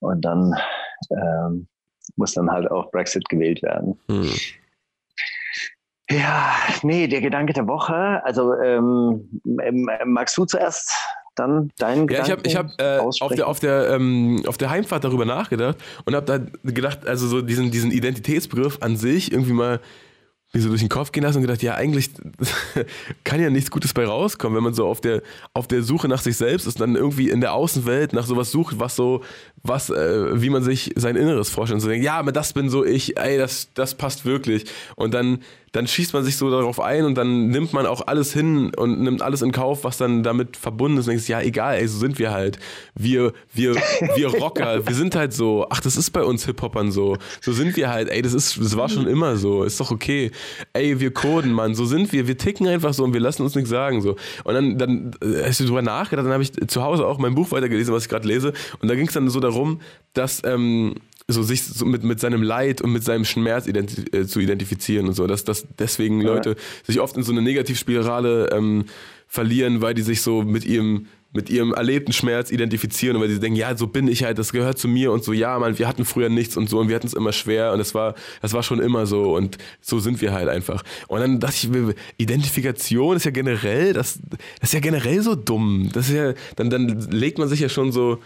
Und 0.00 0.24
dann 0.24 0.54
ähm, 1.10 1.68
muss 2.16 2.32
dann 2.32 2.50
halt 2.50 2.70
auch 2.70 2.90
Brexit 2.90 3.28
gewählt 3.28 3.62
werden. 3.62 4.00
Hm. 4.08 4.30
Ja, 6.10 6.54
nee, 6.82 7.06
der 7.06 7.20
Gedanke 7.20 7.52
der 7.52 7.66
Woche. 7.66 8.24
Also 8.24 8.54
ähm, 8.54 9.42
ähm, 9.62 9.86
magst 10.06 10.38
du 10.38 10.46
zuerst 10.46 10.96
dann 11.38 11.70
deinen 11.78 12.08
Ja, 12.08 12.24
ich 12.24 12.30
habe 12.30 12.42
Gedanken 12.42 12.48
ich 12.48 12.56
hab, 12.56 12.80
äh, 12.80 12.98
auf 12.98 13.34
der, 13.34 13.46
auf, 13.46 13.60
der, 13.60 13.90
ähm, 13.90 14.42
auf 14.46 14.58
der 14.58 14.70
Heimfahrt 14.70 15.04
darüber 15.04 15.24
nachgedacht 15.24 15.76
und 16.04 16.14
habe 16.14 16.26
da 16.26 16.70
gedacht, 16.70 17.06
also 17.06 17.26
so 17.26 17.42
diesen, 17.42 17.70
diesen 17.70 17.90
Identitätsbegriff 17.90 18.78
an 18.80 18.96
sich 18.96 19.32
irgendwie 19.32 19.52
mal 19.52 19.80
mir 20.52 20.62
so 20.62 20.68
durch 20.68 20.80
den 20.80 20.88
Kopf 20.88 21.12
gehen 21.12 21.24
lassen 21.24 21.38
und 21.38 21.42
gedacht, 21.42 21.62
ja, 21.62 21.74
eigentlich 21.74 22.10
kann 23.24 23.40
ja 23.40 23.50
nichts 23.50 23.70
Gutes 23.70 23.92
bei 23.92 24.06
rauskommen, 24.06 24.56
wenn 24.56 24.64
man 24.64 24.72
so 24.72 24.86
auf 24.86 25.00
der, 25.00 25.22
auf 25.52 25.68
der 25.68 25.82
Suche 25.82 26.08
nach 26.08 26.22
sich 26.22 26.38
selbst 26.38 26.66
ist 26.66 26.80
und 26.80 26.80
dann 26.80 26.96
irgendwie 26.96 27.28
in 27.28 27.42
der 27.42 27.52
Außenwelt 27.52 28.14
nach 28.14 28.24
sowas 28.24 28.50
sucht, 28.50 28.78
was 28.78 28.96
so, 28.96 29.22
was, 29.62 29.90
äh, 29.90 30.40
wie 30.40 30.48
man 30.48 30.62
sich 30.62 30.92
sein 30.96 31.16
Inneres 31.16 31.50
vorstellt 31.50 31.76
und 31.76 31.80
so 31.80 31.88
denkt, 31.88 32.04
ja, 32.04 32.18
aber 32.18 32.32
das 32.32 32.54
bin 32.54 32.70
so 32.70 32.84
ich, 32.84 33.18
ey, 33.18 33.36
das, 33.36 33.68
das 33.74 33.94
passt 33.94 34.24
wirklich. 34.24 34.64
Und 34.96 35.12
dann, 35.12 35.40
dann 35.72 35.86
schießt 35.86 36.14
man 36.14 36.24
sich 36.24 36.36
so 36.36 36.50
darauf 36.50 36.80
ein 36.80 37.04
und 37.04 37.14
dann 37.16 37.48
nimmt 37.48 37.72
man 37.72 37.86
auch 37.86 38.06
alles 38.06 38.32
hin 38.32 38.72
und 38.74 39.00
nimmt 39.00 39.22
alles 39.22 39.42
in 39.42 39.52
Kauf, 39.52 39.84
was 39.84 39.98
dann 39.98 40.22
damit 40.22 40.56
verbunden 40.56 40.98
ist 40.98 41.06
und 41.06 41.12
denkst, 41.12 41.28
ja, 41.28 41.40
egal, 41.40 41.76
ey, 41.76 41.86
so 41.86 41.98
sind 41.98 42.18
wir 42.18 42.30
halt. 42.30 42.58
Wir, 42.94 43.32
wir, 43.52 43.74
wir 44.16 44.28
Rocker, 44.28 44.86
wir 44.86 44.94
sind 44.94 45.14
halt 45.14 45.32
so, 45.32 45.66
ach, 45.70 45.80
das 45.80 45.96
ist 45.96 46.10
bei 46.10 46.22
uns 46.22 46.46
Hip-Hopern 46.46 46.90
so. 46.90 47.16
So 47.40 47.52
sind 47.52 47.76
wir 47.76 47.90
halt, 47.90 48.08
ey, 48.08 48.22
das 48.22 48.32
ist, 48.32 48.58
das 48.58 48.76
war 48.76 48.88
schon 48.88 49.06
immer 49.06 49.36
so, 49.36 49.64
ist 49.64 49.78
doch 49.80 49.90
okay. 49.90 50.30
Ey, 50.72 51.00
wir 51.00 51.12
Kurden, 51.12 51.52
Mann, 51.52 51.74
so 51.74 51.84
sind 51.84 52.12
wir, 52.12 52.26
wir 52.26 52.38
ticken 52.38 52.66
einfach 52.66 52.94
so 52.94 53.04
und 53.04 53.12
wir 53.12 53.20
lassen 53.20 53.42
uns 53.42 53.54
nichts 53.54 53.70
sagen, 53.70 54.00
so. 54.00 54.16
Und 54.44 54.54
dann, 54.54 54.78
dann 54.78 55.10
äh, 55.22 55.44
hast 55.46 55.60
du 55.60 55.64
drüber 55.64 55.82
nachgedacht, 55.82 56.24
dann 56.24 56.32
habe 56.32 56.42
ich 56.42 56.52
zu 56.68 56.82
Hause 56.82 57.06
auch 57.06 57.18
mein 57.18 57.34
Buch 57.34 57.50
weitergelesen, 57.50 57.92
was 57.92 58.04
ich 58.04 58.08
gerade 58.08 58.26
lese 58.26 58.52
und 58.80 58.88
da 58.88 58.94
ging 58.94 59.06
es 59.06 59.14
dann 59.14 59.28
so 59.28 59.40
darum, 59.40 59.80
dass, 60.14 60.42
ähm, 60.44 60.94
so 61.28 61.42
sich 61.42 61.62
so 61.62 61.84
mit, 61.84 62.02
mit 62.02 62.20
seinem 62.20 62.42
Leid 62.42 62.80
und 62.80 62.92
mit 62.92 63.04
seinem 63.04 63.26
Schmerz 63.26 63.66
identi 63.66 64.02
äh, 64.16 64.26
zu 64.26 64.40
identifizieren 64.40 65.06
und 65.06 65.14
so. 65.14 65.26
Dass, 65.26 65.44
dass 65.44 65.66
deswegen 65.78 66.22
ja. 66.22 66.28
Leute 66.28 66.56
sich 66.84 67.00
oft 67.00 67.16
in 67.16 67.22
so 67.22 67.32
eine 67.32 67.42
Negativspirale 67.42 68.50
ähm, 68.50 68.86
verlieren, 69.26 69.82
weil 69.82 69.92
die 69.92 70.02
sich 70.02 70.22
so 70.22 70.42
mit 70.42 70.64
ihrem 70.64 71.06
mit 71.30 71.50
ihrem 71.50 71.74
erlebten 71.74 72.12
Schmerz 72.14 72.50
identifizieren 72.50 73.16
und 73.16 73.22
weil 73.22 73.28
sie 73.28 73.38
denken, 73.38 73.58
ja, 73.58 73.76
so 73.76 73.86
bin 73.86 74.08
ich 74.08 74.24
halt, 74.24 74.38
das 74.38 74.50
gehört 74.50 74.78
zu 74.78 74.88
mir 74.88 75.12
und 75.12 75.22
so, 75.22 75.34
ja, 75.34 75.58
man, 75.58 75.78
wir 75.78 75.86
hatten 75.86 76.06
früher 76.06 76.30
nichts 76.30 76.56
und 76.56 76.70
so 76.70 76.78
und 76.78 76.88
wir 76.88 76.96
hatten 76.96 77.06
es 77.06 77.12
immer 77.12 77.32
schwer 77.32 77.72
und 77.72 77.78
das 77.78 77.94
war, 77.94 78.14
das 78.40 78.54
war 78.54 78.62
schon 78.62 78.80
immer 78.80 79.06
so 79.06 79.36
und 79.36 79.58
so 79.82 79.98
sind 79.98 80.22
wir 80.22 80.32
halt 80.32 80.48
einfach. 80.48 80.82
Und 81.06 81.20
dann 81.20 81.38
dachte 81.38 81.54
ich, 81.54 81.94
Identifikation 82.16 83.16
ist 83.16 83.24
ja 83.24 83.30
generell, 83.30 83.92
das, 83.92 84.20
das 84.60 84.70
ist 84.70 84.72
ja 84.72 84.80
generell 84.80 85.20
so 85.20 85.34
dumm. 85.34 85.90
Das 85.92 86.08
ist 86.08 86.14
ja, 86.14 86.32
dann, 86.56 86.70
dann 86.70 86.98
legt 87.10 87.36
man 87.36 87.46
sich 87.46 87.60
ja 87.60 87.68
schon 87.68 87.92
so, 87.92 88.20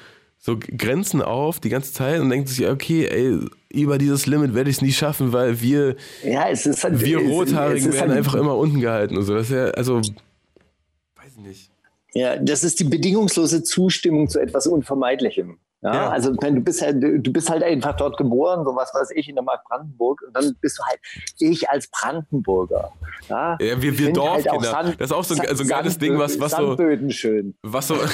so 0.45 0.59
Grenzen 0.59 1.23
auf 1.23 1.61
die 1.61 1.69
ganze 1.69 1.93
Zeit 1.93 2.21
und 2.21 2.29
denkt 2.29 2.49
sich, 2.49 2.67
okay, 2.69 3.07
ey, 3.07 3.39
über 3.73 3.97
dieses 3.97 4.27
Limit 4.27 4.55
werde 4.55 4.71
ich 4.71 4.77
es 4.77 4.83
nie 4.83 4.91
schaffen, 4.91 5.33
weil 5.33 5.61
wir, 5.61 5.95
ja, 6.25 6.49
es 6.51 6.67
ist 6.67 6.83
halt, 6.83 7.01
wir 7.01 7.19
Rothaarigen 7.19 7.93
werden 7.93 8.09
halt, 8.09 8.19
einfach 8.19 8.35
immer 8.35 8.57
unten 8.57 8.81
gehalten 8.81 9.17
und 9.17 9.23
so. 9.23 9.35
Das 9.35 9.51
ist 9.51 9.55
ja, 9.55 9.67
also, 9.67 9.99
weiß 9.99 11.37
ich 11.37 11.43
nicht. 11.43 11.71
Ja, 12.15 12.37
das 12.37 12.65
ist 12.65 12.81
die 12.81 12.85
bedingungslose 12.85 13.63
Zustimmung 13.63 14.29
zu 14.29 14.41
etwas 14.41 14.67
Unvermeidlichem. 14.67 15.59
Ja, 15.81 15.95
ja. 15.95 16.11
Also 16.11 16.33
du 16.33 16.61
bist 16.61 16.83
halt, 16.83 16.97
du 17.01 17.33
bist 17.33 17.49
halt 17.49 17.63
einfach 17.63 17.97
dort 17.97 18.17
geboren, 18.17 18.65
so 18.65 18.75
was 18.75 18.93
weiß 18.93 19.13
ich, 19.15 19.29
in 19.29 19.37
der 19.37 19.45
Mark 19.45 19.65
Brandenburg, 19.69 20.23
und 20.27 20.37
dann 20.37 20.57
bist 20.61 20.77
du 20.77 20.83
halt 20.85 20.99
ich 21.39 21.71
als 21.71 21.89
Brandenburger. 21.89 22.93
Ja, 23.29 23.57
ja 23.61 23.81
wir, 23.81 23.97
wir 23.97 24.13
Dorfkinder. 24.13 24.73
Halt 24.73 25.01
das 25.01 25.11
ist 25.11 25.13
auch 25.13 25.25
so 25.25 25.35
ein, 25.37 25.57
so 25.57 25.63
ein 25.63 25.69
geiles 25.69 25.99
Ding, 25.99 26.19
was, 26.19 26.39
was 26.41 26.51
so. 26.51 26.77
schön. 27.11 27.55
Was 27.63 27.87
so. 27.87 27.97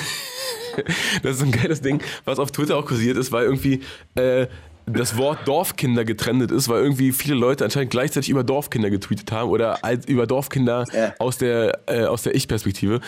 das 1.23 1.33
ist 1.33 1.39
so 1.41 1.45
ein 1.45 1.53
geiles 1.53 1.81
Ding, 1.81 2.03
was 2.25 2.39
auf 2.39 2.53
Twitter 2.53 2.77
auch 2.77 2.87
kursiert 2.87 3.17
ist, 3.17 3.33
weil 3.33 3.45
irgendwie 3.45 3.81
äh, 4.15 4.47
das 4.87 5.17
Wort 5.17 5.47
Dorfkinder 5.47 6.05
getrennt 6.05 6.51
ist, 6.51 6.69
weil 6.69 6.83
irgendwie 6.83 7.13
viele 7.13 7.35
Leute 7.35 7.65
anscheinend 7.65 7.91
gleichzeitig 7.91 8.31
über 8.31 8.45
Dorfkinder 8.45 8.91
getweetet 8.91 9.31
haben 9.33 9.51
oder 9.51 9.79
über 10.07 10.27
Dorfkinder 10.27 10.85
ja. 10.93 11.15
aus 11.19 11.39
der, 11.39 11.81
äh, 11.87 12.05
aus 12.05 12.23
der 12.23 12.35
Ich-Perspektive. 12.35 13.01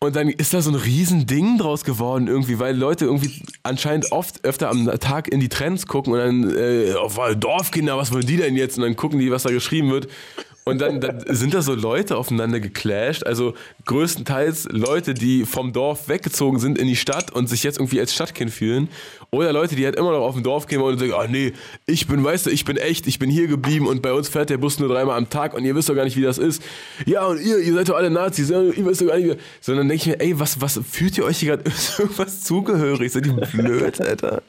Und 0.00 0.14
dann 0.14 0.28
ist 0.28 0.54
da 0.54 0.62
so 0.62 0.70
ein 0.70 0.76
Riesending 0.76 1.58
draus 1.58 1.82
geworden 1.82 2.28
irgendwie, 2.28 2.60
weil 2.60 2.76
Leute 2.76 3.06
irgendwie 3.06 3.42
anscheinend 3.64 4.12
oft 4.12 4.44
öfter 4.44 4.70
am 4.70 4.86
Tag 5.00 5.26
in 5.26 5.40
die 5.40 5.48
Trends 5.48 5.88
gucken 5.88 6.12
und 6.12 6.18
dann, 6.20 6.56
äh, 6.56 6.94
oh, 6.94 7.34
Dorfkinder, 7.34 7.96
was 7.96 8.12
wollen 8.12 8.26
die 8.26 8.36
denn 8.36 8.54
jetzt? 8.54 8.76
Und 8.78 8.84
dann 8.84 8.94
gucken 8.94 9.18
die, 9.18 9.32
was 9.32 9.42
da 9.42 9.50
geschrieben 9.50 9.90
wird. 9.90 10.06
Und 10.68 10.80
dann, 10.80 11.00
dann, 11.00 11.22
sind 11.28 11.54
da 11.54 11.62
so 11.62 11.74
Leute 11.74 12.16
aufeinander 12.16 12.60
geclasht, 12.60 13.24
also 13.24 13.54
größtenteils 13.86 14.68
Leute, 14.70 15.14
die 15.14 15.44
vom 15.44 15.72
Dorf 15.72 16.08
weggezogen 16.08 16.58
sind 16.58 16.78
in 16.78 16.86
die 16.86 16.96
Stadt 16.96 17.30
und 17.30 17.48
sich 17.48 17.62
jetzt 17.62 17.78
irgendwie 17.78 18.00
als 18.00 18.14
Stadtkind 18.14 18.50
fühlen. 18.50 18.88
Oder 19.30 19.52
Leute, 19.52 19.76
die 19.76 19.84
halt 19.84 19.96
immer 19.96 20.12
noch 20.12 20.20
auf 20.20 20.34
dem 20.34 20.42
Dorf 20.42 20.66
gehen 20.66 20.80
und 20.80 20.98
sagen, 20.98 21.12
ah 21.12 21.26
nee, 21.28 21.52
ich 21.84 22.06
bin, 22.06 22.24
weißt 22.24 22.46
du, 22.46 22.50
ich 22.50 22.64
bin 22.64 22.78
echt, 22.78 23.06
ich 23.06 23.18
bin 23.18 23.28
hier 23.28 23.46
geblieben 23.46 23.86
und 23.86 24.00
bei 24.00 24.14
uns 24.14 24.26
fährt 24.26 24.48
der 24.48 24.56
Bus 24.56 24.78
nur 24.78 24.88
dreimal 24.88 25.18
am 25.18 25.28
Tag 25.28 25.52
und 25.52 25.66
ihr 25.66 25.74
wisst 25.74 25.90
doch 25.90 25.94
gar 25.94 26.04
nicht, 26.04 26.16
wie 26.16 26.22
das 26.22 26.38
ist. 26.38 26.62
Ja, 27.04 27.26
und 27.26 27.38
ihr, 27.38 27.58
ihr 27.58 27.74
seid 27.74 27.90
doch 27.90 27.96
alle 27.96 28.08
Nazis, 28.08 28.48
ihr 28.48 28.72
wisst 28.86 29.02
doch 29.02 29.08
gar 29.08 29.18
nicht, 29.18 29.28
wie. 29.28 29.36
Sondern 29.60 29.86
denke 29.88 30.02
ich 30.02 30.06
mir, 30.06 30.20
ey, 30.20 30.40
was, 30.40 30.62
was 30.62 30.80
fühlt 30.90 31.18
ihr 31.18 31.24
euch 31.24 31.40
hier 31.40 31.56
gerade 31.56 31.70
irgendwas 31.98 32.42
zugehörig? 32.42 33.12
Seid 33.12 33.26
ihr 33.26 33.34
blöd, 33.34 34.00
Alter? 34.00 34.42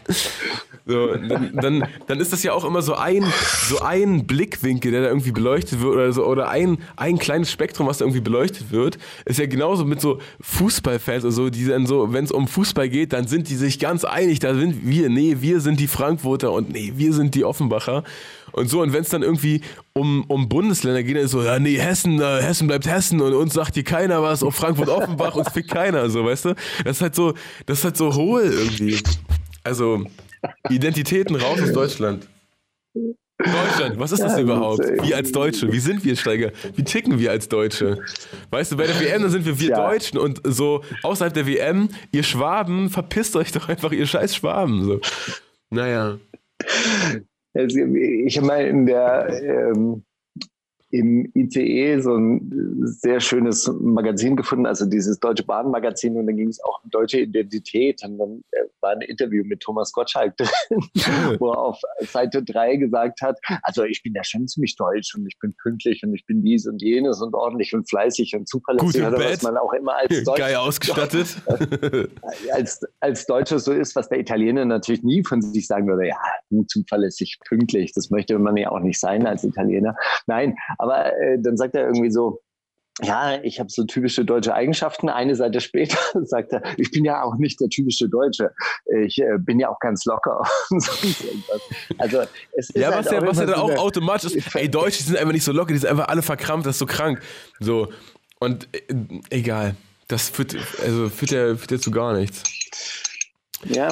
So, 0.85 1.07
dann, 1.13 1.51
dann, 1.53 1.87
dann, 2.07 2.19
ist 2.19 2.31
das 2.31 2.41
ja 2.43 2.53
auch 2.53 2.63
immer 2.63 2.81
so 2.81 2.95
ein, 2.95 3.25
so 3.67 3.79
ein 3.79 4.25
Blickwinkel, 4.25 4.91
der 4.91 5.01
da 5.01 5.07
irgendwie 5.09 5.31
beleuchtet 5.31 5.81
wird 5.81 5.93
oder 5.93 6.13
so, 6.13 6.25
oder 6.25 6.49
ein, 6.49 6.77
ein 6.95 7.19
kleines 7.19 7.51
Spektrum, 7.51 7.85
was 7.85 7.97
da 7.97 8.05
irgendwie 8.05 8.21
beleuchtet 8.21 8.71
wird. 8.71 8.97
Ist 9.25 9.39
ja 9.39 9.45
genauso 9.45 9.83
mit 9.83 9.99
so 10.01 10.19
Fußballfans 10.39 11.25
oder 11.25 11.31
so, 11.31 11.49
die 11.49 11.65
dann 11.65 11.85
so, 11.85 12.13
wenn 12.13 12.23
es 12.23 12.31
um 12.31 12.47
Fußball 12.47 12.89
geht, 12.89 13.13
dann 13.13 13.27
sind 13.27 13.49
die 13.49 13.55
sich 13.55 13.77
ganz 13.77 14.03
einig, 14.03 14.39
da 14.39 14.55
sind 14.55 14.68
wir, 14.83 15.09
nee, 15.09 15.37
wir 15.39 15.59
sind 15.61 15.79
die 15.79 15.87
Frankfurter 15.87 16.51
und 16.51 16.71
nee, 16.71 16.93
wir 16.95 17.13
sind 17.13 17.35
die 17.35 17.45
Offenbacher. 17.45 18.03
Und 18.51 18.69
so, 18.69 18.81
und 18.81 18.93
wenn 18.93 19.01
es 19.01 19.09
dann 19.09 19.21
irgendwie 19.21 19.61
um, 19.93 20.23
um 20.27 20.49
Bundesländer 20.49 21.03
geht, 21.03 21.15
dann 21.15 21.23
ist 21.23 21.31
so, 21.31 21.43
ja, 21.43 21.59
nee, 21.59 21.77
Hessen, 21.77 22.19
äh, 22.19 22.41
Hessen 22.41 22.67
bleibt 22.67 22.87
Hessen 22.87 23.21
und 23.21 23.33
uns 23.33 23.53
sagt 23.53 23.75
hier 23.75 23.83
keiner 23.83 24.23
was, 24.23 24.43
auf 24.43 24.55
Frankfurt-Offenbach 24.55 25.35
uns 25.35 25.49
fickt 25.49 25.69
keiner, 25.71 26.09
so, 26.09 26.25
weißt 26.25 26.45
du? 26.45 26.55
Das 26.83 26.97
ist 26.97 27.01
halt 27.01 27.15
so, 27.15 27.33
das 27.65 27.79
ist 27.79 27.83
halt 27.83 27.97
so 27.97 28.15
hohl 28.15 28.43
irgendwie. 28.43 28.99
Also, 29.63 30.03
Identitäten 30.69 31.35
raus 31.35 31.61
aus 31.61 31.73
Deutschland. 31.73 32.27
Deutschland, 33.39 33.97
was 33.97 34.11
ist 34.11 34.21
das 34.21 34.33
ja, 34.33 34.41
überhaupt? 34.41 34.81
Wie 35.01 35.15
als 35.15 35.31
Deutsche, 35.31 35.71
wie 35.71 35.79
sind 35.79 36.03
wir, 36.03 36.17
Steiger? 36.17 36.51
Wie 36.75 36.83
ticken 36.83 37.19
wir 37.19 37.31
als 37.31 37.47
Deutsche? 37.47 37.99
Weißt 38.49 38.73
du, 38.73 38.77
bei 38.77 38.85
der 38.85 38.99
WM, 38.99 39.21
da 39.21 39.29
sind 39.29 39.45
wir 39.45 39.57
wir 39.57 39.69
ja. 39.69 39.89
Deutschen 39.89 40.19
und 40.19 40.41
so 40.43 40.83
außerhalb 41.03 41.33
der 41.33 41.47
WM, 41.47 41.87
ihr 42.11 42.23
Schwaben, 42.23 42.89
verpisst 42.89 43.37
euch 43.37 43.53
doch 43.53 43.69
einfach, 43.69 43.93
ihr 43.93 44.05
scheiß 44.05 44.35
Schwaben. 44.35 44.83
So. 44.83 44.99
Naja. 45.69 46.19
Also, 47.53 47.79
ich 47.79 48.41
mal 48.41 48.65
in 48.65 48.85
der 48.85 49.41
ähm, 49.41 50.03
im 50.91 51.31
ICE 51.35 51.99
so 51.99 52.15
ein 52.15 52.81
sehr 52.83 53.19
schönes 53.19 53.71
Magazin 53.79 54.35
gefunden, 54.35 54.65
also 54.65 54.85
dieses 54.85 55.19
Deutsche 55.19 55.43
Bahn-Magazin 55.43 56.17
und 56.17 56.25
da 56.25 56.31
ging 56.31 56.47
es 56.47 56.63
auch 56.63 56.83
um 56.83 56.89
deutsche 56.89 57.19
Identität 57.19 58.03
und 58.03 58.17
dann 58.17 58.43
äh, 58.51 58.63
war 58.81 58.91
ein 58.91 59.01
Interview 59.01 59.43
mit 59.45 59.59
Thomas 59.59 59.91
Gottschalk 59.91 60.35
drin, 60.37 60.49
wo 61.39 61.51
er 61.51 61.59
auf 61.59 61.79
Seite 62.01 62.41
3 62.41 62.77
gesagt 62.77 63.21
hat, 63.21 63.39
also 63.61 63.83
ich 63.83 64.01
bin 64.01 64.13
ja 64.13 64.23
schon 64.23 64.47
ziemlich 64.47 64.75
deutsch 64.75 65.13
und 65.15 65.27
ich 65.27 65.37
bin 65.39 65.53
pünktlich 65.61 66.01
und 66.03 66.13
ich 66.15 66.25
bin 66.25 66.41
dies 66.41 66.67
und 66.67 66.81
jenes 66.81 67.21
und 67.21 67.35
ordentlich 67.35 67.73
und 67.75 67.87
fleißig 67.87 68.35
und 68.35 68.47
zuverlässig, 68.47 69.03
oder 69.03 69.19
was 69.19 69.43
man 69.43 69.57
auch 69.57 69.73
immer 69.73 69.95
als 69.95 70.23
Deutscher 70.23 70.43
Geil 70.43 70.55
ausgestattet. 70.55 71.37
als, 72.51 72.81
als 72.99 73.25
Deutscher 73.27 73.59
so 73.59 73.73
ist, 73.73 73.95
was 73.95 74.09
der 74.09 74.19
Italiener 74.19 74.65
natürlich 74.65 75.03
nie 75.03 75.23
von 75.23 75.41
sich 75.41 75.67
sagen 75.67 75.87
würde, 75.87 76.07
ja, 76.07 76.17
zuverlässig, 76.67 77.39
pünktlich, 77.47 77.93
das 77.93 78.09
möchte 78.09 78.39
man 78.39 78.57
ja 78.57 78.71
auch 78.71 78.79
nicht 78.79 78.99
sein 78.99 79.27
als 79.27 79.43
Italiener. 79.43 79.95
Nein, 80.25 80.55
aber 80.79 81.15
äh, 81.17 81.37
dann 81.39 81.57
sagt 81.57 81.75
er 81.75 81.85
irgendwie 81.85 82.09
so, 82.09 82.41
ja, 83.01 83.41
ich 83.43 83.59
habe 83.59 83.69
so 83.69 83.85
typische 83.85 84.25
deutsche 84.25 84.53
Eigenschaften. 84.53 85.09
Eine 85.09 85.35
Seite 85.35 85.61
später 85.61 85.97
sagt 86.25 86.51
er, 86.51 86.63
ich 86.77 86.91
bin 86.91 87.05
ja 87.05 87.23
auch 87.23 87.35
nicht 87.35 87.59
der 87.61 87.69
typische 87.69 88.09
Deutsche. 88.09 88.51
Ich 89.05 89.19
äh, 89.19 89.37
bin 89.37 89.59
ja 89.59 89.69
auch 89.69 89.79
ganz 89.79 90.05
locker. 90.05 90.41
also 91.97 92.21
es 92.53 92.69
ist 92.69 92.75
ja, 92.75 92.87
halt 92.93 93.05
was 93.05 93.11
ja, 93.11 93.25
was 93.25 93.39
ja 93.39 93.45
dann 93.45 93.55
auch 93.55 93.77
automatisch 93.77 94.35
ist. 94.35 94.55
Ey, 94.55 94.69
Deutsche 94.69 95.03
sind 95.03 95.17
einfach 95.17 95.33
nicht 95.33 95.43
so 95.43 95.51
locker, 95.51 95.73
die 95.73 95.79
sind 95.79 95.89
einfach 95.89 96.07
alle 96.07 96.21
verkrampft, 96.21 96.65
das 96.65 96.75
ist 96.75 96.79
so 96.79 96.85
krank. 96.85 97.21
So 97.59 97.87
und 98.39 98.67
äh, 98.73 98.93
egal, 99.29 99.75
das 100.07 100.29
führt 100.29 100.55
also 100.83 101.09
führt 101.09 101.31
ja, 101.31 101.55
führt 101.55 101.71
ja 101.71 101.79
zu 101.79 101.91
gar 101.91 102.13
nichts. 102.13 102.43
Ja, 103.65 103.89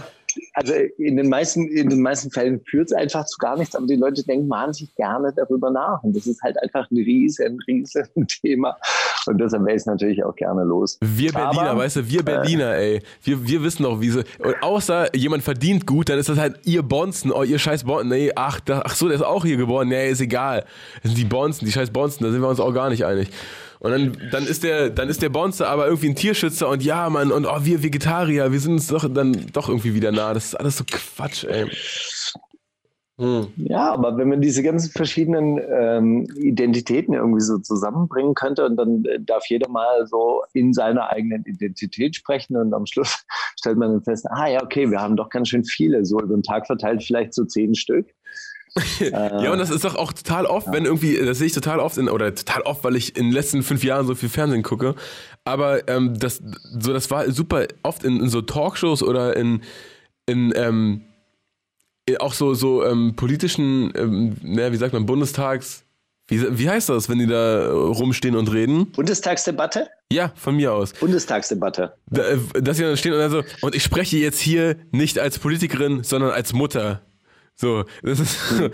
also 0.53 0.73
in 0.73 1.17
den 1.17 1.29
meisten, 1.29 1.67
in 1.67 1.89
den 1.89 2.01
meisten 2.01 2.31
Fällen 2.31 2.61
führt 2.61 2.87
es 2.87 2.93
einfach 2.93 3.25
zu 3.25 3.37
gar 3.37 3.57
nichts, 3.57 3.75
aber 3.75 3.87
die 3.87 3.95
Leute 3.95 4.23
denken 4.23 4.49
wahnsinnig 4.49 4.95
gerne 4.95 5.33
darüber 5.35 5.69
nach. 5.69 6.03
Und 6.03 6.15
das 6.15 6.27
ist 6.27 6.41
halt 6.41 6.61
einfach 6.61 6.89
ein 6.91 6.97
riesen, 6.97 7.59
riesen 7.67 8.07
Thema. 8.27 8.77
Und 9.27 9.37
deshalb 9.39 9.65
wäre 9.65 9.75
ich 9.75 9.85
natürlich 9.85 10.23
auch 10.23 10.35
gerne 10.35 10.63
los. 10.63 10.97
Wir 11.01 11.31
Berliner, 11.31 11.69
aber, 11.71 11.79
weißt 11.79 11.97
du, 11.97 12.09
wir 12.09 12.23
Berliner, 12.23 12.75
äh, 12.75 12.95
ey. 12.95 13.01
Wir, 13.23 13.47
wir 13.47 13.63
wissen 13.63 13.83
doch, 13.83 13.99
wie 14.01 14.09
sie. 14.09 14.23
Und 14.39 14.61
außer 14.61 15.15
jemand 15.15 15.43
verdient 15.43 15.85
gut, 15.85 16.09
dann 16.09 16.19
ist 16.19 16.29
das 16.29 16.37
halt 16.37 16.59
ihr 16.65 16.83
Bonzen, 16.83 17.31
oh, 17.31 17.43
ihr 17.43 17.59
scheiß 17.59 17.83
Bonzen. 17.83 18.09
Nee, 18.09 18.31
ach, 18.35 18.59
da, 18.59 18.81
ach 18.85 18.95
so, 18.95 19.07
der 19.07 19.15
ist 19.15 19.23
auch 19.23 19.45
hier 19.45 19.57
geboren. 19.57 19.87
Nee, 19.87 20.09
ist 20.09 20.21
egal. 20.21 20.65
Das 21.01 21.11
sind 21.11 21.17
die 21.17 21.25
Bonzen, 21.25 21.65
die 21.65 21.71
scheiß 21.71 21.91
Bonzen, 21.91 22.23
da 22.23 22.31
sind 22.31 22.41
wir 22.41 22.47
uns 22.47 22.59
auch 22.59 22.73
gar 22.73 22.89
nicht 22.89 23.05
einig. 23.05 23.29
Und 23.79 23.91
dann, 23.91 24.17
dann 24.31 24.47
ist 24.47 24.63
der, 24.63 24.89
dann 24.89 25.07
ist 25.07 25.21
der 25.21 25.29
Bonze 25.29 25.67
aber 25.67 25.85
irgendwie 25.85 26.09
ein 26.09 26.15
Tierschützer 26.15 26.67
und 26.67 26.83
ja, 26.83 27.09
Mann, 27.09 27.31
und 27.31 27.45
oh, 27.45 27.59
wir 27.61 27.83
Vegetarier, 27.83 28.51
wir 28.51 28.59
sind 28.59 28.73
uns 28.73 28.87
doch 28.87 29.07
dann 29.07 29.45
doch 29.53 29.69
irgendwie 29.69 29.93
wieder 29.93 30.11
nah. 30.11 30.33
Das 30.33 30.45
ist 30.45 30.55
alles 30.55 30.77
so 30.77 30.83
Quatsch, 30.83 31.43
ey. 31.43 31.69
Hm. 33.19 33.47
Ja, 33.55 33.91
aber 33.91 34.15
wenn 34.17 34.29
man 34.29 34.41
diese 34.41 34.61
ganzen 34.61 34.91
verschiedenen 34.91 35.59
ähm, 35.71 36.27
Identitäten 36.35 37.15
irgendwie 37.15 37.41
so 37.41 37.57
zusammenbringen 37.57 38.35
könnte 38.35 38.63
und 38.63 38.75
dann 38.77 39.05
äh, 39.05 39.19
darf 39.19 39.47
jeder 39.49 39.69
mal 39.69 40.05
so 40.05 40.43
in 40.53 40.71
seiner 40.71 41.09
eigenen 41.09 41.43
Identität 41.45 42.15
sprechen 42.15 42.55
und 42.57 42.75
am 42.75 42.85
Schluss 42.85 43.25
stellt 43.59 43.77
man 43.77 43.91
dann 43.91 44.03
fest, 44.03 44.27
ah 44.29 44.47
ja, 44.47 44.63
okay, 44.63 44.91
wir 44.91 45.01
haben 45.01 45.15
doch 45.15 45.29
ganz 45.29 45.49
schön 45.49 45.63
viele, 45.63 46.05
so 46.05 46.19
über 46.19 46.35
den 46.35 46.43
Tag 46.43 46.67
verteilt 46.67 47.03
vielleicht 47.03 47.33
so 47.33 47.45
zehn 47.45 47.73
Stück. 47.73 48.07
ja, 48.99 49.51
und 49.51 49.57
das 49.57 49.71
ist 49.71 49.83
doch 49.83 49.95
auch 49.95 50.13
total 50.13 50.45
oft, 50.45 50.71
wenn 50.71 50.85
irgendwie, 50.85 51.17
das 51.17 51.39
sehe 51.39 51.47
ich 51.47 51.53
total 51.53 51.79
oft 51.79 51.97
in, 51.97 52.09
oder 52.09 52.35
total 52.35 52.61
oft, 52.61 52.83
weil 52.83 52.95
ich 52.95 53.17
in 53.17 53.23
den 53.23 53.31
letzten 53.31 53.63
fünf 53.63 53.83
Jahren 53.83 54.05
so 54.05 54.13
viel 54.13 54.29
Fernsehen 54.29 54.61
gucke. 54.61 54.93
Aber 55.43 55.87
ähm, 55.89 56.19
das, 56.19 56.43
so, 56.79 56.93
das 56.93 57.09
war 57.09 57.31
super 57.31 57.65
oft 57.81 58.03
in, 58.03 58.19
in 58.19 58.29
so 58.29 58.43
Talkshows 58.43 59.01
oder 59.01 59.35
in, 59.35 59.61
in 60.27 60.53
ähm, 60.55 61.06
auch 62.19 62.33
so, 62.33 62.53
so 62.53 62.85
ähm, 62.85 63.15
politischen, 63.15 63.91
ähm, 63.95 64.37
na, 64.41 64.71
wie 64.71 64.77
sagt 64.77 64.93
man, 64.93 65.05
Bundestags. 65.05 65.83
Wie, 66.29 66.57
wie 66.57 66.69
heißt 66.69 66.89
das, 66.89 67.07
wenn 67.09 67.19
die 67.19 67.27
da 67.27 67.71
rumstehen 67.71 68.35
und 68.35 68.51
reden? 68.51 68.91
Bundestagsdebatte? 68.91 69.87
Ja, 70.11 70.31
von 70.35 70.55
mir 70.55 70.73
aus. 70.73 70.93
Bundestagsdebatte. 70.93 71.93
Da, 72.09 72.23
äh, 72.23 72.37
dass 72.61 72.77
sie 72.77 72.83
dann 72.83 72.97
stehen 72.97 73.13
und 73.13 73.19
dann 73.19 73.31
so, 73.31 73.43
und 73.61 73.75
ich 73.75 73.83
spreche 73.83 74.17
jetzt 74.17 74.39
hier 74.39 74.77
nicht 74.91 75.19
als 75.19 75.39
Politikerin, 75.39 76.03
sondern 76.03 76.31
als 76.31 76.53
Mutter. 76.53 77.01
So, 77.55 77.85
das 78.03 78.19
ist. 78.19 78.37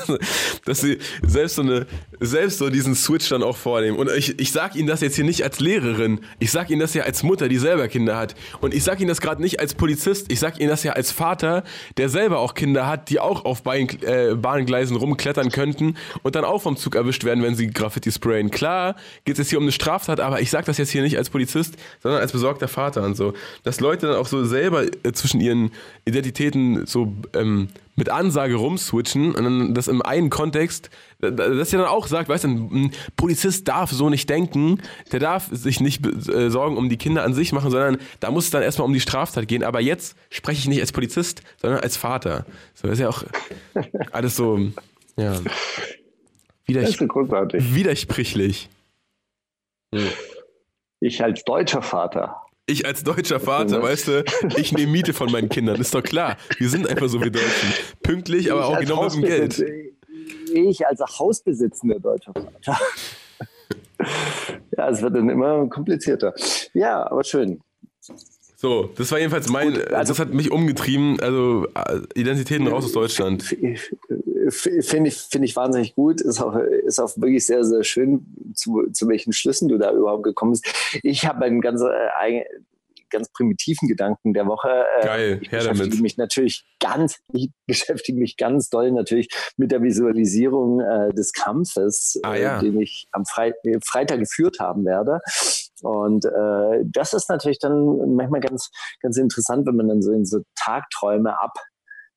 dass 0.64 0.80
sie 0.80 0.98
selbst 1.22 1.56
so 1.56 1.62
eine, 1.62 1.86
selbst 2.20 2.58
so 2.58 2.70
diesen 2.70 2.94
Switch 2.94 3.28
dann 3.28 3.42
auch 3.42 3.56
vornehmen. 3.56 3.98
Und 3.98 4.10
ich, 4.10 4.38
ich 4.38 4.52
sag 4.52 4.74
Ihnen 4.76 4.88
das 4.88 5.00
jetzt 5.00 5.16
hier 5.16 5.24
nicht 5.24 5.42
als 5.42 5.60
Lehrerin. 5.60 6.20
Ich 6.38 6.50
sag 6.50 6.70
Ihnen 6.70 6.80
das 6.80 6.94
ja 6.94 7.04
als 7.04 7.22
Mutter, 7.22 7.48
die 7.48 7.58
selber 7.58 7.88
Kinder 7.88 8.16
hat. 8.16 8.34
Und 8.60 8.74
ich 8.74 8.84
sag 8.84 9.00
Ihnen 9.00 9.08
das 9.08 9.20
gerade 9.20 9.42
nicht 9.42 9.60
als 9.60 9.74
Polizist. 9.74 10.30
Ich 10.30 10.40
sag 10.40 10.58
Ihnen 10.60 10.68
das 10.68 10.82
ja 10.82 10.92
als 10.92 11.10
Vater, 11.10 11.64
der 11.96 12.08
selber 12.08 12.38
auch 12.38 12.54
Kinder 12.54 12.86
hat, 12.86 13.10
die 13.10 13.20
auch 13.20 13.44
auf 13.44 13.62
Bein, 13.62 13.88
äh, 14.02 14.34
Bahngleisen 14.34 14.96
rumklettern 14.96 15.50
könnten 15.50 15.96
und 16.22 16.34
dann 16.34 16.44
auch 16.44 16.62
vom 16.62 16.76
Zug 16.76 16.94
erwischt 16.94 17.24
werden, 17.24 17.42
wenn 17.42 17.54
sie 17.54 17.68
Graffiti 17.68 18.10
sprayen. 18.10 18.50
Klar 18.50 18.96
geht 19.24 19.34
es 19.34 19.38
jetzt 19.38 19.50
hier 19.50 19.58
um 19.58 19.64
eine 19.64 19.72
Straftat, 19.72 20.20
aber 20.20 20.40
ich 20.40 20.50
sag 20.50 20.64
das 20.64 20.78
jetzt 20.78 20.90
hier 20.90 21.02
nicht 21.02 21.18
als 21.18 21.30
Polizist, 21.30 21.76
sondern 22.02 22.20
als 22.20 22.32
besorgter 22.32 22.68
Vater 22.68 23.02
und 23.04 23.16
so. 23.16 23.32
Dass 23.62 23.80
Leute 23.80 24.06
dann 24.06 24.16
auch 24.16 24.26
so 24.26 24.44
selber 24.44 24.84
äh, 24.84 25.12
zwischen 25.12 25.40
ihren 25.40 25.70
Identitäten 26.04 26.86
so 26.86 27.12
ähm, 27.34 27.68
mit 27.94 28.08
Ansage 28.08 28.54
rumswitchen 28.54 29.34
und 29.34 29.44
dann 29.44 29.74
das 29.74 29.88
im 29.88 30.02
einen 30.02 30.30
Kontext, 30.30 30.90
dass 31.20 31.72
ihr 31.72 31.78
dann 31.78 31.88
auch 31.88 32.06
sagt, 32.06 32.28
weißt 32.28 32.44
du, 32.44 32.48
ein 32.48 32.92
Polizist 33.16 33.68
darf 33.68 33.90
so 33.90 34.08
nicht 34.08 34.30
denken, 34.30 34.80
der 35.12 35.20
darf 35.20 35.48
sich 35.50 35.80
nicht 35.80 36.06
äh, 36.28 36.50
Sorgen 36.50 36.76
um 36.76 36.88
die 36.88 36.96
Kinder 36.96 37.22
an 37.22 37.34
sich 37.34 37.52
machen, 37.52 37.70
sondern 37.70 37.98
da 38.20 38.30
muss 38.30 38.44
es 38.44 38.50
dann 38.50 38.62
erstmal 38.62 38.86
um 38.86 38.94
die 38.94 39.00
Straftat 39.00 39.46
gehen. 39.46 39.62
Aber 39.62 39.80
jetzt 39.80 40.16
spreche 40.30 40.60
ich 40.60 40.68
nicht 40.68 40.80
als 40.80 40.92
Polizist, 40.92 41.42
sondern 41.60 41.80
als 41.80 41.96
Vater. 41.96 42.46
So 42.74 42.88
ist 42.88 42.98
ja 42.98 43.08
auch 43.08 43.24
alles 44.12 44.36
so, 44.36 44.58
ja. 45.16 45.38
Widers 46.66 46.98
widersprüchlich. 46.98 48.70
Ich 51.00 51.22
als 51.22 51.44
deutscher 51.44 51.82
Vater 51.82 52.40
ich 52.72 52.86
als 52.86 53.04
deutscher 53.04 53.38
Vater, 53.38 53.82
weißt 53.82 54.08
du, 54.08 54.24
ich 54.56 54.72
nehme 54.72 54.90
Miete 54.90 55.12
von 55.12 55.30
meinen 55.30 55.48
Kindern, 55.48 55.80
ist 55.80 55.94
doch 55.94 56.02
klar. 56.02 56.36
Wir 56.58 56.68
sind 56.68 56.88
einfach 56.88 57.08
so 57.08 57.20
wie 57.20 57.30
Deutschen. 57.30 57.72
Pünktlich, 58.02 58.50
aber 58.50 58.66
auch 58.66 58.80
genau 58.80 59.04
mit 59.04 59.14
dem 59.14 59.22
Geld. 59.22 59.64
Ich 60.52 60.86
als 60.86 61.00
hausbesitzender 61.18 62.00
deutscher 62.00 62.32
Vater. 62.32 62.78
ja, 64.76 64.88
es 64.88 65.02
wird 65.02 65.14
dann 65.14 65.28
immer 65.28 65.68
komplizierter. 65.68 66.34
Ja, 66.74 67.10
aber 67.10 67.22
schön. 67.24 67.60
So, 68.56 68.90
das 68.96 69.10
war 69.10 69.18
jedenfalls 69.18 69.48
mein, 69.48 69.74
Gut, 69.74 69.92
also, 69.92 70.12
das 70.12 70.18
hat 70.20 70.32
mich 70.32 70.52
umgetrieben, 70.52 71.18
also 71.20 71.66
äh, 71.74 72.00
Identitäten 72.14 72.68
raus 72.68 72.84
aus 72.84 72.92
Deutschland. 72.92 73.56
Finde 74.50 75.08
ich, 75.08 75.16
find 75.16 75.44
ich 75.44 75.56
wahnsinnig 75.56 75.94
gut, 75.94 76.20
ist 76.20 76.40
auch, 76.40 76.56
ist 76.56 76.98
auch 76.98 77.16
wirklich 77.16 77.46
sehr, 77.46 77.64
sehr 77.64 77.84
schön, 77.84 78.52
zu, 78.54 78.90
zu 78.92 79.08
welchen 79.08 79.32
Schlüssen 79.32 79.68
du 79.68 79.78
da 79.78 79.92
überhaupt 79.92 80.24
gekommen 80.24 80.52
bist. 80.52 80.66
Ich 81.02 81.26
habe 81.26 81.44
einen 81.44 81.60
ganz, 81.60 81.82
äh, 81.82 82.44
ganz 83.12 83.30
primitiven 83.30 83.86
Gedanken 83.86 84.32
der 84.32 84.46
Woche. 84.46 84.84
Äh, 85.00 85.04
Geil, 85.04 85.38
ich 85.40 85.50
beschäftige 85.50 85.90
damit. 85.90 86.00
mich 86.00 86.16
natürlich 86.16 86.64
ganz, 86.80 87.20
ich 87.32 87.50
beschäftige 87.66 88.18
mich 88.18 88.36
ganz 88.36 88.68
doll 88.70 88.90
natürlich 88.90 89.28
mit 89.56 89.70
der 89.70 89.82
Visualisierung 89.82 90.80
äh, 90.80 91.12
des 91.12 91.32
Kampfes, 91.32 92.18
ah, 92.24 92.34
ja. 92.34 92.58
äh, 92.58 92.62
den 92.62 92.80
ich 92.80 93.06
am 93.12 93.24
Fre 93.24 93.52
Freitag 93.84 94.18
geführt 94.18 94.58
haben 94.58 94.84
werde. 94.84 95.20
Und 95.82 96.24
äh, 96.24 96.84
das 96.84 97.12
ist 97.12 97.28
natürlich 97.28 97.58
dann 97.58 98.14
manchmal 98.14 98.40
ganz, 98.40 98.70
ganz 99.00 99.16
interessant, 99.16 99.66
wenn 99.66 99.76
man 99.76 99.88
dann 99.88 100.02
so 100.02 100.12
in 100.12 100.24
so 100.24 100.40
Tagträume 100.56 101.40
ab, 101.40 101.52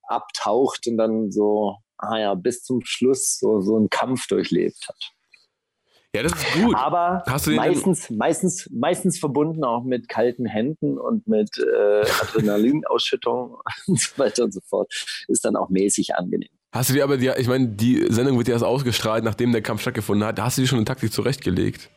abtaucht 0.03 0.87
und 0.87 0.97
dann 0.97 1.31
so, 1.31 1.75
ah 1.97 2.17
ja, 2.17 2.33
bis 2.33 2.63
zum 2.63 2.81
Schluss 2.83 3.37
so, 3.39 3.61
so 3.61 3.75
einen 3.75 3.89
Kampf 3.89 4.27
durchlebt 4.27 4.87
hat. 4.87 5.15
Ja, 6.15 6.23
das 6.23 6.31
ist 6.31 6.53
gut. 6.53 6.75
Aber 6.77 7.23
meistens, 7.47 8.09
meistens, 8.09 8.69
meistens 8.71 9.19
verbunden 9.19 9.65
auch 9.65 9.83
mit 9.83 10.07
kalten 10.07 10.45
Händen 10.45 10.97
und 10.97 11.27
mit 11.27 11.49
äh, 11.57 12.05
Adrenalinausschüttung 12.21 13.57
und 13.87 13.99
so 13.99 14.17
weiter 14.17 14.45
und 14.45 14.53
so 14.53 14.61
fort. 14.65 14.89
Ist 15.27 15.43
dann 15.43 15.57
auch 15.57 15.69
mäßig 15.69 16.15
angenehm. 16.15 16.49
Hast 16.71 16.89
du 16.89 16.93
dir 16.93 17.03
aber, 17.03 17.17
die, 17.17 17.31
ich 17.37 17.47
meine, 17.47 17.67
die 17.67 18.05
Sendung 18.09 18.37
wird 18.37 18.47
ja 18.47 18.53
erst 18.53 18.63
ausgestrahlt, 18.63 19.25
nachdem 19.25 19.51
der 19.51 19.61
Kampf 19.61 19.81
stattgefunden 19.81 20.25
hat. 20.25 20.39
Hast 20.39 20.57
du 20.57 20.61
dir 20.61 20.67
schon 20.67 20.77
eine 20.77 20.85
Taktik 20.85 21.11
zurechtgelegt? 21.11 21.89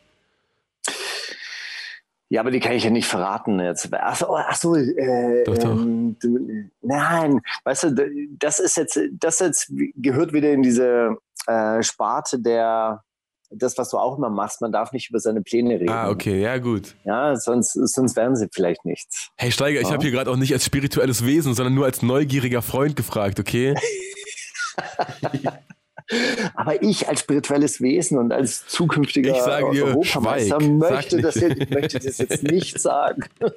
Ja, 2.31 2.43
aber 2.43 2.51
die 2.51 2.61
kann 2.61 2.72
ich 2.72 2.85
ja 2.85 2.91
nicht 2.91 3.07
verraten 3.07 3.59
jetzt. 3.59 3.89
Ach 3.93 4.16
so, 4.16 4.37
ach 4.37 4.57
so 4.57 4.74
äh, 4.74 5.45
doch, 5.45 5.57
doch. 5.57 5.70
Ähm, 5.70 6.16
du, 6.20 6.68
nein, 6.83 7.41
weißt 7.64 7.85
du, 7.85 8.29
das 8.39 8.59
ist 8.59 8.76
jetzt, 8.76 9.01
das 9.12 9.39
jetzt 9.39 9.72
gehört 9.97 10.35
wieder 10.35 10.53
in 10.53 10.62
diese 10.62 11.16
äh, 11.47 11.83
Sparte 11.83 12.39
der, 12.39 13.03
das, 13.51 13.79
was 13.79 13.89
du 13.91 13.97
auch 13.97 14.18
immer 14.18 14.29
machst, 14.29 14.61
man 14.61 14.72
darf 14.72 14.93
nicht 14.93 15.09
über 15.09 15.20
seine 15.20 15.41
Pläne 15.41 15.81
reden. 15.81 15.89
Ah, 15.89 16.11
okay, 16.11 16.43
ja, 16.43 16.59
gut. 16.59 16.97
Ja, 17.05 17.35
sonst, 17.37 17.72
sonst 17.72 18.14
wären 18.14 18.37
sie 18.37 18.49
vielleicht 18.53 18.85
nichts. 18.85 19.31
Hey, 19.37 19.51
Steiger, 19.51 19.81
ja? 19.81 19.87
ich 19.87 19.93
habe 19.93 20.03
hier 20.03 20.11
gerade 20.11 20.31
auch 20.31 20.37
nicht 20.37 20.53
als 20.53 20.66
spirituelles 20.66 21.24
Wesen, 21.24 21.55
sondern 21.55 21.74
nur 21.74 21.87
als 21.87 22.03
neugieriger 22.03 22.61
Freund 22.61 22.95
gefragt, 22.95 23.41
okay? 23.41 23.74
Aber 26.54 26.82
ich 26.82 27.09
als 27.09 27.20
spirituelles 27.20 27.80
Wesen 27.80 28.18
und 28.18 28.32
als 28.32 28.66
zukünftiger 28.66 29.32
ich 29.32 29.42
sage 29.42 29.70
dir, 29.72 29.84
Europameister 29.86 30.61
schweig, 30.61 30.90
möchte, 30.90 31.20
das 31.20 31.34
jetzt, 31.36 31.70
möchte 31.70 31.98
das 31.98 32.18
jetzt 32.18 32.42
nicht 32.42 32.80
sagen. 32.80 33.24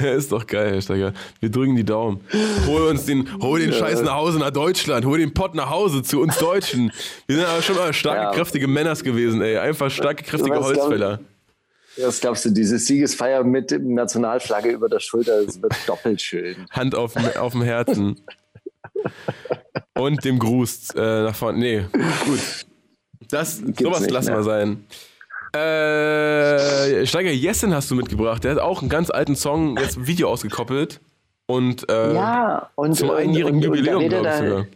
Ja, 0.00 0.12
ist 0.12 0.30
doch 0.30 0.46
geil, 0.46 0.74
Herr 0.74 0.80
Steiger. 0.80 1.12
Wir 1.40 1.50
drücken 1.50 1.74
die 1.74 1.84
Daumen. 1.84 2.20
Hol 2.66 2.82
uns 2.82 3.04
den, 3.04 3.28
hol 3.42 3.58
den 3.58 3.72
Scheiß 3.72 4.02
nach 4.02 4.14
Hause 4.14 4.38
nach 4.38 4.52
Deutschland. 4.52 5.04
Hol 5.04 5.18
den 5.18 5.34
Pott 5.34 5.56
nach 5.56 5.70
Hause 5.70 6.02
zu 6.02 6.20
uns 6.20 6.38
Deutschen. 6.38 6.92
Wir 7.26 7.36
sind 7.36 7.44
aber 7.44 7.60
schon 7.60 7.76
mal 7.76 7.92
starke, 7.92 8.22
ja. 8.22 8.30
kräftige 8.30 8.68
Männers 8.68 9.02
gewesen, 9.02 9.42
ey. 9.42 9.58
Einfach 9.58 9.90
starke, 9.90 10.22
kräftige 10.22 10.56
Was 10.56 10.66
Holzfäller. 10.66 11.20
Was 11.96 12.20
glaubst 12.20 12.44
du, 12.44 12.50
diese 12.50 12.78
Siegesfeier 12.78 13.42
mit 13.42 13.72
Nationalflagge 13.82 14.70
über 14.70 14.88
der 14.88 15.00
Schulter, 15.00 15.44
das 15.44 15.60
wird 15.60 15.74
doppelt 15.86 16.22
schön. 16.22 16.56
Hand 16.70 16.94
auf, 16.94 17.14
auf 17.36 17.52
dem 17.52 17.62
Herzen. 17.62 18.20
Und 19.98 20.24
dem 20.24 20.38
Gruß 20.38 20.94
äh, 20.96 21.22
nach 21.24 21.34
vorne. 21.34 21.58
Nee, 21.58 21.84
gut. 22.24 22.66
Das, 23.28 23.58
sowas 23.58 24.08
lassen 24.08 24.34
wir 24.34 24.42
sein. 24.42 24.86
Äh, 25.52 27.06
Steiger 27.06 27.30
Jessen 27.30 27.74
hast 27.74 27.90
du 27.90 27.96
mitgebracht. 27.96 28.44
Der 28.44 28.52
hat 28.52 28.58
auch 28.58 28.80
einen 28.80 28.88
ganz 28.88 29.10
alten 29.10 29.34
Song, 29.34 29.76
jetzt 29.78 29.98
ein 29.98 30.06
Video 30.06 30.28
ausgekoppelt. 30.28 31.00
Und, 31.46 31.90
äh, 31.90 32.14
ja, 32.14 32.70
und 32.76 32.94
zum 32.94 33.10
einjährigen 33.10 33.60
Jubiläum, 33.60 34.08
glaube 34.08 34.28
ich 34.28 34.34
sogar. 34.34 34.66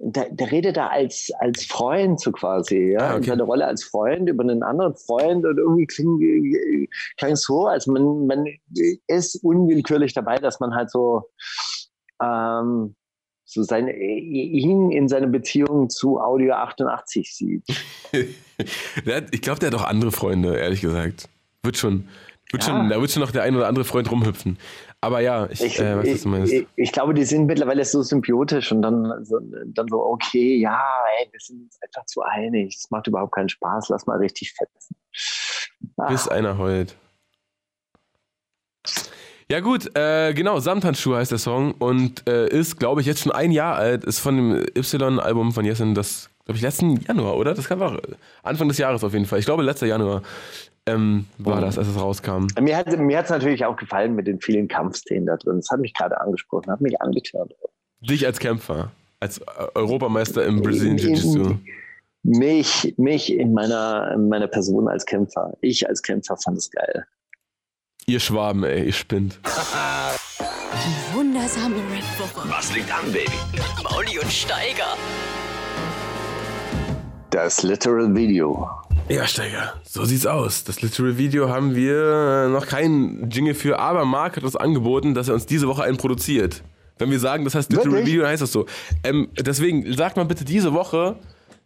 Der, 0.00 0.52
redet 0.52 0.76
da 0.76 0.86
als, 0.86 1.30
als 1.40 1.66
Freund 1.66 2.20
so 2.20 2.30
quasi, 2.30 2.92
ja, 2.92 3.00
ah, 3.00 3.16
okay. 3.16 3.30
seine 3.30 3.42
Rolle 3.42 3.66
als 3.66 3.82
Freund 3.82 4.28
über 4.28 4.44
einen 4.44 4.62
anderen 4.62 4.94
Freund 4.94 5.44
und 5.44 5.58
irgendwie 5.58 5.86
klingt, 5.86 6.22
klingt 7.16 7.38
so, 7.38 7.66
als 7.66 7.88
man, 7.88 8.26
man 8.26 8.46
ist 9.08 9.42
unwillkürlich 9.42 10.14
dabei, 10.14 10.38
dass 10.38 10.60
man 10.60 10.72
halt 10.74 10.90
so 10.90 11.24
ähm, 12.22 12.94
so 13.48 13.62
seine, 13.62 13.96
ihn 13.96 14.90
in 14.90 15.08
seiner 15.08 15.26
Beziehung 15.26 15.88
zu 15.88 16.20
Audio 16.20 16.52
88 16.52 17.34
sieht. 17.34 17.64
ich 18.12 19.40
glaube, 19.40 19.58
der 19.58 19.70
hat 19.70 19.74
auch 19.74 19.84
andere 19.84 20.12
Freunde, 20.12 20.58
ehrlich 20.58 20.82
gesagt. 20.82 21.30
Wird 21.62 21.78
schon, 21.78 22.08
wird 22.52 22.66
ja. 22.66 22.68
schon, 22.68 22.90
da 22.90 23.00
wird 23.00 23.10
schon 23.10 23.22
noch 23.22 23.30
der 23.30 23.44
ein 23.44 23.56
oder 23.56 23.66
andere 23.66 23.86
Freund 23.86 24.10
rumhüpfen. 24.10 24.58
Aber 25.00 25.20
ja, 25.20 25.48
ich, 25.50 25.64
ich, 25.64 25.80
äh, 25.80 25.96
was 25.96 26.06
ich. 26.06 26.52
Ich, 26.52 26.66
ich, 26.76 26.92
glaube, 26.92 27.14
die 27.14 27.24
sind 27.24 27.46
mittlerweile 27.46 27.82
so 27.86 28.02
symbiotisch 28.02 28.70
und 28.70 28.82
dann 28.82 29.24
so, 29.24 29.38
dann 29.40 29.88
so 29.88 30.04
okay, 30.04 30.56
ja, 30.56 30.82
ey, 31.18 31.28
wir 31.32 31.40
sind 31.40 31.62
uns 31.62 31.78
einfach 31.80 32.04
zu 32.04 32.20
einig. 32.20 32.76
Es 32.76 32.90
macht 32.90 33.06
überhaupt 33.06 33.34
keinen 33.34 33.48
Spaß, 33.48 33.88
lass 33.88 34.06
mal 34.06 34.18
richtig 34.18 34.52
fetzen. 34.52 34.94
Bis 36.08 36.28
einer 36.28 36.58
heult. 36.58 36.94
Ja 39.50 39.60
gut, 39.60 39.96
äh, 39.96 40.34
genau, 40.34 40.60
Samthandschuhe 40.60 41.16
heißt 41.16 41.30
der 41.30 41.38
Song 41.38 41.72
und 41.72 42.28
äh, 42.28 42.48
ist, 42.50 42.78
glaube 42.78 43.00
ich, 43.00 43.06
jetzt 43.06 43.20
schon 43.20 43.32
ein 43.32 43.50
Jahr 43.50 43.76
alt, 43.76 44.04
ist 44.04 44.18
von 44.18 44.36
dem 44.36 44.66
Y-Album 44.76 45.52
von 45.52 45.64
Jessen, 45.64 45.94
das, 45.94 46.28
glaube 46.44 46.56
ich, 46.56 46.62
letzten 46.62 47.00
Januar, 47.00 47.34
oder? 47.38 47.54
Das 47.54 47.66
kam 47.66 47.80
auch 47.80 47.96
Anfang 48.42 48.68
des 48.68 48.76
Jahres 48.76 49.02
auf 49.02 49.14
jeden 49.14 49.24
Fall. 49.24 49.38
Ich 49.38 49.46
glaube, 49.46 49.62
letzter 49.62 49.86
Januar 49.86 50.22
ähm, 50.84 51.24
war 51.38 51.62
das, 51.62 51.78
als 51.78 51.88
es 51.88 51.98
rauskam. 51.98 52.48
Mir 52.60 52.76
hat 52.76 52.88
es 52.88 52.98
mir 52.98 53.24
natürlich 53.26 53.64
auch 53.64 53.76
gefallen 53.76 54.14
mit 54.14 54.26
den 54.26 54.38
vielen 54.38 54.68
Kampfszenen 54.68 55.24
da 55.24 55.36
drin. 55.38 55.56
Das 55.56 55.70
hat 55.70 55.80
mich 55.80 55.94
gerade 55.94 56.20
angesprochen, 56.20 56.70
hat 56.70 56.82
mich 56.82 57.00
angetan. 57.00 57.48
Dich 58.00 58.26
als 58.26 58.38
Kämpfer, 58.38 58.90
als 59.18 59.40
Europameister 59.74 60.44
im 60.44 60.60
Brazilian 60.60 60.98
Jiu-Jitsu. 60.98 61.54
Mich, 62.22 62.94
mich 62.98 63.32
in 63.32 63.54
meiner, 63.54 64.12
in 64.12 64.28
meiner 64.28 64.46
Person 64.46 64.88
als 64.88 65.06
Kämpfer. 65.06 65.56
Ich 65.62 65.88
als 65.88 66.02
Kämpfer 66.02 66.36
fand 66.36 66.58
es 66.58 66.70
geil. 66.70 67.06
Ihr 68.08 68.20
Schwaben, 68.20 68.64
ey, 68.64 68.86
ihr 68.86 68.92
spinnt. 68.94 69.38
Die 69.44 71.14
wundersame 71.14 71.76
Red 71.76 72.04
Woche. 72.18 72.48
Was 72.48 72.74
liegt 72.74 72.90
an, 72.90 73.12
Baby? 73.12 73.30
Mauli 73.82 74.18
und 74.18 74.32
Steiger. 74.32 74.96
Das 77.28 77.62
Literal 77.62 78.14
Video. 78.14 78.66
Ja, 79.10 79.26
Steiger, 79.26 79.74
so 79.86 80.06
sieht's 80.06 80.24
aus. 80.24 80.64
Das 80.64 80.80
Literal 80.80 81.18
Video 81.18 81.50
haben 81.50 81.74
wir 81.74 82.48
noch 82.50 82.66
keinen 82.66 83.28
Jingle 83.28 83.52
für, 83.52 83.78
aber 83.78 84.06
Marc 84.06 84.38
hat 84.38 84.44
uns 84.44 84.56
angeboten, 84.56 85.12
dass 85.12 85.28
er 85.28 85.34
uns 85.34 85.44
diese 85.44 85.68
Woche 85.68 85.82
einen 85.82 85.98
produziert. 85.98 86.62
Wenn 86.96 87.10
wir 87.10 87.20
sagen, 87.20 87.44
das 87.44 87.54
heißt 87.54 87.70
Literal 87.70 87.92
Wirklich? 87.92 88.06
Video, 88.06 88.22
dann 88.22 88.30
heißt 88.30 88.40
das 88.40 88.52
so. 88.52 88.64
Ähm, 89.04 89.28
deswegen 89.38 89.92
sagt 89.92 90.16
mal 90.16 90.24
bitte 90.24 90.46
diese 90.46 90.72
Woche, 90.72 91.16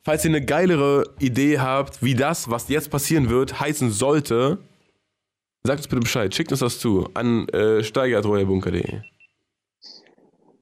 falls 0.02 0.24
ihr 0.24 0.32
eine 0.32 0.44
geilere 0.44 1.04
Idee 1.20 1.60
habt, 1.60 2.02
wie 2.02 2.16
das, 2.16 2.50
was 2.50 2.68
jetzt 2.68 2.90
passieren 2.90 3.30
wird, 3.30 3.60
heißen 3.60 3.92
sollte, 3.92 4.58
Sagt 5.64 5.78
uns 5.78 5.88
bitte 5.88 6.00
Bescheid, 6.00 6.34
schickt 6.34 6.50
uns 6.50 6.60
das 6.60 6.78
zu 6.80 7.08
an 7.14 7.48
äh, 7.48 7.84
steiger.royalbunker.de. 7.84 9.00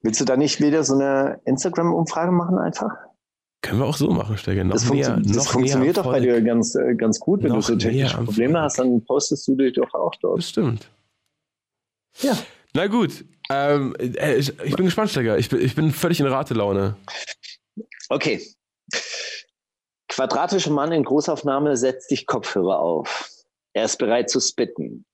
Willst 0.02 0.20
du 0.20 0.24
da 0.24 0.36
nicht 0.36 0.60
wieder 0.60 0.84
so 0.84 0.94
eine 0.94 1.40
Instagram-Umfrage 1.44 2.32
machen 2.32 2.58
einfach? 2.58 2.90
Können 3.62 3.80
wir 3.80 3.86
auch 3.86 3.96
so 3.96 4.10
machen, 4.10 4.38
Steiger. 4.38 4.64
Noch 4.64 4.74
das, 4.74 4.90
näher, 4.90 5.14
funktio 5.14 5.34
das 5.34 5.48
funktioniert 5.48 5.96
doch 5.98 6.04
bei 6.04 6.20
dir 6.20 6.40
ganz, 6.40 6.74
äh, 6.74 6.94
ganz 6.94 7.20
gut. 7.20 7.42
Wenn 7.42 7.50
Noch 7.50 7.56
du 7.56 7.62
so 7.62 7.76
technische 7.76 8.16
Probleme 8.16 8.54
Volk. 8.54 8.64
hast, 8.64 8.78
dann 8.78 9.04
postest 9.04 9.46
du 9.48 9.54
dich 9.54 9.74
doch 9.74 9.92
auch 9.92 10.14
dort. 10.20 10.36
Bestimmt. 10.36 10.90
Ja. 12.20 12.36
Na 12.72 12.86
gut. 12.86 13.24
Ähm, 13.50 13.94
äh, 13.98 14.36
ich, 14.36 14.58
ich 14.60 14.76
bin 14.76 14.86
gespannt, 14.86 15.10
Steiger. 15.10 15.38
Ich 15.38 15.50
bin, 15.50 15.60
ich 15.60 15.74
bin 15.74 15.92
völlig 15.92 16.20
in 16.20 16.26
Ratelaune. 16.26 16.96
Okay. 18.08 18.40
Quadratischer 20.08 20.70
Mann 20.70 20.92
in 20.92 21.04
Großaufnahme 21.04 21.76
setzt 21.76 22.08
sich 22.08 22.26
Kopfhörer 22.26 22.78
auf. 22.78 23.28
Er 23.72 23.84
ist 23.84 23.98
bereit 23.98 24.30
zu 24.30 24.40
spitten. 24.40 25.04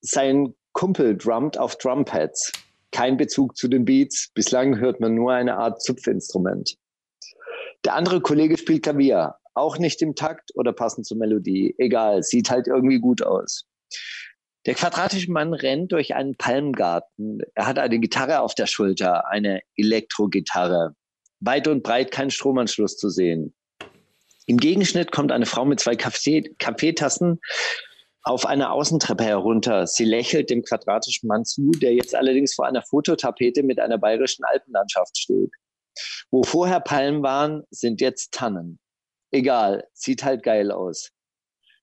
Sein 0.00 0.54
Kumpel 0.72 1.16
drummt 1.16 1.58
auf 1.58 1.76
Drumpads. 1.76 2.52
Kein 2.92 3.16
Bezug 3.16 3.56
zu 3.56 3.68
den 3.68 3.84
Beats. 3.84 4.30
Bislang 4.34 4.78
hört 4.78 5.00
man 5.00 5.14
nur 5.14 5.32
eine 5.32 5.56
Art 5.56 5.82
Zupfinstrument. 5.82 6.76
Der 7.84 7.94
andere 7.94 8.20
Kollege 8.20 8.56
spielt 8.56 8.84
Klavier. 8.84 9.34
Auch 9.54 9.78
nicht 9.78 10.00
im 10.02 10.14
Takt 10.14 10.52
oder 10.54 10.72
passend 10.72 11.06
zur 11.06 11.18
Melodie. 11.18 11.74
Egal, 11.78 12.22
sieht 12.22 12.48
halt 12.50 12.68
irgendwie 12.68 13.00
gut 13.00 13.22
aus. 13.22 13.66
Der 14.66 14.74
quadratische 14.74 15.32
Mann 15.32 15.52
rennt 15.52 15.92
durch 15.92 16.14
einen 16.14 16.36
Palmgarten. 16.36 17.40
Er 17.54 17.66
hat 17.66 17.78
eine 17.78 17.98
Gitarre 17.98 18.40
auf 18.40 18.54
der 18.54 18.66
Schulter, 18.66 19.28
eine 19.28 19.62
Elektrogitarre. 19.76 20.94
Weit 21.40 21.68
und 21.68 21.82
breit 21.82 22.10
kein 22.10 22.30
Stromanschluss 22.30 22.96
zu 22.96 23.08
sehen. 23.08 23.54
Im 24.48 24.56
Gegenschnitt 24.56 25.12
kommt 25.12 25.30
eine 25.30 25.44
Frau 25.44 25.66
mit 25.66 25.78
zwei 25.78 25.94
Kaffee 25.94 26.54
Kaffeetassen 26.58 27.38
auf 28.22 28.46
einer 28.46 28.72
Außentreppe 28.72 29.22
herunter. 29.22 29.86
Sie 29.86 30.06
lächelt 30.06 30.48
dem 30.48 30.62
quadratischen 30.62 31.28
Mann 31.28 31.44
zu, 31.44 31.70
der 31.72 31.92
jetzt 31.92 32.14
allerdings 32.14 32.54
vor 32.54 32.66
einer 32.66 32.80
Fototapete 32.80 33.62
mit 33.62 33.78
einer 33.78 33.98
bayerischen 33.98 34.44
Alpenlandschaft 34.44 35.18
steht. 35.18 35.50
Wo 36.30 36.44
vorher 36.44 36.80
Palmen 36.80 37.22
waren, 37.22 37.64
sind 37.70 38.00
jetzt 38.00 38.32
Tannen. 38.32 38.78
Egal, 39.32 39.86
sieht 39.92 40.24
halt 40.24 40.42
geil 40.42 40.72
aus. 40.72 41.10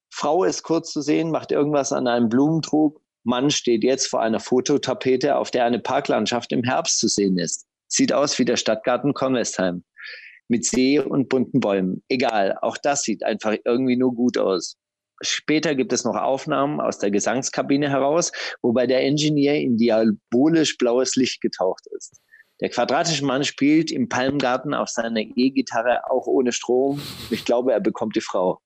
Frau 0.10 0.44
ist 0.44 0.64
kurz 0.64 0.92
zu 0.92 1.02
sehen, 1.02 1.30
macht 1.30 1.52
irgendwas 1.52 1.92
an 1.92 2.08
einem 2.08 2.30
Blumentrog. 2.30 3.00
Mann 3.24 3.52
steht 3.52 3.84
jetzt 3.84 4.08
vor 4.08 4.22
einer 4.22 4.40
Fototapete, 4.40 5.36
auf 5.36 5.52
der 5.52 5.66
eine 5.66 5.80
Parklandschaft 5.80 6.52
im 6.52 6.64
Herbst 6.64 7.00
zu 7.00 7.10
sehen 7.10 7.38
ist. 7.38 7.68
Sieht 7.88 8.12
aus 8.12 8.40
wie 8.40 8.46
der 8.46 8.58
Stadtgarten 8.58 9.14
Kornwestheim. 9.14 9.84
Mit 10.48 10.66
See 10.66 11.00
und 11.00 11.30
bunten 11.30 11.60
Bäumen. 11.60 12.04
Egal, 12.08 12.58
auch 12.62 12.78
das 12.78 13.02
sieht 13.04 13.24
einfach 13.24 13.56
irgendwie 13.66 13.96
nur 13.96 14.14
gut 14.14 14.38
aus. 14.38 14.78
Später 15.22 15.76
gibt 15.76 15.94
es 15.94 16.04
noch 16.04 16.16
Aufnahmen 16.16 16.82
aus 16.82 17.00
der 17.00 17.10
Gesangskabine 17.10 17.90
heraus, 17.90 18.32
wobei 18.62 18.86
der 18.86 19.02
Engineer 19.02 19.60
in 19.60 19.78
diabolisch 19.78 20.78
blaues 20.78 21.16
Licht 21.16 21.42
getaucht 21.42 21.88
ist. 21.92 22.22
Der 22.62 22.70
quadratische 22.70 23.26
Mann 23.26 23.44
spielt 23.44 23.92
im 23.92 24.08
Palmgarten 24.08 24.74
auf 24.74 24.90
seiner 24.90 25.22
E-Gitarre 25.22 26.10
auch 26.10 26.28
ohne 26.28 26.52
Strom. 26.52 27.02
Ich 27.30 27.44
glaube, 27.44 27.74
er 27.74 27.82
bekommt 27.82 28.16
die 28.16 28.22
Frau. 28.22 28.60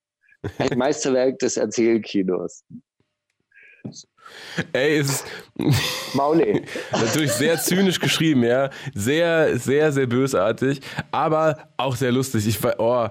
Ein 0.58 0.70
Meisterwerk 0.78 1.40
des 1.40 1.58
Erzählkinos. 1.58 2.64
Ey, 4.74 4.98
es 4.98 5.10
ist 5.10 5.26
Mauli. 6.14 6.64
natürlich 6.92 7.32
sehr 7.32 7.60
zynisch 7.60 8.00
geschrieben, 8.00 8.44
ja. 8.44 8.70
Sehr, 8.94 9.58
sehr, 9.58 9.92
sehr 9.92 10.08
bösartig, 10.08 10.82
aber 11.12 11.70
auch 11.78 11.96
sehr 11.96 12.12
lustig. 12.12 12.48
Ich 12.48 12.62
war, 12.64 12.76
oh, 12.80 13.08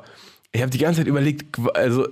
ich 0.52 0.60
habe 0.60 0.70
die 0.70 0.78
ganze 0.78 1.00
Zeit 1.00 1.08
überlegt, 1.08 1.58
also 1.74 2.06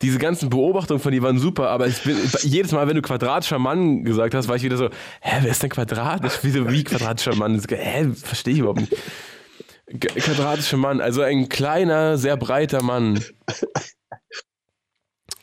diese 0.00 0.18
ganzen 0.18 0.48
Beobachtungen 0.48 1.00
von 1.00 1.12
dir 1.12 1.22
waren 1.22 1.38
super, 1.38 1.70
aber 1.70 1.88
ich 1.88 2.02
bin, 2.02 2.16
jedes 2.42 2.72
Mal, 2.72 2.86
wenn 2.86 2.94
du 2.94 3.02
quadratischer 3.02 3.58
Mann 3.58 4.04
gesagt 4.04 4.34
hast, 4.34 4.46
war 4.48 4.56
ich 4.56 4.62
wieder 4.62 4.76
so, 4.76 4.88
hä, 5.20 5.38
wer 5.40 5.50
ist 5.50 5.62
denn 5.62 5.70
quadratisch? 5.70 6.38
Wieso, 6.42 6.70
wie 6.70 6.84
quadratischer 6.84 7.34
Mann? 7.34 7.60
Hä, 7.68 8.10
verstehe 8.14 8.54
ich 8.54 8.60
überhaupt 8.60 8.80
nicht. 8.80 8.96
Quadratischer 10.00 10.76
Mann, 10.76 11.00
also 11.00 11.22
ein 11.22 11.48
kleiner, 11.48 12.16
sehr 12.16 12.36
breiter 12.36 12.82
Mann. 12.82 13.24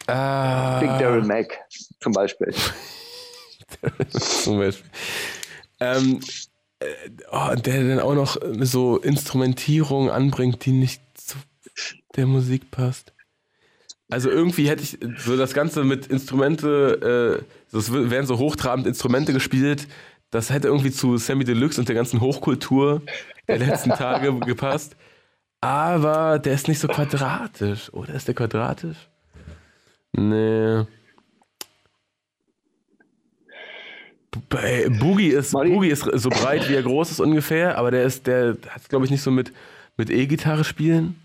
Ah, 0.08 0.80
Big 0.80 0.90
Daryl 1.00 1.24
Mac 1.24 1.48
zum 2.06 2.14
Beispiel. 2.14 2.54
zum 4.10 4.60
Beispiel. 4.60 4.92
Ähm, 5.80 6.20
äh, 6.80 6.86
oh, 7.32 7.56
der 7.56 7.84
dann 7.84 8.00
auch 8.00 8.14
noch 8.14 8.38
so 8.60 8.98
Instrumentierung 8.98 10.12
anbringt, 10.12 10.64
die 10.66 10.72
nicht 10.72 11.02
zu 11.16 11.38
der 12.16 12.28
Musik 12.28 12.70
passt. 12.70 13.14
Also 14.12 14.30
irgendwie 14.30 14.70
hätte 14.70 14.84
ich 14.84 15.00
so 15.18 15.36
das 15.36 15.56
Ganze 15.56 15.84
mit 15.84 16.06
Instrumente, 16.06 17.44
äh, 17.74 17.76
es 17.76 17.92
werden 17.92 18.28
so 18.28 18.38
hochtrabend 18.38 18.86
Instrumente 18.86 19.34
gespielt, 19.34 19.88
das 20.30 20.52
hätte 20.52 20.68
irgendwie 20.68 20.92
zu 20.92 21.18
Sammy 21.18 21.44
Deluxe 21.44 21.82
und 21.82 21.88
der 21.88 21.96
ganzen 21.96 22.22
Hochkultur 22.22 23.02
der 23.48 23.58
letzten 23.58 23.90
Tage 23.90 24.38
gepasst. 24.46 24.96
Aber 25.60 26.38
der 26.38 26.54
ist 26.54 26.68
nicht 26.68 26.80
so 26.80 26.88
quadratisch. 26.88 27.92
Oder 27.94 28.14
ist 28.14 28.28
der 28.28 28.36
quadratisch? 28.36 29.10
Nee. 30.16 30.86
Bei 34.50 34.88
Boogie 34.90 35.30
ist, 35.30 35.52
Boogie 35.52 35.90
ist 35.90 36.04
so 36.04 36.30
breit, 36.30 36.70
wie 36.70 36.76
er 36.76 36.84
groß 36.84 37.12
ist 37.12 37.20
ungefähr, 37.20 37.78
aber 37.78 37.92
der 37.92 38.04
ist, 38.04 38.28
der 38.28 38.58
hat 38.70 38.90
glaube 38.90 39.06
ich 39.06 39.12
nicht 39.12 39.22
so 39.22 39.32
mit, 39.32 39.52
mit 39.98 40.10
E-Gitarre 40.10 40.64
spielen. 40.64 41.16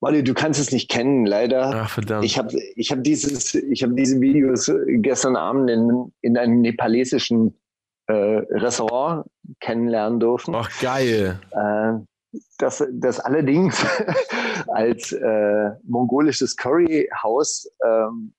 Molly, 0.00 0.22
du 0.22 0.34
kannst 0.34 0.60
es 0.60 0.70
nicht 0.70 0.90
kennen, 0.90 1.24
leider. 1.24 1.84
Ach 1.84 1.88
verdammt. 1.88 2.26
Ich 2.26 2.36
habe 2.36 2.50
ich 2.76 2.92
hab 2.92 3.02
dieses, 3.02 3.54
ich 3.54 3.82
habe 3.82 3.94
diese 3.94 4.20
Videos 4.20 4.70
gestern 4.86 5.34
Abend 5.34 5.70
in, 5.70 6.12
in 6.20 6.36
einem 6.36 6.60
nepalesischen 6.60 7.58
äh, 8.06 8.12
Restaurant 8.12 9.26
kennenlernen 9.60 10.20
dürfen. 10.20 10.54
Ach 10.54 10.70
geil. 10.80 11.40
Äh, 11.52 12.38
das, 12.58 12.84
das 12.92 13.18
allerdings 13.18 13.82
als 14.66 15.12
äh, 15.12 15.70
mongolisches 15.84 16.54
Curryhaus 16.56 17.66
ähm, 17.82 18.34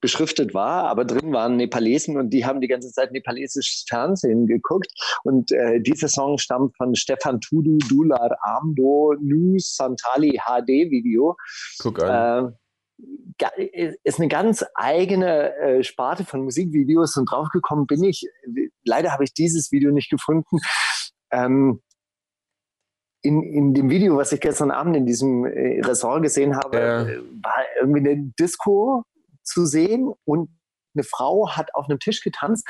beschriftet 0.00 0.54
war, 0.54 0.84
aber 0.84 1.04
drin 1.04 1.32
waren 1.32 1.56
Nepalesen 1.56 2.16
und 2.16 2.30
die 2.30 2.44
haben 2.46 2.60
die 2.60 2.68
ganze 2.68 2.90
Zeit 2.92 3.12
nepalesisches 3.12 3.84
Fernsehen 3.88 4.46
geguckt. 4.46 4.88
Und 5.24 5.52
äh, 5.52 5.80
dieser 5.80 6.08
Song 6.08 6.38
stammt 6.38 6.76
von 6.76 6.94
Stefan 6.94 7.40
Tudu 7.40 7.78
Dular 7.88 8.36
Amdo 8.42 9.14
Nu 9.20 9.58
Santali 9.58 10.40
HD 10.46 10.90
Video. 10.90 11.36
Guck 11.80 12.02
an. 12.02 12.54
Äh, 12.54 13.94
ist 14.02 14.18
eine 14.18 14.26
ganz 14.28 14.64
eigene 14.74 15.54
äh, 15.56 15.84
Sparte 15.84 16.24
von 16.24 16.42
Musikvideos 16.42 17.16
und 17.16 17.30
draufgekommen 17.30 17.86
bin 17.86 18.02
ich. 18.02 18.26
Leider 18.84 19.12
habe 19.12 19.22
ich 19.22 19.32
dieses 19.34 19.70
Video 19.70 19.92
nicht 19.92 20.10
gefunden. 20.10 20.58
Ähm, 21.30 21.80
in, 23.22 23.42
in 23.42 23.74
dem 23.74 23.90
Video, 23.90 24.16
was 24.16 24.32
ich 24.32 24.40
gestern 24.40 24.70
Abend 24.70 24.96
in 24.96 25.06
diesem 25.06 25.44
äh, 25.44 25.80
Restaurant 25.80 26.22
gesehen 26.22 26.56
habe, 26.56 26.78
Ja. 26.78 27.02
äh, 27.02 27.18
war 27.42 27.54
irgendwie 27.80 28.00
eine 28.00 28.32
Disco 28.38 29.04
zu 29.48 29.66
sehen 29.66 30.12
und 30.24 30.50
eine 30.94 31.04
Frau 31.04 31.50
hat 31.50 31.74
auf 31.74 31.88
einem 31.88 31.98
Tisch 31.98 32.22
getanzt 32.22 32.66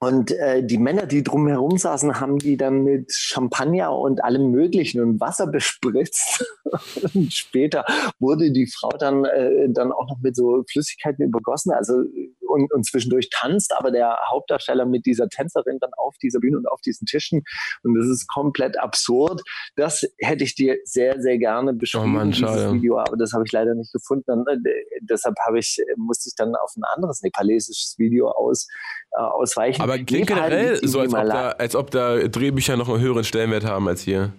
und 0.00 0.30
äh, 0.30 0.64
die 0.64 0.78
Männer, 0.78 1.06
die 1.06 1.24
drumherum 1.24 1.76
saßen, 1.76 2.20
haben 2.20 2.38
die 2.38 2.56
dann 2.56 2.84
mit 2.84 3.12
Champagner 3.12 3.92
und 3.92 4.22
allem 4.22 4.52
Möglichen 4.52 5.00
und 5.00 5.20
Wasser 5.20 5.48
bespritzt. 5.48 6.44
und 7.14 7.32
später 7.34 7.84
wurde 8.20 8.52
die 8.52 8.68
Frau 8.68 8.90
dann, 8.90 9.24
äh, 9.24 9.68
dann 9.70 9.90
auch 9.90 10.08
noch 10.08 10.18
mit 10.22 10.36
so 10.36 10.62
Flüssigkeiten 10.70 11.24
übergossen. 11.24 11.72
Also 11.72 12.04
und, 12.48 12.72
und 12.72 12.84
zwischendurch 12.84 13.28
tanzt 13.30 13.72
aber 13.76 13.90
der 13.90 14.18
Hauptdarsteller 14.30 14.86
mit 14.86 15.06
dieser 15.06 15.28
Tänzerin 15.28 15.78
dann 15.80 15.90
auf 15.96 16.16
dieser 16.22 16.40
Bühne 16.40 16.58
und 16.58 16.68
auf 16.68 16.80
diesen 16.80 17.06
Tischen. 17.06 17.44
Und 17.82 17.94
das 17.94 18.06
ist 18.06 18.28
komplett 18.28 18.78
absurd. 18.78 19.42
Das 19.76 20.06
hätte 20.18 20.44
ich 20.44 20.54
dir 20.54 20.78
sehr, 20.84 21.20
sehr 21.20 21.38
gerne 21.38 21.74
beschrieben, 21.74 22.04
Oh 22.04 22.08
Mann, 22.08 22.30
dieses. 22.32 22.72
Video, 22.72 22.98
aber 22.98 23.16
das 23.16 23.32
habe 23.32 23.44
ich 23.46 23.52
leider 23.52 23.74
nicht 23.74 23.92
gefunden. 23.92 24.30
Und, 24.30 24.48
äh, 24.48 24.58
deshalb 25.00 25.36
habe 25.46 25.58
ich, 25.58 25.78
musste 25.96 26.28
ich 26.28 26.34
dann 26.36 26.54
auf 26.56 26.72
ein 26.76 26.84
anderes 26.94 27.22
nepalesisches 27.22 27.96
Video 27.98 28.30
aus, 28.30 28.66
äh, 29.12 29.20
ausweichen. 29.20 29.82
Aber 29.82 29.98
klingt 29.98 30.28
generell 30.28 30.76
so, 30.86 31.00
als 31.00 31.14
ob, 31.14 31.26
da, 31.26 31.50
als 31.50 31.76
ob 31.76 31.90
da 31.90 32.28
Drehbücher 32.28 32.76
noch 32.76 32.88
einen 32.88 33.00
höheren 33.00 33.24
Stellenwert 33.24 33.64
haben 33.64 33.88
als 33.88 34.02
hier. 34.02 34.32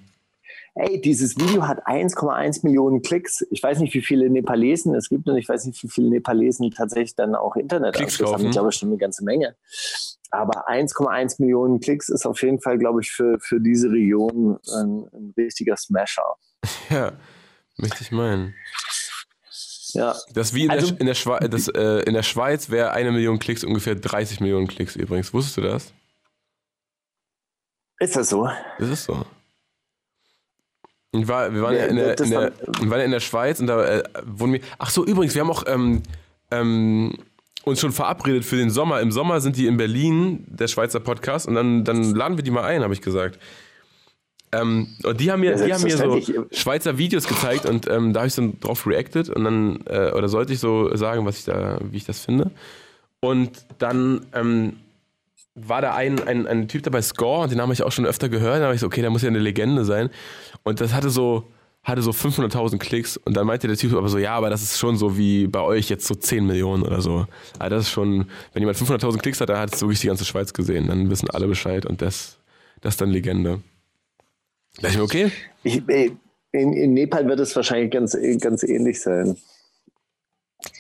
Ey, 0.82 1.02
dieses 1.02 1.36
Video 1.38 1.68
hat 1.68 1.86
1,1 1.88 2.62
Millionen 2.64 3.02
Klicks. 3.02 3.46
Ich 3.52 3.62
weiß 3.62 3.80
nicht, 3.80 3.94
wie 3.94 4.02
viele 4.02 4.30
Nepalesen 4.30 4.96
es 4.96 5.10
gibt 5.10 5.28
und 5.28 5.36
ich 5.36 5.50
weiß 5.50 5.66
nicht, 5.66 5.84
wie 5.84 5.90
viele 5.90 6.10
Nepalesen 6.10 6.72
tatsächlich 6.72 7.16
dann 7.16 7.36
auch 7.36 7.58
Internet 7.58 7.96
Klicks 7.96 8.18
haben. 8.22 8.46
Ich 8.46 8.52
glaube 8.52 8.72
schon 8.72 8.88
eine 8.88 8.98
ganze 8.98 9.26
Menge. 9.26 9.58
Aber 10.32 10.70
1,1 10.70 11.42
Millionen 11.42 11.82
Klicks 11.82 12.08
ist 12.08 12.26
auf 12.26 12.42
jeden 12.42 12.62
Fall, 12.62 12.78
glaube 12.78 13.02
ich, 13.02 13.12
für, 13.12 13.40
für 13.42 13.60
diese 13.60 13.90
Region 13.92 14.58
ein, 14.74 15.06
ein 15.14 15.34
richtiger 15.38 15.76
Smasher. 15.76 16.36
Ja, 16.90 17.12
möchte 17.78 18.02
ich 18.02 18.12
meinen. 18.12 18.56
Ja, 19.90 20.16
Das 20.34 20.54
wie 20.54 20.64
in, 20.64 20.72
Also- 20.72 20.92
der, 20.92 21.02
in, 21.02 21.08
der, 21.08 21.14
Schweiz, 21.14 21.50
das, 21.50 21.68
äh, 21.68 22.04
in 22.04 22.14
der 22.14 22.24
Schweiz 22.24 22.70
wäre 22.70 22.92
eine 22.92 23.12
Million 23.12 23.38
Klicks 23.38 23.66
ungefähr 23.66 23.96
30 23.96 24.40
Millionen 24.40 24.68
Klicks 24.68 24.96
übrigens. 24.96 25.34
Wusstest 25.34 25.58
du 25.58 25.62
das? 25.62 25.94
ist 28.00 28.16
das 28.16 28.30
so? 28.30 28.48
Das 28.78 28.88
ist 28.88 29.04
so. 29.04 29.26
Ich 31.12 31.28
war, 31.28 31.54
wir 31.54 31.62
waren 31.62 31.76
ja 31.76 31.86
in 31.86 31.96
der, 31.96 32.20
in, 32.20 32.30
der, 32.30 32.52
wir 32.80 32.90
waren 32.90 33.00
ja 33.00 33.06
in 33.06 33.12
der 33.12 33.20
Schweiz 33.20 33.60
und 33.60 33.68
da 33.68 33.84
äh, 33.84 34.04
wurden 34.26 34.54
wir. 34.54 34.62
Ach 34.78 34.90
so, 34.92 35.04
übrigens, 35.06 35.34
wir 35.34 35.42
haben 35.42 35.50
auch 35.50 35.64
ähm, 35.66 36.04
ähm, 36.52 37.18
uns 37.64 37.80
schon 37.80 37.92
verabredet 37.92 38.46
für 38.46 38.58
den 38.58 38.70
Sommer. 38.70 39.02
Im 39.02 39.12
Sommer 39.12 39.42
sind 39.42 39.58
die 39.58 39.66
in 39.66 39.78
Berlin, 39.78 40.46
der 40.48 40.68
Schweizer 40.68 41.00
Podcast, 41.00 41.48
und 41.48 41.56
dann, 41.56 41.84
dann 41.84 42.14
laden 42.14 42.38
wir 42.38 42.44
die 42.44 42.52
mal 42.52 42.64
ein, 42.64 42.84
habe 42.84 42.94
ich 42.94 43.02
gesagt. 43.02 43.40
Ähm, 44.52 44.88
und 45.04 45.20
die 45.20 45.32
haben 45.32 45.42
mir, 45.42 45.58
Ja, 45.58 45.66
die 45.66 45.74
haben 45.74 45.84
mir 45.84 45.98
so. 45.98 46.46
Schweizer 46.52 46.98
Videos 46.98 47.28
gezeigt 47.28 47.66
und 47.66 47.88
ähm, 47.88 48.14
da 48.14 48.22
habe 48.22 48.28
ich 48.28 48.34
so 48.34 48.52
drauf 48.60 48.88
reacted 48.88 49.30
und 49.30 49.44
dann, 49.44 49.80
äh, 49.86 50.12
oder 50.12 50.28
sollte 50.28 50.54
ich 50.54 50.60
so 50.60 50.96
sagen, 50.96 51.26
was 51.26 51.40
ich 51.40 51.46
da, 51.46 51.80
wie 51.84 51.98
ich 51.98 52.06
das 52.06 52.26
finde. 52.26 52.52
Und 53.20 53.66
dann 53.78 54.26
ähm, 54.34 54.78
war 55.56 55.82
da 55.82 55.96
ein, 55.96 56.26
ein, 56.28 56.48
ein 56.48 56.68
Typ 56.68 56.84
dabei, 56.84 57.02
Score, 57.02 57.44
und 57.44 57.52
den 57.52 57.62
habe 57.62 57.74
ich 57.74 57.84
auch 57.84 57.92
schon 57.92 58.06
öfter 58.06 58.30
gehört. 58.30 58.60
Da 58.60 58.66
habe 58.66 58.76
ich 58.76 58.82
so, 58.82 58.88
okay, 58.88 59.02
der 59.02 59.10
muss 59.10 59.22
ja 59.22 59.28
eine 59.28 59.40
Legende 59.40 59.86
sein. 59.86 60.10
Und 60.64 60.82
das 60.82 60.94
hatte 60.94 61.10
so, 61.10 61.44
hatte 61.84 62.02
so 62.02 62.12
500.000 62.12 62.78
Klicks. 62.78 63.18
Und 63.18 63.36
dann 63.36 63.48
meinte 63.48 63.68
der 63.68 63.78
Typ 63.78 63.94
aber 63.94 64.10
so, 64.10 64.18
ja, 64.18 64.36
aber 64.36 64.50
das 64.50 64.62
ist 64.62 64.78
schon 64.78 64.98
so 64.98 65.18
wie 65.18 65.48
bei 65.48 65.62
euch 65.62 65.90
jetzt 65.90 66.06
so 66.08 66.16
10 66.16 66.46
Millionen 66.46 66.84
oder 66.84 67.02
so. 67.02 67.26
Also 67.58 67.76
das 67.76 67.84
ist 67.86 67.92
schon, 67.92 68.28
wenn 68.54 68.62
jemand 68.62 68.78
500.000 68.78 69.18
Klicks 69.20 69.42
hat, 69.42 69.50
dann 69.50 69.60
hat 69.60 69.74
es 69.74 69.82
wirklich 69.82 70.00
die 70.00 70.08
ganze 70.08 70.26
Schweiz 70.26 70.54
gesehen. 70.54 70.88
Dann 70.88 71.10
wissen 71.10 71.30
alle 71.30 71.48
Bescheid 71.48 71.86
und 71.86 72.02
das, 72.02 72.38
das 72.82 72.94
ist 72.94 73.02
dann 73.02 73.10
Legende. 73.10 73.62
Da 74.76 74.84
dachte 74.84 74.94
ich 74.94 74.98
mir, 74.98 75.04
okay, 75.04 75.32
Ich, 75.64 75.88
äh, 75.90 76.12
in, 76.52 76.74
in 76.74 76.94
Nepal 76.94 77.28
wird 77.28 77.40
es 77.40 77.56
wahrscheinlich 77.56 77.92
ganz, 77.92 78.18
ganz 78.40 78.64
ähnlich 78.64 79.02
sein. 79.02 79.38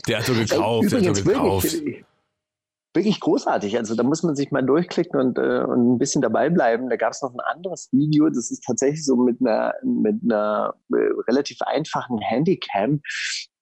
der 0.07 0.19
hat 0.19 0.25
so 0.25 0.33
gekauft, 0.33 0.91
der 0.91 0.99
hat 0.99 1.15
so 1.15 1.23
gekauft. 1.23 1.73
wirklich, 1.73 2.05
wirklich 2.93 3.19
großartig. 3.19 3.77
Also 3.77 3.95
da 3.95 4.03
muss 4.03 4.23
man 4.23 4.35
sich 4.35 4.51
mal 4.51 4.63
durchklicken 4.63 5.19
und, 5.19 5.37
äh, 5.37 5.63
und 5.63 5.93
ein 5.93 5.97
bisschen 5.97 6.21
dabei 6.21 6.49
bleiben. 6.49 6.89
Da 6.89 6.95
gab 6.95 7.13
es 7.13 7.21
noch 7.21 7.33
ein 7.33 7.39
anderes 7.39 7.89
Video, 7.91 8.29
das 8.29 8.51
ist 8.51 8.63
tatsächlich 8.65 9.05
so 9.05 9.15
mit 9.15 9.39
einer, 9.41 9.73
mit 9.83 10.21
einer 10.23 10.75
äh, 10.93 11.09
relativ 11.27 11.61
einfachen 11.61 12.19
Handycam 12.19 13.01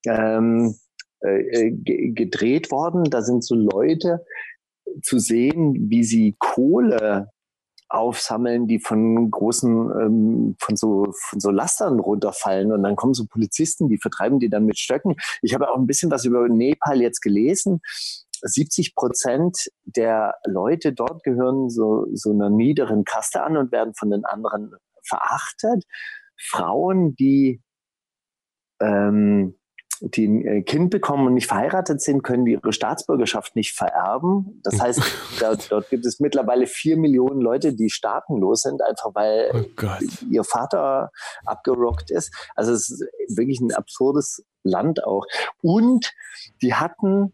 ähm, 0.05 0.75
äh, 1.21 1.71
ge- 1.71 2.11
gedreht 2.11 2.71
worden. 2.71 3.03
Da 3.05 3.21
sind 3.21 3.43
so 3.43 3.55
Leute 3.55 4.25
zu 5.03 5.19
sehen, 5.19 5.89
wie 5.89 6.03
sie 6.03 6.35
Kohle 6.39 7.31
aufsammeln, 7.89 8.67
die 8.67 8.79
von 8.79 9.31
großen, 9.31 9.71
ähm, 9.71 10.55
von 10.59 10.75
so, 10.75 11.13
von 11.13 11.39
so 11.39 11.51
Lastern 11.51 11.99
runterfallen 11.99 12.73
und 12.73 12.83
dann 12.83 12.97
kommen 12.97 13.13
so 13.13 13.25
Polizisten, 13.25 13.87
die 13.87 13.97
vertreiben 13.97 14.39
die 14.39 14.49
dann 14.49 14.65
mit 14.65 14.77
Stöcken. 14.77 15.15
Ich 15.41 15.53
habe 15.53 15.69
auch 15.69 15.77
ein 15.77 15.87
bisschen 15.87 16.11
was 16.11 16.25
über 16.25 16.49
Nepal 16.49 17.01
jetzt 17.01 17.21
gelesen. 17.21 17.79
70 18.41 18.95
Prozent 18.95 19.69
der 19.83 20.35
Leute 20.45 20.93
dort 20.93 21.23
gehören 21.23 21.69
so, 21.69 22.07
so 22.13 22.31
einer 22.31 22.49
niederen 22.49 23.03
Kaste 23.03 23.43
an 23.43 23.57
und 23.57 23.71
werden 23.71 23.93
von 23.93 24.09
den 24.09 24.25
anderen 24.25 24.71
verachtet. 25.03 25.83
Frauen, 26.37 27.15
die, 27.15 27.61
ähm, 28.79 29.55
die 30.01 30.27
ein 30.27 30.45
äh, 30.45 30.61
Kind 30.61 30.91
bekommen 30.91 31.27
und 31.27 31.33
nicht 31.33 31.47
verheiratet 31.47 32.01
sind, 32.01 32.23
können 32.23 32.45
ihre 32.45 32.71
Staatsbürgerschaft 32.71 33.55
nicht 33.55 33.73
vererben. 33.73 34.61
Das 34.63 34.79
heißt, 34.79 35.01
dort, 35.39 35.71
dort 35.71 35.89
gibt 35.89 36.05
es 36.05 36.19
mittlerweile 36.19 36.67
vier 36.67 36.97
Millionen 36.97 37.41
Leute, 37.41 37.73
die 37.73 37.89
staatenlos 37.89 38.61
sind, 38.61 38.81
einfach 38.83 39.15
weil 39.15 39.51
Oh 39.53 39.87
ihr 40.29 40.43
Vater 40.43 41.11
abgerockt 41.45 42.11
ist. 42.11 42.33
Also 42.55 42.73
es 42.73 42.91
ist 42.91 43.37
wirklich 43.37 43.59
ein 43.59 43.73
absurdes 43.73 44.45
Land 44.63 45.03
auch. 45.03 45.25
Und 45.61 46.13
die 46.61 46.75
hatten 46.75 47.33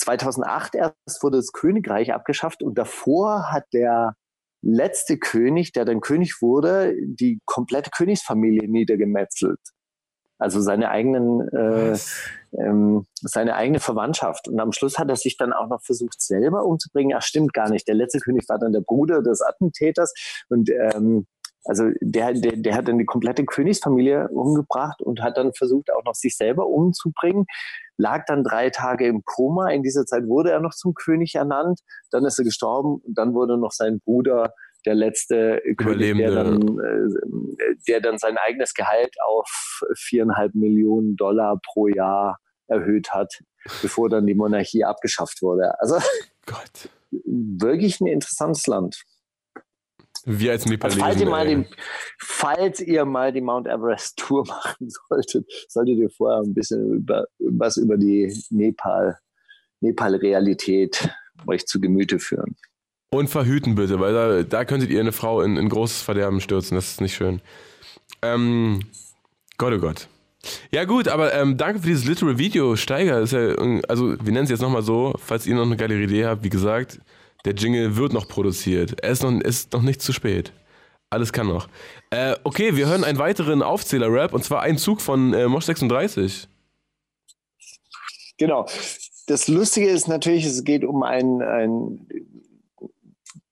2008 0.00 0.74
erst 0.74 1.22
wurde 1.22 1.38
das 1.38 1.52
Königreich 1.52 2.12
abgeschafft 2.12 2.62
und 2.62 2.76
davor 2.78 3.52
hat 3.52 3.64
der 3.72 4.14
letzte 4.62 5.18
König, 5.18 5.72
der 5.72 5.84
dann 5.84 6.00
König 6.00 6.42
wurde, 6.42 6.94
die 7.00 7.40
komplette 7.46 7.90
Königsfamilie 7.90 8.68
niedergemetzelt. 8.68 9.60
Also 10.38 10.60
seine 10.62 10.88
eigenen, 10.88 11.48
äh, 11.48 11.98
ähm, 12.58 13.06
seine 13.14 13.56
eigene 13.56 13.78
Verwandtschaft. 13.78 14.48
Und 14.48 14.58
am 14.58 14.72
Schluss 14.72 14.98
hat 14.98 15.10
er 15.10 15.16
sich 15.16 15.36
dann 15.36 15.52
auch 15.52 15.68
noch 15.68 15.82
versucht, 15.82 16.20
selber 16.20 16.64
umzubringen. 16.64 17.14
Ach, 17.16 17.22
stimmt 17.22 17.52
gar 17.52 17.68
nicht. 17.68 17.86
Der 17.86 17.94
letzte 17.94 18.20
König 18.20 18.48
war 18.48 18.58
dann 18.58 18.72
der 18.72 18.80
Bruder 18.80 19.22
des 19.22 19.42
Attentäters. 19.42 20.14
Und 20.48 20.70
ähm, 20.70 21.26
also 21.64 21.90
der, 22.00 22.32
der, 22.32 22.56
der 22.56 22.74
hat 22.74 22.88
dann 22.88 22.98
die 22.98 23.04
komplette 23.04 23.44
Königsfamilie 23.44 24.28
umgebracht 24.28 25.02
und 25.02 25.22
hat 25.22 25.36
dann 25.36 25.52
versucht, 25.52 25.92
auch 25.92 26.04
noch 26.04 26.14
sich 26.14 26.36
selber 26.36 26.66
umzubringen. 26.66 27.46
Lag 27.96 28.24
dann 28.26 28.44
drei 28.44 28.70
Tage 28.70 29.06
im 29.06 29.22
Koma. 29.24 29.70
In 29.70 29.82
dieser 29.82 30.06
Zeit 30.06 30.26
wurde 30.26 30.52
er 30.52 30.60
noch 30.60 30.74
zum 30.74 30.94
König 30.94 31.34
ernannt. 31.34 31.80
Dann 32.10 32.24
ist 32.24 32.38
er 32.38 32.44
gestorben. 32.44 33.02
Und 33.04 33.18
dann 33.18 33.34
wurde 33.34 33.58
noch 33.58 33.72
sein 33.72 34.00
Bruder 34.00 34.54
der 34.86 34.94
letzte 34.94 35.60
König, 35.76 36.16
der 36.16 36.30
dann, 36.30 36.62
äh, 36.78 37.74
der 37.86 38.00
dann 38.00 38.16
sein 38.16 38.38
eigenes 38.38 38.72
Gehalt 38.72 39.14
auf 39.22 39.82
viereinhalb 39.94 40.54
Millionen 40.54 41.16
Dollar 41.16 41.60
pro 41.62 41.88
Jahr 41.88 42.38
erhöht 42.68 43.10
hat, 43.12 43.34
bevor 43.82 44.08
dann 44.08 44.26
die 44.26 44.34
Monarchie 44.34 44.84
abgeschafft 44.84 45.42
wurde. 45.42 45.78
Also 45.80 45.98
Gott. 46.46 46.88
wirklich 47.10 48.00
ein 48.00 48.06
interessantes 48.06 48.66
Land. 48.66 49.02
Wir 50.26 50.52
als 50.52 50.62
Also 50.62 50.72
Nepalesen. 50.72 51.00
falls, 51.00 51.20
ihr 51.20 51.56
die, 51.56 51.66
falls 52.18 52.80
ihr 52.80 53.04
mal 53.04 53.32
die 53.32 53.40
Mount 53.40 53.66
Everest 53.66 54.18
Tour 54.18 54.44
machen 54.46 54.88
solltet, 55.08 55.46
solltet 55.68 55.98
ihr 55.98 56.10
vorher 56.10 56.42
ein 56.42 56.54
bisschen 56.54 56.94
über, 56.94 57.26
was 57.38 57.76
über 57.76 57.96
die 57.96 58.32
Nepal, 58.50 59.18
Nepal-Realität 59.80 61.08
euch 61.46 61.66
zu 61.66 61.80
Gemüte 61.80 62.18
führen. 62.18 62.56
Und 63.12 63.28
verhüten 63.28 63.74
bitte, 63.74 63.98
weil 63.98 64.12
da, 64.12 64.42
da 64.42 64.64
könntet 64.64 64.90
ihr 64.90 65.00
eine 65.00 65.12
Frau 65.12 65.42
in, 65.42 65.56
in 65.56 65.68
großes 65.68 66.02
Verderben 66.02 66.40
stürzen. 66.40 66.76
Das 66.76 66.92
ist 66.92 67.00
nicht 67.00 67.14
schön. 67.14 67.40
Ähm, 68.22 68.82
Gott, 69.58 69.72
oh 69.74 69.78
Gott. 69.78 70.08
Ja 70.70 70.84
gut, 70.84 71.08
aber 71.08 71.34
ähm, 71.34 71.56
danke 71.56 71.80
für 71.80 71.86
dieses 71.88 72.06
literal 72.06 72.38
Video, 72.38 72.76
Steiger. 72.76 73.20
Ist 73.20 73.32
ja, 73.32 73.54
also 73.88 74.10
wir 74.10 74.32
nennen 74.32 74.44
es 74.44 74.50
jetzt 74.50 74.62
nochmal 74.62 74.82
so, 74.82 75.14
falls 75.18 75.46
ihr 75.46 75.54
noch 75.54 75.66
eine 75.66 75.76
geile 75.76 76.00
Idee 76.00 76.24
habt. 76.26 76.44
Wie 76.44 76.48
gesagt, 76.48 77.00
der 77.44 77.54
Jingle 77.54 77.96
wird 77.96 78.12
noch 78.12 78.28
produziert. 78.28 79.00
Er 79.00 79.10
ist 79.10 79.22
noch, 79.22 79.32
ist 79.40 79.72
noch 79.72 79.82
nicht 79.82 80.02
zu 80.02 80.12
spät. 80.12 80.52
Alles 81.10 81.32
kann 81.32 81.48
noch. 81.48 81.68
Äh, 82.10 82.36
okay, 82.44 82.76
wir 82.76 82.86
hören 82.86 83.02
einen 83.02 83.18
weiteren 83.18 83.62
Aufzähler-Rap 83.62 84.32
und 84.32 84.44
zwar 84.44 84.62
einen 84.62 84.78
Zug 84.78 85.00
von 85.00 85.34
äh, 85.34 85.48
Mosch 85.48 85.64
36. 85.64 86.48
Genau. 88.38 88.66
Das 89.26 89.48
Lustige 89.48 89.88
ist 89.88 90.08
natürlich, 90.08 90.44
es 90.44 90.64
geht 90.64 90.84
um 90.84 91.02
ein, 91.02 91.42
ein 91.42 92.06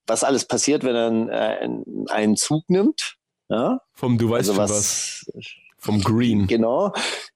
was 0.07 0.25
alles 0.25 0.45
passiert, 0.47 0.85
wenn 0.85 0.95
er 0.95 1.07
einen, 1.07 2.07
äh, 2.07 2.11
einen 2.13 2.37
Zug 2.37 2.69
nimmt. 2.69 3.17
Ja? 3.49 3.81
Vom 3.95 4.19
Du 4.19 4.31
weißt 4.31 4.49
Also 4.49 4.55
schon 4.55 4.63
was, 4.63 5.25
was. 5.35 5.57
Vom 5.79 6.03
Green. 6.03 6.47
Genau. 6.47 6.93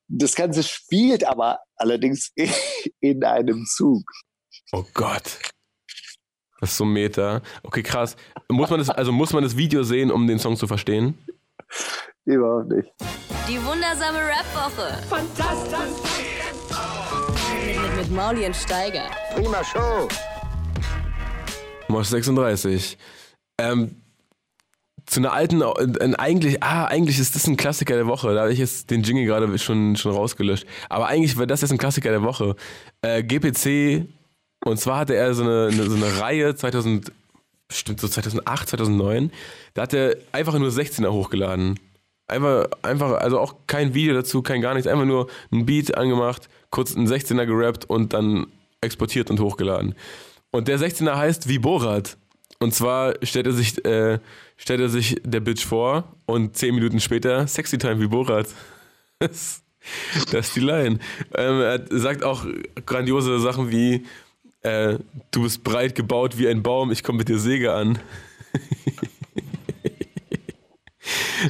Das 0.08 0.34
Ganze 0.34 0.62
spielt 0.62 1.24
aber 1.24 1.60
allerdings 1.76 2.32
in 3.00 3.24
einem 3.24 3.64
Zug. 3.66 4.02
Oh 4.72 4.84
Gott. 4.94 5.38
Das 6.62 6.70
ist 6.70 6.76
so 6.76 6.84
Meta. 6.84 7.42
Okay, 7.64 7.82
krass. 7.82 8.14
Muss 8.48 8.70
man 8.70 8.78
das, 8.78 8.88
also 8.88 9.10
muss 9.10 9.32
man 9.32 9.42
das 9.42 9.56
Video 9.56 9.82
sehen, 9.82 10.12
um 10.12 10.28
den 10.28 10.38
Song 10.38 10.56
zu 10.56 10.68
verstehen? 10.68 11.18
Überhaupt 12.24 12.68
nicht. 12.68 12.88
Die 13.48 13.58
wundersame 13.64 14.18
Rap-Woche. 14.18 15.02
Fantastisch. 15.08 16.22
Mit, 17.66 17.82
mit, 17.82 17.96
mit 17.96 18.10
Mauli 18.12 18.46
und 18.46 18.54
Steiger. 18.54 19.10
Prima 19.34 19.64
Show. 19.64 20.06
Mosch 21.88 22.06
36. 22.06 22.96
Ähm, 23.58 24.00
zu 25.06 25.18
einer 25.18 25.32
alten, 25.32 25.62
äh, 25.62 26.14
eigentlich, 26.16 26.62
ah, 26.62 26.84
eigentlich 26.84 27.18
ist 27.18 27.34
das 27.34 27.48
ein 27.48 27.56
Klassiker 27.56 27.96
der 27.96 28.06
Woche. 28.06 28.32
Da 28.36 28.42
habe 28.42 28.52
ich 28.52 28.60
jetzt 28.60 28.88
den 28.92 29.02
Jingle 29.02 29.24
gerade 29.24 29.58
schon, 29.58 29.96
schon 29.96 30.12
rausgelöscht. 30.12 30.64
Aber 30.88 31.08
eigentlich 31.08 31.36
war 31.36 31.48
das 31.48 31.62
jetzt 31.62 31.72
ein 31.72 31.78
Klassiker 31.78 32.10
der 32.10 32.22
Woche. 32.22 32.54
Äh, 33.00 33.24
GPC, 33.24 34.06
und 34.64 34.78
zwar 34.78 34.98
hatte 34.98 35.14
er 35.14 35.34
so 35.34 35.42
eine, 35.42 35.68
eine, 35.72 35.90
so 35.90 35.96
eine 35.96 36.20
Reihe 36.20 36.54
2000, 36.54 37.12
bestimmt 37.68 38.00
so 38.00 38.08
2008, 38.08 38.68
2009. 38.68 39.32
Da 39.74 39.82
hat 39.82 39.94
er 39.94 40.16
einfach 40.32 40.58
nur 40.58 40.70
16er 40.70 41.10
hochgeladen. 41.10 41.78
Einfach, 42.28 42.66
einfach, 42.82 43.12
also 43.12 43.40
auch 43.40 43.54
kein 43.66 43.94
Video 43.94 44.14
dazu, 44.14 44.42
kein 44.42 44.62
gar 44.62 44.74
nichts. 44.74 44.86
Einfach 44.86 45.04
nur 45.04 45.28
ein 45.50 45.66
Beat 45.66 45.96
angemacht, 45.96 46.48
kurz 46.70 46.96
einen 46.96 47.08
16er 47.08 47.44
gerappt 47.46 47.84
und 47.86 48.12
dann 48.12 48.46
exportiert 48.80 49.30
und 49.30 49.40
hochgeladen. 49.40 49.94
Und 50.50 50.68
der 50.68 50.78
16er 50.78 51.16
heißt 51.16 51.48
wie 51.48 51.58
Borat. 51.58 52.16
Und 52.58 52.72
zwar 52.72 53.14
stellt 53.22 53.46
er 53.46 53.52
sich, 53.52 53.84
äh, 53.84 54.20
stellt 54.56 54.80
er 54.80 54.88
sich 54.88 55.20
der 55.24 55.40
Bitch 55.40 55.64
vor 55.64 56.04
und 56.26 56.56
zehn 56.56 56.74
Minuten 56.74 57.00
später 57.00 57.46
Sexy 57.48 57.78
Time 57.78 58.00
wie 58.00 58.06
Borat. 58.06 58.46
Das, 59.18 59.62
das 60.32 60.48
ist 60.48 60.56
die 60.56 60.60
Line. 60.60 60.98
Ähm, 61.36 61.60
er 61.60 61.80
sagt 61.90 62.24
auch 62.24 62.44
grandiose 62.86 63.38
Sachen 63.38 63.70
wie 63.70 64.04
äh, 64.62 64.98
Du 65.30 65.42
bist 65.42 65.62
breit 65.64 65.94
gebaut 65.94 66.38
wie 66.38 66.48
ein 66.48 66.62
Baum, 66.62 66.90
ich 66.92 67.02
komme 67.02 67.18
mit 67.18 67.28
dir 67.28 67.38
Säge 67.38 67.72
an. 67.72 67.98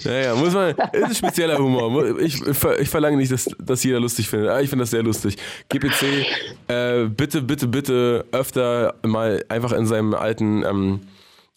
Naja, 0.05 0.35
muss 0.35 0.55
man, 0.55 0.71
ist 0.93 1.05
ein 1.05 1.15
spezieller 1.15 1.59
Humor. 1.59 2.19
Ich, 2.19 2.41
ich, 2.41 2.57
ver- 2.57 2.81
ich 2.81 2.89
verlange 2.89 3.19
nicht, 3.19 3.31
dass, 3.31 3.51
dass 3.59 3.85
jeder 3.85 4.01
lustig 4.01 4.27
findet. 4.31 4.49
Aber 4.49 4.63
ich 4.63 4.71
finde 4.71 4.85
das 4.85 4.91
sehr 4.91 5.03
lustig. 5.03 5.37
GPC, 5.69 6.25
äh, 6.69 7.05
bitte, 7.05 7.43
bitte, 7.43 7.69
bitte 7.69 8.25
öfter 8.33 8.95
mal 9.03 9.45
einfach 9.51 9.73
in 9.73 9.85
seinem 9.87 10.15
alten, 10.15 10.65
ähm, 10.65 11.01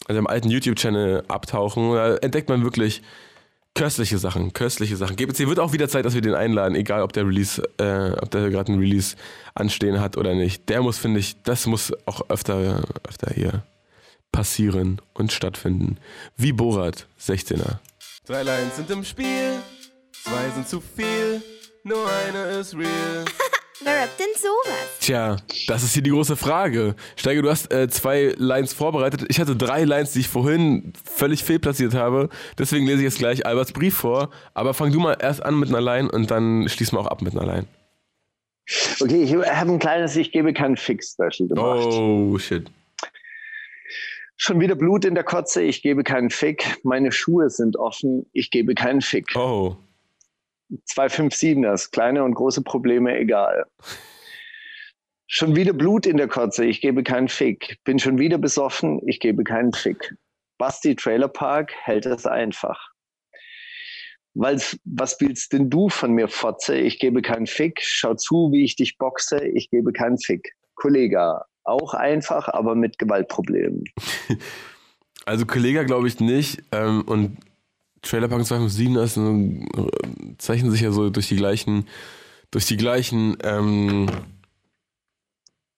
in 0.08 0.14
seinem 0.14 0.26
alten 0.26 0.50
YouTube-Channel 0.50 1.24
abtauchen. 1.28 1.92
Da 1.94 2.16
entdeckt 2.16 2.50
man 2.50 2.62
wirklich 2.64 3.00
Köstliche 3.76 4.16
Sachen, 4.16 4.54
köstliche 4.54 4.96
Sachen. 4.96 5.16
Gibt 5.16 5.38
es 5.38 5.46
wird 5.46 5.58
auch 5.58 5.74
wieder 5.74 5.86
Zeit, 5.86 6.06
dass 6.06 6.14
wir 6.14 6.22
den 6.22 6.34
einladen, 6.34 6.74
egal 6.74 7.02
ob 7.02 7.12
der 7.12 7.26
Release, 7.26 7.62
äh, 7.76 8.10
ob 8.22 8.30
der 8.30 8.48
gerade 8.48 8.72
einen 8.72 8.80
Release 8.80 9.16
anstehen 9.54 10.00
hat 10.00 10.16
oder 10.16 10.34
nicht. 10.34 10.66
Der 10.70 10.80
muss, 10.80 10.96
finde 10.96 11.20
ich, 11.20 11.42
das 11.42 11.66
muss 11.66 11.92
auch 12.06 12.22
öfter, 12.30 12.82
öfter 13.06 13.34
hier 13.34 13.64
passieren 14.32 15.02
und 15.12 15.30
stattfinden. 15.30 15.98
Wie 16.38 16.52
Borat, 16.52 17.06
16er. 17.20 17.78
Drei 18.26 18.42
Lines 18.42 18.76
sind 18.76 18.90
im 18.90 19.04
Spiel, 19.04 19.60
zwei 20.24 20.48
sind 20.54 20.66
zu 20.66 20.80
viel, 20.80 21.42
nur 21.84 22.10
eine 22.10 22.44
ist 22.58 22.74
real. 22.74 23.26
Wer 23.82 24.02
rappt 24.02 24.18
denn 24.18 24.26
sowas? 24.36 24.98
Tja, 25.00 25.36
das 25.68 25.82
ist 25.82 25.92
hier 25.92 26.02
die 26.02 26.10
große 26.10 26.36
Frage. 26.36 26.94
Steiger, 27.16 27.42
du 27.42 27.50
hast 27.50 27.70
äh, 27.72 27.88
zwei 27.88 28.34
Lines 28.38 28.72
vorbereitet. 28.72 29.26
Ich 29.28 29.38
hatte 29.38 29.54
drei 29.54 29.84
Lines, 29.84 30.12
die 30.12 30.20
ich 30.20 30.28
vorhin 30.28 30.94
völlig 31.04 31.44
fehlplatziert 31.44 31.92
habe. 31.92 32.30
Deswegen 32.58 32.86
lese 32.86 32.98
ich 32.98 33.04
jetzt 33.04 33.18
gleich 33.18 33.44
Alberts 33.44 33.72
Brief 33.72 33.94
vor. 33.94 34.30
Aber 34.54 34.72
fang 34.72 34.92
du 34.92 35.00
mal 35.00 35.16
erst 35.20 35.44
an 35.44 35.58
mit 35.58 35.68
einer 35.68 35.82
Line 35.82 36.10
und 36.10 36.30
dann 36.30 36.68
schließen 36.68 36.96
wir 36.96 37.02
auch 37.02 37.08
ab 37.08 37.20
mit 37.20 37.36
einer 37.36 37.46
Line. 37.46 37.66
Okay, 39.00 39.22
ich 39.22 39.34
habe 39.34 39.72
ein 39.72 39.78
kleines 39.78 40.16
Ich 40.16 40.32
gebe 40.32 40.52
keinen 40.54 40.76
Fix-Special 40.76 41.48
gemacht. 41.48 41.86
Oh, 41.92 42.38
shit. 42.38 42.70
Schon 44.38 44.58
wieder 44.60 44.74
Blut 44.74 45.04
in 45.04 45.14
der 45.14 45.24
Kotze, 45.24 45.62
ich 45.62 45.82
gebe 45.82 46.02
keinen 46.02 46.30
Fick. 46.30 46.78
Meine 46.82 47.12
Schuhe 47.12 47.48
sind 47.48 47.76
offen, 47.76 48.26
ich 48.32 48.50
gebe 48.50 48.74
keinen 48.74 49.00
Fick. 49.00 49.34
Oh. 49.34 49.76
257ers, 50.70 51.90
kleine 51.90 52.24
und 52.24 52.34
große 52.34 52.62
Probleme 52.62 53.16
egal. 53.18 53.66
Schon 55.28 55.56
wieder 55.56 55.72
Blut 55.72 56.06
in 56.06 56.16
der 56.16 56.28
Kotze, 56.28 56.64
ich 56.64 56.80
gebe 56.80 57.02
keinen 57.02 57.28
Fick. 57.28 57.78
Bin 57.84 57.98
schon 57.98 58.18
wieder 58.18 58.38
besoffen, 58.38 59.00
ich 59.06 59.20
gebe 59.20 59.42
keinen 59.44 59.72
Fick. 59.72 60.14
Basti 60.58 60.94
Trailer 60.94 61.28
Park 61.28 61.72
hält 61.82 62.06
es 62.06 62.26
einfach. 62.26 62.90
Weil's, 64.34 64.78
was 64.84 65.20
willst 65.20 65.52
denn 65.52 65.70
du 65.70 65.88
von 65.88 66.12
mir, 66.12 66.28
Fotze? 66.28 66.76
Ich 66.76 66.98
gebe 66.98 67.22
keinen 67.22 67.46
Fick. 67.46 67.80
Schau 67.80 68.14
zu, 68.14 68.50
wie 68.52 68.64
ich 68.64 68.76
dich 68.76 68.98
boxe, 68.98 69.38
ich 69.38 69.70
gebe 69.70 69.92
keinen 69.92 70.18
Fick. 70.18 70.52
Kollege, 70.74 71.40
auch 71.64 71.94
einfach, 71.94 72.48
aber 72.48 72.74
mit 72.74 72.98
Gewaltproblemen. 72.98 73.84
Also 75.28 75.44
Kollege 75.44 75.84
glaube 75.84 76.06
ich 76.06 76.20
nicht. 76.20 76.62
Ähm, 76.70 77.02
und 77.02 77.38
Trailerpark 78.02 78.44
257 78.46 78.96
ist, 78.96 79.16
äh, 79.16 80.34
zeichnen 80.38 80.70
sich 80.70 80.80
ja 80.80 80.92
so 80.92 81.10
durch 81.10 81.28
die 81.28 81.36
gleichen, 81.36 81.86
durch 82.50 82.66
die 82.66 82.76
gleichen, 82.76 83.36
ähm, 83.42 84.08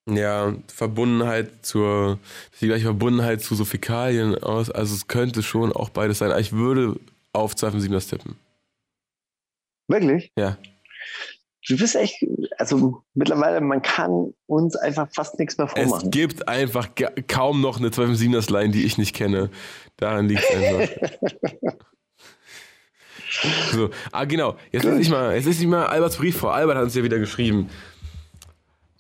ja, 0.09 0.55
Verbundenheit 0.69 1.67
zur, 1.67 2.19
die 2.61 2.67
gleiche 2.67 2.85
Verbundenheit 2.85 3.43
zu 3.43 3.55
so 3.55 3.65
Fäkalien 3.65 4.37
aus. 4.37 4.71
Also 4.71 4.95
es 4.95 5.07
könnte 5.07 5.43
schon 5.43 5.73
auch 5.73 5.91
beides 5.91 6.19
sein. 6.19 6.33
Ich 6.41 6.53
würde 6.53 6.99
auf 7.33 7.55
257 7.55 8.11
tippen. 8.19 8.37
Wirklich? 9.89 10.33
Ja. 10.37 10.57
Du 11.67 11.77
bist 11.77 11.97
echt, 11.97 12.25
also 12.57 13.03
mittlerweile, 13.13 13.61
man 13.61 13.83
kann 13.83 14.33
uns 14.47 14.75
einfach 14.77 15.09
fast 15.13 15.39
nichts 15.39 15.59
mehr 15.59 15.69
vormachen. 15.69 16.07
Es 16.07 16.11
gibt 16.11 16.49
einfach 16.49 16.89
kaum 17.27 17.61
noch 17.61 17.79
eine 17.79 17.89
257ers-Line, 17.89 18.71
die 18.71 18.85
ich 18.85 18.97
nicht 18.97 19.15
kenne. 19.15 19.51
Daran 19.99 20.29
liegt 20.29 20.43
es 20.43 20.57
einfach. 20.57 21.77
So. 23.73 23.91
Ah, 24.13 24.25
genau. 24.25 24.57
Jetzt 24.73 24.85
lese 24.85 25.01
ich 25.01 25.11
mal, 25.11 25.35
jetzt 25.35 25.45
lese 25.47 25.63
ich 25.63 25.69
mal 25.69 25.87
Alberts 25.87 26.17
Brief 26.17 26.37
vor. 26.37 26.55
Albert 26.55 26.77
hat 26.77 26.85
uns 26.85 26.95
ja 26.95 27.03
wieder 27.03 27.19
geschrieben. 27.19 27.69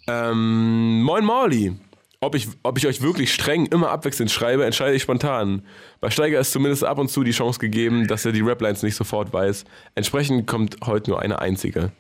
Ähm, 0.07 1.03
Moin 1.03 1.25
Morley. 1.25 1.75
Ob 2.21 2.35
ich, 2.35 2.49
ob 2.65 2.77
ich 2.77 2.87
euch 2.87 3.01
wirklich 3.01 3.33
streng 3.33 3.67
immer 3.67 3.91
abwechselnd 3.91 4.31
schreibe, 4.31 4.65
entscheide 4.65 4.97
ich 4.97 5.03
spontan. 5.03 5.63
Bei 6.01 6.11
Steiger 6.11 6.41
ist 6.41 6.51
zumindest 6.51 6.83
ab 6.83 6.99
und 6.99 7.09
zu 7.09 7.23
die 7.23 7.31
Chance 7.31 7.61
gegeben, 7.61 8.09
dass 8.09 8.25
er 8.25 8.33
die 8.33 8.41
Raplines 8.41 8.83
nicht 8.83 8.97
sofort 8.97 9.33
weiß. 9.33 9.65
Entsprechend 9.95 10.49
kommt 10.49 10.79
heute 10.85 11.11
nur 11.11 11.23
eine 11.23 11.41
einzige. 11.41 11.93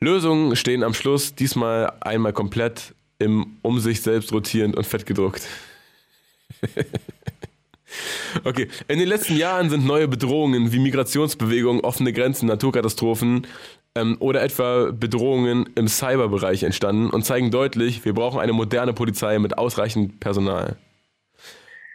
Lösungen 0.00 0.56
stehen 0.56 0.82
am 0.82 0.94
Schluss, 0.94 1.36
diesmal 1.36 1.92
einmal 2.00 2.32
komplett 2.32 2.94
im 3.18 3.58
um 3.62 3.78
sich 3.78 4.02
selbst 4.02 4.32
rotierend 4.32 4.76
und 4.76 4.84
fett 4.84 5.06
gedruckt. 5.06 5.42
Okay, 8.44 8.68
in 8.88 8.98
den 8.98 9.08
letzten 9.08 9.36
Jahren 9.36 9.70
sind 9.70 9.86
neue 9.86 10.08
Bedrohungen 10.08 10.72
wie 10.72 10.78
Migrationsbewegungen, 10.78 11.82
offene 11.82 12.12
Grenzen, 12.12 12.46
Naturkatastrophen 12.46 13.46
ähm, 13.94 14.16
oder 14.20 14.42
etwa 14.42 14.90
Bedrohungen 14.92 15.68
im 15.74 15.88
Cyberbereich 15.88 16.62
entstanden 16.62 17.10
und 17.10 17.24
zeigen 17.24 17.50
deutlich, 17.50 18.04
wir 18.04 18.14
brauchen 18.14 18.40
eine 18.40 18.52
moderne 18.52 18.92
Polizei 18.92 19.38
mit 19.38 19.58
ausreichend 19.58 20.20
Personal. 20.20 20.76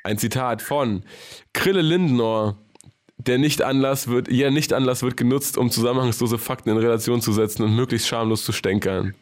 Ein 0.03 0.17
Zitat 0.17 0.61
von 0.61 1.03
Krille 1.53 1.81
Lindenor. 1.81 2.57
Der 3.17 3.37
Nicht-Anlass 3.37 4.07
wird, 4.07 4.31
jeder 4.31 4.49
Nicht-Anlass 4.49 5.03
wird 5.03 5.15
genutzt, 5.15 5.55
um 5.55 5.69
zusammenhangslose 5.69 6.39
Fakten 6.39 6.69
in 6.69 6.77
Relation 6.77 7.21
zu 7.21 7.33
setzen 7.33 7.63
und 7.63 7.75
möglichst 7.75 8.07
schamlos 8.07 8.43
zu 8.43 8.51
stänkern. 8.51 9.13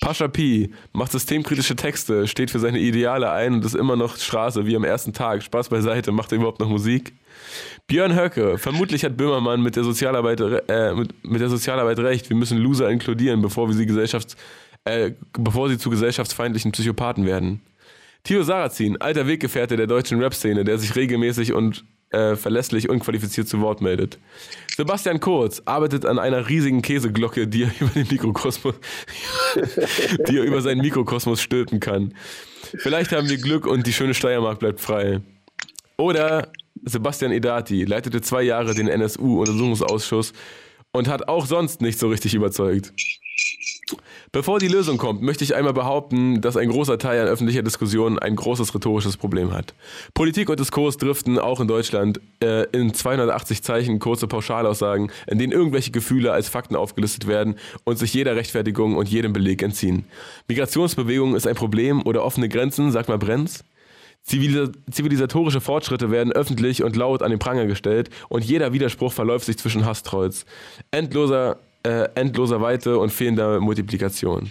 Pascha 0.00 0.28
Pi 0.28 0.72
macht 0.92 1.12
systemkritische 1.12 1.76
Texte, 1.76 2.26
steht 2.26 2.50
für 2.50 2.58
seine 2.58 2.78
Ideale 2.78 3.30
ein 3.30 3.54
und 3.54 3.64
ist 3.64 3.74
immer 3.74 3.96
noch 3.96 4.16
Straße 4.16 4.66
wie 4.66 4.76
am 4.76 4.84
ersten 4.84 5.12
Tag. 5.12 5.42
Spaß 5.42 5.68
beiseite, 5.68 6.12
macht 6.12 6.32
er 6.32 6.36
überhaupt 6.36 6.60
noch 6.60 6.68
Musik? 6.68 7.12
Björn 7.86 8.14
Höcke, 8.14 8.58
vermutlich 8.58 9.04
hat 9.04 9.16
Böhmermann 9.16 9.62
mit 9.62 9.76
der 9.76 9.84
Sozialarbeit, 9.84 10.40
äh, 10.40 10.94
mit, 10.94 11.24
mit, 11.24 11.40
der 11.40 11.48
Sozialarbeit 11.48 11.98
recht. 11.98 12.28
Wir 12.28 12.36
müssen 12.36 12.58
Loser 12.58 12.88
inkludieren, 12.88 13.42
bevor 13.42 13.68
wir 13.68 13.74
sie 13.74 13.86
Gesellschafts, 13.86 14.36
äh, 14.84 15.12
bevor 15.32 15.68
sie 15.68 15.78
zu 15.78 15.90
gesellschaftsfeindlichen 15.90 16.72
Psychopathen 16.72 17.26
werden. 17.26 17.60
Tio 18.22 18.42
Sarrazin, 18.42 19.00
alter 19.00 19.26
Weggefährte 19.26 19.76
der 19.76 19.86
deutschen 19.86 20.20
Rap-Szene, 20.20 20.64
der 20.64 20.78
sich 20.78 20.94
regelmäßig 20.94 21.52
und 21.52 21.84
äh, 22.10 22.36
verlässlich 22.36 22.88
unqualifiziert 22.88 23.48
zu 23.48 23.60
Wort 23.60 23.80
meldet. 23.80 24.18
Sebastian 24.76 25.20
Kurz 25.20 25.62
arbeitet 25.64 26.04
an 26.04 26.18
einer 26.18 26.48
riesigen 26.48 26.82
Käseglocke, 26.82 27.46
die 27.46 27.64
er 27.64 27.70
über 27.80 27.90
den 27.90 28.08
Mikrokosmos, 28.08 28.74
die 30.28 30.38
er 30.38 30.44
über 30.44 30.62
seinen 30.62 30.80
Mikrokosmos 30.80 31.40
stülpen 31.40 31.80
kann. 31.80 32.14
Vielleicht 32.78 33.12
haben 33.12 33.28
wir 33.28 33.38
Glück 33.38 33.66
und 33.66 33.86
die 33.86 33.92
schöne 33.92 34.14
Steiermark 34.14 34.58
bleibt 34.58 34.80
frei. 34.80 35.20
Oder 35.96 36.48
Sebastian 36.82 37.32
Edati 37.32 37.84
leitete 37.84 38.20
zwei 38.22 38.42
Jahre 38.42 38.74
den 38.74 38.88
NSU-Untersuchungsausschuss 38.88 40.32
und 40.92 41.08
hat 41.08 41.28
auch 41.28 41.46
sonst 41.46 41.80
nicht 41.80 41.98
so 41.98 42.08
richtig 42.08 42.34
überzeugt. 42.34 42.92
Bevor 44.32 44.60
die 44.60 44.68
Lösung 44.68 44.96
kommt, 44.96 45.22
möchte 45.22 45.42
ich 45.42 45.56
einmal 45.56 45.72
behaupten, 45.72 46.40
dass 46.40 46.56
ein 46.56 46.68
großer 46.68 46.98
Teil 46.98 47.22
an 47.22 47.26
öffentlicher 47.26 47.64
Diskussion 47.64 48.16
ein 48.16 48.36
großes 48.36 48.72
rhetorisches 48.72 49.16
Problem 49.16 49.52
hat. 49.52 49.74
Politik 50.14 50.48
und 50.48 50.60
Diskurs 50.60 50.96
driften 50.98 51.36
auch 51.36 51.58
in 51.58 51.66
Deutschland 51.66 52.20
äh, 52.40 52.62
in 52.70 52.94
280 52.94 53.64
Zeichen 53.64 53.98
kurze 53.98 54.28
Pauschalaussagen, 54.28 55.10
in 55.26 55.40
denen 55.40 55.52
irgendwelche 55.52 55.90
Gefühle 55.90 56.30
als 56.30 56.48
Fakten 56.48 56.76
aufgelistet 56.76 57.26
werden 57.26 57.56
und 57.82 57.98
sich 57.98 58.14
jeder 58.14 58.36
Rechtfertigung 58.36 58.96
und 58.96 59.08
jedem 59.08 59.32
Beleg 59.32 59.62
entziehen. 59.62 60.04
Migrationsbewegung 60.46 61.34
ist 61.34 61.48
ein 61.48 61.56
Problem 61.56 62.06
oder 62.06 62.22
offene 62.22 62.48
Grenzen, 62.48 62.92
sagt 62.92 63.08
mal 63.08 63.18
Brenz. 63.18 63.64
Zivilisatorische 64.22 65.60
Fortschritte 65.60 66.12
werden 66.12 66.32
öffentlich 66.32 66.84
und 66.84 66.94
laut 66.94 67.22
an 67.22 67.30
den 67.30 67.40
Pranger 67.40 67.66
gestellt 67.66 68.10
und 68.28 68.44
jeder 68.44 68.72
Widerspruch 68.72 69.12
verläuft 69.12 69.46
sich 69.46 69.58
zwischen 69.58 69.86
Hasstrolls. 69.86 70.44
Endloser 70.92 71.58
äh, 71.82 72.08
endloser 72.14 72.60
Weite 72.60 72.98
und 72.98 73.10
fehlender 73.10 73.60
Multiplikation. 73.60 74.50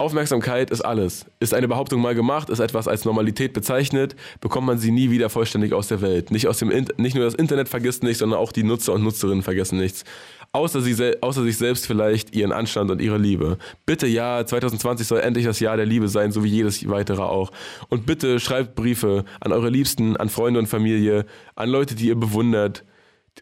Aufmerksamkeit 0.00 0.70
ist 0.70 0.82
alles. 0.82 1.26
Ist 1.40 1.54
eine 1.54 1.66
Behauptung 1.66 2.00
mal 2.00 2.14
gemacht, 2.14 2.50
ist 2.50 2.60
etwas 2.60 2.86
als 2.86 3.04
Normalität 3.04 3.52
bezeichnet, 3.52 4.14
bekommt 4.40 4.68
man 4.68 4.78
sie 4.78 4.92
nie 4.92 5.10
wieder 5.10 5.28
vollständig 5.28 5.72
aus 5.72 5.88
der 5.88 6.00
Welt. 6.00 6.30
Nicht, 6.30 6.46
aus 6.46 6.58
dem 6.58 6.68
nicht 6.68 7.16
nur 7.16 7.24
das 7.24 7.34
Internet 7.34 7.68
vergisst 7.68 8.04
nichts, 8.04 8.20
sondern 8.20 8.38
auch 8.38 8.52
die 8.52 8.62
Nutzer 8.62 8.92
und 8.92 9.02
Nutzerinnen 9.02 9.42
vergessen 9.42 9.76
nichts. 9.78 10.04
Außer, 10.52 10.80
sie, 10.82 11.20
außer 11.20 11.42
sich 11.42 11.56
selbst 11.58 11.88
vielleicht 11.88 12.34
ihren 12.34 12.52
Anstand 12.52 12.92
und 12.92 13.02
ihre 13.02 13.18
Liebe. 13.18 13.58
Bitte 13.86 14.06
ja, 14.06 14.46
2020 14.46 15.04
soll 15.04 15.18
endlich 15.18 15.44
das 15.44 15.58
Jahr 15.58 15.76
der 15.76 15.84
Liebe 15.84 16.08
sein, 16.08 16.30
so 16.30 16.44
wie 16.44 16.48
jedes 16.48 16.88
weitere 16.88 17.22
auch. 17.22 17.50
Und 17.88 18.06
bitte 18.06 18.38
schreibt 18.38 18.76
Briefe 18.76 19.24
an 19.40 19.52
eure 19.52 19.68
Liebsten, 19.68 20.16
an 20.16 20.28
Freunde 20.28 20.60
und 20.60 20.66
Familie, 20.66 21.26
an 21.56 21.68
Leute, 21.68 21.96
die 21.96 22.06
ihr 22.06 22.14
bewundert, 22.14 22.84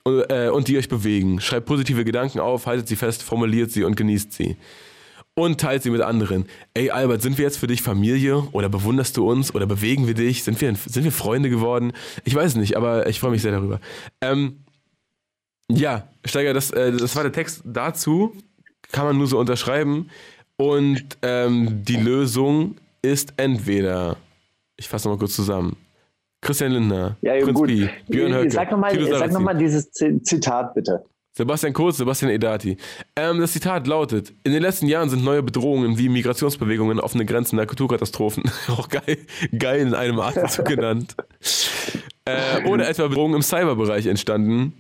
äh, 0.04 0.48
und 0.48 0.68
die 0.68 0.78
euch 0.78 0.88
bewegen. 0.88 1.40
Schreibt 1.40 1.66
positive 1.66 2.04
Gedanken 2.04 2.40
auf, 2.40 2.66
haltet 2.66 2.88
sie 2.88 2.96
fest, 2.96 3.22
formuliert 3.22 3.70
sie 3.70 3.84
und 3.84 3.96
genießt 3.96 4.32
sie. 4.32 4.56
Und 5.34 5.60
teilt 5.60 5.82
sie 5.82 5.90
mit 5.90 6.00
anderen. 6.00 6.46
Ey, 6.72 6.90
Albert, 6.90 7.20
sind 7.20 7.36
wir 7.36 7.44
jetzt 7.44 7.58
für 7.58 7.66
dich 7.66 7.82
Familie? 7.82 8.48
Oder 8.52 8.70
bewunderst 8.70 9.16
du 9.18 9.30
uns? 9.30 9.54
Oder 9.54 9.66
bewegen 9.66 10.06
wir 10.06 10.14
dich? 10.14 10.44
Sind 10.44 10.60
wir, 10.60 10.74
sind 10.74 11.04
wir 11.04 11.12
Freunde 11.12 11.50
geworden? 11.50 11.92
Ich 12.24 12.34
weiß 12.34 12.52
es 12.52 12.56
nicht, 12.56 12.76
aber 12.76 13.06
ich 13.06 13.20
freue 13.20 13.32
mich 13.32 13.42
sehr 13.42 13.52
darüber. 13.52 13.80
Ähm, 14.22 14.60
ja, 15.70 16.08
Steiger, 16.24 16.54
das, 16.54 16.70
äh, 16.70 16.92
das 16.92 17.14
war 17.16 17.22
der 17.22 17.32
Text 17.32 17.62
dazu. 17.64 18.34
Kann 18.92 19.04
man 19.04 19.18
nur 19.18 19.26
so 19.26 19.38
unterschreiben. 19.38 20.08
Und 20.56 21.04
ähm, 21.20 21.84
die 21.84 21.96
Lösung 21.96 22.76
ist 23.02 23.34
entweder, 23.36 24.16
ich 24.76 24.88
fasse 24.88 25.06
nochmal 25.06 25.18
kurz 25.18 25.36
zusammen, 25.36 25.76
Christian 26.40 26.72
Lindner, 26.72 27.16
ja, 27.22 27.34
Prinz 27.34 27.54
gut. 27.54 27.68
Pi, 27.68 27.88
Björn 28.08 28.34
Höcke, 28.34 28.50
Sag 28.50 28.70
nochmal 28.70 29.54
noch 29.54 29.58
dieses 29.58 29.90
Zitat 29.90 30.74
bitte. 30.74 31.04
Sebastian 31.36 31.74
Kurz, 31.74 31.98
Sebastian 31.98 32.30
Edati. 32.30 32.78
Ähm, 33.14 33.40
das 33.40 33.52
Zitat 33.52 33.86
lautet: 33.86 34.32
In 34.42 34.52
den 34.52 34.62
letzten 34.62 34.86
Jahren 34.86 35.10
sind 35.10 35.22
neue 35.22 35.42
Bedrohungen 35.42 35.98
wie 35.98 36.08
Migrationsbewegungen, 36.08 36.98
offene 36.98 37.26
Grenzen, 37.26 37.56
Naturkatastrophen, 37.56 38.44
auch 38.68 38.88
geil, 38.88 39.18
geil 39.56 39.80
in 39.80 39.94
einem 39.94 40.18
Atemzug 40.18 40.64
genannt, 40.64 41.14
äh, 42.24 42.64
oder 42.66 42.88
etwa 42.88 43.08
Bedrohungen 43.08 43.34
im 43.34 43.42
Cyberbereich 43.42 44.06
entstanden. 44.06 44.72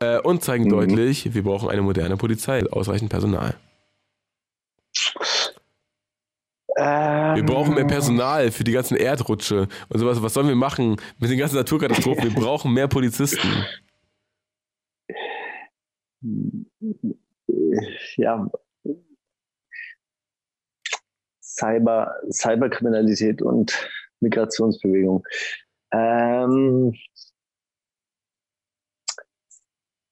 Äh, 0.00 0.20
und 0.20 0.44
zeigen 0.44 0.64
mhm. 0.64 0.70
deutlich, 0.70 1.34
wir 1.34 1.42
brauchen 1.42 1.70
eine 1.70 1.82
moderne 1.82 2.16
Polizei, 2.16 2.62
ausreichend 2.70 3.10
Personal. 3.10 3.54
Ähm, 6.78 7.34
wir 7.36 7.44
brauchen 7.44 7.74
mehr 7.74 7.86
Personal 7.86 8.52
für 8.52 8.62
die 8.62 8.72
ganzen 8.72 8.96
Erdrutsche 8.96 9.66
und 9.88 9.98
sowas. 9.98 10.22
Was 10.22 10.34
sollen 10.34 10.46
wir 10.46 10.54
machen 10.54 10.96
mit 11.18 11.30
den 11.30 11.38
ganzen 11.38 11.56
Naturkatastrophen? 11.56 12.24
Wir 12.24 12.34
brauchen 12.34 12.72
mehr 12.72 12.86
Polizisten. 12.86 13.64
Ja, 18.16 18.48
Cyber, 21.42 22.14
Cyberkriminalität 22.30 23.42
und 23.42 23.90
Migrationsbewegung. 24.20 25.24
Ähm, 25.92 26.94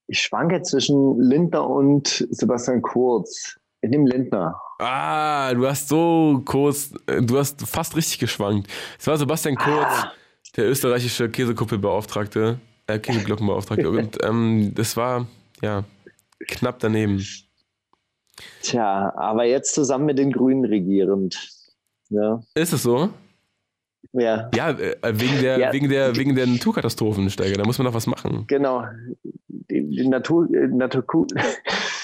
ich 0.09 0.21
schwanke 0.21 0.63
zwischen 0.63 1.21
Lindner 1.21 1.69
und 1.69 2.27
Sebastian 2.31 2.83
Kurz. 2.83 3.59
Nehme 3.89 4.09
Lindner. 4.09 4.61
Ah, 4.79 5.55
du 5.55 5.67
hast 5.67 5.89
so 5.89 6.43
kurz, 6.45 6.93
du 7.07 7.39
hast 7.39 7.67
fast 7.67 7.97
richtig 7.97 8.19
geschwankt. 8.19 8.69
Es 8.99 9.07
war 9.07 9.17
Sebastian 9.17 9.57
Kurz, 9.57 9.87
ah. 9.89 10.13
der 10.57 10.69
österreichische 10.69 11.31
Käsekuppelbeauftragte, 11.31 12.59
äh, 12.87 12.99
Käseglockenbeauftragte. 12.99 13.89
und 13.89 14.23
ähm, 14.23 14.73
das 14.75 14.97
war, 14.97 15.27
ja, 15.63 15.85
knapp 16.47 16.79
daneben. 16.81 17.25
Tja, 18.63 19.15
aber 19.17 19.45
jetzt 19.45 19.75
zusammen 19.75 20.07
mit 20.07 20.19
den 20.19 20.31
Grünen 20.31 20.65
regierend. 20.65 21.39
Ja. 22.11 22.43
Ist 22.55 22.73
es 22.73 22.83
so? 22.83 23.11
Ja. 24.13 24.51
Ja, 24.55 24.71
äh, 24.71 24.97
wegen 25.13 25.41
der, 25.41 25.59
ja. 25.59 25.73
wegen 25.73 25.89
der, 25.89 26.17
wegen 26.17 26.35
der 26.35 26.47
Naturkatastrophen, 26.47 27.29
Steiger. 27.31 27.57
Da 27.57 27.65
muss 27.65 27.79
man 27.79 27.87
noch 27.87 27.95
was 27.95 28.07
machen. 28.07 28.45
Genau. 28.47 28.85
Die, 29.49 29.89
die 29.89 30.09
Natur, 30.09 30.49
äh, 30.53 30.69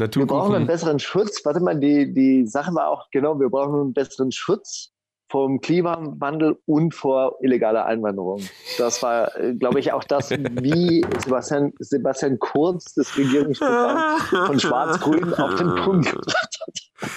Natur, 0.00 0.22
wir 0.22 0.26
brauchen 0.26 0.54
einen 0.54 0.66
besseren 0.66 0.98
Schutz. 0.98 1.44
Warte 1.44 1.60
mal, 1.60 1.78
die, 1.78 2.12
die 2.12 2.46
Sache 2.46 2.74
war 2.74 2.88
auch, 2.88 3.08
genau, 3.10 3.38
wir 3.38 3.48
brauchen 3.48 3.80
einen 3.80 3.92
besseren 3.92 4.32
Schutz 4.32 4.92
vom 5.30 5.60
Klimawandel 5.60 6.58
und 6.66 6.92
vor 6.92 7.36
illegaler 7.40 7.86
Einwanderung. 7.86 8.42
Das 8.78 9.00
war, 9.02 9.36
äh, 9.38 9.54
glaube 9.54 9.78
ich, 9.78 9.92
auch 9.92 10.02
das, 10.02 10.30
wie 10.30 11.04
Sebastian, 11.22 11.72
Sebastian 11.78 12.38
Kurz 12.40 12.94
das 12.94 13.16
Regierungsprogramm 13.16 14.46
von 14.46 14.58
Schwarz-Grün 14.58 15.32
auf 15.38 15.54
den 15.54 15.74
Punkt 15.76 16.10
gebracht 16.10 16.58
hat. 16.66 17.10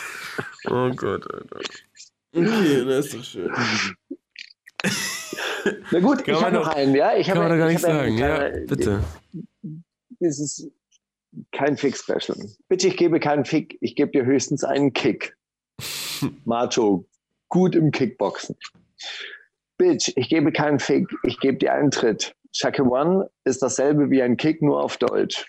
Oh 0.69 0.89
Gott, 0.95 1.25
Alter. 1.33 1.59
Okay, 2.35 2.85
das 2.85 3.05
ist 3.07 3.13
doch 3.15 3.23
schön. 3.23 3.51
Na 5.91 5.99
gut, 5.99 6.23
kann 6.23 6.35
ich 6.35 6.43
habe 6.43 6.55
noch 6.55 6.67
einen, 6.67 6.93
ja? 6.93 7.15
Ich 7.15 7.27
kann 7.27 7.37
man 7.37 7.49
da 7.49 7.57
gar 7.57 7.67
nicht 7.67 7.79
sagen, 7.79 8.17
ja, 8.17 8.49
bitte. 8.67 8.99
Das 10.19 10.39
ist 10.39 10.71
kein 11.51 11.77
Fick-Special. 11.77 12.37
Bitte, 12.67 12.87
ich 12.87 12.97
gebe 12.97 13.19
keinen 13.19 13.45
Fick, 13.45 13.77
ich 13.81 13.95
gebe 13.95 14.11
dir 14.11 14.25
höchstens 14.25 14.63
einen 14.63 14.93
Kick. 14.93 15.35
Macho, 16.45 17.05
gut 17.49 17.75
im 17.75 17.91
Kickboxen. 17.91 18.55
Bitch, 19.77 20.11
ich 20.15 20.29
gebe 20.29 20.51
keinen 20.51 20.79
Fick, 20.79 21.07
ich 21.23 21.39
gebe 21.39 21.57
dir 21.57 21.73
einen 21.73 21.91
Tritt. 21.91 22.35
Shaka 22.51 22.83
One 22.83 23.29
ist 23.43 23.61
dasselbe 23.61 24.09
wie 24.11 24.21
ein 24.21 24.37
Kick, 24.37 24.61
nur 24.61 24.83
auf 24.83 24.97
Deutsch. 24.97 25.45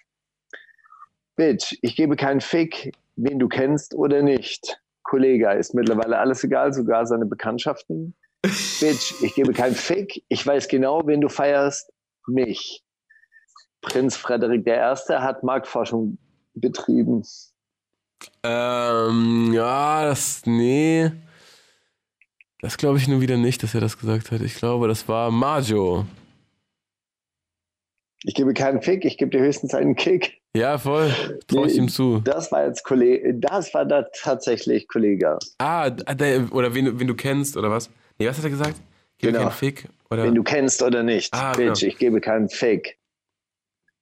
Bitch, 1.37 1.77
ich 1.83 1.97
gebe 1.97 2.17
keinen 2.17 2.41
Fick, 2.41 2.93
wen 3.17 3.39
du 3.39 3.49
kennst 3.49 3.95
oder 3.95 4.23
nicht. 4.23 4.81
Kollege, 5.03 5.53
ist 5.53 5.75
mittlerweile 5.75 6.19
alles 6.19 6.43
egal, 6.45 6.73
sogar 6.73 7.07
seine 7.07 7.27
Bekanntschaften. 7.27 8.15
Bitch, 8.43 9.15
ich 9.23 9.35
gebe 9.35 9.53
keinen 9.53 9.75
Fick, 9.75 10.23
ich 10.29 10.47
weiß 10.47 10.69
genau, 10.69 11.07
wen 11.07 11.21
du 11.21 11.29
feierst, 11.29 11.93
mich. 12.27 12.84
Prinz 13.85 14.17
Frederik 14.17 14.67
I. 14.67 14.73
hat 15.15 15.43
Marktforschung 15.43 16.19
betrieben. 16.55 17.23
Ähm, 18.43 19.53
ja, 19.53 20.05
das, 20.05 20.43
nee. 20.47 21.11
Das 22.61 22.79
glaube 22.79 22.99
ich 22.99 23.09
nur 23.09 23.21
wieder 23.21 23.37
nicht, 23.37 23.63
dass 23.63 23.75
er 23.75 23.81
das 23.81 23.99
gesagt 23.99 24.31
hat. 24.31 24.41
Ich 24.41 24.55
glaube, 24.55 24.89
das 24.89 25.07
war 25.09 25.31
Majo. 25.31 26.07
Ich 28.23 28.35
gebe 28.35 28.55
keinen 28.55 28.81
Fick, 28.81 29.05
ich 29.05 29.19
gebe 29.19 29.31
dir 29.31 29.41
höchstens 29.41 29.75
einen 29.75 29.97
Kick. 29.97 30.41
Ja, 30.57 30.79
voll. 30.79 31.13
Traue 31.47 31.67
ich 31.67 31.77
ihm 31.77 31.89
zu. 31.89 32.21
Das 32.21 32.51
war 32.53 32.67
jetzt 32.67 32.83
Kollege, 32.85 33.35
das 33.35 33.75
war 33.75 33.85
da 33.85 34.07
tatsächlich 34.15 34.89
Kollege. 34.89 35.39
Ah, 35.59 35.91
der, 35.91 36.51
oder 36.53 36.75
wen, 36.75 36.99
wen 36.99 37.07
du 37.07 37.15
kennst, 37.15 37.57
oder 37.57 37.71
was? 37.71 37.91
Nee, 38.19 38.27
was 38.27 38.39
hat 38.39 38.45
er 38.45 38.51
gesagt? 38.51 38.77
Gebe 39.19 39.33
genau. 39.33 39.45
keinen 39.45 39.55
Fick? 39.55 39.89
Oder? 40.11 40.25
Wen 40.25 40.35
du 40.35 40.43
kennst 40.43 40.83
oder 40.83 41.03
nicht. 41.03 41.35
Ah, 41.35 41.53
Bitch, 41.53 41.81
genau. 41.81 41.93
ich 41.93 41.99
gebe 41.99 42.21
keinen 42.21 42.49
Fick. 42.49 42.97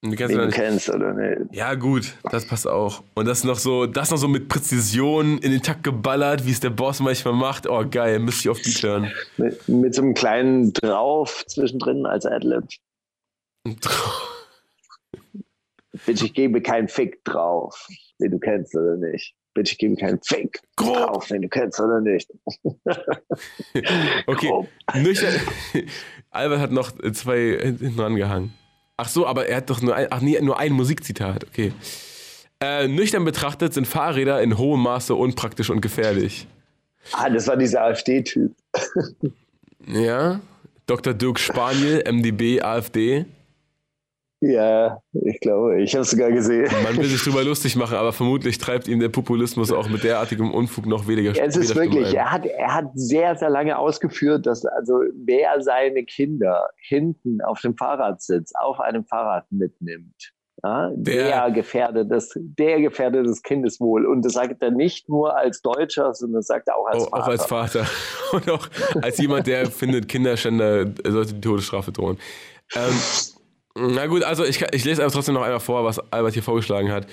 Du 0.04 0.16
kennst, 0.16 0.34
du 0.34 0.48
kennst 0.48 0.90
oder 0.90 1.14
nicht. 1.14 1.54
Ja, 1.54 1.74
gut, 1.76 2.16
das 2.24 2.44
passt 2.44 2.66
auch. 2.66 3.04
Und 3.14 3.26
das 3.26 3.44
noch 3.44 3.58
so, 3.58 3.86
das 3.86 4.10
noch 4.10 4.16
so 4.16 4.26
mit 4.26 4.48
Präzision 4.48 5.38
in 5.38 5.52
den 5.52 5.62
Takt 5.62 5.84
geballert, 5.84 6.44
wie 6.44 6.50
es 6.50 6.58
der 6.58 6.70
Boss 6.70 6.98
manchmal 6.98 7.34
macht. 7.34 7.68
Oh, 7.68 7.84
geil, 7.88 8.18
müsste 8.18 8.40
ich 8.40 8.48
auf 8.48 8.60
Beat 8.60 8.82
hören. 8.82 9.12
Mit, 9.36 9.68
mit 9.68 9.94
so 9.94 10.02
einem 10.02 10.14
kleinen 10.14 10.72
Drauf 10.72 11.44
zwischendrin 11.46 12.04
als 12.04 12.26
Adlib. 12.26 12.64
Bitch, 16.04 16.22
ich 16.24 16.34
gebe 16.34 16.60
keinen 16.60 16.88
Fick 16.88 17.24
drauf, 17.24 17.86
den 18.18 18.32
du 18.32 18.40
kennst 18.40 18.74
oder 18.74 18.96
nicht. 18.96 19.36
Bitch, 19.54 19.70
ich 19.70 19.78
gebe 19.78 19.94
keinen 19.94 20.20
Fick 20.24 20.62
Grob. 20.74 20.96
drauf, 20.96 21.28
den 21.28 21.42
du 21.42 21.48
kennst 21.48 21.78
oder 21.78 22.00
nicht. 22.00 22.28
okay, 24.26 24.66
nüchtern. 24.96 25.34
Albert 26.30 26.58
hat 26.58 26.72
noch 26.72 26.90
zwei 27.12 27.56
hinten 27.62 27.96
dran 27.96 28.16
gehangen. 28.16 28.52
Ach 28.96 29.08
so, 29.08 29.26
aber 29.26 29.46
er 29.46 29.58
hat 29.58 29.70
doch 29.70 29.80
nur 29.80 29.94
ein, 29.94 30.06
ach 30.10 30.20
nee, 30.20 30.40
nur 30.40 30.58
ein 30.58 30.72
Musikzitat, 30.72 31.44
okay. 31.44 31.72
Äh, 32.60 32.86
nüchtern 32.86 33.24
betrachtet 33.24 33.74
sind 33.74 33.86
Fahrräder 33.86 34.40
in 34.40 34.56
hohem 34.56 34.82
Maße 34.82 35.14
unpraktisch 35.14 35.70
und 35.70 35.80
gefährlich. 35.80 36.46
Ah, 37.12 37.28
das 37.28 37.48
war 37.48 37.56
dieser 37.56 37.82
AfD-Typ. 37.82 38.52
ja, 39.86 40.40
Dr. 40.86 41.14
Dirk 41.14 41.40
Spaniel, 41.40 42.04
MDB, 42.06 42.62
AfD. 42.62 43.24
Ja, 44.44 45.00
ich 45.12 45.38
glaube, 45.38 45.80
ich 45.80 45.94
habe 45.94 46.02
es 46.02 46.10
sogar 46.10 46.32
gesehen. 46.32 46.68
Man 46.82 46.96
will 46.96 47.04
sich 47.04 47.22
drüber 47.22 47.44
lustig 47.44 47.76
machen, 47.76 47.96
aber 47.96 48.12
vermutlich 48.12 48.58
treibt 48.58 48.88
ihm 48.88 48.98
der 48.98 49.08
Populismus 49.08 49.70
auch 49.70 49.88
mit 49.88 50.02
derartigem 50.02 50.50
Unfug 50.50 50.86
noch 50.86 51.06
weniger 51.06 51.30
Es 51.40 51.56
ist 51.56 51.76
wirklich, 51.76 52.12
er 52.12 52.32
hat, 52.32 52.44
er 52.46 52.74
hat 52.74 52.90
sehr, 52.94 53.36
sehr 53.36 53.50
lange 53.50 53.78
ausgeführt, 53.78 54.44
dass 54.46 54.66
also 54.66 54.94
wer 55.14 55.62
seine 55.62 56.02
Kinder 56.02 56.70
hinten 56.76 57.40
auf 57.40 57.60
dem 57.60 57.76
Fahrradsitz 57.76 58.52
auf 58.58 58.80
einem 58.80 59.04
Fahrrad 59.04 59.44
mitnimmt, 59.50 60.32
ja, 60.64 60.90
der, 60.92 61.24
der, 61.24 61.50
gefährdet 61.52 62.10
das, 62.10 62.30
der 62.34 62.80
gefährdet 62.80 63.28
das 63.28 63.42
Kindeswohl. 63.42 64.06
Und 64.06 64.24
das 64.24 64.32
sagt 64.32 64.60
er 64.60 64.72
nicht 64.72 65.08
nur 65.08 65.36
als 65.36 65.62
Deutscher, 65.62 66.14
sondern 66.14 66.40
das 66.40 66.48
sagt 66.48 66.66
er 66.66 66.76
auch 66.76 66.86
als 66.86 67.04
oh, 67.04 67.10
Vater. 67.10 67.22
Auch 67.22 67.28
als 67.28 67.46
Vater. 67.46 67.86
Und 68.32 68.50
auch 68.50 68.68
als 69.02 69.18
jemand, 69.18 69.46
der 69.46 69.66
findet, 69.70 70.08
Kinderschänder 70.08 70.86
sollte 71.06 71.34
die 71.34 71.40
Todesstrafe 71.40 71.92
drohen. 71.92 72.18
Ähm, 72.74 72.92
na 73.74 74.06
gut, 74.06 74.22
also 74.22 74.44
ich, 74.44 74.62
ich 74.72 74.84
lese 74.84 75.02
aber 75.02 75.12
trotzdem 75.12 75.34
noch 75.34 75.42
einmal 75.42 75.60
vor, 75.60 75.84
was 75.84 75.98
Albert 76.12 76.34
hier 76.34 76.42
vorgeschlagen 76.42 76.90
hat. 76.90 77.06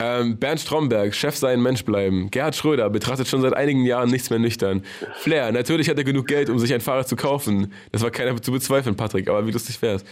Ähm, 0.00 0.36
Bernd 0.38 0.60
Stromberg, 0.60 1.14
Chef 1.14 1.36
sein, 1.36 1.62
Mensch 1.62 1.84
bleiben. 1.84 2.30
Gerhard 2.30 2.56
Schröder 2.56 2.90
betrachtet 2.90 3.28
schon 3.28 3.40
seit 3.40 3.54
einigen 3.54 3.84
Jahren 3.84 4.10
nichts 4.10 4.30
mehr 4.30 4.38
nüchtern. 4.38 4.82
Flair, 5.14 5.52
natürlich 5.52 5.88
hat 5.88 5.96
er 5.96 6.04
genug 6.04 6.26
Geld, 6.26 6.50
um 6.50 6.58
sich 6.58 6.74
ein 6.74 6.80
Fahrrad 6.80 7.08
zu 7.08 7.14
kaufen. 7.14 7.72
Das 7.92 8.02
war 8.02 8.10
keiner 8.10 8.40
zu 8.40 8.50
bezweifeln, 8.50 8.96
Patrick, 8.96 9.28
aber 9.28 9.46
wie 9.46 9.52
lustig 9.52 9.80
wär's. 9.80 10.04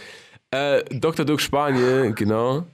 Äh, 0.51 0.83
Dr. 0.91 1.25
Dirk 1.25 1.41
Spaniel, 1.41 2.13
genau. 2.13 2.65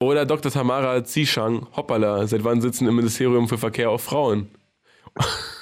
Oder 0.00 0.26
Dr. 0.26 0.52
Tamara 0.52 1.02
Zishang, 1.02 1.66
hoppala, 1.74 2.26
seit 2.26 2.44
wann 2.44 2.60
sitzen 2.60 2.86
im 2.86 2.96
Ministerium 2.96 3.48
für 3.48 3.58
Verkehr 3.58 3.90
auch 3.90 4.00
Frauen? 4.00 4.48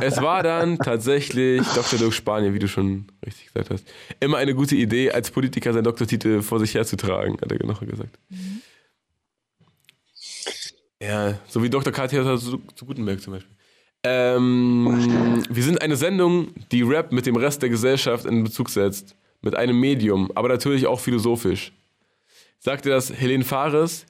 es 0.00 0.20
war 0.20 0.42
dann 0.42 0.78
tatsächlich 0.78 1.62
Dr. 1.74 1.98
Dirk 1.98 2.12
Spanien, 2.12 2.54
wie 2.54 2.58
du 2.58 2.68
schon 2.68 3.06
richtig 3.24 3.46
gesagt 3.46 3.70
hast. 3.70 3.86
Immer 4.20 4.38
eine 4.38 4.54
gute 4.54 4.74
Idee, 4.74 5.10
als 5.10 5.30
Politiker 5.30 5.72
seinen 5.72 5.84
Doktortitel 5.84 6.42
vor 6.42 6.58
sich 6.58 6.74
herzutragen, 6.74 7.38
hat 7.40 7.52
er 7.52 7.66
noch 7.66 7.80
gesagt. 7.80 8.18
Mhm. 8.28 8.62
Ja, 11.00 11.38
so 11.46 11.62
wie 11.62 11.70
Dr. 11.70 11.92
Katja 11.92 12.24
zu, 12.38 12.58
zu 12.74 12.86
Gutenberg 12.86 13.20
zum 13.20 13.34
Beispiel. 13.34 13.54
Ähm, 14.02 15.44
wir 15.48 15.62
sind 15.62 15.82
eine 15.82 15.96
Sendung, 15.96 16.48
die 16.72 16.82
Rap 16.82 17.12
mit 17.12 17.26
dem 17.26 17.36
Rest 17.36 17.62
der 17.62 17.68
Gesellschaft 17.68 18.24
in 18.24 18.44
Bezug 18.44 18.70
setzt. 18.70 19.16
Mit 19.42 19.54
einem 19.54 19.78
Medium, 19.78 20.30
aber 20.34 20.48
natürlich 20.48 20.86
auch 20.86 20.98
philosophisch. 20.98 21.72
Sagte 22.58 22.88
das 22.88 23.12
Helene 23.12 23.44
Fares, 23.44 24.06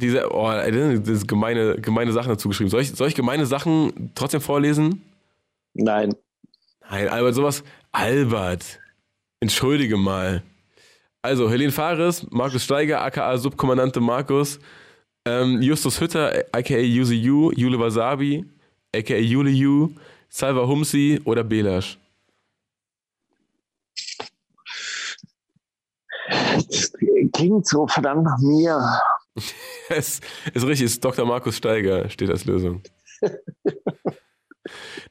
diese, 0.00 0.32
oh, 0.32 0.48
das 0.50 1.26
gemeine, 1.26 1.76
gemeine 1.80 2.12
Sachen 2.12 2.30
dazu 2.30 2.48
geschrieben. 2.48 2.70
Soll 2.70 2.82
ich, 2.82 2.90
soll 2.90 3.08
ich 3.08 3.14
gemeine 3.14 3.46
Sachen 3.46 4.12
trotzdem 4.14 4.40
vorlesen? 4.40 5.02
Nein. 5.74 6.14
Nein, 6.90 7.08
Albert, 7.08 7.34
sowas. 7.34 7.62
Albert, 7.92 8.80
entschuldige 9.40 9.96
mal. 9.96 10.42
Also, 11.22 11.50
Helene 11.50 11.72
Fares, 11.72 12.26
Markus 12.30 12.64
Steiger, 12.64 13.02
aka 13.02 13.36
Subkommandante 13.36 14.00
Markus, 14.00 14.58
ähm, 15.24 15.60
Justus 15.60 16.00
Hütter, 16.00 16.44
aka 16.52 16.78
Yuzi 16.78 17.16
Yu, 17.16 17.52
Jule 17.52 17.78
Wasabi, 17.78 18.44
aka 18.94 19.16
Jule 19.16 19.50
Yu, 19.50 19.90
Salva 20.28 20.66
Humsi 20.66 21.20
oder 21.24 21.44
Belasch? 21.44 21.98
Klingt 27.32 27.66
so 27.66 27.86
verdammt 27.86 28.24
nach 28.24 28.38
mir. 28.38 29.00
es 29.88 30.20
ist 30.54 30.66
richtig, 30.66 30.86
es 30.86 30.92
ist 30.92 31.04
Dr. 31.04 31.26
Markus 31.26 31.56
Steiger, 31.56 32.08
steht 32.10 32.30
als 32.30 32.44
Lösung. 32.44 32.82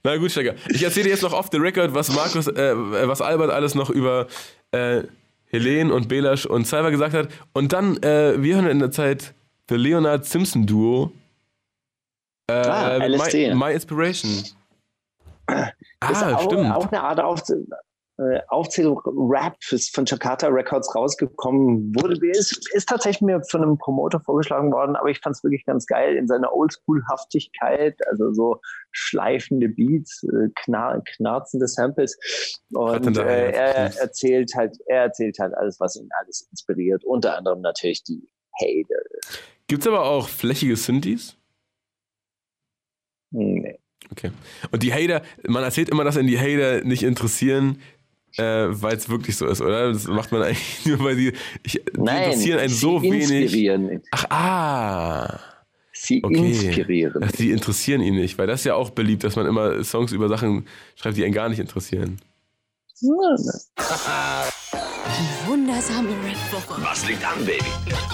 Na 0.03 0.17
gut, 0.17 0.31
Steiger. 0.31 0.55
Ich 0.69 0.83
erzähle 0.83 1.05
dir 1.05 1.09
jetzt 1.11 1.23
noch 1.23 1.33
off 1.33 1.49
the 1.51 1.57
record, 1.57 1.93
was 1.93 2.13
Markus, 2.13 2.47
äh, 2.47 2.73
was 2.75 3.21
Albert 3.21 3.49
alles 3.49 3.75
noch 3.75 3.89
über 3.89 4.27
äh, 4.71 5.03
Helene 5.47 5.93
und 5.93 6.07
Belasch 6.07 6.45
und 6.45 6.65
Cyber 6.65 6.91
gesagt 6.91 7.13
hat. 7.13 7.29
Und 7.53 7.73
dann, 7.73 7.97
äh, 8.03 8.41
wir 8.41 8.55
hören 8.55 8.67
in 8.67 8.79
der 8.79 8.91
Zeit 8.91 9.33
The 9.69 9.75
Leonard 9.75 10.25
Simpson 10.25 10.65
Duo. 10.65 11.11
Äh, 12.47 12.53
ah, 12.53 12.97
LSD. 12.97 13.49
My, 13.49 13.65
My 13.65 13.73
Inspiration. 13.73 14.43
ah, 15.47 15.71
auch, 15.99 16.43
stimmt. 16.45 16.71
Auch 16.71 16.87
eine 16.87 17.01
Art 17.01 17.19
auf, 17.19 17.41
äh, 18.17 18.41
Aufzählung 18.47 18.99
Rap 19.05 19.57
von 19.93 20.05
Jakarta 20.05 20.47
Records 20.47 20.95
rausgekommen 20.95 21.93
wurde. 21.95 22.17
Ist, 22.27 22.67
ist 22.73 22.89
tatsächlich 22.89 23.21
mir 23.21 23.41
von 23.49 23.61
einem 23.61 23.77
Promoter 23.77 24.19
vorgeschlagen 24.19 24.71
worden, 24.71 24.95
aber 24.95 25.09
ich 25.09 25.19
fand 25.19 25.35
es 25.35 25.43
wirklich 25.43 25.65
ganz 25.65 25.85
geil 25.85 26.15
in 26.15 26.27
seiner 26.27 26.51
Oldschool-Haftigkeit, 26.51 27.95
also 28.07 28.33
so 28.33 28.59
schleifende 28.91 29.69
Beats, 29.69 30.23
äh, 30.23 30.49
knar 30.55 31.01
knarzende 31.03 31.67
Samples. 31.67 32.17
Und 32.73 33.17
äh, 33.17 33.51
er 33.51 33.95
erzählt 33.99 34.51
halt, 34.55 34.77
er 34.87 35.03
erzählt 35.03 35.37
halt 35.39 35.53
alles, 35.53 35.79
was 35.79 35.95
ihn 35.95 36.09
alles 36.19 36.47
inspiriert, 36.49 37.03
unter 37.05 37.37
anderem 37.37 37.61
natürlich 37.61 38.03
die 38.03 38.27
Hater. 38.59 39.01
Gibt 39.67 39.83
es 39.83 39.87
aber 39.87 40.05
auch 40.05 40.27
flächige 40.27 40.75
Synthes? 40.75 41.37
Nee. 43.29 43.79
Okay. 44.11 44.31
Und 44.71 44.83
die 44.83 44.93
Hater, 44.93 45.21
man 45.47 45.63
erzählt 45.63 45.89
immer, 45.89 46.03
dass 46.03 46.17
ihn 46.17 46.27
die 46.27 46.39
Hater 46.39 46.83
nicht 46.83 47.03
interessieren 47.03 47.81
äh, 48.37 48.67
weil 48.69 48.95
es 48.95 49.09
wirklich 49.09 49.35
so 49.35 49.47
ist, 49.47 49.61
oder? 49.61 49.91
Das 49.91 50.07
macht 50.07 50.31
man 50.31 50.43
eigentlich 50.43 50.85
nur, 50.85 50.99
weil 50.99 51.15
die, 51.15 51.33
ich, 51.63 51.73
die 51.73 51.81
Nein, 52.01 52.23
interessieren 52.23 52.59
einen 52.59 52.73
so 52.73 53.01
wenig. 53.01 54.01
Ach, 54.11 54.25
ah. 54.29 55.39
Sie 55.93 56.23
okay. 56.23 56.49
inspirieren. 56.49 57.23
Ach, 57.25 57.31
die 57.31 57.51
interessieren 57.51 58.01
ihn 58.01 58.15
nicht, 58.15 58.37
weil 58.37 58.45
das 58.45 58.61
ist 58.61 58.65
ja 58.65 58.75
auch 58.75 58.91
beliebt, 58.91 59.23
dass 59.23 59.35
man 59.35 59.47
immer 59.47 59.83
Songs 59.83 60.11
über 60.11 60.29
Sachen 60.29 60.67
schreibt, 60.95 61.17
die 61.17 61.23
einen 61.23 61.33
gar 61.33 61.49
nicht 61.49 61.59
interessieren. 61.59 62.19
Die 62.99 63.07
wundersame 65.47 66.09
Red 66.09 66.37
Woche. 66.51 66.81
Was 66.83 67.07
liegt 67.07 67.25
an, 67.25 67.43
Baby? 67.45 67.63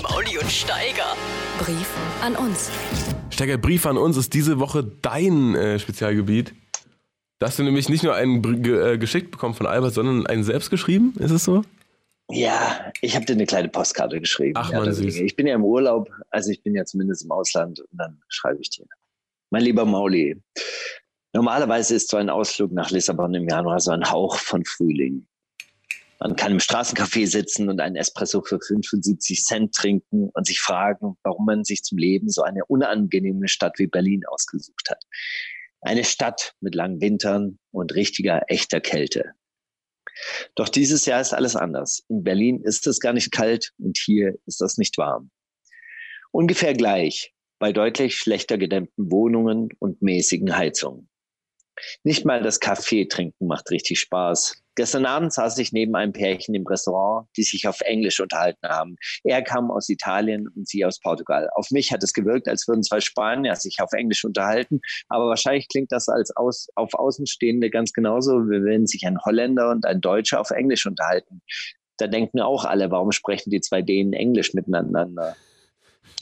Mauli 0.02 0.38
und 0.38 0.50
Steiger. 0.50 1.16
Brief 1.60 1.90
an 2.22 2.36
uns. 2.36 2.70
Steiger, 3.30 3.58
Brief 3.58 3.86
an 3.86 3.98
uns 3.98 4.16
ist 4.18 4.34
diese 4.34 4.60
Woche 4.60 4.84
dein 5.02 5.56
äh, 5.56 5.80
Spezialgebiet. 5.80 6.54
Da 7.44 7.50
hast 7.50 7.60
du 7.60 7.64
nämlich 7.64 7.90
nicht 7.90 8.06
nur 8.06 8.16
einen 8.16 8.42
äh, 8.64 8.98
geschickt 8.98 9.30
bekommen 9.30 9.54
von 9.54 9.66
Albert, 9.68 9.94
sondern 9.94 10.26
einen 10.28 10.46
selbst 10.46 10.70
geschrieben, 10.70 11.14
ist 11.20 11.32
es 11.32 11.44
so? 11.44 11.62
Ja, 12.32 12.90
ich 13.02 13.18
habe 13.18 13.26
dir 13.26 13.34
eine 13.34 13.46
kleine 13.46 13.68
Postkarte 13.68 14.22
geschrieben. 14.22 14.54
Ach 14.56 14.72
man, 14.72 14.94
süß. 14.94 15.18
Ich 15.18 15.36
bin 15.36 15.48
ja 15.48 15.56
im 15.56 15.66
Urlaub, 15.66 16.10
also 16.30 16.52
ich 16.52 16.64
bin 16.64 16.74
ja 16.74 16.86
zumindest 16.86 17.26
im 17.26 17.32
Ausland 17.32 17.82
und 17.82 18.00
dann 18.00 18.22
schreibe 18.30 18.62
ich 18.62 18.70
dir. 18.70 18.86
Mein 19.50 19.64
lieber 19.64 19.84
Mauli, 19.84 20.42
normalerweise 21.34 21.96
ist 21.96 22.10
so 22.10 22.16
ein 22.16 22.30
Ausflug 22.30 22.72
nach 22.72 22.92
Lissabon 22.92 23.34
im 23.34 23.50
Januar 23.50 23.82
so 23.82 23.92
ein 23.92 24.10
Hauch 24.10 24.38
von 24.38 24.64
Frühling. 24.64 25.28
Man 26.22 26.38
kann 26.38 26.54
im 26.54 26.60
Straßencafé 26.60 27.28
sitzen 27.28 27.68
und 27.68 27.82
einen 27.82 27.98
Espresso 27.98 28.42
für 28.42 28.62
75 28.66 29.44
Cent 29.44 29.76
trinken 29.76 30.30
und 30.34 30.48
sich 30.48 30.62
fragen, 30.62 31.18
warum 31.24 31.46
man 31.46 31.66
sich 31.66 31.84
zum 31.84 31.98
Leben 31.98 32.30
so 32.30 32.44
eine 32.44 32.64
unangenehme 32.68 33.50
Stadt 33.50 33.80
wie 33.80 33.88
Berlin 33.88 34.22
ausgesucht 34.30 34.90
hat. 34.90 35.04
Eine 35.84 36.06
Stadt 36.06 36.54
mit 36.62 36.76
langen 36.76 37.02
Wintern 37.02 37.60
und 37.72 37.94
richtiger, 37.94 38.44
echter 38.48 38.80
Kälte. 38.80 39.34
Doch 40.56 40.70
dieses 40.70 41.06
Jahr 41.06 41.20
ist 41.20 41.34
alles 41.34 41.56
anders. 41.56 42.04
In 42.08 42.24
Berlin 42.24 42.62
ist 42.64 42.88
es 42.88 43.00
gar 43.00 43.14
nicht 43.14 43.32
kalt 43.32 43.74
und 43.78 43.98
hier 43.98 44.36
ist 44.46 44.62
das 44.62 44.78
nicht 44.78 44.98
warm. 44.98 45.30
Ungefähr 46.32 46.74
gleich 46.74 47.34
bei 47.60 47.74
deutlich 47.74 48.16
schlechter 48.16 48.58
gedämmten 48.58 49.12
Wohnungen 49.12 49.70
und 49.80 50.02
mäßigen 50.02 50.56
Heizungen. 50.56 51.10
Nicht 52.04 52.26
mal 52.26 52.42
das 52.42 52.60
Kaffee 52.60 53.06
trinken 53.06 53.48
macht 53.48 53.72
richtig 53.72 54.00
Spaß. 54.00 54.63
Gestern 54.76 55.06
Abend 55.06 55.32
saß 55.32 55.58
ich 55.60 55.72
neben 55.72 55.96
einem 55.96 56.14
Pärchen 56.14 56.56
im 56.56 56.66
Restaurant, 56.66 57.28
die 57.38 57.44
sich 57.44 57.68
auf 57.68 57.82
Englisch 57.82 58.20
unterhalten 58.20 58.68
haben. 58.68 58.96
Er 59.24 59.44
kam 59.44 59.70
aus 59.70 59.88
Italien 59.90 60.48
und 60.48 60.68
sie 60.68 60.84
aus 60.84 61.00
Portugal. 61.00 61.50
Auf 61.56 61.70
mich 61.70 61.92
hat 61.92 62.02
es 62.04 62.14
gewirkt, 62.14 62.48
als 62.48 62.68
würden 62.68 62.82
zwei 62.82 63.00
Spanier 63.00 63.56
sich 63.56 63.80
auf 63.82 63.94
Englisch 63.94 64.26
unterhalten. 64.26 64.82
Aber 65.10 65.28
wahrscheinlich 65.28 65.68
klingt 65.70 65.92
das 65.92 66.10
als 66.10 66.36
aus, 66.36 66.68
auf 66.76 66.96
Außenstehende 66.96 67.70
ganz 67.70 67.94
genauso, 67.94 68.32
wie 68.50 68.64
wenn 68.64 68.88
sich 68.88 69.06
ein 69.06 69.20
Holländer 69.24 69.70
und 69.70 69.86
ein 69.86 70.02
Deutscher 70.02 70.40
auf 70.40 70.50
Englisch 70.50 70.86
unterhalten. 70.88 71.42
Da 71.98 72.08
denken 72.08 72.40
auch 72.40 72.66
alle, 72.66 72.90
warum 72.90 73.12
sprechen 73.12 73.52
die 73.52 73.62
zwei 73.62 73.84
Dänen 73.84 74.14
Englisch 74.14 74.56
miteinander? 74.56 75.36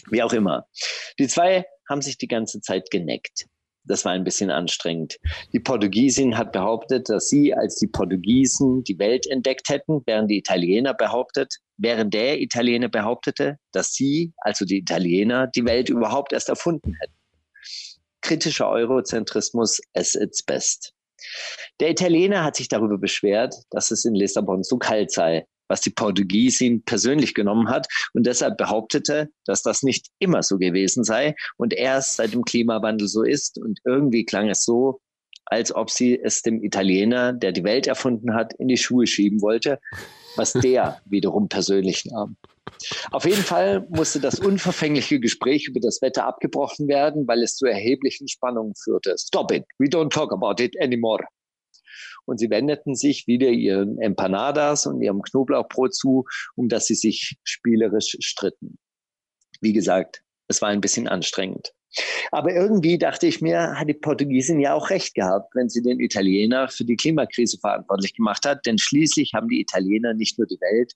Wie 0.09 0.23
auch 0.23 0.33
immer. 0.33 0.67
Die 1.19 1.27
zwei 1.27 1.65
haben 1.89 2.01
sich 2.01 2.17
die 2.17 2.27
ganze 2.27 2.59
Zeit 2.59 2.91
geneckt. 2.91 3.45
Das 3.83 4.05
war 4.05 4.11
ein 4.11 4.23
bisschen 4.23 4.51
anstrengend. 4.51 5.17
Die 5.53 5.59
Portugiesin 5.59 6.37
hat 6.37 6.51
behauptet, 6.51 7.09
dass 7.09 7.29
sie 7.29 7.53
als 7.53 7.77
die 7.77 7.87
Portugiesen 7.87 8.83
die 8.83 8.99
Welt 8.99 9.25
entdeckt 9.27 9.69
hätten, 9.69 10.01
während 10.05 10.29
die 10.29 10.37
Italiener 10.37 10.93
behauptet, 10.93 11.55
während 11.77 12.13
der 12.13 12.39
Italiener 12.39 12.89
behauptete, 12.89 13.57
dass 13.71 13.93
sie, 13.93 14.33
also 14.37 14.65
die 14.65 14.77
Italiener, 14.79 15.47
die 15.47 15.65
Welt 15.65 15.89
überhaupt 15.89 16.31
erst 16.33 16.49
erfunden 16.49 16.95
hätten. 17.01 17.15
Kritischer 18.21 18.69
Eurozentrismus 18.69 19.81
at 19.95 20.13
its 20.13 20.43
best. 20.43 20.93
Der 21.79 21.89
Italiener 21.89 22.43
hat 22.43 22.55
sich 22.55 22.67
darüber 22.67 22.97
beschwert, 22.97 23.55
dass 23.71 23.91
es 23.91 24.05
in 24.05 24.13
Lissabon 24.13 24.63
zu 24.63 24.77
kalt 24.77 25.11
sei 25.11 25.45
was 25.71 25.79
die 25.79 25.89
Portugiesin 25.89 26.83
persönlich 26.83 27.33
genommen 27.33 27.69
hat 27.69 27.87
und 28.13 28.27
deshalb 28.27 28.57
behauptete, 28.57 29.29
dass 29.45 29.63
das 29.63 29.83
nicht 29.83 30.07
immer 30.19 30.43
so 30.43 30.57
gewesen 30.57 31.05
sei 31.05 31.33
und 31.55 31.73
erst 31.73 32.17
seit 32.17 32.33
dem 32.33 32.43
Klimawandel 32.43 33.07
so 33.07 33.23
ist. 33.23 33.57
Und 33.57 33.79
irgendwie 33.85 34.25
klang 34.25 34.49
es 34.49 34.65
so, 34.65 34.99
als 35.45 35.73
ob 35.73 35.89
sie 35.89 36.19
es 36.21 36.41
dem 36.41 36.61
Italiener, 36.61 37.31
der 37.31 37.53
die 37.53 37.63
Welt 37.63 37.87
erfunden 37.87 38.33
hat, 38.33 38.53
in 38.59 38.67
die 38.67 38.75
Schuhe 38.75 39.07
schieben 39.07 39.41
wollte, 39.41 39.79
was 40.35 40.51
der 40.51 41.01
wiederum 41.05 41.47
persönlich 41.47 42.03
nahm. 42.03 42.35
Auf 43.11 43.25
jeden 43.25 43.43
Fall 43.43 43.87
musste 43.89 44.19
das 44.19 44.39
unverfängliche 44.39 45.21
Gespräch 45.21 45.67
über 45.69 45.79
das 45.79 46.01
Wetter 46.01 46.25
abgebrochen 46.25 46.89
werden, 46.89 47.27
weil 47.29 47.43
es 47.43 47.55
zu 47.55 47.65
erheblichen 47.65 48.27
Spannungen 48.27 48.73
führte. 48.75 49.15
Stop 49.17 49.53
it, 49.53 49.63
we 49.79 49.87
don't 49.87 50.09
talk 50.09 50.33
about 50.33 50.61
it 50.61 50.77
anymore 50.81 51.23
und 52.31 52.39
sie 52.39 52.49
wendeten 52.49 52.95
sich 52.95 53.27
wieder 53.27 53.49
ihren 53.49 53.99
Empanadas 53.99 54.87
und 54.87 55.01
ihrem 55.01 55.21
Knoblauchbrot 55.21 55.93
zu, 55.93 56.25
um 56.55 56.69
das 56.69 56.87
sie 56.87 56.95
sich 56.95 57.35
spielerisch 57.43 58.17
stritten. 58.21 58.77
Wie 59.59 59.73
gesagt, 59.73 60.23
es 60.47 60.61
war 60.61 60.69
ein 60.69 60.81
bisschen 60.81 61.07
anstrengend. 61.07 61.73
Aber 62.31 62.53
irgendwie 62.53 62.97
dachte 62.97 63.27
ich 63.27 63.41
mir, 63.41 63.77
hat 63.77 63.89
die 63.89 63.93
Portugiesin 63.93 64.61
ja 64.61 64.73
auch 64.73 64.89
recht 64.89 65.13
gehabt, 65.13 65.53
wenn 65.55 65.67
sie 65.67 65.81
den 65.81 65.99
Italiener 65.99 66.69
für 66.69 66.85
die 66.85 66.95
Klimakrise 66.95 67.57
verantwortlich 67.59 68.15
gemacht 68.15 68.45
hat, 68.45 68.65
denn 68.65 68.77
schließlich 68.77 69.33
haben 69.33 69.49
die 69.49 69.59
Italiener 69.59 70.13
nicht 70.13 70.37
nur 70.37 70.47
die 70.47 70.59
Welt, 70.61 70.93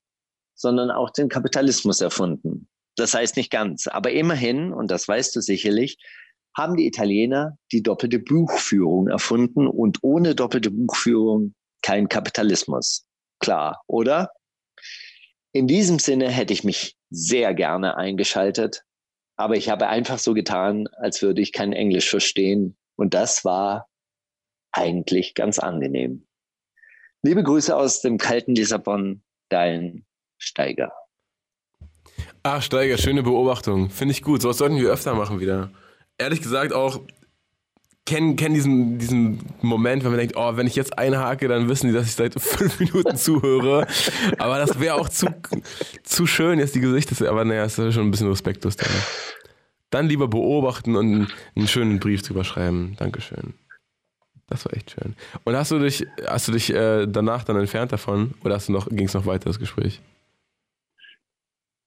sondern 0.56 0.90
auch 0.90 1.10
den 1.10 1.28
Kapitalismus 1.28 2.00
erfunden. 2.00 2.70
Das 2.96 3.14
heißt 3.14 3.36
nicht 3.36 3.52
ganz, 3.52 3.88
aber 3.88 4.12
immerhin, 4.12 4.72
und 4.72 4.90
das 4.90 5.06
weißt 5.06 5.36
du 5.36 5.42
sicherlich, 5.42 5.98
haben 6.58 6.78
die 6.78 6.88
Italiener 6.88 7.58
die 7.72 7.84
doppelte 7.84 8.20
Buchführung 8.20 9.08
erfunden 9.08 9.68
und 9.68 10.00
ohne 10.02 10.36
doppelte 10.36 10.72
Buchführung 10.72 11.54
kein 11.82 12.08
Kapitalismus. 12.08 13.06
Klar, 13.40 13.84
oder? 13.88 14.32
In 15.52 15.68
diesem 15.68 16.00
Sinne 16.00 16.30
hätte 16.30 16.54
ich 16.54 16.64
mich 16.64 16.96
sehr 17.10 17.54
gerne 17.54 17.98
eingeschaltet, 17.98 18.84
aber 19.38 19.56
ich 19.56 19.70
habe 19.70 19.88
einfach 19.88 20.18
so 20.18 20.34
getan, 20.34 20.88
als 20.98 21.22
würde 21.22 21.42
ich 21.42 21.52
kein 21.52 21.74
Englisch 21.74 22.10
verstehen 22.10 22.78
und 22.96 23.14
das 23.14 23.44
war 23.44 23.88
eigentlich 24.72 25.34
ganz 25.34 25.60
angenehm. 25.60 26.28
Liebe 27.22 27.44
Grüße 27.44 27.76
aus 27.76 28.02
dem 28.02 28.18
kalten 28.18 28.56
Lissabon, 28.56 29.24
dein 29.50 30.06
Steiger. 30.38 30.94
Ach, 32.44 32.62
Steiger, 32.62 32.98
schöne 32.98 33.24
Beobachtung. 33.24 33.90
Finde 33.90 34.12
ich 34.12 34.22
gut. 34.22 34.42
So 34.42 34.50
was 34.50 34.58
sollten 34.58 34.78
wir 34.78 34.92
öfter 34.92 35.16
machen 35.16 35.40
wieder 35.40 35.72
ehrlich 36.18 36.42
gesagt 36.42 36.74
auch 36.74 37.02
kennen 38.06 38.36
kenn 38.36 38.54
diesen, 38.54 39.00
diesen 39.00 39.40
Moment, 39.62 40.04
wenn 40.04 40.12
man 40.12 40.20
denkt, 40.20 40.36
oh, 40.38 40.56
wenn 40.56 40.68
ich 40.68 40.76
jetzt 40.76 40.98
einhake, 40.98 41.48
dann 41.48 41.68
wissen 41.68 41.88
die, 41.88 41.94
dass 41.94 42.06
ich 42.06 42.14
seit 42.14 42.34
fünf 42.40 42.80
Minuten 42.80 43.18
zuhöre. 43.18 43.88
Aber 44.38 44.60
das 44.60 44.80
wäre 44.80 44.96
auch 44.96 45.10
zu, 45.10 45.28
zu 46.04 46.28
schön, 46.28 46.60
jetzt 46.60 46.76
die 46.76 46.82
Gesichter. 46.82 47.30
Aber 47.30 47.44
naja, 47.44 47.66
ist 47.66 47.76
schon 47.76 48.08
ein 48.08 48.12
bisschen 48.12 48.30
respektlos 48.30 48.76
da. 48.78 48.86
Dann 49.90 50.08
lieber 50.08 50.28
beobachten 50.28 50.96
und 50.96 51.28
einen 51.56 51.68
schönen 51.68 52.00
Brief 52.00 52.22
drüber 52.22 52.44
schreiben. 52.44 52.96
Dankeschön. 52.98 53.56
Das 54.48 54.66
war 54.66 54.74
echt 54.74 54.92
schön. 54.92 55.16
Und 55.44 55.56
hast 55.56 55.72
du 55.72 55.80
dich, 55.80 56.06
hast 56.28 56.48
du 56.48 56.52
dich 56.52 56.72
äh, 56.72 57.08
danach 57.08 57.44
dann 57.44 57.58
entfernt 57.58 57.92
davon 57.92 58.36
oder 58.44 58.60
ging 58.92 59.08
es 59.08 59.14
noch 59.16 59.26
weiter, 59.26 59.46
das 59.46 59.58
Gespräch? 59.58 60.02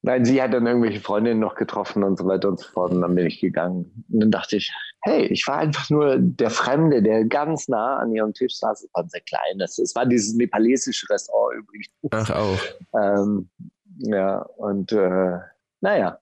Nein, 0.08 0.24
sie 0.24 0.40
hat 0.40 0.54
dann 0.54 0.66
irgendwelche 0.66 1.00
Freundinnen 1.00 1.38
noch 1.38 1.54
getroffen 1.54 2.02
und 2.02 2.16
so 2.18 2.24
weiter 2.26 2.48
und 2.48 2.58
so 2.58 2.66
fort. 2.66 2.92
Und 2.92 3.02
dann 3.02 3.14
bin 3.14 3.26
ich 3.26 3.40
gegangen. 3.40 4.06
Und 4.10 4.20
dann 4.20 4.30
dachte 4.30 4.56
ich, 4.56 4.72
hey, 5.02 5.26
ich 5.26 5.46
war 5.46 5.58
einfach 5.58 5.90
nur 5.90 6.16
der 6.18 6.48
Fremde, 6.48 7.02
der 7.02 7.26
ganz 7.26 7.68
nah 7.68 7.98
an 7.98 8.14
ihrem 8.14 8.32
Tisch 8.32 8.56
saß. 8.56 8.84
Es 8.84 8.90
war 8.94 9.02
ein 9.02 9.10
sehr 9.10 9.20
kleines. 9.20 9.78
Es 9.78 9.94
war 9.94 10.06
dieses 10.06 10.32
nepalesische 10.32 11.10
Restaurant 11.10 11.58
übrigens. 11.58 11.88
Ach, 12.10 12.30
auch. 12.30 12.58
Ähm, 12.94 13.50
Ja, 13.98 14.38
und 14.56 14.92
äh, 14.92 15.38
naja. 15.82 16.18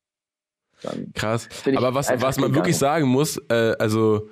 Krass. 1.14 1.48
Aber 1.76 1.94
was, 1.94 2.10
was 2.20 2.38
man 2.38 2.56
wirklich 2.56 2.76
sagen 2.76 3.06
muss, 3.06 3.38
äh, 3.50 3.76
also 3.78 4.28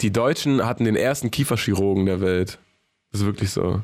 die 0.00 0.12
Deutschen 0.12 0.64
hatten 0.64 0.84
den 0.84 0.94
ersten 0.94 1.32
Kieferchirurgen 1.32 2.06
der 2.06 2.20
Welt. 2.20 2.60
Das 3.10 3.22
ist 3.22 3.26
wirklich 3.26 3.50
so. 3.50 3.82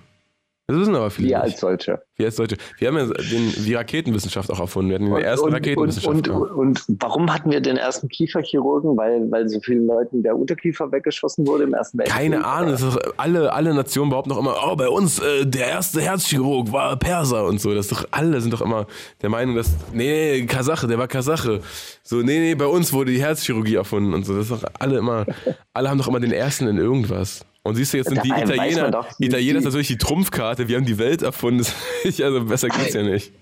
Das 0.66 0.78
wissen 0.78 0.94
aber 0.96 1.10
viele. 1.10 1.28
Wir 1.28 1.42
als 1.42 1.60
Deutsche. 1.60 2.00
Wir 2.16 2.26
als 2.26 2.36
Deutsche. 2.36 2.56
Wir 2.78 2.88
haben 2.88 2.96
ja 2.96 3.04
den, 3.04 3.52
die 3.66 3.74
Raketenwissenschaft 3.74 4.50
auch 4.50 4.60
erfunden. 4.60 4.88
Wir 4.88 4.94
hatten 4.94 5.14
den 5.14 5.22
ersten 5.22 5.46
und, 5.46 5.52
Raketenwissenschaftler. 5.52 6.34
und, 6.34 6.50
und, 6.52 6.88
und 6.88 7.02
warum 7.02 7.32
hatten 7.32 7.50
wir 7.50 7.60
den 7.60 7.76
ersten 7.76 8.08
Kieferchirurgen? 8.08 8.96
Weil, 8.96 9.30
weil 9.30 9.46
so 9.46 9.60
vielen 9.60 9.86
Leuten 9.86 10.22
der 10.22 10.38
Unterkiefer 10.38 10.90
weggeschossen 10.90 11.46
wurde 11.46 11.64
im 11.64 11.74
Ersten 11.74 11.98
Weltkrieg? 11.98 12.16
Keine 12.16 12.46
Ahnung, 12.46 12.70
das 12.70 12.80
ist, 12.80 12.98
alle, 13.18 13.52
alle 13.52 13.74
Nationen 13.74 14.08
behaupten 14.08 14.30
doch 14.30 14.38
immer, 14.38 14.56
oh, 14.66 14.74
bei 14.74 14.88
uns 14.88 15.18
äh, 15.18 15.44
der 15.44 15.66
erste 15.66 16.00
Herzchirurg 16.00 16.72
war 16.72 16.98
Perser 16.98 17.44
und 17.44 17.60
so. 17.60 17.74
Das 17.74 17.90
ist 17.90 17.92
doch, 17.92 18.08
alle 18.10 18.40
sind 18.40 18.54
doch 18.54 18.62
immer 18.62 18.86
der 19.20 19.28
Meinung, 19.28 19.56
dass, 19.56 19.70
nee, 19.92 20.40
nee, 20.40 20.46
Kasache, 20.46 20.86
der 20.86 20.96
war 20.96 21.08
Kasache. 21.08 21.60
So, 22.02 22.22
nee, 22.22 22.38
nee, 22.38 22.54
bei 22.54 22.66
uns 22.66 22.90
wurde 22.90 23.12
die 23.12 23.20
Herzchirurgie 23.20 23.74
erfunden 23.74 24.14
und 24.14 24.24
so. 24.24 24.34
Das 24.34 24.50
ist 24.50 24.62
doch 24.62 24.70
alle 24.78 24.96
immer, 24.96 25.26
alle 25.74 25.90
haben 25.90 25.98
doch 25.98 26.08
immer 26.08 26.20
den 26.20 26.32
ersten 26.32 26.68
in 26.68 26.78
irgendwas. 26.78 27.44
Und 27.64 27.76
siehst 27.76 27.94
du, 27.94 27.96
jetzt 27.96 28.10
sind 28.10 28.22
die 28.22 28.28
Italiener, 28.28 28.90
doch, 28.90 29.08
Italiener 29.18 29.58
ist 29.58 29.64
natürlich 29.64 29.88
die 29.88 29.96
Trumpfkarte, 29.96 30.68
wir 30.68 30.76
haben 30.76 30.84
die 30.84 30.98
Welt 30.98 31.22
erfunden. 31.22 31.66
Also 32.04 32.44
besser 32.44 32.68
geht's 32.68 32.92
ja 32.92 33.02
nicht. 33.02 33.32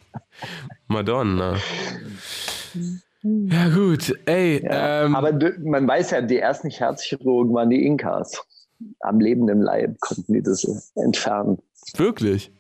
Madonna. 0.86 1.56
Ja, 3.22 3.68
gut, 3.68 4.16
ey, 4.26 4.64
Ja, 4.64 5.04
ähm, 5.04 5.16
aber 5.16 5.32
man 5.64 5.88
weiß 5.88 6.12
ja, 6.12 6.22
die 6.22 6.38
ersten 6.38 6.70
Herzchirurgen 6.70 7.52
waren 7.52 7.70
die 7.70 7.84
Inkas. 7.84 8.40
Am 9.00 9.18
lebenden 9.18 9.60
Leib 9.60 9.98
konnten 10.00 10.32
die 10.32 10.42
das 10.42 10.92
entfernen. 10.94 11.58
wirklich. 11.96 12.52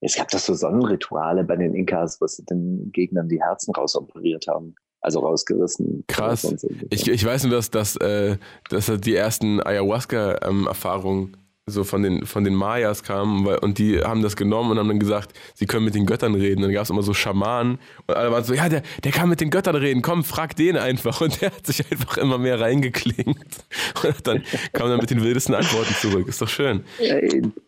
Es 0.00 0.14
gab 0.14 0.28
doch 0.28 0.38
so 0.38 0.54
Sonnenrituale 0.54 1.42
bei 1.42 1.56
den 1.56 1.74
Inkas, 1.74 2.20
wo 2.20 2.26
sie 2.28 2.44
den 2.44 2.92
Gegnern 2.92 3.28
die 3.28 3.42
Herzen 3.42 3.74
rausoperiert 3.74 4.46
haben. 4.46 4.76
Also 5.06 5.20
rausgerissen. 5.20 6.02
Krass. 6.08 6.42
So. 6.42 6.68
Ich, 6.90 7.06
ich 7.06 7.24
weiß 7.24 7.44
nur, 7.44 7.52
dass, 7.52 7.70
dass, 7.70 7.94
äh, 7.94 8.38
dass 8.70 8.90
die 8.98 9.14
ersten 9.14 9.62
Ayahuasca-Erfahrungen 9.62 11.36
so 11.68 11.84
von 11.84 12.02
den, 12.02 12.26
von 12.26 12.42
den 12.42 12.56
Mayas 12.56 13.04
kamen 13.04 13.44
weil, 13.44 13.58
und 13.58 13.78
die 13.78 14.00
haben 14.00 14.20
das 14.20 14.34
genommen 14.34 14.72
und 14.72 14.78
haben 14.78 14.88
dann 14.88 14.98
gesagt, 14.98 15.32
sie 15.54 15.66
können 15.66 15.84
mit 15.84 15.94
den 15.94 16.06
Göttern 16.06 16.34
reden. 16.34 16.62
Dann 16.62 16.72
gab 16.72 16.82
es 16.82 16.90
immer 16.90 17.04
so 17.04 17.14
Schamanen 17.14 17.78
und 18.08 18.16
alle 18.16 18.32
waren 18.32 18.42
so, 18.42 18.52
ja, 18.52 18.68
der, 18.68 18.82
der 19.04 19.12
kann 19.12 19.28
mit 19.28 19.40
den 19.40 19.50
Göttern 19.50 19.76
reden, 19.76 20.02
komm, 20.02 20.24
frag 20.24 20.56
den 20.56 20.76
einfach. 20.76 21.20
Und 21.20 21.40
der 21.40 21.52
hat 21.52 21.64
sich 21.64 21.88
einfach 21.88 22.16
immer 22.16 22.38
mehr 22.38 22.58
reingeklingt 22.58 23.28
und 24.02 24.26
dann 24.26 24.42
kam 24.72 24.88
dann 24.88 24.98
mit 24.98 25.10
den 25.10 25.22
wildesten 25.22 25.54
Antworten 25.54 25.94
zurück. 25.94 26.26
Ist 26.26 26.42
doch 26.42 26.48
schön. 26.48 26.82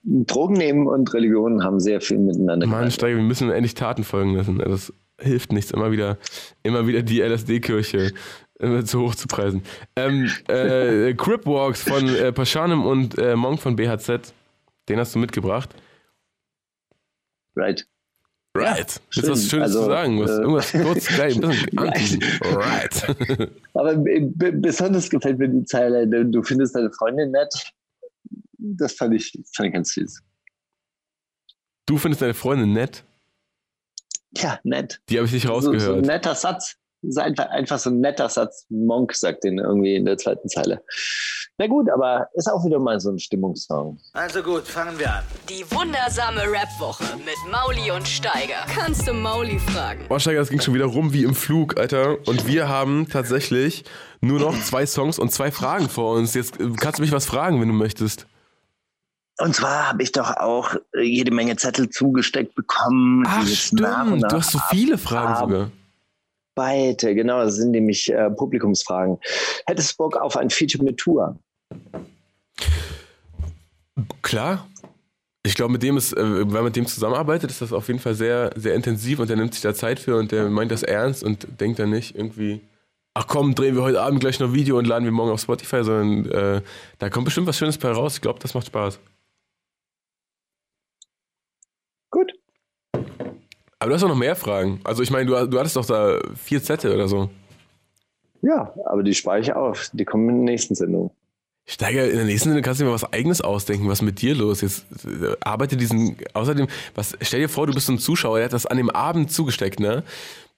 Drogen 0.02 0.54
nehmen 0.54 0.88
und 0.88 1.14
Religion 1.14 1.62
haben 1.62 1.78
sehr 1.78 2.00
viel 2.00 2.18
miteinander 2.18 2.66
Mann, 2.66 2.90
Steiger, 2.90 3.16
wir 3.16 3.22
müssen 3.22 3.48
endlich 3.52 3.74
Taten 3.74 4.02
folgen 4.02 4.34
lassen. 4.34 4.58
Das 4.58 4.92
hilft 5.20 5.52
nichts, 5.52 5.70
immer 5.70 5.90
wieder, 5.90 6.18
immer 6.62 6.86
wieder 6.86 7.02
die 7.02 7.20
LSD-Kirche 7.20 8.12
äh, 8.60 8.82
zu 8.84 9.00
hoch 9.00 9.14
zu 9.14 9.26
preisen. 9.28 9.62
Ähm, 9.96 10.30
äh, 10.48 11.14
Crip 11.16 11.46
Walks 11.46 11.82
von 11.82 12.08
äh, 12.08 12.32
Paschanem 12.32 12.84
und 12.84 13.18
äh, 13.18 13.36
Monk 13.36 13.60
von 13.60 13.76
BHZ, 13.76 14.32
den 14.88 14.98
hast 14.98 15.14
du 15.14 15.18
mitgebracht. 15.18 15.74
Right. 17.56 17.86
Right. 18.56 19.00
schön. 19.10 19.24
Ist 19.24 19.30
was 19.30 19.48
Schönes 19.48 19.64
Also, 19.66 19.80
zu 19.82 19.86
sagen? 19.86 20.20
Was, 20.20 20.30
äh, 20.30 20.34
irgendwas 20.40 20.72
kurz, 20.72 21.06
gleich, 21.14 21.34
ein 21.36 21.40
bisschen 21.42 21.78
anteasen. 21.78 22.22
Right. 22.42 23.50
Aber 23.74 23.94
b- 23.96 24.30
besonders 24.52 25.10
gefällt 25.10 25.38
mir 25.38 25.48
die 25.48 25.64
Zeile, 25.64 26.08
du 26.08 26.24
du 26.24 26.42
findest 26.42 26.74
deine 26.74 26.90
Freundin 26.90 27.30
nett. 27.30 27.52
Das 28.58 28.94
fand 28.94 29.14
ich, 29.14 29.32
fand 29.54 29.68
ich 29.68 29.72
ganz 29.74 29.92
süß. 29.94 30.22
Du 31.86 31.98
findest 31.98 32.22
deine 32.22 32.34
Freundin 32.34 32.72
nett? 32.72 33.04
Ja, 34.36 34.58
nett. 34.64 35.00
Die 35.08 35.16
habe 35.16 35.26
ich 35.26 35.32
nicht 35.32 35.46
So, 35.46 35.60
so 35.60 35.70
ein 35.70 35.74
rausgehört. 35.76 36.06
netter 36.06 36.34
Satz. 36.34 36.76
Das 37.00 37.10
ist 37.10 37.18
einfach, 37.18 37.46
einfach 37.50 37.78
so 37.78 37.90
ein 37.90 38.00
netter 38.00 38.28
Satz. 38.28 38.66
Monk 38.70 39.14
sagt 39.14 39.44
den 39.44 39.58
irgendwie 39.58 39.94
in 39.94 40.04
der 40.04 40.18
zweiten 40.18 40.48
Zeile. 40.48 40.82
Na 41.56 41.66
gut, 41.68 41.88
aber 41.90 42.28
ist 42.34 42.48
auch 42.48 42.64
wieder 42.64 42.78
mal 42.80 42.98
so 43.00 43.10
ein 43.10 43.18
Stimmungssong. 43.18 43.98
Also 44.12 44.42
gut, 44.42 44.64
fangen 44.64 44.98
wir 44.98 45.12
an. 45.12 45.24
Die 45.48 45.64
wundersame 45.72 46.42
Rap-Woche 46.42 47.04
mit 47.18 47.36
Mauli 47.52 47.90
und 47.92 48.06
Steiger. 48.06 48.64
Kannst 48.68 49.06
du 49.08 49.12
Mauli 49.12 49.58
fragen? 49.60 50.06
Boah, 50.08 50.18
Steiger, 50.20 50.40
das 50.40 50.50
ging 50.50 50.60
schon 50.60 50.74
wieder 50.74 50.84
rum 50.86 51.12
wie 51.12 51.22
im 51.24 51.34
Flug, 51.34 51.78
Alter. 51.78 52.16
Und 52.26 52.46
wir 52.46 52.68
haben 52.68 53.08
tatsächlich 53.08 53.84
nur 54.20 54.40
noch 54.40 54.60
zwei 54.64 54.84
Songs 54.86 55.18
und 55.20 55.32
zwei 55.32 55.50
Fragen 55.52 55.88
vor 55.88 56.14
uns. 56.16 56.34
Jetzt 56.34 56.60
äh, 56.60 56.68
kannst 56.80 56.98
du 56.98 57.02
mich 57.02 57.12
was 57.12 57.26
fragen, 57.26 57.60
wenn 57.60 57.68
du 57.68 57.74
möchtest. 57.74 58.26
Und 59.40 59.54
zwar 59.54 59.88
habe 59.88 60.02
ich 60.02 60.12
doch 60.12 60.36
auch 60.36 60.74
äh, 60.94 61.02
jede 61.02 61.30
Menge 61.32 61.56
Zettel 61.56 61.88
zugesteckt 61.90 62.54
bekommen. 62.54 63.24
Ach, 63.26 63.46
jetzt 63.46 63.72
nach 63.74 64.04
stimmt. 64.06 64.22
nach 64.22 64.28
Du 64.28 64.36
hast 64.36 64.50
so 64.50 64.58
viele 64.70 64.98
Fragen 64.98 65.32
ab- 65.32 65.38
sogar. 65.40 65.70
Beide, 66.54 67.14
genau, 67.14 67.44
das 67.44 67.54
sind 67.54 67.70
nämlich 67.70 68.12
äh, 68.12 68.30
Publikumsfragen. 68.30 69.18
Hättest 69.66 69.92
du 69.92 69.96
Bock 69.98 70.16
auf 70.16 70.36
ein 70.36 70.50
Feature 70.50 70.82
mit 70.82 70.96
Tour? 70.96 71.38
Klar. 74.22 74.66
Ich 75.44 75.54
glaube, 75.54 75.72
mit 75.72 75.84
dem 75.84 75.96
ist, 75.96 76.12
äh, 76.14 76.40
wenn 76.40 76.48
man 76.48 76.64
mit 76.64 76.74
dem 76.74 76.86
zusammenarbeitet, 76.86 77.50
ist 77.50 77.62
das 77.62 77.72
auf 77.72 77.86
jeden 77.86 78.00
Fall 78.00 78.14
sehr, 78.14 78.50
sehr 78.56 78.74
intensiv 78.74 79.20
und 79.20 79.30
der 79.30 79.36
nimmt 79.36 79.54
sich 79.54 79.62
da 79.62 79.72
Zeit 79.72 80.00
für 80.00 80.16
und 80.16 80.32
der 80.32 80.50
meint 80.50 80.72
das 80.72 80.82
ernst 80.82 81.22
und 81.22 81.46
denkt 81.60 81.78
dann 81.78 81.90
nicht 81.90 82.16
irgendwie, 82.16 82.60
ach 83.14 83.28
komm, 83.28 83.54
drehen 83.54 83.76
wir 83.76 83.82
heute 83.82 84.02
Abend 84.02 84.18
gleich 84.18 84.40
noch 84.40 84.52
Video 84.52 84.78
und 84.78 84.86
laden 84.86 85.04
wir 85.04 85.12
morgen 85.12 85.30
auf 85.30 85.40
Spotify, 85.40 85.84
sondern 85.84 86.30
äh, 86.32 86.62
da 86.98 87.08
kommt 87.08 87.26
bestimmt 87.26 87.46
was 87.46 87.56
Schönes 87.56 87.78
bei 87.78 87.90
raus. 87.92 88.14
Ich 88.16 88.20
glaube, 88.20 88.40
das 88.40 88.52
macht 88.54 88.66
Spaß. 88.66 88.98
Gut. 92.10 92.32
Aber 93.78 93.90
du 93.90 93.94
hast 93.94 94.02
auch 94.02 94.08
noch 94.08 94.16
mehr 94.16 94.36
Fragen. 94.36 94.80
Also 94.84 95.02
ich 95.02 95.10
meine, 95.10 95.26
du, 95.26 95.46
du 95.46 95.58
hattest 95.58 95.76
doch 95.76 95.86
da 95.86 96.18
vier 96.36 96.62
Zettel 96.62 96.92
oder 96.94 97.08
so. 97.08 97.30
Ja, 98.42 98.72
aber 98.86 99.02
die 99.02 99.14
spare 99.14 99.40
ich 99.40 99.52
auf. 99.52 99.90
Die 99.92 100.04
kommen 100.04 100.28
in 100.28 100.46
der 100.46 100.52
nächsten 100.52 100.74
Sendung. 100.74 101.10
Steiger, 101.66 102.08
in 102.08 102.16
der 102.16 102.24
nächsten 102.24 102.48
Sendung 102.48 102.62
kannst 102.62 102.80
du 102.80 102.84
dir 102.84 102.90
mal 102.90 102.94
was 102.94 103.12
eigenes 103.12 103.40
ausdenken. 103.40 103.88
Was 103.88 103.98
ist 103.98 104.02
mit 104.02 104.22
dir 104.22 104.34
los? 104.34 104.62
Jetzt 104.62 104.86
äh, 105.04 105.36
arbeite 105.40 105.76
diesen. 105.76 106.16
Außerdem, 106.32 106.66
was, 106.94 107.16
stell 107.20 107.40
dir 107.40 107.48
vor, 107.48 107.66
du 107.66 107.74
bist 107.74 107.86
so 107.86 107.92
ein 107.92 107.98
Zuschauer, 107.98 108.38
der 108.38 108.46
hat 108.46 108.52
das 108.52 108.66
an 108.66 108.78
dem 108.78 108.90
Abend 108.90 109.30
zugesteckt, 109.30 109.78
ne? 109.78 110.02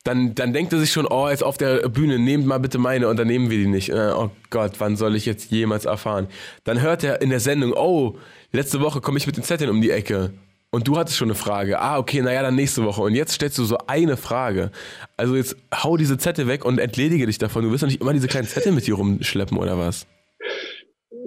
Dann, 0.04 0.34
dann 0.34 0.54
denkt 0.54 0.72
er 0.72 0.78
sich 0.78 0.92
schon, 0.92 1.06
oh, 1.06 1.28
jetzt 1.28 1.44
auf 1.44 1.58
der 1.58 1.86
Bühne, 1.90 2.18
nehmt 2.18 2.46
mal 2.46 2.58
bitte 2.58 2.78
meine 2.78 3.08
und 3.08 3.18
dann 3.18 3.26
nehmen 3.26 3.50
wir 3.50 3.58
die 3.58 3.66
nicht. 3.66 3.90
Äh, 3.90 4.12
Oh 4.14 4.30
Gott, 4.48 4.74
wann 4.78 4.96
soll 4.96 5.14
ich 5.14 5.26
jetzt 5.26 5.50
jemals 5.50 5.84
erfahren? 5.84 6.28
Dann 6.64 6.80
hört 6.80 7.04
er 7.04 7.20
in 7.20 7.28
der 7.28 7.40
Sendung, 7.40 7.74
oh, 7.74 8.16
letzte 8.52 8.80
Woche 8.80 9.00
komme 9.02 9.18
ich 9.18 9.26
mit 9.26 9.36
den 9.36 9.44
Zetteln 9.44 9.68
um 9.68 9.82
die 9.82 9.90
Ecke. 9.90 10.32
Und 10.72 10.86
du 10.86 10.96
hattest 10.96 11.16
schon 11.16 11.28
eine 11.28 11.34
Frage. 11.34 11.80
Ah, 11.80 11.98
okay, 11.98 12.22
naja, 12.22 12.42
dann 12.42 12.54
nächste 12.54 12.84
Woche. 12.84 13.02
Und 13.02 13.14
jetzt 13.14 13.32
stellst 13.32 13.58
du 13.58 13.64
so 13.64 13.78
eine 13.88 14.16
Frage. 14.16 14.70
Also 15.16 15.34
jetzt 15.34 15.56
hau 15.74 15.96
diese 15.96 16.16
Zettel 16.16 16.46
weg 16.46 16.64
und 16.64 16.78
entledige 16.78 17.26
dich 17.26 17.38
davon. 17.38 17.64
Du 17.64 17.72
wirst 17.72 17.82
doch 17.82 17.88
nicht 17.88 18.00
immer 18.00 18.12
diese 18.12 18.28
kleinen 18.28 18.46
Zettel 18.46 18.70
mit 18.72 18.86
dir 18.86 18.94
rumschleppen, 18.94 19.58
oder 19.58 19.78
was? 19.78 20.06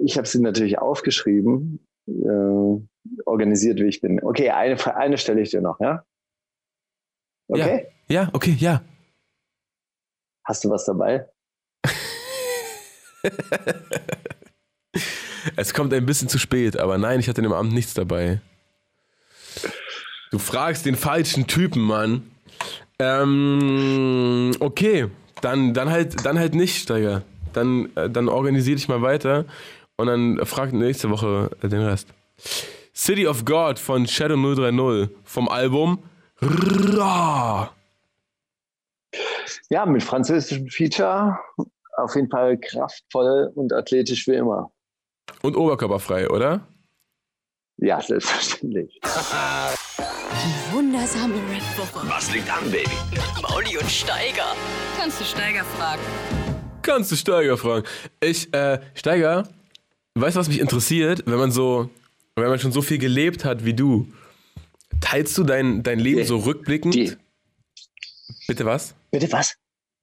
Ich 0.02 0.16
habe 0.16 0.26
sie 0.26 0.40
natürlich 0.40 0.78
aufgeschrieben, 0.78 1.86
äh, 2.06 2.80
organisiert, 3.26 3.80
wie 3.80 3.88
ich 3.88 4.00
bin. 4.00 4.22
Okay, 4.22 4.48
eine, 4.50 4.96
eine 4.96 5.18
stelle 5.18 5.42
ich 5.42 5.50
dir 5.50 5.60
noch, 5.60 5.78
ja? 5.78 6.04
Okay? 7.48 7.88
Ja, 8.08 8.30
okay, 8.32 8.56
ja. 8.58 8.82
Hast 10.46 10.64
du 10.64 10.70
was 10.70 10.86
dabei? 10.86 11.28
Es 15.56 15.74
kommt 15.74 15.92
ein 15.92 16.06
bisschen 16.06 16.28
zu 16.28 16.38
spät, 16.38 16.78
aber 16.78 16.96
nein, 16.98 17.20
ich 17.20 17.28
hatte 17.28 17.42
dem 17.42 17.52
Abend 17.52 17.74
nichts 17.74 17.94
dabei. 17.94 18.40
Du 20.30 20.38
fragst 20.38 20.86
den 20.86 20.96
falschen 20.96 21.46
Typen, 21.46 21.82
Mann. 21.82 22.30
Ähm, 22.98 24.52
okay, 24.60 25.08
dann, 25.40 25.74
dann 25.74 25.90
halt, 25.90 26.24
dann 26.24 26.38
halt 26.38 26.54
nicht, 26.54 26.82
Steiger. 26.82 27.22
Dann, 27.52 27.90
äh, 27.96 28.10
dann 28.10 28.28
organisier 28.28 28.76
dich 28.76 28.88
mal 28.88 29.02
weiter 29.02 29.44
und 29.96 30.06
dann 30.06 30.44
frag 30.44 30.72
nächste 30.72 31.10
Woche 31.10 31.50
äh, 31.62 31.68
den 31.68 31.82
Rest. 31.82 32.08
City 32.94 33.26
of 33.26 33.44
God 33.44 33.78
von 33.78 34.06
Shadow 34.06 34.36
030 34.36 35.08
vom 35.24 35.48
Album 35.48 35.98
Ra. 36.40 37.70
Ja, 39.70 39.86
mit 39.86 40.02
französischem 40.02 40.68
Feature. 40.68 41.38
Auf 41.96 42.14
jeden 42.16 42.30
Fall 42.30 42.58
kraftvoll 42.58 43.52
und 43.54 43.72
athletisch 43.72 44.26
wie 44.26 44.34
immer. 44.34 44.70
Und 45.42 45.56
oberkörperfrei, 45.56 46.28
oder? 46.28 46.66
Ja, 47.78 48.00
selbstverständlich. 48.00 48.98
Die 49.02 50.72
wundersame 50.74 51.34
Rap-Woche. 51.34 52.08
Was 52.08 52.32
liegt 52.32 52.48
an, 52.50 52.70
Baby? 52.70 52.90
Mauli 53.42 53.76
und 53.78 53.90
Steiger. 53.90 54.54
Kannst 54.98 55.20
du 55.20 55.24
Steiger 55.24 55.64
fragen? 55.64 56.02
Kannst 56.82 57.12
du 57.12 57.16
Steiger 57.16 57.56
fragen. 57.56 57.86
Ich, 58.20 58.52
äh, 58.52 58.80
Steiger, 58.94 59.48
weißt 60.14 60.36
du, 60.36 60.40
was 60.40 60.48
mich 60.48 60.60
interessiert? 60.60 61.22
Wenn 61.26 61.38
man 61.38 61.50
so, 61.50 61.88
wenn 62.36 62.48
man 62.48 62.58
schon 62.58 62.72
so 62.72 62.82
viel 62.82 62.98
gelebt 62.98 63.44
hat 63.44 63.64
wie 63.64 63.74
du, 63.74 64.06
teilst 65.00 65.36
du 65.38 65.44
dein, 65.44 65.82
dein 65.82 65.98
Leben 65.98 66.18
Die- 66.20 66.26
so 66.26 66.38
rückblickend? 66.38 66.94
die- 66.94 67.16
Bitte 68.46 68.64
was? 68.64 68.94
Bitte 69.10 69.30
was? 69.32 69.54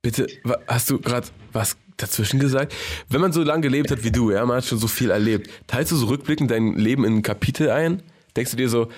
Bitte, 0.01 0.27
wa- 0.43 0.57
hast 0.67 0.89
du 0.89 0.99
gerade 0.99 1.27
was 1.51 1.77
dazwischen 1.97 2.39
gesagt? 2.39 2.73
Wenn 3.09 3.21
man 3.21 3.31
so 3.31 3.43
lange 3.43 3.61
gelebt 3.61 3.91
hat 3.91 4.03
wie 4.03 4.11
du, 4.11 4.31
ja, 4.31 4.45
man 4.45 4.57
hat 4.57 4.65
schon 4.65 4.79
so 4.79 4.87
viel 4.87 5.11
erlebt, 5.11 5.49
teilst 5.67 5.91
du 5.91 5.95
so 5.95 6.07
rückblickend 6.07 6.51
dein 6.51 6.75
Leben 6.75 7.03
in 7.05 7.21
Kapitel 7.21 7.69
ein? 7.69 8.03
Denkst 8.35 8.51
du 8.51 8.57
dir 8.57 8.69
so, 8.69 8.89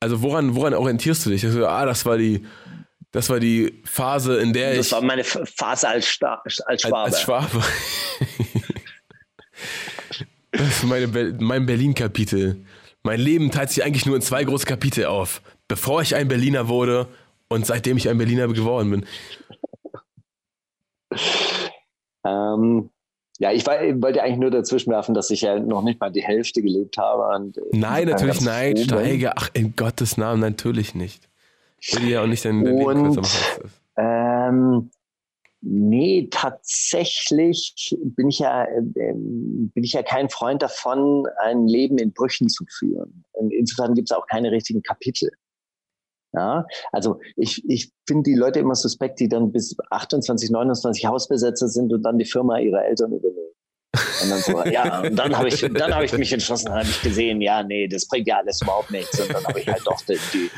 Also 0.00 0.20
woran, 0.22 0.54
woran 0.54 0.74
orientierst 0.74 1.24
du 1.26 1.30
dich? 1.30 1.44
Also, 1.44 1.66
ah, 1.66 1.86
das 1.86 2.04
war 2.04 2.18
die, 2.18 2.44
das 3.12 3.30
war 3.30 3.40
die 3.40 3.80
Phase, 3.84 4.36
in 4.38 4.52
der 4.52 4.76
das 4.76 4.86
ich. 4.86 4.90
Das 4.90 4.92
war 4.92 5.02
meine 5.06 5.24
Phase 5.24 5.88
als, 5.88 6.06
Sta 6.06 6.42
als 6.66 6.82
Schwabe. 6.82 6.96
Als, 6.98 7.14
als 7.14 7.22
Schwabe. 7.22 7.62
das 10.52 10.68
ist 10.68 10.84
meine 10.84 11.08
Be 11.08 11.34
mein 11.40 11.64
Berlin-Kapitel. 11.64 12.64
Mein 13.02 13.20
Leben 13.20 13.50
teilt 13.50 13.70
sich 13.70 13.84
eigentlich 13.84 14.04
nur 14.04 14.16
in 14.16 14.22
zwei 14.22 14.44
große 14.44 14.66
Kapitel 14.66 15.06
auf. 15.06 15.40
Bevor 15.68 16.02
ich 16.02 16.14
ein 16.14 16.28
Berliner 16.28 16.68
wurde 16.68 17.08
und 17.48 17.64
seitdem 17.64 17.96
ich 17.96 18.08
ein 18.08 18.18
Berliner 18.18 18.48
geworden 18.48 18.90
bin. 18.90 19.06
Ähm, 22.26 22.90
ja, 23.38 23.52
ich, 23.52 23.66
war, 23.66 23.78
wollte 24.00 24.22
eigentlich 24.22 24.38
nur 24.38 24.50
dazwischen 24.50 24.90
werfen, 24.90 25.14
dass 25.14 25.30
ich 25.30 25.42
ja 25.42 25.58
noch 25.58 25.82
nicht 25.82 26.00
mal 26.00 26.10
die 26.10 26.22
Hälfte 26.22 26.62
gelebt 26.62 26.96
habe. 26.96 27.36
Und 27.36 27.58
nein, 27.72 28.08
natürlich 28.08 28.40
nein, 28.40 28.76
Steiger. 28.76 29.34
Ach, 29.36 29.50
in 29.52 29.76
Gottes 29.76 30.16
Namen, 30.16 30.40
natürlich 30.40 30.94
nicht. 30.94 31.28
Ich 31.78 32.00
will 32.00 32.08
ja 32.08 32.22
auch 32.22 32.26
nicht 32.26 32.44
dein, 32.44 32.64
dein 32.64 32.82
und, 32.82 33.20
ähm, 33.98 34.90
Nee, 35.68 36.28
tatsächlich 36.30 37.96
bin 38.00 38.28
ich 38.28 38.38
ja, 38.38 38.64
äh, 38.66 38.82
bin 38.84 39.82
ich 39.82 39.94
ja 39.94 40.02
kein 40.04 40.28
Freund 40.28 40.62
davon, 40.62 41.26
ein 41.42 41.66
Leben 41.66 41.98
in 41.98 42.12
Brüchen 42.12 42.48
zu 42.48 42.64
führen. 42.78 43.24
Insofern 43.50 43.94
gibt 43.94 44.08
es 44.08 44.16
auch 44.16 44.26
keine 44.28 44.52
richtigen 44.52 44.82
Kapitel. 44.82 45.28
Ja, 46.36 46.66
also 46.92 47.18
ich, 47.36 47.64
ich 47.66 47.90
finde 48.06 48.24
die 48.24 48.34
Leute 48.34 48.60
immer 48.60 48.74
suspekt, 48.74 49.20
die 49.20 49.28
dann 49.28 49.52
bis 49.52 49.74
28, 49.90 50.50
29 50.50 51.06
Hausbesetzer 51.06 51.68
sind 51.68 51.92
und 51.94 52.02
dann 52.02 52.18
die 52.18 52.26
Firma 52.26 52.58
ihrer 52.58 52.84
Eltern 52.84 53.12
übernehmen. 53.12 53.54
Und 54.22 54.30
dann 54.30 54.40
so, 54.40 54.62
ja, 54.70 55.00
und 55.00 55.16
dann 55.16 55.34
habe 55.34 55.48
ich, 55.48 55.60
dann 55.60 55.94
habe 55.94 56.04
ich 56.04 56.12
mich 56.12 56.30
entschlossen, 56.32 56.70
habe 56.70 56.82
ich 56.82 57.00
gesehen, 57.00 57.40
ja, 57.40 57.62
nee, 57.62 57.88
das 57.88 58.06
bringt 58.06 58.28
ja 58.28 58.36
alles 58.36 58.60
überhaupt 58.60 58.90
nichts. 58.90 59.18
Und 59.18 59.32
dann 59.32 59.44
habe 59.44 59.58
ich 59.58 59.66
halt 59.66 59.80
doch 59.86 59.98
die, 60.02 60.50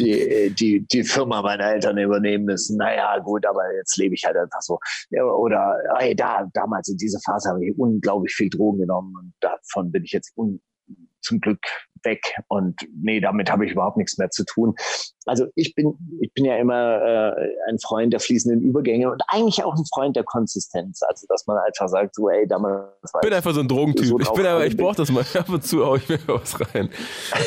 die, 0.00 0.54
die, 0.58 0.86
die 0.90 1.04
Firma 1.04 1.42
meiner 1.42 1.72
Eltern 1.72 1.96
übernehmen 1.96 2.46
müssen. 2.46 2.76
Naja, 2.76 3.16
gut, 3.20 3.46
aber 3.46 3.72
jetzt 3.76 3.96
lebe 3.96 4.16
ich 4.16 4.24
halt 4.24 4.36
einfach 4.36 4.62
so. 4.62 4.80
Oder, 5.12 5.76
hey, 5.98 6.16
da, 6.16 6.44
damals 6.54 6.88
in 6.88 6.96
dieser 6.96 7.20
Phase 7.24 7.50
habe 7.50 7.64
ich 7.64 7.78
unglaublich 7.78 8.34
viel 8.34 8.50
Drogen 8.50 8.80
genommen 8.80 9.14
und 9.16 9.32
davon 9.40 9.92
bin 9.92 10.02
ich 10.02 10.10
jetzt 10.10 10.32
un, 10.36 10.60
zum 11.20 11.40
Glück 11.40 11.60
weg 12.04 12.34
und 12.48 12.76
nee, 12.94 13.20
damit 13.20 13.50
habe 13.50 13.66
ich 13.66 13.72
überhaupt 13.72 13.96
nichts 13.96 14.18
mehr 14.18 14.30
zu 14.30 14.44
tun. 14.44 14.74
Also 15.26 15.46
ich 15.54 15.74
bin, 15.74 15.94
ich 16.20 16.32
bin 16.34 16.44
ja 16.44 16.56
immer 16.56 17.00
äh, 17.00 17.48
ein 17.68 17.78
Freund 17.78 18.12
der 18.12 18.20
fließenden 18.20 18.60
Übergänge 18.60 19.10
und 19.10 19.22
eigentlich 19.28 19.64
auch 19.64 19.74
ein 19.74 19.84
Freund 19.92 20.16
der 20.16 20.24
Konsistenz. 20.24 21.00
Also 21.02 21.26
dass 21.28 21.46
man 21.46 21.56
einfach 21.58 21.88
sagt, 21.88 22.14
so, 22.14 22.28
ey, 22.28 22.46
damals 22.46 22.92
war 23.12 23.22
Ich 23.22 23.28
bin 23.28 23.32
einfach 23.32 23.54
so 23.54 23.60
ein 23.60 23.68
Drogentyp. 23.68 24.06
So 24.06 24.20
ich 24.20 24.30
bin 24.32 24.46
aber, 24.46 24.66
ich 24.66 24.76
brauche 24.76 24.96
das 24.96 25.10
mal 25.10 25.24
ab 25.34 25.48
und 25.48 25.64
zu, 25.64 25.84
hau 25.84 25.96
ich 25.96 26.08
mir 26.08 26.18
was 26.26 26.58
rein. 26.74 26.90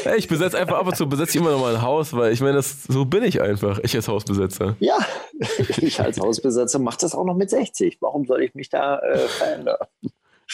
Hey, 0.04 0.18
ich 0.18 0.28
besetze 0.28 0.58
einfach 0.58 0.80
ab 0.80 0.88
und 0.88 0.96
zu, 0.96 1.08
besetze 1.08 1.38
ich 1.38 1.42
immer 1.42 1.52
noch 1.52 1.62
mal 1.62 1.76
ein 1.76 1.82
Haus, 1.82 2.14
weil 2.14 2.34
ich 2.34 2.42
meine, 2.42 2.56
das, 2.56 2.84
so 2.84 3.06
bin 3.06 3.24
ich 3.24 3.42
einfach, 3.42 3.80
ich 3.84 3.96
als 3.96 4.08
Hausbesetzer. 4.08 4.76
Ja, 4.80 4.98
ich 5.78 6.00
als 6.00 6.20
Hausbesetzer 6.20 6.80
mache 6.80 6.98
das 7.02 7.14
auch 7.14 7.26
noch 7.26 7.36
mit 7.36 7.50
60. 7.50 7.98
Warum 8.02 8.26
soll 8.26 8.42
ich 8.42 8.56
mich 8.56 8.70
da 8.70 9.00
äh, 9.00 9.20
verändern? 9.20 9.78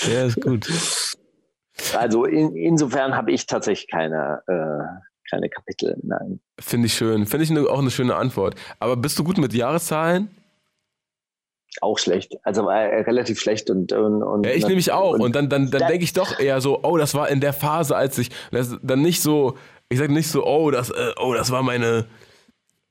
Ja, 0.01 0.25
ist 0.25 0.41
gut. 0.41 0.67
Also 1.97 2.25
in, 2.25 2.55
insofern 2.55 3.15
habe 3.15 3.31
ich 3.31 3.45
tatsächlich 3.45 3.89
keine, 3.89 4.41
äh, 4.47 5.29
keine 5.29 5.49
Kapitel. 5.49 5.97
Nein. 6.03 6.39
Finde 6.59 6.87
ich 6.87 6.93
schön. 6.93 7.25
Finde 7.25 7.43
ich 7.43 7.51
eine, 7.51 7.61
auch 7.67 7.79
eine 7.79 7.91
schöne 7.91 8.15
Antwort. 8.15 8.55
Aber 8.79 8.95
bist 8.95 9.17
du 9.17 9.23
gut 9.23 9.37
mit 9.37 9.53
Jahreszahlen? 9.53 10.29
Auch 11.81 11.97
schlecht. 11.97 12.35
Also 12.43 12.69
äh, 12.69 13.01
relativ 13.01 13.39
schlecht 13.39 13.69
und, 13.69 13.91
und, 13.93 14.21
und 14.21 14.45
Ja, 14.45 14.51
ich 14.51 14.63
nehme 14.63 14.75
mich 14.75 14.91
auch. 14.91 15.13
Und, 15.13 15.21
und 15.21 15.35
dann, 15.35 15.49
dann, 15.49 15.71
dann 15.71 15.87
denke 15.87 16.03
ich 16.03 16.13
doch 16.13 16.39
eher 16.39 16.61
so, 16.61 16.83
oh, 16.83 16.97
das 16.97 17.15
war 17.15 17.29
in 17.29 17.41
der 17.41 17.53
Phase, 17.53 17.95
als 17.95 18.17
ich. 18.19 18.29
Das, 18.51 18.77
dann 18.83 19.01
nicht 19.01 19.21
so, 19.21 19.57
ich 19.89 19.97
sage 19.97 20.13
nicht 20.13 20.27
so, 20.27 20.45
oh, 20.45 20.69
das, 20.69 20.91
äh, 20.91 21.13
oh, 21.19 21.33
das 21.33 21.51
war 21.51 21.63
meine. 21.63 22.05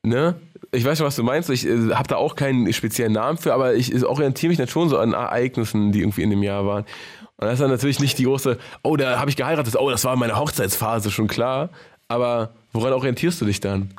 Ne? 0.05 0.35
Ich 0.73 0.83
weiß 0.83 0.97
schon, 0.97 1.07
was 1.07 1.15
du 1.15 1.23
meinst. 1.23 1.49
Ich 1.49 1.65
äh, 1.65 1.93
habe 1.93 2.09
da 2.09 2.17
auch 2.17 2.35
keinen 2.35 2.71
speziellen 2.73 3.13
Namen 3.13 3.37
für, 3.37 3.53
aber 3.53 3.73
ich 3.73 4.05
orientiere 4.05 4.49
mich 4.49 4.57
dann 4.57 4.67
schon 4.67 4.89
so 4.89 4.97
an 4.97 5.13
Ereignissen, 5.13 5.93
die 5.93 6.01
irgendwie 6.01 6.23
in 6.23 6.29
dem 6.29 6.43
Jahr 6.43 6.65
waren. 6.65 6.85
Und 7.43 7.49
das 7.49 7.55
ist 7.55 7.61
dann 7.61 7.71
natürlich 7.71 7.99
nicht 7.99 8.17
die 8.17 8.23
große, 8.23 8.57
oh, 8.83 8.95
da 8.95 9.19
habe 9.19 9.29
ich 9.29 9.35
geheiratet, 9.35 9.75
oh, 9.77 9.89
das 9.89 10.05
war 10.05 10.15
meine 10.15 10.39
Hochzeitsphase, 10.39 11.11
schon 11.11 11.27
klar. 11.27 11.69
Aber 12.07 12.51
woran 12.71 12.93
orientierst 12.93 13.41
du 13.41 13.45
dich 13.45 13.59
dann? 13.59 13.93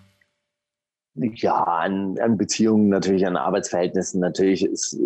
Ja, 1.14 1.62
an, 1.62 2.18
an 2.18 2.38
Beziehungen, 2.38 2.88
natürlich 2.88 3.26
an 3.26 3.36
Arbeitsverhältnissen. 3.36 4.20
Natürlich 4.20 4.64
ist, 4.64 4.98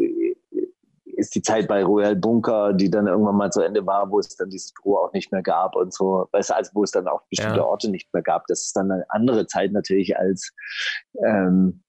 ist 1.05 1.35
die 1.35 1.43
Zeit 1.43 1.67
bei 1.67 1.83
Royal 1.83 2.15
Bunker, 2.15 2.73
die 2.73 2.91
dann 2.91 3.09
irgendwann 3.09 3.37
mal 3.37 3.51
zu 3.51 3.61
Ende 3.61 3.85
war, 3.85 4.09
wo 4.11 4.21
es 4.21 4.37
dann 4.37 4.51
dieses 4.51 4.73
Büro 4.73 4.99
auch 4.99 5.13
nicht 5.13 5.33
mehr 5.33 5.43
gab 5.43 5.75
und 5.75 5.93
so, 5.93 6.29
weißt 6.31 6.51
du, 6.51 6.55
also 6.55 6.71
wo 6.75 6.85
es 6.85 6.93
dann 6.93 7.09
auch 7.09 7.23
bestimmte 7.29 7.57
ja. 7.57 7.65
Orte 7.65 7.91
nicht 7.91 8.13
mehr 8.15 8.23
gab. 8.23 8.47
Das 8.47 8.67
ist 8.67 8.77
dann 8.77 8.91
eine 8.91 9.05
andere 9.09 9.49
Zeit 9.49 9.73
natürlich 9.73 10.17
als 10.17 10.53
ähm, 11.27 11.83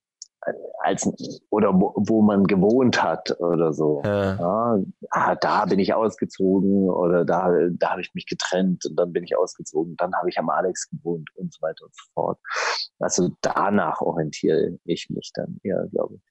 als 0.80 1.10
oder 1.50 1.74
wo, 1.74 1.94
wo 1.96 2.22
man 2.22 2.46
gewohnt 2.46 3.02
hat 3.04 3.40
oder 3.40 3.74
so. 3.74 4.02
Ja. 4.06 4.36
ja. 4.36 4.80
ah, 5.12 5.36
da 5.36 5.66
bin 5.66 5.80
ich 5.80 5.94
ausgezogen 5.94 6.90
oder 6.90 7.26
da, 7.26 7.52
da 7.72 7.92
habe 7.92 8.02
ich 8.02 8.14
mich 8.14 8.26
getrennt 8.26 8.86
und 8.86 8.96
dann 8.96 9.12
bin 9.12 9.24
ich 9.24 9.38
ausgezogen, 9.38 9.96
dann 9.98 10.14
habe 10.16 10.30
ich 10.30 10.40
am 10.40 10.50
Alex 10.50 10.90
gewohnt 10.90 11.30
und 11.36 11.54
so 11.54 11.62
weiter 11.62 11.86
und 11.86 11.96
so 11.96 12.04
fort. 12.14 12.40
Also 13.00 13.30
danach 13.42 14.02
orientiere 14.02 14.78
ich 14.86 15.10
mich 15.10 15.32
dann 15.34 15.60
eher, 15.64 15.88
glaube 15.92 16.16
ich. 16.16 16.22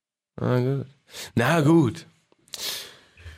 Na 0.40 0.60
gut. 0.60 0.86
Na 1.34 1.60
gut. 1.60 2.06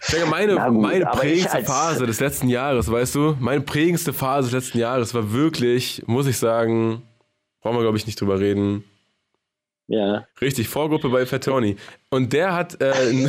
Ich 0.03 0.15
denke, 0.15 0.31
meine, 0.31 0.57
gut, 0.57 0.81
meine 0.81 1.05
prägendste 1.07 1.63
Phase 1.65 2.07
des 2.07 2.21
letzten 2.21 2.49
Jahres, 2.49 2.91
weißt 2.91 3.15
du, 3.15 3.37
meine 3.39 3.61
prägendste 3.61 4.13
Phase 4.13 4.51
des 4.51 4.65
letzten 4.65 4.79
Jahres 4.79 5.15
war 5.15 5.33
wirklich, 5.33 6.03
muss 6.07 6.27
ich 6.27 6.39
sagen, 6.39 7.03
brauchen 7.61 7.77
wir 7.77 7.83
glaube 7.83 7.99
ich 7.99 8.07
nicht 8.07 8.21
drüber 8.21 8.41
reden, 8.41 8.85
ja. 9.91 10.25
Richtig, 10.41 10.69
Vorgruppe 10.69 11.09
bei 11.09 11.27
Fatoni. 11.27 11.75
Und 12.11 12.33
der 12.33 12.55
hat. 12.55 12.81
Äh, 12.81 12.93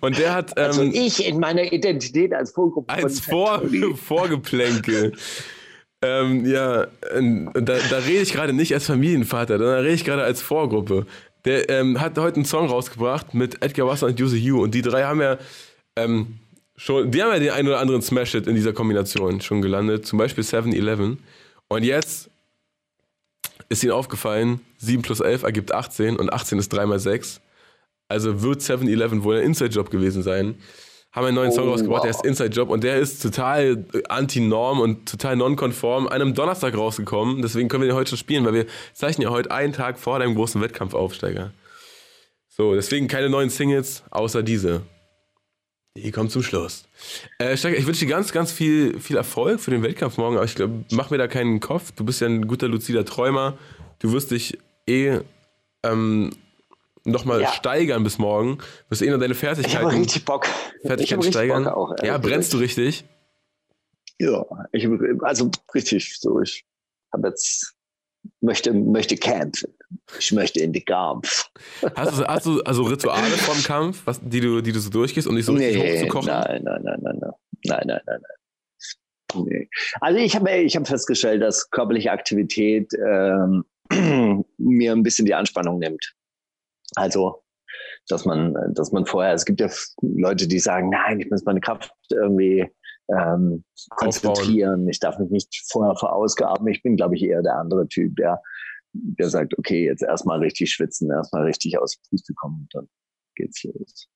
Und 0.00 0.16
der 0.18 0.32
hat. 0.32 0.52
Ähm, 0.56 0.64
also 0.64 0.82
ich 0.84 1.26
in 1.26 1.40
meiner 1.40 1.72
Identität 1.72 2.32
als 2.32 2.52
Vorgruppe. 2.52 2.88
Als 2.88 3.18
Vor 3.18 3.62
Vorgeplänkel. 3.96 5.12
ähm, 6.02 6.46
ja, 6.46 6.86
da, 6.86 7.78
da 7.90 7.98
rede 7.98 8.22
ich 8.22 8.32
gerade 8.32 8.52
nicht 8.52 8.72
als 8.74 8.86
Familienvater, 8.86 9.58
da 9.58 9.78
rede 9.78 9.94
ich 9.94 10.04
gerade 10.04 10.22
als 10.22 10.40
Vorgruppe. 10.40 11.04
Der 11.44 11.68
ähm, 11.68 12.00
hat 12.00 12.16
heute 12.16 12.36
einen 12.36 12.44
Song 12.44 12.68
rausgebracht 12.68 13.34
mit 13.34 13.60
Edgar 13.60 13.88
Wasser 13.88 14.06
und 14.06 14.20
Yuzu 14.20 14.36
Yu. 14.36 14.62
Und 14.62 14.72
die 14.72 14.82
drei 14.82 15.02
haben 15.02 15.20
ja 15.20 15.36
ähm, 15.96 16.38
schon, 16.76 17.10
die 17.10 17.22
haben 17.22 17.32
ja 17.32 17.38
den 17.38 17.50
einen 17.50 17.68
oder 17.68 17.80
anderen 17.80 18.02
Smash-Hit 18.02 18.46
in 18.46 18.54
dieser 18.54 18.72
Kombination 18.72 19.40
schon 19.40 19.62
gelandet, 19.62 20.06
zum 20.06 20.18
Beispiel 20.18 20.44
7-Eleven. 20.44 21.18
Und 21.68 21.84
jetzt 21.84 22.30
ist 23.68 23.82
ihnen 23.82 23.92
aufgefallen, 23.92 24.60
7 24.78 25.02
plus 25.02 25.20
11 25.20 25.42
ergibt 25.42 25.72
18 25.72 26.16
und 26.16 26.32
18 26.32 26.58
ist 26.58 26.72
3 26.72 26.86
mal 26.86 26.98
6. 26.98 27.40
Also 28.08 28.42
wird 28.42 28.60
7-Eleven 28.60 29.24
wohl 29.24 29.38
ein 29.38 29.44
Inside-Job 29.44 29.90
gewesen 29.90 30.22
sein. 30.22 30.56
Haben 31.12 31.26
einen 31.26 31.36
neuen 31.36 31.50
oh, 31.50 31.54
Song 31.54 31.68
rausgebracht, 31.68 31.98
wow. 31.98 32.02
der 32.02 32.10
ist 32.10 32.24
Inside-Job 32.24 32.70
und 32.70 32.84
der 32.84 32.98
ist 32.98 33.22
total 33.22 33.84
anti-norm 34.08 34.80
und 34.80 35.08
total 35.08 35.36
non-konform 35.36 36.06
an 36.06 36.12
einem 36.12 36.34
Donnerstag 36.34 36.74
rausgekommen. 36.74 37.42
Deswegen 37.42 37.68
können 37.68 37.82
wir 37.82 37.88
den 37.88 37.96
heute 37.96 38.10
schon 38.10 38.18
spielen, 38.18 38.44
weil 38.44 38.54
wir 38.54 38.66
zeichnen 38.94 39.28
ja 39.28 39.30
heute 39.30 39.50
einen 39.50 39.72
Tag 39.72 39.98
vor 39.98 40.18
deinem 40.18 40.34
großen 40.34 40.60
Wettkampfaufsteiger. 40.60 41.52
So, 42.48 42.74
deswegen 42.74 43.08
keine 43.08 43.30
neuen 43.30 43.50
Singles, 43.50 44.04
außer 44.10 44.42
diese. 44.42 44.82
Die 45.94 46.10
kommt 46.10 46.30
zum 46.30 46.42
Schluss. 46.42 46.84
Äh, 47.38 47.56
Steiger, 47.56 47.76
ich 47.76 47.86
wünsche 47.86 48.06
dir 48.06 48.10
ganz, 48.10 48.32
ganz 48.32 48.50
viel, 48.50 48.98
viel 48.98 49.16
Erfolg 49.16 49.60
für 49.60 49.70
den 49.70 49.82
Wettkampf 49.82 50.16
morgen, 50.16 50.36
aber 50.36 50.46
ich 50.46 50.54
glaube, 50.54 50.84
mach 50.90 51.10
mir 51.10 51.18
da 51.18 51.28
keinen 51.28 51.60
Kopf. 51.60 51.92
Du 51.92 52.04
bist 52.04 52.20
ja 52.22 52.28
ein 52.28 52.48
guter 52.48 52.66
luzider 52.68 53.04
Träumer. 53.04 53.58
Du 53.98 54.12
wirst 54.12 54.30
dich 54.30 54.58
eh 54.86 55.20
ähm, 55.82 56.30
nochmal 57.04 57.42
ja. 57.42 57.52
steigern 57.52 58.04
bis 58.04 58.18
morgen. 58.18 58.56
Du 58.58 58.90
wirst 58.90 59.02
eh 59.02 59.10
noch 59.10 59.18
deine 59.18 59.34
Fertigkeiten. 59.34 59.76
Ich 59.76 59.84
habe 59.84 60.00
richtig 60.00 60.24
Bock. 60.24 60.46
Fertigkeiten 60.82 61.24
steigern. 61.24 61.64
Bock 61.64 61.74
auch, 61.74 61.94
ja, 62.02 62.16
brennst 62.16 62.54
du 62.54 62.58
richtig? 62.58 63.04
Ja, 64.18 64.46
ich, 64.72 64.88
also 65.20 65.50
richtig 65.74 66.18
so. 66.18 66.40
Ich 66.40 66.64
habe 67.12 67.28
jetzt 67.28 67.74
möchte, 68.40 68.72
möchte 68.72 69.16
kämpfen. 69.16 69.74
Ich 70.18 70.32
möchte 70.32 70.60
in 70.60 70.72
die 70.72 70.84
Kampf. 70.84 71.50
Hast 71.94 72.18
du, 72.18 72.26
hast 72.26 72.46
du 72.46 72.62
also 72.62 72.82
Rituale 72.82 73.36
vom 73.38 73.62
Kampf, 73.62 74.02
was, 74.04 74.20
die, 74.22 74.40
du, 74.40 74.60
die 74.60 74.72
du 74.72 74.80
so 74.80 74.90
durchgehst, 74.90 75.26
um 75.26 75.36
dich 75.36 75.46
so 75.46 75.52
richtig 75.52 75.76
nee, 75.76 75.98
hochzukochen? 75.98 76.28
Nein, 76.28 76.62
nein, 76.64 76.80
nein, 76.82 76.98
nein, 77.02 77.18
nein. 77.20 77.32
Nein, 77.64 77.82
nein, 77.86 78.00
nein, 78.06 78.20
nein. 78.20 79.44
Nee. 79.46 79.68
Also 80.00 80.18
ich 80.18 80.36
habe 80.36 80.50
ich 80.58 80.76
hab 80.76 80.86
festgestellt, 80.86 81.42
dass 81.42 81.70
körperliche 81.70 82.10
Aktivität 82.10 82.92
ähm, 82.94 83.64
mir 84.58 84.92
ein 84.92 85.02
bisschen 85.02 85.26
die 85.26 85.34
Anspannung 85.34 85.78
nimmt. 85.78 86.14
Also, 86.96 87.42
dass 88.08 88.24
man, 88.24 88.54
dass 88.74 88.92
man 88.92 89.06
vorher, 89.06 89.32
es 89.32 89.44
gibt 89.44 89.60
ja 89.60 89.70
Leute, 90.02 90.46
die 90.46 90.58
sagen, 90.58 90.90
nein, 90.90 91.20
ich 91.20 91.30
muss 91.30 91.44
meine 91.44 91.60
Kraft 91.60 91.94
irgendwie 92.10 92.68
ähm, 93.08 93.64
konzentrieren. 93.90 94.88
Ich 94.88 95.00
darf 95.00 95.18
mich 95.18 95.30
nicht 95.30 95.64
vorher 95.70 95.96
verausgaben. 95.96 96.66
Ich 96.68 96.82
bin, 96.82 96.96
glaube 96.96 97.16
ich, 97.16 97.22
eher 97.22 97.42
der 97.42 97.56
andere 97.56 97.88
Typ, 97.88 98.16
der, 98.16 98.40
der 98.92 99.30
sagt, 99.30 99.58
okay, 99.58 99.84
jetzt 99.86 100.02
erstmal 100.02 100.38
richtig 100.38 100.72
schwitzen, 100.72 101.10
erstmal 101.10 101.44
richtig 101.44 101.78
aus 101.78 101.96
dem 101.96 102.02
Puste 102.10 102.34
kommen 102.34 102.62
und 102.62 102.74
dann 102.74 102.88
geht's 103.34 103.62
los. 103.64 104.08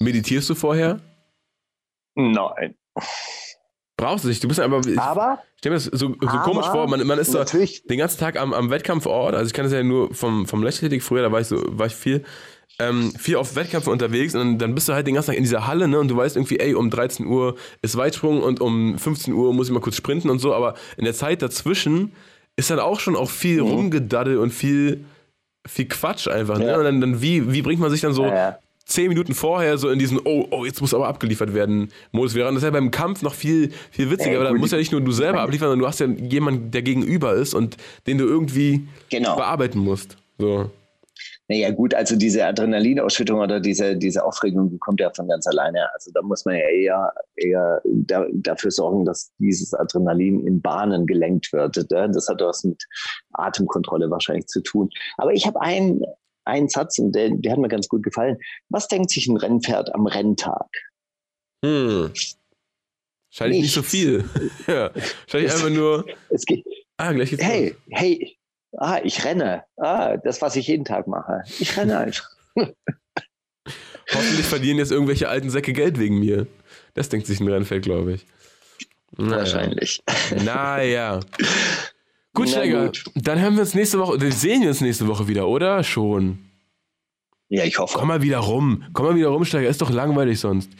Meditierst 0.00 0.48
du 0.48 0.54
vorher? 0.54 1.00
Nein. 2.14 2.74
Brauchst 4.00 4.24
du 4.24 4.28
nicht. 4.28 4.42
Du 4.42 4.48
bist 4.48 4.58
aber. 4.58 4.80
Ich, 4.86 4.98
aber. 4.98 5.40
Ich 5.54 5.58
stelle 5.58 5.74
mir 5.74 5.82
das 5.82 5.84
so, 5.84 6.14
so 6.18 6.38
komisch 6.38 6.66
vor. 6.66 6.88
Man, 6.88 7.06
man 7.06 7.18
ist 7.18 7.32
so 7.32 7.44
den 7.44 7.98
ganzen 7.98 8.18
Tag 8.18 8.38
am, 8.38 8.54
am 8.54 8.70
Wettkampfort. 8.70 9.34
Also 9.34 9.46
ich 9.46 9.52
kann 9.52 9.64
das 9.64 9.74
ja 9.74 9.82
nur 9.82 10.14
vom, 10.14 10.46
vom 10.46 10.62
Leichtathletik 10.62 11.02
früher, 11.02 11.22
da 11.22 11.30
war 11.30 11.40
ich 11.40 11.48
so, 11.48 11.62
war 11.66 11.86
ich 11.86 11.94
viel. 11.94 12.24
Ähm, 12.78 13.12
viel 13.18 13.36
auf 13.36 13.56
Wettkämpfen 13.56 13.92
unterwegs 13.92 14.34
und 14.34 14.40
dann, 14.40 14.58
dann, 14.58 14.74
bist 14.74 14.88
du 14.88 14.94
halt 14.94 15.06
den 15.06 15.14
ganzen 15.14 15.32
Tag 15.32 15.36
in 15.36 15.42
dieser 15.42 15.66
Halle, 15.66 15.86
ne? 15.86 15.98
Und 16.00 16.08
du 16.08 16.16
weißt 16.16 16.36
irgendwie, 16.36 16.60
ey, 16.60 16.74
um 16.74 16.88
13 16.88 17.26
Uhr 17.26 17.56
ist 17.82 17.94
Weitsprung 17.94 18.42
und 18.42 18.62
um 18.62 18.96
15 18.96 19.34
Uhr 19.34 19.52
muss 19.52 19.66
ich 19.66 19.74
mal 19.74 19.80
kurz 19.80 19.96
sprinten 19.96 20.30
und 20.30 20.38
so, 20.38 20.54
aber 20.54 20.74
in 20.96 21.04
der 21.04 21.12
Zeit 21.12 21.42
dazwischen 21.42 22.12
ist 22.60 22.70
dann 22.70 22.78
auch 22.78 23.00
schon 23.00 23.16
auch 23.16 23.30
viel 23.30 23.62
mhm. 23.62 23.70
rumgedaddel 23.70 24.38
und 24.38 24.52
viel, 24.52 25.04
viel 25.66 25.86
Quatsch 25.86 26.28
einfach, 26.28 26.58
ne? 26.58 26.78
Und 26.78 26.84
dann, 26.84 27.00
dann 27.00 27.22
wie, 27.22 27.52
wie 27.52 27.62
bringt 27.62 27.80
man 27.80 27.90
sich 27.90 28.00
dann 28.00 28.12
so 28.12 28.26
ja, 28.26 28.58
zehn 28.84 29.08
Minuten 29.08 29.34
vorher 29.34 29.78
so 29.78 29.88
in 29.88 29.98
diesen, 29.98 30.20
oh, 30.24 30.46
oh, 30.50 30.64
jetzt 30.64 30.80
muss 30.80 30.92
aber 30.92 31.08
abgeliefert 31.08 31.54
werden, 31.54 31.90
Modus 32.12 32.34
wäre. 32.34 32.48
Das 32.48 32.58
ist 32.58 32.62
ja 32.64 32.70
beim 32.70 32.90
Kampf 32.90 33.22
noch 33.22 33.34
viel, 33.34 33.72
viel 33.90 34.10
witziger, 34.10 34.38
weil 34.38 34.44
da 34.44 34.52
muss 34.52 34.72
ja 34.72 34.78
nicht 34.78 34.92
nur 34.92 35.00
du 35.00 35.12
selber 35.12 35.40
abliefern, 35.40 35.68
sondern 35.68 35.80
du 35.80 35.86
hast 35.86 36.00
ja 36.00 36.06
jemanden, 36.06 36.70
der 36.70 36.82
gegenüber 36.82 37.34
ist 37.34 37.54
und 37.54 37.76
den 38.06 38.18
du 38.18 38.26
irgendwie 38.26 38.86
genau. 39.08 39.36
bearbeiten 39.36 39.78
musst. 39.78 40.16
So. 40.38 40.70
Naja, 41.50 41.72
gut, 41.72 41.94
also 41.94 42.14
diese 42.14 42.46
Adrenalinausschüttung 42.46 43.40
oder 43.40 43.58
diese, 43.58 43.96
diese 43.96 44.24
Aufregung, 44.24 44.70
die 44.70 44.78
kommt 44.78 45.00
ja 45.00 45.10
von 45.12 45.26
ganz 45.26 45.48
alleine. 45.48 45.92
Also 45.94 46.12
da 46.14 46.22
muss 46.22 46.44
man 46.44 46.54
ja 46.54 46.68
eher, 46.68 47.12
eher 47.34 47.82
da, 47.84 48.24
dafür 48.34 48.70
sorgen, 48.70 49.04
dass 49.04 49.32
dieses 49.38 49.74
Adrenalin 49.74 50.46
in 50.46 50.62
Bahnen 50.62 51.06
gelenkt 51.06 51.52
wird. 51.52 51.84
Das 51.90 52.28
hat 52.28 52.40
was 52.40 52.62
mit 52.62 52.80
Atemkontrolle 53.32 54.08
wahrscheinlich 54.12 54.46
zu 54.46 54.62
tun. 54.62 54.90
Aber 55.16 55.32
ich 55.32 55.44
habe 55.44 55.60
ein, 55.60 56.00
einen 56.44 56.68
Satz 56.68 57.00
und 57.00 57.16
der, 57.16 57.30
der 57.30 57.50
hat 57.50 57.58
mir 57.58 57.66
ganz 57.66 57.88
gut 57.88 58.04
gefallen. 58.04 58.38
Was 58.68 58.86
denkt 58.86 59.10
sich 59.10 59.26
ein 59.26 59.36
Rennpferd 59.36 59.92
am 59.92 60.06
Renntag? 60.06 60.68
Hm. 61.64 62.12
Wahrscheinlich 63.32 63.62
nicht 63.62 63.74
so 63.74 63.82
viel. 63.82 64.24
ja. 64.68 64.92
Wahrscheinlich 64.94 65.52
einfach 65.52 65.70
nur. 65.70 66.06
Es 66.28 66.44
geht, 66.44 66.64
ah, 66.96 67.12
gleich 67.12 67.30
geht's 67.30 67.42
Hey, 67.42 67.70
los. 67.70 67.76
hey, 67.90 68.36
ah, 68.76 69.00
ich 69.02 69.24
renne. 69.24 69.64
Ah, 69.76 70.16
das, 70.16 70.42
was 70.42 70.56
ich 70.56 70.66
jeden 70.66 70.84
Tag 70.84 71.06
mache. 71.06 71.42
Ich 71.58 71.76
renne 71.76 71.98
einfach. 71.98 72.28
Hoffentlich 74.12 74.46
verdienen 74.46 74.78
jetzt 74.78 74.90
irgendwelche 74.90 75.28
alten 75.28 75.50
Säcke 75.50 75.72
Geld 75.72 75.98
wegen 75.98 76.18
mir. 76.18 76.46
Das 76.94 77.08
denkt 77.08 77.26
sich 77.26 77.40
ein 77.40 77.48
Rennpferd, 77.48 77.82
glaube 77.82 78.14
ich. 78.14 78.26
Naja. 79.16 79.38
Wahrscheinlich. 79.38 80.02
Naja. 80.44 81.20
Gut, 82.34 82.48
Steiger, 82.48 82.92
dann 83.16 83.40
hören 83.40 83.54
wir 83.54 83.62
uns 83.62 83.74
nächste 83.74 83.98
Woche, 83.98 84.18
sehen 84.30 84.62
wir 84.62 84.68
uns 84.68 84.80
nächste 84.80 85.08
Woche 85.08 85.26
wieder, 85.26 85.48
oder? 85.48 85.82
Schon. 85.82 86.38
Ja, 87.48 87.64
ich 87.64 87.76
hoffe. 87.80 87.98
Komm 87.98 88.06
mal 88.06 88.22
wieder 88.22 88.38
rum. 88.38 88.84
Komm 88.92 89.06
mal 89.06 89.16
wieder 89.16 89.28
rum, 89.28 89.44
Steiger. 89.44 89.68
Ist 89.68 89.82
doch 89.82 89.90
langweilig 89.90 90.38
sonst. 90.38 90.70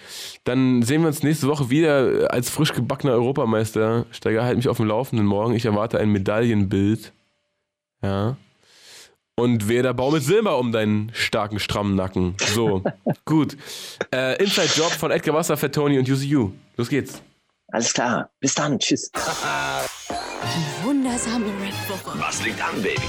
Dann 0.45 0.83
sehen 0.83 1.01
wir 1.03 1.09
uns 1.09 1.25
nächste 1.25 1.49
Woche 1.49 1.69
wieder 1.69 2.33
als 2.33 2.49
frisch 2.49 2.73
gebackener 2.73 3.15
Europameister. 3.15 4.07
Steiger, 4.13 4.45
halt 4.45 4.57
mich 4.57 4.69
auf 4.69 4.77
dem 4.77 4.87
Laufenden 4.87 5.27
morgen. 5.27 5.55
Ich 5.55 5.65
erwarte 5.65 5.99
ein 5.99 6.11
Medaillenbild. 6.11 7.13
Ja. 8.03 8.37
Und 9.37 9.69
wer 9.69 9.83
der 9.83 9.95
Baum 9.95 10.13
mit 10.13 10.23
Silber 10.23 10.59
um 10.59 10.71
deinen 10.71 11.11
starken, 11.15 11.59
strammen 11.59 11.95
Nacken. 11.95 12.37
So, 12.55 12.83
gut. 13.25 13.57
Äh, 14.15 14.43
Inside 14.43 14.69
Job 14.75 14.91
von 14.91 15.11
Edgar 15.11 15.35
Wasser, 15.35 15.57
Fat 15.57 15.75
Tony 15.75 15.99
und 15.99 16.07
Yu. 16.07 16.53
Los 16.77 16.89
geht's. 16.89 17.23
Alles 17.73 17.95
klar. 17.95 18.29
Bis 18.41 18.55
dann. 18.55 18.79
Tschüss. 18.79 19.11
Die 20.43 20.85
wundersame 20.85 21.47
Red 21.47 21.75
Woche. 21.89 22.19
Was 22.19 22.43
liegt 22.45 22.61
an, 22.63 22.83
Baby? 22.83 23.01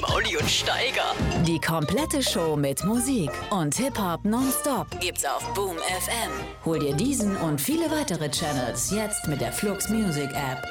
Mauli 0.00 0.36
und 0.36 0.50
Steiger. 0.50 1.14
Die 1.46 1.60
komplette 1.60 2.22
Show 2.22 2.56
mit 2.56 2.84
Musik 2.84 3.30
und 3.50 3.74
Hip-Hop 3.76 4.24
nonstop 4.24 4.86
gibt's 5.00 5.24
auf 5.24 5.54
Boom 5.54 5.76
FM. 5.76 6.32
Hol 6.64 6.78
dir 6.80 6.94
diesen 6.94 7.36
und 7.36 7.60
viele 7.60 7.90
weitere 7.90 8.28
Channels 8.30 8.90
jetzt 8.90 9.28
mit 9.28 9.40
der 9.40 9.52
Flux 9.52 9.88
Music 9.88 10.30
App. 10.32 10.66